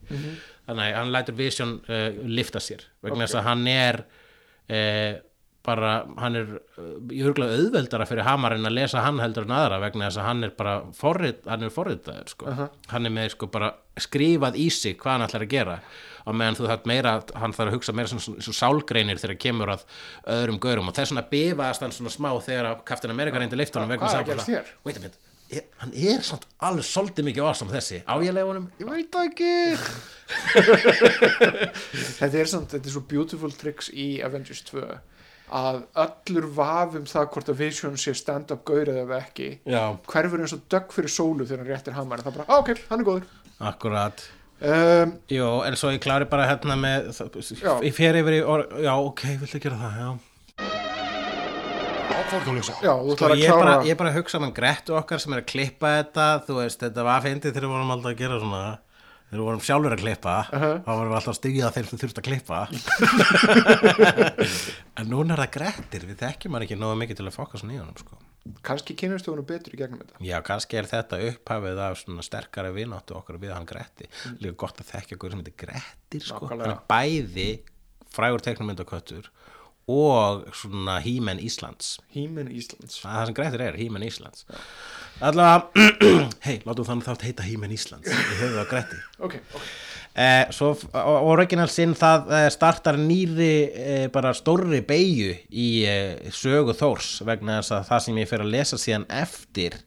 Þannig 0.69 0.85
að 0.87 0.99
hann 1.01 1.13
lætur 1.15 1.39
Vision 1.41 1.75
uh, 1.91 2.21
lifta 2.31 2.63
sér, 2.63 2.87
vegna 3.03 3.27
þess 3.27 3.41
að 3.41 3.49
hann 3.51 3.67
er 3.75 4.01
uh, 4.07 5.19
bara, 5.67 5.93
hann 6.23 6.39
er 6.39 6.53
uh, 6.57 6.93
í 7.13 7.23
huglega 7.27 7.59
auðveldara 7.59 8.07
fyrir 8.09 8.27
hamarinn 8.27 8.69
að 8.69 8.77
lesa 8.79 9.03
hann 9.05 9.21
heldur 9.23 9.49
en 9.49 9.57
aðra 9.57 9.81
vegna 9.83 10.09
þess 10.09 10.21
að 10.23 10.29
hann 10.31 10.47
er 10.47 10.55
bara 10.57 10.77
forrit, 10.97 11.43
hann 11.51 11.67
er 11.67 11.75
forritaður 11.75 12.33
sko. 12.33 12.57
hann 12.93 13.09
er 13.09 13.15
með 13.15 13.33
sko 13.35 13.51
bara 13.53 13.73
skrifað 14.01 14.59
í 14.61 14.67
sig 14.73 14.99
hvað 15.01 15.17
hann 15.17 15.27
ætlar 15.27 15.47
að 15.47 15.55
gera. 15.55 15.79
Og 16.27 16.35
meðan 16.35 16.59
þú 16.59 16.67
þarf 16.67 16.89
meira, 16.91 17.13
hann 17.39 17.55
þarf 17.55 17.71
að 17.71 17.77
hugsa 17.77 17.95
meira 17.95 18.11
svona 18.11 18.57
sálgreinir 18.59 19.21
þegar 19.23 19.39
kemur 19.45 19.73
að 19.77 19.87
öðrum 20.35 20.59
gaurum. 20.63 20.91
Og 20.91 20.97
þess 20.97 21.13
vegna 21.13 21.25
bifaðast 21.31 21.87
hann 21.87 21.95
svona 21.95 22.13
smá 22.13 22.31
þegar 22.43 22.73
að 22.73 22.85
Captain 22.89 23.15
America 23.15 23.41
reyndi 23.41 23.59
liftunum 23.61 23.93
vegna 23.93 24.03
hvað 24.03 24.13
þess 24.13 24.19
er 24.19 24.27
að 24.27 24.31
gerast 24.33 24.53
hér? 24.53 24.73
wait 24.89 24.99
a 24.99 25.05
minute, 25.05 25.23
er, 25.55 25.67
hann 25.85 25.95
er 25.95 26.27
samt 26.27 26.49
alveg 26.67 26.89
svolítið 26.89 27.29
mikið 27.31 27.47
awesome 27.47 27.71
þessi. 27.73 28.03
Á 28.03 28.15
ég 28.27 28.35
leifunum 28.35 28.67
ég 28.83 28.91
veit 28.91 29.21
ekki. 29.23 29.53
Þetta 32.19 32.33
er 32.41 32.49
samt, 32.51 32.73
þetta 32.75 32.89
er 32.89 32.95
svo 32.97 33.05
beautiful 33.07 33.53
tricks 33.55 33.93
í 33.95 34.17
Avengers 34.27 34.65
2 34.67 34.83
að 35.55 35.83
öllur 36.07 36.47
vafum 36.57 37.05
það 37.07 37.29
hvort 37.35 37.51
að 37.53 37.61
Vision 37.61 37.99
sé 38.01 38.15
stand-up 38.19 38.65
gaurið 38.67 39.03
eða 39.05 39.21
ekki 39.23 39.51
já, 39.63 39.83
hverfur 40.11 40.43
eins 40.43 40.57
og 40.57 40.65
dögg 40.73 40.95
fyrir 40.97 41.13
sólu 41.13 41.47
þegar 41.47 41.63
hann 41.63 41.71
réttir 41.71 41.97
hamar 41.99 42.25
það 42.25 42.33
er 42.33 42.39
bara, 42.41 42.49
ah, 42.51 42.63
ok, 42.65 42.73
hann 42.91 43.03
er 43.05 43.07
góður. 43.07 43.29
Akkurat. 43.71 44.25
Um, 44.57 45.13
Jú, 45.29 45.47
en 45.69 45.77
svo 45.77 45.91
ég 45.93 46.01
klári 46.01 46.25
bara 46.29 46.47
hérna 46.49 46.79
með 46.81 47.11
Já. 47.61 47.75
ég 47.85 47.93
fer 47.95 48.17
yfir 48.17 48.39
í, 48.39 48.41
or, 48.43 48.65
já, 48.81 48.95
ok, 48.97 49.23
viltu 49.43 49.61
gera 49.61 49.77
það, 49.83 50.01
já. 50.01 50.09
Já, 52.27 52.41
þú 52.43 52.65
Sko, 52.67 53.13
ætlar 53.15 53.33
að 53.35 53.39
ég, 53.39 53.47
er 53.47 53.55
bara, 53.55 53.75
klára 53.77 53.87
ég 53.87 53.93
er 53.95 53.99
bara 54.01 54.11
að 54.11 54.17
hugsa 54.19 54.39
um 54.41 54.53
grettu 54.57 54.97
okkar 54.99 55.21
sem 55.23 55.35
er 55.37 55.43
að 55.43 55.49
klippa 55.53 55.93
þetta 56.01 56.25
þú 56.47 56.57
veist, 56.59 56.81
þetta 56.83 57.05
var 57.07 57.23
fyndið 57.23 57.53
þegar 57.55 57.67
við 57.67 57.75
vorum 57.77 57.93
alltaf 57.95 58.11
að 58.11 58.19
gera 58.23 58.39
svona 58.43 58.63
þegar 59.27 59.41
við 59.41 59.47
vorum 59.49 59.65
sjálfur 59.67 59.95
að 59.97 60.03
klippa 60.05 60.35
Uh-huh. 60.47 60.77
þá 60.87 60.91
vorum 60.93 61.11
við 61.11 61.17
alltaf 61.19 61.33
að 61.35 61.39
styggja 61.41 61.73
þeim 61.77 61.87
sem 61.91 62.01
þurft 62.03 62.21
að 62.21 62.27
klippa 62.29 62.59
en 65.01 65.11
núna 65.11 65.35
er 65.37 65.43
það 65.45 65.53
grettir 65.57 66.07
við 66.09 66.21
þekkjum 66.23 66.57
hann 66.57 66.65
ekki 66.67 66.79
nógu 66.79 66.99
mikið 67.03 67.19
til 67.21 67.29
að 67.31 67.37
í 67.75 67.79
honum 67.81 67.99
sko. 68.01 68.19
kannski 68.67 68.95
kynast 68.99 69.27
þú 69.27 69.35
hann 69.37 69.49
betur 69.49 69.75
í 69.75 69.81
gegnum 69.81 70.03
þetta 70.05 70.23
já, 70.29 70.37
kannski 70.47 70.79
er 70.79 70.89
þetta 70.91 71.19
upphafið 71.33 71.81
af 71.89 71.95
sterkara 72.27 72.71
vináttu 72.77 73.17
okkar 73.19 73.41
við 73.43 73.55
hann 73.57 73.67
gretti 73.69 74.07
Mm. 74.27 74.37
líka 74.43 74.57
gott 74.63 74.79
að 74.83 74.91
þekkja 74.95 75.17
hverju 75.19 75.33
sem 75.35 75.43
heitir 75.43 75.59
grettir 75.67 76.23
sko. 76.25 76.45
Hann 76.51 76.63
er 76.67 76.79
bæði 76.91 77.49
frægur 78.15 78.43
teiknumyndaköttur 78.47 79.25
og 79.91 80.47
svona 80.57 80.97
hímen 81.05 81.39
Íslands 81.43 81.97
Hímin 82.15 82.49
Íslands 82.51 83.01
Það 83.03 83.11
er 83.11 83.19
það 83.21 83.27
sem 83.29 83.37
Grettir 83.39 83.63
er, 83.69 83.77
Hímen 83.79 84.03
Íslands 84.07 84.47
Allavega, 85.25 85.71
hei, 86.47 86.59
látum 86.69 86.85
þannig 86.85 87.07
þátt 87.07 87.23
heita 87.25 87.45
Hímen 87.47 87.73
Íslands. 87.73 88.09
Við 88.11 88.41
höfum 88.43 88.57
það 88.59 88.67
Gretti. 88.73 88.99
Ok, 89.25 89.37
ok, 89.57 89.69
eh, 90.13 90.43
Svo, 90.53 90.75
og 90.93 91.29
original 91.33 91.69
sinn 91.73 91.95
það 91.97 92.33
eh, 92.37 92.49
startar 92.53 92.99
nýri 93.01 93.51
eh, 93.73 94.07
bara 94.13 94.35
stórri 94.37 94.83
beigju 94.85 95.33
í 95.49 95.69
eh, 95.89 96.29
sögu 96.37 96.77
Þórs 96.77 97.23
vegna 97.25 97.63
þess 97.63 97.79
að 97.79 97.89
það 97.89 98.05
sem 98.07 98.21
ég 98.21 98.31
fer 98.33 98.45
að 98.45 98.53
lesa 98.59 98.81
síðan 98.83 99.09
eftir 99.23 99.79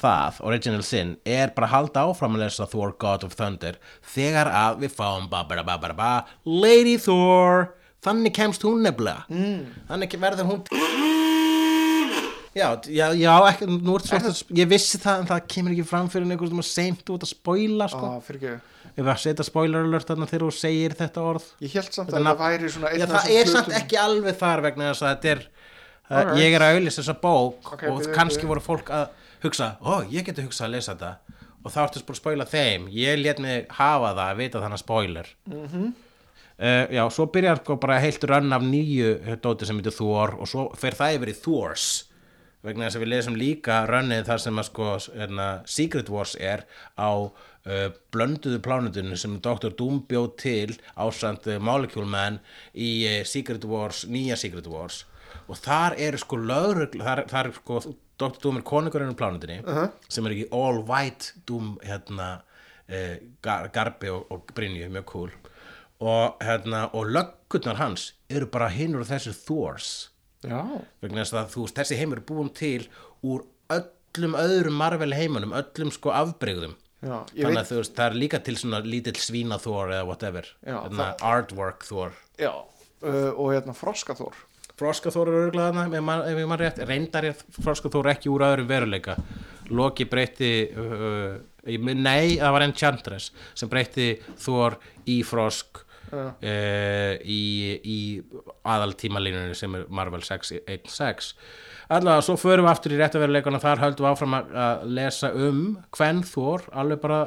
það, 0.00 0.38
original 0.46 0.86
sin 0.86 1.16
er 1.26 1.50
bara 1.56 1.66
að 1.66 1.74
halda 1.74 2.06
áfram 2.06 2.38
að 2.38 2.46
lesa 2.46 2.70
Thor 2.70 2.94
God 3.02 3.26
of 3.26 3.34
Thunder 3.36 3.82
þegar 4.14 4.54
að 4.54 4.84
við 4.86 4.94
fáum 5.00 5.26
ba 5.32 5.42
ba 5.50 5.64
ba 5.66 5.80
ba 5.82 5.94
ba 5.98 6.14
Lady 6.46 6.94
Thor. 7.02 7.72
Þannig 8.00 8.32
kemst 8.32 8.62
hún 8.64 8.78
nefnilega. 8.80 9.26
Mm. 9.28 9.66
þannig 9.90 10.14
verður 10.22 10.46
hún 10.48 10.62
Já, 12.54 12.66
já, 12.90 13.06
já, 13.14 13.34
ekki, 13.46 13.66
nú 13.70 13.94
ertu 13.94 14.08
svolítið, 14.10 14.40
ég 14.58 14.66
vissi 14.72 14.98
það 14.98 15.20
en 15.22 15.28
það 15.30 15.42
kemur 15.54 15.74
ekki 15.76 15.84
fram 15.86 16.08
fyrir 16.10 16.24
einhvern 16.26 16.50
veginn 16.50 16.66
seint 16.66 17.12
út 17.14 17.22
að 17.22 17.30
spoila, 17.30 17.86
sko. 17.92 18.08
ah, 18.16 18.20
fyrir 18.26 18.40
ekki 18.40 18.78
Ef 18.98 19.06
að 19.06 19.20
setja 19.22 19.44
spoiler 19.46 19.84
alert 19.86 20.08
þarna 20.10 20.26
þegar 20.26 20.42
þú 20.48 20.54
segir 20.58 20.96
þetta 20.98 21.22
orð. 21.22 21.44
ég 21.62 21.76
held 21.76 21.92
samt 21.94 22.10
Þetta 22.10 22.18
að 22.18 22.26
það 22.26 22.40
væri 22.42 22.70
svona 22.74 22.90
einn 22.90 23.02
af 23.04 23.08
það 23.12 23.20
þessum 23.22 23.38
er 23.40 23.46
samt 23.52 23.68
hlutum- 23.70 23.78
ekki 23.80 23.96
alveg 24.02 24.38
þar 24.40 24.62
vegna 24.66 24.88
þess 24.90 25.02
að 25.06 25.12
þetta 25.14 25.30
er, 25.30 25.44
uh, 26.10 26.34
ég 26.40 26.56
er 26.58 26.60
að 26.66 26.74
auðlýsa 26.74 27.00
þessa 27.04 27.16
bók 27.22 27.70
Ok, 27.72 27.84
og 27.86 28.00
bíddu, 28.00 28.14
kannski 28.18 28.42
bíddu. 28.42 28.48
voru 28.50 28.60
fólk 28.66 28.90
að 28.90 29.08
hugsa, 29.44 29.68
ó, 29.80 29.94
ég 30.10 30.24
geti 30.26 30.42
hugsað 30.42 30.66
að 30.66 30.74
lesa 30.74 30.94
þetta 30.96 31.12
og 31.64 31.70
þá 31.70 31.78
ertu 31.86 32.02
bara 32.02 32.16
að 32.16 32.22
spoila 32.24 32.44
þeim. 32.50 32.88
Ég 32.90 33.22
let 33.22 33.38
mig 33.38 33.66
hafa 33.78 34.10
það 34.16 34.26
að 34.26 34.36
vita 34.42 34.58
þannig 34.64 34.78
spoiler. 34.82 35.26
Mhm. 35.46 35.92
Uh, 36.60 36.86
já, 36.92 37.04
svo 37.14 37.24
byrjar 37.32 37.62
sko 37.62 37.76
bara 37.80 38.00
heilt 38.00 38.20
rönn 38.28 38.52
af 38.52 38.60
nýju 38.60 39.20
eh, 39.24 39.36
dóti 39.36 39.64
sem 39.64 39.78
heitir 39.78 39.94
Thor 39.96 40.34
og 40.40 40.48
svo 40.48 40.66
fer 40.76 40.92
það 40.92 41.14
yfir 41.16 41.30
í 41.32 41.36
Thors 41.40 41.86
vegna 42.66 42.86
þess 42.86 42.98
að 42.98 43.04
við 43.04 43.12
lesum 43.14 43.38
líka 43.40 43.78
rönnið 43.88 44.26
þar 44.28 44.42
sem 44.44 44.60
að 44.60 44.68
sko 44.68 44.88
hérna, 45.14 45.46
Secret 45.68 46.10
Wars 46.12 46.34
er 46.36 46.66
á 47.00 47.10
uh, 47.24 47.86
blönduðu 48.12 48.60
plánutinu 48.64 49.16
sem 49.18 49.38
Dr. 49.40 49.72
Doom 49.76 50.02
bjóð 50.08 50.28
til 50.42 50.76
ásand 50.94 51.48
uh, 51.48 51.60
Molecule 51.62 52.08
Man 52.08 52.40
í 52.74 52.90
uh, 53.08 53.22
Secret 53.28 53.64
Wars, 53.68 54.04
nýja 54.08 54.38
Secret 54.40 54.68
Wars 54.70 55.04
og 55.50 55.58
þar 55.58 55.96
eru 55.98 56.20
sko 56.20 56.38
lögregl 56.38 57.02
þar, 57.04 57.24
þar 57.30 57.52
sko 57.56 57.80
Dr. 58.20 58.38
Doom 58.42 58.60
er 58.60 58.66
konungurinn 58.68 59.14
á 59.16 59.20
plánutinu 59.20 59.62
-huh. 59.64 59.90
sem 60.08 60.26
er 60.26 60.36
ekki 60.36 60.50
all 60.52 60.84
white 60.84 61.32
Doom 61.46 61.78
hérna 61.82 62.42
uh, 62.90 63.16
gar, 63.42 63.70
garbi 63.72 64.10
og, 64.12 64.26
og 64.30 64.52
brynju, 64.54 64.90
mjög 64.90 65.06
cool 65.06 65.30
og, 66.00 66.36
hérna, 66.40 66.88
og 66.92 67.06
löggurnar 67.06 67.76
hans 67.76 68.14
eru 68.28 68.46
bara 68.46 68.68
hinur 68.68 69.00
og 69.00 69.06
þessir 69.06 69.36
Thors 69.46 70.09
vegna 70.44 71.24
þess 71.24 71.36
að 71.36 71.50
þú 71.54 71.64
veist, 71.66 71.80
þessi 71.80 71.98
heimur 72.00 72.20
er 72.20 72.26
búin 72.30 72.52
til 72.56 72.84
úr 73.26 73.44
öllum 73.70 74.36
öðrum 74.40 74.78
Marvel 74.80 75.12
heimunum, 75.16 75.56
öllum 75.56 75.92
sko 75.94 76.14
ég 77.32 77.46
þannig 77.46 77.62
að 77.62 77.70
þú 77.70 77.80
veist, 77.80 77.96
það 77.96 78.06
er 78.06 78.20
líka 78.24 78.42
til 78.44 78.56
svona 78.60 78.82
lítill 78.84 79.16
svínaþór 79.16 79.94
eða 79.96 80.06
whatever 80.08 80.48
Já, 80.60 80.76
Þarna, 80.84 81.10
artwork 81.30 81.86
þór 81.88 82.16
já, 82.40 82.52
uh, 82.52 83.30
og 83.34 83.52
hérna 83.54 83.76
Froskaþór 83.76 84.36
Froskaþór 84.80 85.28
er 85.28 85.38
örgulega 85.44 85.74
þarna 85.76 86.18
ef 86.24 86.40
ég 86.40 86.48
maður 86.48 86.64
rétt, 86.64 86.82
reyndar 86.88 87.28
er 87.28 87.40
Froskaþór 87.60 88.10
ekki 88.14 88.30
úr 88.32 88.46
öðrum 88.46 88.68
veruleika. 88.70 89.16
Loki 89.76 90.06
breytti 90.08 90.52
uh, 90.72 91.36
nei, 91.68 92.38
það 92.40 92.54
var 92.56 92.64
Enchantress 92.64 93.32
sem 93.52 93.70
breytti 93.70 94.14
Þór 94.40 94.78
í 95.10 95.20
Frosk 95.26 95.82
uh, 96.12 97.14
í, 97.24 97.42
í 97.80 97.98
aðaltímalínunni 98.68 99.56
sem 99.58 99.74
er 99.78 99.88
Marvel 99.88 100.22
616 100.26 101.34
allavega 101.90 102.24
svo 102.24 102.36
förum 102.38 102.68
við 102.68 102.72
aftur 102.72 102.94
í 102.94 103.00
réttaveruleikana 103.00 103.60
þar 103.62 103.84
höldum 103.84 104.06
við 104.06 104.14
áfram 104.14 104.38
að, 104.38 104.88
lesa 105.00 105.32
um 105.34 105.62
hvern 105.96 106.24
Þór 106.30 106.66
alveg 106.82 107.02
bara 107.02 107.20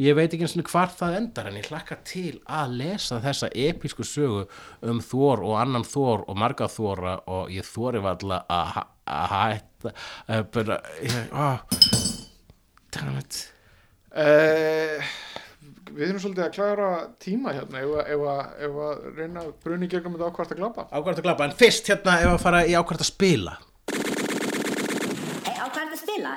ég 0.00 0.16
veit 0.16 0.32
ekki 0.32 0.46
eins 0.46 0.56
og 0.56 0.72
hvar 0.72 0.92
það 0.92 1.16
endar 1.20 1.48
en 1.48 1.58
ég 1.60 1.68
hlakka 1.70 1.98
til 2.08 2.40
að 2.48 2.76
lesa 2.80 3.20
þessa 3.24 3.50
episku 3.68 4.06
sögu 4.08 4.44
um 4.88 5.00
Þór 5.04 5.44
og 5.46 5.56
annan 5.60 5.86
Þór 5.88 6.26
og 6.26 6.38
marga 6.40 6.68
Þóra 6.72 7.18
og 7.32 7.52
ég 7.52 7.68
þóri 7.68 8.02
valla 8.04 8.42
að 8.52 8.82
hætta 9.32 9.94
bara 10.52 10.78
ég, 11.02 11.32
oh, 11.32 11.58
damn 12.92 13.18
it. 13.18 13.48
Uh, 14.12 15.00
við 15.96 16.06
erum 16.08 16.20
svolítið 16.22 16.44
að 16.46 16.54
klára 16.56 16.88
tíma 17.22 17.52
hérna 17.56 17.82
ef, 17.82 17.90
að- 18.32 19.02
reyna 19.18 19.42
að 19.46 19.52
bruni 19.64 19.88
gegnum 19.92 20.14
þetta 20.16 20.30
ákvært 20.32 20.54
að 20.54 20.60
glapa 20.62 20.86
ákvæmt 20.90 21.18
að 21.22 21.26
glapa 21.28 21.44
en 21.48 21.56
fyrst 21.62 21.90
hérna 21.92 22.14
ef 22.22 22.30
að 22.32 22.40
fara 22.46 22.62
í 22.66 22.76
ákvæmt 22.78 23.04
að 23.04 23.10
spila. 23.10 23.56
Hey, 25.46 25.56
á 25.58 25.66
hvað 25.66 25.80
þetta 25.80 25.96
að 25.96 26.02
spila? 26.04 26.34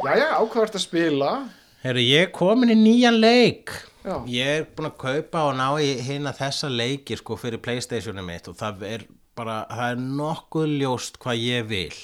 Jæja, 0.00 0.28
ákvært 0.40 0.76
að 0.78 0.84
spila. 0.84 1.30
Herru, 1.84 2.02
ég 2.04 2.26
er 2.28 2.32
komin 2.36 2.72
í 2.74 2.76
nýjan 2.76 3.16
leik. 3.22 3.72
Já. 4.04 4.14
Ég 4.32 4.50
er 4.60 4.66
búin 4.76 4.88
að 4.90 4.98
kaupa 5.00 5.42
og 5.50 5.56
ná 5.58 5.66
í 5.84 5.90
hérna 6.04 6.32
þessa 6.36 6.70
leiki 6.72 7.16
sko 7.20 7.36
fyrir 7.40 7.60
Playstationu 7.60 8.22
mitt 8.24 8.48
og 8.48 8.56
það 8.56 8.84
er 8.88 9.04
bara, 9.36 9.62
það 9.68 9.90
er 9.94 10.00
nokkuð 10.20 10.70
ljóst 10.80 11.18
hvað 11.20 11.42
ég 11.44 11.66
vil. 11.68 11.98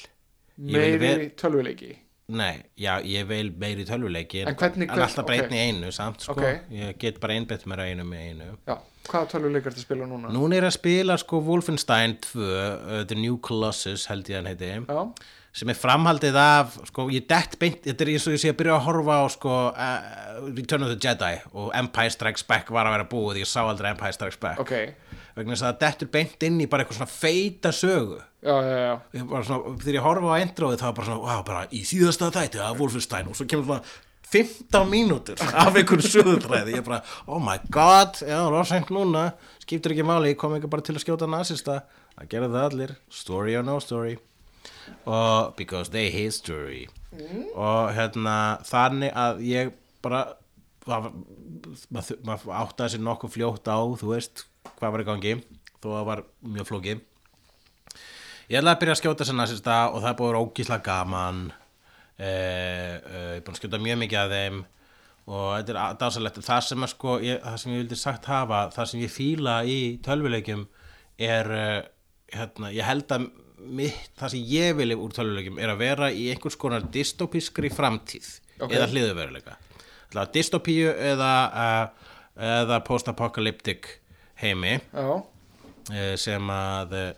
Ég 0.72 0.98
meiri 1.00 1.30
tölvuleiki 1.36 1.94
Nei, 2.26 2.56
já, 2.74 2.96
ég 3.06 3.22
vil 3.28 3.52
meiri 3.54 3.84
tölvuleiki 3.86 4.40
En 4.48 4.56
hvernig- 4.58 4.90
en 4.90 4.98
alltaf 4.98 5.24
breytni 5.28 5.60
í 5.60 5.68
einu 5.70 5.92
samt 5.94 6.20
sko, 6.24 6.32
Ok. 6.34 6.60
ég 6.72 6.98
get 6.98 7.20
bara 7.20 7.34
einbett 7.34 7.62
mér 7.66 7.78
að 7.78 7.90
einu 7.92 8.02
með 8.02 8.24
einu. 8.30 8.56
Já, 8.66 8.78
hvaða 9.06 9.28
tölvuleik 9.30 9.64
ertu 9.64 9.78
að 9.78 9.84
spila 9.86 10.06
núna? 10.10 10.32
Núna 10.34 10.56
er 10.56 10.62
að 10.66 10.72
spila 10.72 11.16
sko 11.18 11.40
Wolfenstein 11.40 12.16
2 12.18 12.40
uh, 12.42 13.04
The 13.04 13.14
New 13.14 13.38
Colossus 13.38 14.06
held 14.06 14.24
ég 14.26 14.34
hann 14.42 14.46
heiti. 14.46 14.72
Já, 14.88 15.12
sem 15.52 15.68
er 15.70 15.74
framhaldið 15.74 16.34
af 16.34 16.74
sko, 16.90 17.06
ég 17.14 17.28
dett 17.28 17.56
beint, 17.60 17.80
þetta 17.84 18.00
er 18.02 18.06
eins 18.16 18.26
og 18.26 18.34
ég 18.34 18.42
sé 18.42 18.50
að 18.50 18.56
byrja 18.58 18.74
að 18.80 18.84
horfa 18.88 19.14
á 19.22 19.24
sko, 19.30 19.54
uh, 19.68 20.50
Return 20.50 20.82
of 20.82 20.88
the 20.88 20.98
Jedi 21.08 21.40
og 21.54 21.70
Empire 21.78 22.10
Strikes 22.10 22.42
Back 22.42 22.68
var 22.70 22.86
að 22.86 22.96
vera 22.98 23.08
búið 23.08 23.38
ég 23.44 23.46
sá 23.46 23.62
aldrei 23.62 23.90
Empire 23.94 24.12
Strikes 24.12 24.40
Back. 24.40 24.58
Ok. 24.58 24.72
Vegna 25.36 25.52
þess 25.54 25.62
að 25.62 25.76
það 25.76 25.78
dettur 25.78 26.08
beint 26.10 26.42
inn 26.42 26.60
í 26.60 26.66
bara 26.68 26.82
eitthvað 26.82 26.98
svona 26.98 27.12
feita 27.22 27.70
sögu 27.70 28.18
Ég 28.46 29.22
svona, 29.46 29.76
þegar 29.82 29.96
ég 29.98 30.04
horfa 30.06 30.34
á 30.34 30.40
endróið 30.42 30.80
þá 30.82 30.86
er 30.90 30.96
bara 30.98 31.06
svona, 31.10 31.38
bara 31.46 31.62
í 31.74 31.80
síðasta 31.88 32.28
þætti 32.34 32.60
af 32.62 32.76
Wolfenstein 32.80 33.30
og 33.30 33.38
svo 33.38 33.46
kemur 33.50 33.66
svona 33.66 33.82
15 34.26 34.88
mínútur 34.90 35.42
af 35.62 35.76
einhverju 35.78 36.08
sögutræði. 36.10 36.76
Ég 36.78 36.84
bara, 36.86 37.00
oh 37.30 37.38
my 37.42 37.58
god, 37.70 38.18
já, 38.26 38.38
rosamt 38.50 38.90
núna 38.94 39.28
skiptir 39.62 39.94
ekki 39.94 40.06
máli, 40.06 40.34
kom 40.38 40.56
ekki 40.58 40.70
bara 40.70 40.82
til 40.86 40.96
að 40.96 41.04
skjóta 41.04 41.28
nasista, 41.30 41.80
það 42.16 42.30
gerði 42.32 42.50
það 42.54 42.66
allir 42.70 42.94
story 43.22 43.54
or 43.58 43.66
no 43.66 43.78
story. 43.82 44.16
Og 45.06 45.54
because 45.58 45.90
they 45.94 46.10
history. 46.14 46.86
Og 47.54 47.92
hérna 47.96 48.36
þannig 48.66 49.14
að 49.18 49.40
ég 49.46 49.70
bara 50.04 50.24
það- 50.86 51.12
maður 51.90 52.18
maður 52.26 52.52
áttaði 52.62 52.94
sér 52.94 53.02
nokkuð 53.06 53.32
fljótt 53.34 53.66
á 53.70 53.78
þú 53.98 54.10
veist 54.12 54.44
hvað 54.78 54.92
var 54.94 55.02
í 55.02 55.06
gangi 55.08 55.32
þó 55.82 55.86
að 55.86 55.94
það 55.96 56.06
var 56.10 56.22
mjög 56.56 56.68
flókið 56.70 57.00
Ég 58.46 58.60
ætlaði 58.60 58.74
að 58.74 58.80
byrja 58.82 58.94
að 58.94 59.00
skjóta 59.02 59.26
sem 59.26 59.40
næsista 59.40 59.76
og 59.90 60.00
það 60.02 60.08
er 60.08 60.14
að 60.14 60.24
vera 60.26 60.42
ógísla 60.44 60.78
gaman. 60.86 61.44
Eh, 62.16 62.26
eh, 62.26 63.26
Ég 63.36 63.40
er 63.40 63.44
búin 63.46 63.56
að 63.56 63.60
skjóta 63.60 63.82
mjög 63.82 63.98
mikið 64.04 64.20
af 64.22 64.34
þeim 64.34 64.60
og 65.26 65.48
þetta 65.56 65.74
er 65.74 65.98
dásalegt 65.98 66.38
það 66.46 66.62
sem, 66.68 66.84
að 66.86 66.92
sko, 66.92 67.16
ég, 67.24 67.40
það 67.42 67.58
sem 67.58 67.72
ég 67.72 67.82
vildi 67.82 67.98
sagt 67.98 68.28
hafa 68.30 68.60
það 68.76 68.88
sem 68.92 69.02
ég 69.02 69.10
fíla 69.10 69.56
í 69.66 69.78
tölvuleikjum 70.06 70.62
er 71.26 71.50
uh, 71.50 71.80
hérna, 72.30 72.70
ég 72.74 72.86
held 72.86 73.10
að 73.16 73.26
mitt, 73.66 74.10
það 74.18 74.34
sem 74.34 74.48
ég 74.52 74.76
vilja 74.78 74.98
úr 75.00 75.14
tölulegjum 75.16 75.60
er 75.62 75.72
að 75.72 75.82
vera 75.82 76.10
í 76.12 76.28
einhvers 76.30 76.58
konar 76.60 76.86
dystopískri 76.94 77.70
framtíð 77.74 78.28
Ok. 78.60 78.70
eða 78.72 78.88
hliðuveruleika 78.92 79.56
dystopíu 80.32 80.92
eða, 80.94 81.32
eða 82.38 82.78
post-apocalyptic 82.86 83.88
heimi 84.40 84.78
Já, 84.78 85.08
eh, 85.92 86.14
sem 86.20 86.52
að 86.52 86.94
eh, 86.96 87.10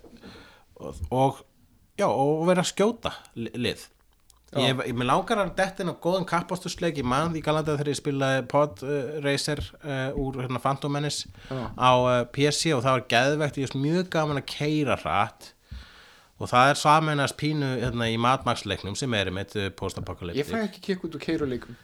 og, 0.81 1.41
já, 1.99 2.07
og 2.09 2.45
vera 2.49 2.65
að 2.65 2.71
skjóta 2.73 3.15
li- 3.37 3.55
lið. 3.59 3.87
Ég, 4.57 4.79
ég 4.89 4.95
með 4.97 5.11
langar 5.11 5.43
að 5.43 5.51
detta 5.59 5.85
inn 5.85 5.91
á 5.93 6.01
góðan 6.01 6.25
kappastusleik 6.25 6.97
ég 6.97 7.05
man 7.05 7.35
því 7.35 7.43
galandi 7.45 7.75
þegar 7.75 7.91
ég 7.93 7.99
spilaði 7.99 8.45
Pod 8.49 8.81
uh, 8.81 9.19
Racer 9.21 9.61
uh, 9.83 10.17
úr 10.17 10.39
hérna, 10.41 10.63
Phantom 10.65 10.95
Menace 10.97 11.29
Já. 11.51 11.67
á 11.77 11.91
uh, 12.01 12.15
PC 12.33 12.73
og 12.73 12.81
það 12.87 12.95
var 12.97 13.05
geðvegt 13.13 13.61
ég 13.61 13.69
er 13.69 13.83
mjög 13.83 14.09
gaman 14.15 14.41
að 14.41 14.47
keira 14.55 14.97
hratt. 15.03 15.51
Og 16.39 16.47
það 16.49 16.71
er 16.71 16.79
saminast 16.79 17.37
pínu 17.37 17.69
hérna, 17.83 18.07
í 18.09 18.17
matmaksleiknum 18.23 18.95
sem 18.97 19.15
er 19.19 19.29
með 19.35 19.57
ég 19.59 19.73
post-apocalyptic 19.77 20.47
fæ 20.49 20.61
ekki 20.63 20.85
kikk 20.87 21.05
út 21.09 21.17
úr 21.19 21.25
keiruleikum 21.25 21.77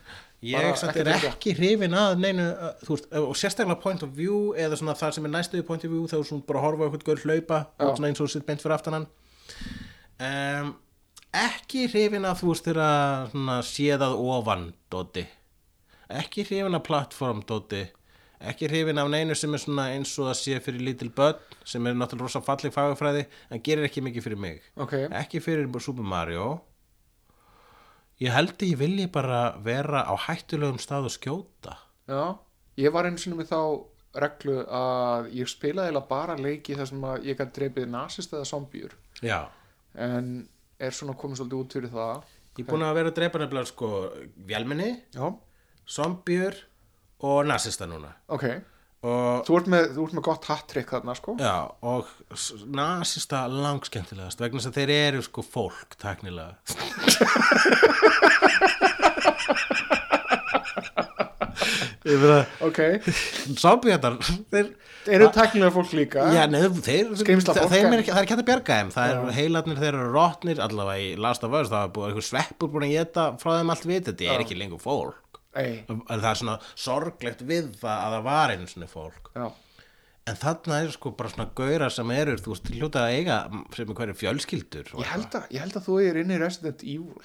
Ég 0.45 0.61
Bara 0.61 0.77
samt 0.77 0.99
er 1.01 1.09
ekki 1.15 1.55
hrifin 1.57 1.95
að 1.97 2.19
neinu, 2.21 2.47
uh, 2.53 2.73
þú 2.85 2.97
veist, 2.97 3.07
og 3.17 3.37
sérstaklega 3.41 3.81
point 3.81 4.03
of 4.05 4.11
view 4.17 4.53
eða 4.61 4.77
svona 4.81 4.97
það 4.99 5.15
sem 5.17 5.29
er 5.29 5.33
næstuði 5.33 5.67
point 5.69 5.87
of 5.87 5.93
view 5.95 6.09
þegar 6.11 6.25
þú 6.25 6.31
svona 6.31 6.49
bara 6.51 6.65
horfa 6.65 6.85
á 6.85 6.87
eitthvað 6.89 7.07
gaur 7.09 7.23
hlaupa 7.25 7.61
og 7.79 7.95
svona 7.95 8.11
eins 8.11 8.21
og 8.21 8.33
sitt 8.33 8.45
beint 8.49 8.65
fyrir 8.65 8.77
aftan 8.77 8.99
hann. 8.99 9.07
Um, 10.25 10.75
ekki 11.35 11.87
hrifin 11.89 12.29
að 12.29 12.43
þú 12.43 12.51
veist 12.53 12.69
þeirra 12.69 12.91
svona 13.33 13.57
séðað 13.67 14.21
ofan 14.21 14.69
dóti 14.93 15.25
ekki 16.13 16.45
hrifin 16.45 16.77
að 16.77 16.85
plattform 16.87 17.43
dóti 17.49 17.83
ekki 18.45 18.69
hrifin 18.69 19.01
af 19.01 19.09
neinu 19.11 19.37
sem 19.39 19.55
er 19.57 19.63
svona 19.63 19.89
eins 19.95 20.13
og 20.21 20.29
að 20.31 20.39
sé 20.43 20.61
fyrir 20.63 20.85
lítil 20.85 21.11
börn 21.15 21.41
sem 21.65 21.87
er 21.87 21.97
náttúrulega 21.97 22.29
rosa 22.29 22.45
falleg 22.45 22.75
fagafræði 22.75 23.25
en 23.51 23.63
gerir 23.65 23.89
ekki 23.89 24.05
mikið 24.05 24.27
fyrir 24.27 24.41
mig. 24.41 24.61
Ok, 24.77 24.95
ekki 25.09 25.41
fyrir 25.41 25.71
Super 25.81 26.05
Mario 26.05 26.61
ég 28.23 28.31
held 28.35 28.63
ég 28.63 28.79
vilji 28.79 29.07
bara 29.11 29.57
vera 29.65 30.05
á 30.07 30.15
hættulegum 30.29 30.79
stað 30.83 31.11
og 31.11 31.15
skjóta. 31.15 31.79
Já 32.09 32.37
Ég 32.75 32.91
var 32.91 33.07
einu 33.07 33.21
sinni 33.23 33.39
með 33.39 33.53
þá 33.53 33.61
reglu 34.25 34.57
að 34.67 35.29
ég 35.35 35.51
spilaði 35.51 36.01
bara 36.09 36.35
leiki 36.39 36.75
þar 36.79 36.89
sem 36.91 37.05
að 37.07 37.29
ég 37.29 37.39
gæti 37.39 37.55
dreipið 37.59 37.89
nasist 37.91 38.35
eða 38.35 38.47
zombjur 38.51 38.95
já, 39.23 39.39
en 39.95 40.49
er 40.83 40.95
svona 40.95 41.15
komið 41.19 41.41
svolítið 41.41 41.61
út 41.61 41.77
fyrir 41.79 41.93
það? 41.95 42.29
Ég 42.55 42.65
er 42.65 42.71
búin 42.71 42.87
að 42.87 42.97
vera 42.99 43.11
að 43.11 43.17
drepa 43.19 43.41
nefnilega 43.43 43.71
sko 43.71 43.91
vélminni, 44.51 44.91
Já, 45.15 45.27
zombjur 45.91 46.59
og 47.27 47.41
nasista 47.47 47.87
núna. 47.91 48.13
Ok. 48.31 48.45
og, 48.45 48.63
Þú 49.05 49.57
ert 49.59 49.67
með, 49.69 49.91
þú 49.99 50.05
ert 50.07 50.15
með 50.17 50.25
gott 50.31 50.47
hattrick 50.49 50.89
þarna 50.95 51.13
sko. 51.19 51.35
Já, 51.37 51.69
og 51.85 52.09
nasista 52.73 53.43
langskemmtilegast 53.53 54.41
vegna 54.41 54.63
þess 54.63 54.71
að 54.73 54.79
þeir 54.81 54.93
eru 54.97 55.21
sko 55.27 55.45
fólk 55.45 55.93
taknilega 56.01 56.57
ég 62.05 62.19
verða 62.21 62.41
Ok, 62.67 62.81
zombjötar 63.61 64.17
þeir 64.53 64.69
eru 65.15 65.29
teknilega 65.35 65.73
fólk 65.75 65.93
líka. 65.97 66.27
Já, 66.35 66.45
neð, 66.51 66.79
þeir, 66.85 67.11
Skrímsla 67.21 67.55
fólk, 67.57 67.73
þeim 67.73 67.89
en- 67.89 67.97
er 67.99 68.05
það 68.05 68.19
er 68.19 68.25
ekki 68.25 68.35
hægt 68.35 68.43
að 68.45 68.49
bjarga 68.51 68.79
þeim 68.81 68.93
það 68.95 69.13
er 69.15 69.37
heilarnir 69.39 69.81
þeir 69.81 69.91
eru 70.01 70.11
rótnir 70.15 70.63
allavega 70.65 71.05
í 71.05 71.11
Last 71.25 71.47
of 71.47 71.57
Us 71.61 71.71
það 71.73 71.87
er 71.89 71.93
búið 71.97 72.11
einhver 72.11 72.27
sveppur 72.29 72.73
búin 72.75 72.87
að 72.89 72.95
geta 72.99 73.27
frá 73.41 73.55
þeim 73.59 73.73
allt 73.75 73.89
við 73.91 74.03
þetta 74.11 74.31
er 74.35 74.45
ekki 74.45 74.59
lengur 74.61 74.83
fólk 74.83 75.21
en 75.55 76.01
það 76.09 76.31
er 76.31 76.41
svona 76.41 76.57
sorglegt 76.75 77.45
við 77.47 77.71
það 77.81 78.01
að 78.07 78.17
það 78.17 78.25
var 78.29 78.55
einu 78.55 78.67
svona 78.73 78.89
fólk. 78.91 79.31
Já, 79.37 79.47
en 80.31 80.39
þarna 80.41 80.81
er 80.83 80.93
sko 80.97 81.13
bara 81.19 81.31
svona 81.35 81.49
gaurar 81.61 81.93
sem 81.95 82.11
eru 82.17 82.37
þú 82.41 82.55
veist, 82.55 82.71
hljóta 82.75 83.05
að 83.07 83.17
eiga 83.19 83.39
sem 83.77 83.89
er 83.89 83.99
hverju 84.01 84.19
fjölskyldur 84.23 84.93
ég 84.99 85.11
held 85.13 85.39
að, 85.41 85.49
ég 85.55 85.65
held 85.65 85.77
að 85.81 85.87
þú 85.89 85.99
er 86.09 86.21
inn 86.23 86.35
í 86.35 86.41
Resident 86.41 86.83
Evil. 86.83 87.25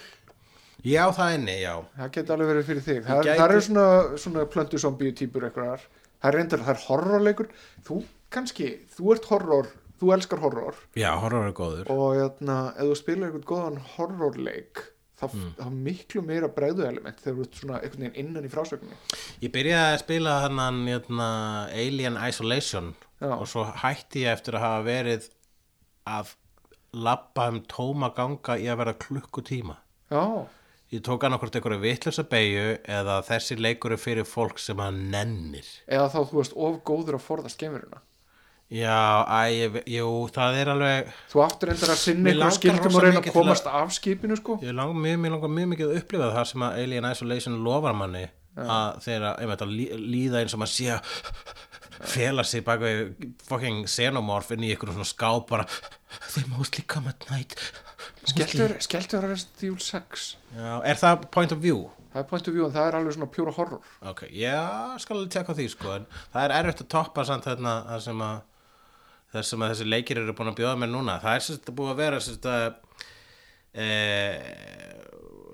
Já, 0.83 1.03
það 1.11 1.33
inni, 1.35 1.57
já. 1.59 1.73
Það 1.97 2.11
geti 2.15 2.31
alveg 2.35 2.49
verið 2.53 2.67
fyrir 2.69 2.83
þig. 2.85 2.99
Það, 3.03 3.17
gæti- 3.25 3.39
það 3.41 3.49
eru 3.49 3.63
svona, 3.67 3.87
svona 4.23 4.45
plöntu 4.53 4.79
zombie 4.79 5.11
típur 5.11 5.47
eitthvað 5.49 5.87
Það 6.19 6.27
er 6.29 6.35
reyndar, 6.35 6.59
það 6.67 6.73
er 6.75 6.81
horrorleikur. 6.85 7.47
Þú 7.87 7.97
kannski, 8.31 8.69
þú 8.95 9.13
ert 9.15 9.27
horror 9.31 9.67
Þú 9.99 10.13
elskar 10.15 10.39
horror. 10.39 10.77
Já, 10.95 11.09
horror 11.19 11.49
er 11.49 11.51
góður. 11.51 11.89
Og 11.91 12.13
jæna, 12.15 12.53
ef 12.79 12.87
þú 12.87 12.93
spilar 12.95 13.33
eitthvað 13.33 13.47
góðan 13.49 13.79
horrorleik 13.97 14.79
þá 15.19 15.25
Mm. 15.33 15.53
mm. 15.59 15.79
miklu 15.83 16.21
meira 16.23 16.47
bregðu 16.47 16.85
element 16.87 17.17
þegar 17.19 17.35
þú 17.37 17.45
ert 17.45 17.57
svona 17.59 17.79
einhvern 17.81 18.05
veginn 18.05 18.19
innan 18.25 18.45
í 18.47 18.51
frásögninni 18.53 18.95
Ég 19.43 19.51
byrjaði 19.51 19.93
að 19.95 20.03
spila 20.03 20.35
hann 20.45 20.59
hérna, 20.87 21.29
Alien 21.73 22.17
Isolation 22.29 22.93
Já. 23.19 23.33
og 23.35 23.47
svo 23.51 23.65
hætti 23.83 24.23
ég 24.23 24.31
eftir 24.37 24.55
að 24.55 24.65
hafa 24.67 24.85
verið 24.87 25.29
að 26.07 26.31
labba 26.93 27.49
um 27.51 27.59
tóma 27.69 28.09
ganga 28.15 28.55
í 28.57 28.65
að 28.71 28.77
vera 28.81 28.93
klukkutíma. 28.97 29.75
Já, 30.09 30.47
Ég 30.89 31.03
tók 31.05 31.21
okkur 31.37 31.51
einhverju 31.53 31.81
vitlösa 31.83 32.23
beigju 32.25 32.79
eða 32.89 33.19
þessi 33.27 33.59
leikur 33.61 33.93
er 33.93 33.99
fyrir 34.01 34.25
fólk 34.25 34.57
sem 34.57 34.79
hann 34.81 35.11
nennir. 35.11 35.67
eða 35.87 36.07
þá 36.09 36.19
þú 36.31 36.37
veist 36.39 36.55
of 36.57 36.79
góður 36.83 37.19
að 37.19 37.25
forðast 37.27 37.59
gemurina 37.61 38.01
Já, 38.69 39.25
æ, 39.25 39.39
ég, 39.49 39.77
jú, 39.89 40.09
það 40.29 40.57
er 40.61 40.69
alveg, 40.75 41.07
Þú 41.31 41.39
áttur 41.41 41.71
reyndar 41.71 41.89
að 41.89 42.01
einhverjum 42.11 42.37
langar 42.37 42.53
skildum 42.53 42.97
og 42.99 43.05
reyna 43.05 43.21
að 43.23 43.31
komast 43.33 43.65
af 43.65 43.95
skipinu 43.95 44.37
sko. 44.37 44.59
Ég 44.61 44.75
langar 44.77 44.93
mjög, 44.93 45.17
mjög, 45.23 45.33
langar 45.33 45.53
mjög 45.55 45.71
mikið 45.71 45.87
að 45.89 45.97
upplifa 46.03 46.27
það 46.35 46.45
sem 46.51 46.65
að 46.67 46.77
Alien 46.83 47.07
Isolation 47.09 47.57
lofar 47.65 47.97
manni 47.97 48.27
að 48.59 48.99
þeirra, 49.07 49.31
einmitt 49.41 49.63
að 49.65 49.73
lí- 49.73 49.97
líða 50.13 50.43
eins 50.43 50.53
og 50.53 50.61
maður 50.61 50.73
sé 50.75 50.87
að 50.93 51.13
fela 52.13 52.43
sig 52.45 52.63
bak 52.67 52.79
við 52.83 53.01
fucking 53.49 53.81
xenomorph 53.89 54.51
inn 54.55 54.63
í 54.67 54.73
ykkur 54.75 54.93
svona 54.93 55.07
skáp 55.09 55.47
bara 55.49 55.65
they 56.35 56.43
mostly 56.53 56.83
come 56.87 57.09
at 57.09 57.25
night. 57.31 57.55
Skelltur, 58.29 58.75
skelltur 58.83 59.23
að 59.25 59.31
Resident 59.33 59.63
Evil 59.65 59.81
6 59.83 60.27
Já, 60.55 60.73
er 60.85 60.99
það 61.01 61.25
point 61.33 61.51
of 61.55 61.59
view? 61.63 61.87
Það 62.13 62.21
er 62.21 62.29
point 62.29 62.47
of 62.49 62.53
view 62.55 62.65
en 62.65 62.73
það 62.73 62.87
er 62.89 62.95
alveg 62.99 63.15
svona 63.17 63.31
pjúra 63.33 63.51
horror. 63.57 63.81
Ok, 64.11 64.23
já, 64.33 64.59
skal 65.01 65.17
alveg 65.17 65.33
tjekka 65.35 65.55
því 65.57 65.67
sko 65.73 65.91
en 65.97 66.05
það 66.33 66.45
er 66.45 66.53
erfitt 66.59 66.83
að 66.85 66.89
toppa 66.95 67.25
samt 67.27 67.45
þarna 67.49 67.73
það 67.89 68.05
sem 68.07 68.23
að 68.29 68.39
það 69.33 69.43
sem 69.49 69.61
að 69.65 69.71
þessi 69.73 69.89
leikir 69.89 70.21
eru 70.23 70.33
búin 70.37 70.51
að 70.53 70.59
bjóða 70.61 70.77
mér 70.81 70.91
núna. 70.93 71.19
Það 71.23 71.35
er 71.39 71.45
sérst 71.47 71.69
að 71.69 71.75
búið 71.79 71.91
að 71.93 71.99
vera 72.03 72.19
sérst 72.25 72.47
að 72.49 72.63
eh, 73.73 74.39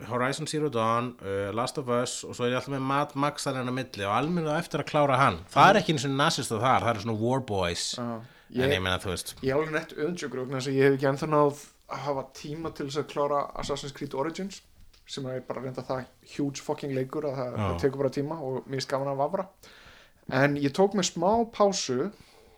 Horizon 0.09 0.47
Zero 0.47 0.69
Dawn 0.69 1.13
uh, 1.23 1.49
Last 1.55 1.77
of 1.81 1.89
Us 1.89 2.17
og 2.27 2.35
svo 2.35 2.45
er 2.45 2.53
ég 2.53 2.59
alltaf 2.59 2.73
með 2.75 2.83
Mad 2.89 3.13
Max 3.19 3.45
þar 3.47 3.61
enn 3.61 3.71
á 3.71 3.75
milli 3.75 4.05
og 4.05 4.13
almenna 4.15 4.57
eftir 4.59 4.83
að 4.83 4.89
klára 4.91 5.17
hann. 5.21 5.39
Það 5.53 5.69
er 5.71 5.79
ekki 5.81 5.95
eins 5.95 6.05
og 6.09 6.15
nazist 6.19 6.51
þar, 6.51 6.83
það 6.85 6.89
er 6.93 7.01
svona 7.05 7.17
War 7.21 7.43
Boys. 7.47 7.85
Já, 7.95 8.03
en 8.05 8.69
ég- 8.69 8.75
ég 8.75 8.83
meina 8.83 8.99
þú 9.01 9.11
veist. 9.13 9.33
Ég 9.41 9.55
alveg 9.55 9.71
nett 9.75 9.95
öðnsjökur 9.95 10.43
vegna 10.43 10.59
þess 10.59 10.69
að 10.71 10.77
ég 10.79 10.83
hef 10.89 10.97
ekki 10.99 11.09
ennþá 11.11 11.29
náð 11.31 11.63
að 11.95 12.03
hafa 12.05 12.25
tíma 12.41 12.71
til 12.75 12.87
þess 12.89 13.01
að 13.01 13.09
klára 13.13 13.39
Assassin's 13.61 13.95
Creed 13.95 14.13
Origins 14.17 14.61
sem 15.07 15.25
er 15.29 15.41
bara 15.45 15.61
reynda 15.61 15.83
það 15.85 16.05
huge 16.35 16.61
fucking 16.65 16.93
leikur 16.97 17.27
að 17.29 17.35
það, 17.39 17.57
það 17.61 17.75
tekur 17.83 18.01
bara 18.03 18.13
tíma 18.15 18.37
og 18.41 18.63
mér 18.67 18.79
er 18.81 18.85
skaman 18.87 19.11
að 19.13 19.19
vafra. 19.21 19.47
En 20.33 20.55
ég 20.57 20.73
tók 20.73 20.95
með 20.97 21.11
smá 21.11 21.31
pásu 21.53 22.11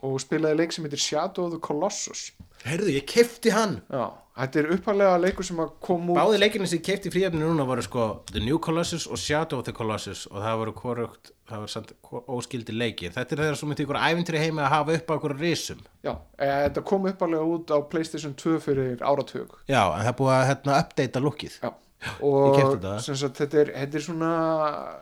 og 0.05 0.19
spilaði 0.21 0.61
leik 0.61 0.75
sem 0.75 0.85
heitir 0.87 1.01
Shadow 1.01 1.47
of 1.47 1.55
the 1.55 1.59
Colossus 1.63 2.31
Heyrðu, 2.65 2.89
ég 2.95 3.05
kefti 3.09 3.51
hann 3.53 3.77
Já, 3.93 4.05
þetta 4.41 4.59
er 4.61 4.69
uppalega 4.75 5.17
leikur 5.21 5.45
sem 5.45 5.59
að 5.61 5.71
kom 5.85 6.09
út 6.11 6.17
Báði 6.17 6.39
leikinni 6.41 6.69
sem 6.69 6.79
ég 6.79 6.85
kefti 6.87 7.11
í 7.11 7.13
fríöfninu 7.13 7.51
núna 7.51 7.65
voru 7.69 7.83
sko 7.85 8.05
The 8.31 8.41
New 8.43 8.57
Colossus 8.63 9.05
og 9.07 9.21
Shadow 9.21 9.61
of 9.61 9.65
the 9.69 9.75
Colossus 9.77 10.25
og 10.31 10.41
það 10.41 10.59
voru 10.63 10.73
hvorugt, 10.81 11.31
það 11.49 11.63
voru 11.65 11.97
hvor- 12.09 12.25
óskildi 12.37 12.73
leikir. 12.75 13.13
Þetta 13.15 13.35
er 13.37 13.43
þeirra 13.43 13.59
svo 13.61 13.69
myndi 13.69 13.85
ykkur 13.85 13.99
ævintri 14.01 14.41
heimi 14.41 14.63
að 14.65 14.71
hafa 14.73 14.95
upp 14.97 15.11
á 15.11 15.13
ykkur 15.19 15.35
risum. 15.39 15.81
Já, 16.03 16.13
e, 16.37 16.45
þetta 16.67 16.83
kom 16.89 17.05
uppalega 17.11 17.49
út 17.55 17.73
á 17.73 17.77
Playstation 17.89 18.33
2 18.33 18.57
fyrir 18.65 18.97
áratug 19.05 19.53
Já, 19.69 19.81
en 19.93 20.05
það 20.09 20.15
búið 20.21 20.33
að 20.37 20.47
hérna, 20.51 20.79
updata 20.81 21.21
lukkið. 21.23 21.59
Já, 21.61 21.73
og 22.21 22.81
sem 23.01 23.15
sagt, 23.17 23.37
þetta, 23.41 23.61
er, 23.63 23.71
þetta 23.73 23.97
er 23.99 24.03
svona 24.05 24.31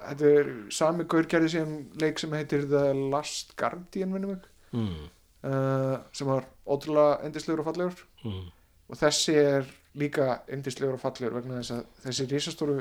þetta 0.09 0.34
er 0.39 0.51
sami 0.72 1.03
gaur 1.11 1.27
gerði 1.31 1.49
sem 1.55 1.73
leik 2.01 2.19
sem 2.22 2.35
heitir 2.38 2.67
The 2.72 2.93
Last 3.11 3.55
Guardian 3.59 4.13
minnum 4.13 4.35
mig 4.35 4.45
Mm. 4.76 5.07
uh, 5.45 5.97
sem 6.11 6.27
var 6.27 6.45
ótrúlega 6.68 7.23
endislegur 7.27 7.61
og 7.64 7.68
fallegur 7.69 8.03
Mm. 8.26 8.45
og 8.89 8.97
þessi 8.99 9.35
er 9.39 9.65
líka 9.95 10.41
endislegur 10.52 10.97
og 10.97 10.99
fallegur 11.03 11.38
vegna 11.39 11.61
þess 11.61 11.72
að 11.72 11.85
þessi 12.06 12.27
risastóru 12.31 12.77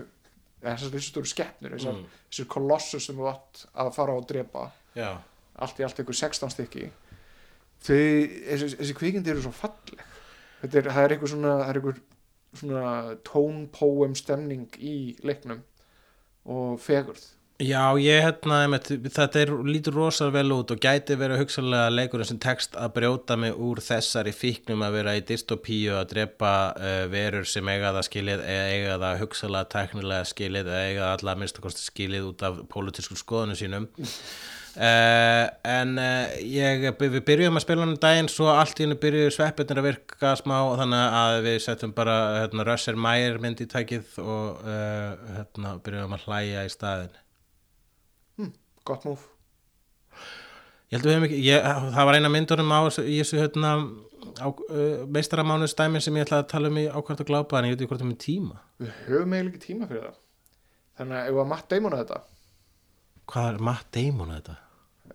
þessar 0.64 0.94
risastóru 0.96 1.28
skeppnur 1.28 1.74
þessar, 1.76 1.94
Mm. 1.98 2.06
þessar 2.30 2.46
kolossus 2.48 3.04
sem 3.06 3.16
þú 3.16 3.28
átt 3.30 3.66
að 3.76 3.92
fara 3.94 4.16
og 4.16 4.26
drepa 4.28 4.70
Já, 4.96 5.18
allt 5.58 5.78
í 5.80 5.84
allt 5.84 5.98
ykkur 6.00 6.14
16 6.14 6.50
stykki 6.50 6.90
þessi, 7.84 8.74
þessi 8.78 8.96
kvikindi 8.96 9.30
eru 9.34 9.42
svo 9.44 9.52
falleg 9.52 10.00
þetta 10.62 10.78
er, 10.80 10.88
það 10.94 11.04
er 11.04 11.14
eitthvað 11.14 11.32
svona 11.34 11.54
er 11.68 11.80
svona 12.54 13.16
tone 13.26 13.66
poem 13.74 14.14
stemning 14.14 14.68
í 14.78 15.16
leiknum 15.26 15.60
og 16.46 16.78
fegurð 16.80 17.24
Já, 17.62 17.94
ég 18.02 18.18
hérna, 18.18 18.64
þetta 18.82 19.39
er, 19.39 19.51
lítur 19.62 19.94
rosa 19.94 20.26
vel 20.35 20.48
út 20.56 20.72
og 20.74 20.81
gæti 20.82 21.14
verið 21.14 21.44
hugsanlega 21.44 21.93
leikurinn 21.93 22.26
sem 22.26 22.40
tekst 22.43 22.74
að 22.74 22.97
brjóta 22.97 23.36
mig 23.39 23.55
úr 23.55 23.78
þessari 23.78 24.32
fíknum 24.35 24.82
að 24.82 24.97
vera 24.97 25.14
í 25.14 25.22
dystopíu 25.22 25.94
að 25.94 26.16
drepa 26.16 26.51
uh, 26.74 27.05
verur 27.12 27.47
sem 27.47 27.70
eiga 27.70 27.93
það 27.94 28.09
skilið 28.09 28.43
eða 28.56 28.66
eiga 28.72 28.98
það 29.05 29.22
hugsanlega 29.22 29.70
teknilega 29.76 30.26
skilið 30.32 30.66
eða 30.66 30.82
eiga 30.89 31.05
það 31.05 31.14
allar 31.14 31.40
minnstakosti 31.44 31.86
skilið 31.86 32.28
út 32.32 32.44
af 32.51 32.60
pólitískum 32.74 33.22
skoðunum 33.22 33.62
sínum. 33.62 33.89
Uh, 34.74 35.47
en 35.70 35.94
uh, 36.02 36.35
ég, 36.43 36.90
við 36.98 37.22
byrjuðum 37.22 37.62
að 37.62 37.68
spila 37.68 37.86
hann 37.86 37.94
um 37.94 38.02
daginn 38.02 38.35
svo 38.35 38.51
allt 38.51 38.81
í 38.82 38.89
hennu 38.89 38.98
byrjuðu 38.98 39.31
sveppirnir 39.36 39.78
að 39.78 39.93
virka 39.93 40.35
smá 40.43 40.56
þannig 40.81 41.20
að 41.22 41.43
við 41.47 41.60
settum 41.70 41.94
bara 41.94 42.22
hérna, 42.40 42.66
Rösser 42.66 42.98
Mæir 42.98 43.39
mynd 43.39 43.62
í 43.62 43.70
tækið 43.70 44.16
og 44.24 44.64
hérna, 44.66 45.78
byrjuðum 45.86 46.18
að 46.18 46.26
hlæja 46.26 46.66
í 46.66 46.74
staðin 46.74 47.20
gott 48.89 49.05
múf 49.09 49.23
Ég 50.93 50.98
held 51.01 51.06
að 51.06 51.09
við 51.09 51.15
hefum 51.16 51.27
ekki, 51.27 51.39
ég, 51.43 51.59
það 51.94 52.05
var 52.06 52.15
eina 52.19 52.31
myndunum 52.31 52.70
á 52.77 52.78
þessu- 52.86 53.06
í 53.09 53.15
þessu 53.23 53.39
hérna, 53.40 53.70
á, 54.39 54.47
uh, 54.47 55.06
meistaramánuðstæmin 55.16 56.02
sem 56.05 56.15
ég 56.20 56.27
ætlaði 56.28 56.43
að 56.44 56.51
tala 56.52 56.69
um 56.70 56.78
í 56.78 56.85
ákvært 56.93 57.23
að 57.24 57.31
glápa 57.32 57.59
en 57.59 57.65
ég 57.66 57.73
veit 57.74 57.81
ekki 57.82 57.90
hvort 57.90 58.02
það 58.05 58.11
með 58.12 58.20
tíma. 58.24 58.56
Við 58.85 58.90
höfum 59.09 59.32
eiginlega 59.35 59.51
ekki 59.56 59.62
tíma 59.65 59.85
fyrir 59.90 60.05
það. 60.05 60.19
Þannig 61.01 61.16
að 61.19 61.24
ef 61.32 61.35
að 61.43 61.48
Matt 61.55 61.66
Damon 61.73 61.93
að 61.97 62.01
þetta? 62.05 62.19
Hvað 63.32 63.47
er 63.51 63.59
Matt 63.70 63.89
Damon 63.97 64.31
að 64.31 64.39
þetta? 64.43 64.56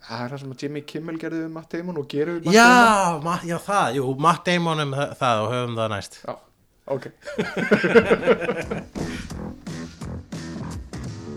það 0.10 0.20
er 0.24 0.30
það 0.34 0.40
sem 0.44 0.52
að 0.54 0.62
Jimmy 0.64 0.82
Kimmel 0.88 1.18
gerði 1.20 1.40
við 1.46 1.52
Matt 1.56 1.70
Damon 1.78 1.98
og 2.02 2.06
gerir 2.12 2.34
við 2.36 2.44
Matt 2.46 2.56
Damon. 2.56 2.60
Já, 2.60 3.20
ma, 3.30 3.36
já, 3.54 3.58
það, 3.70 3.88
jú, 4.00 4.04
Matt 4.28 4.44
Damon 4.50 4.80
um 4.86 4.92
það, 5.00 5.08
það 5.24 5.36
og 5.46 5.50
höfum 5.54 5.76
það 5.80 5.90
næst. 5.96 6.14
Já, 6.26 6.34
ok. 6.96 7.06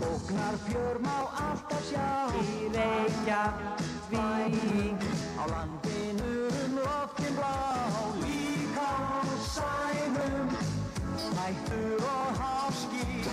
Ógnar 0.03 0.55
fjör 0.67 0.97
má 1.03 1.15
alltaf 1.15 1.31
sjá 1.31 1.32
Í 1.83 2.71
Reykjavík 2.71 5.03
Á 5.35 5.43
landinu 5.51 6.47
um 6.47 6.79
loftin 6.79 7.35
blá 7.35 7.59
Líka 8.23 8.87
á 8.87 9.19
sænum. 9.51 10.47
Hættur 11.35 11.99
og 12.07 12.31
háski 12.39 13.27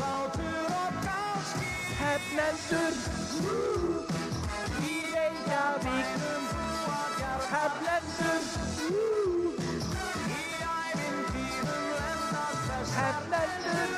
Látur 0.00 0.72
og 0.80 0.92
gáski 1.04 1.68
Hefnendur 2.00 2.96
Í 4.80 5.12
Reykjavíknum 5.12 6.48
Hefnendur 7.52 8.40
Í 11.36 11.44
þess 12.66 12.90
Hefnendur 12.96 13.92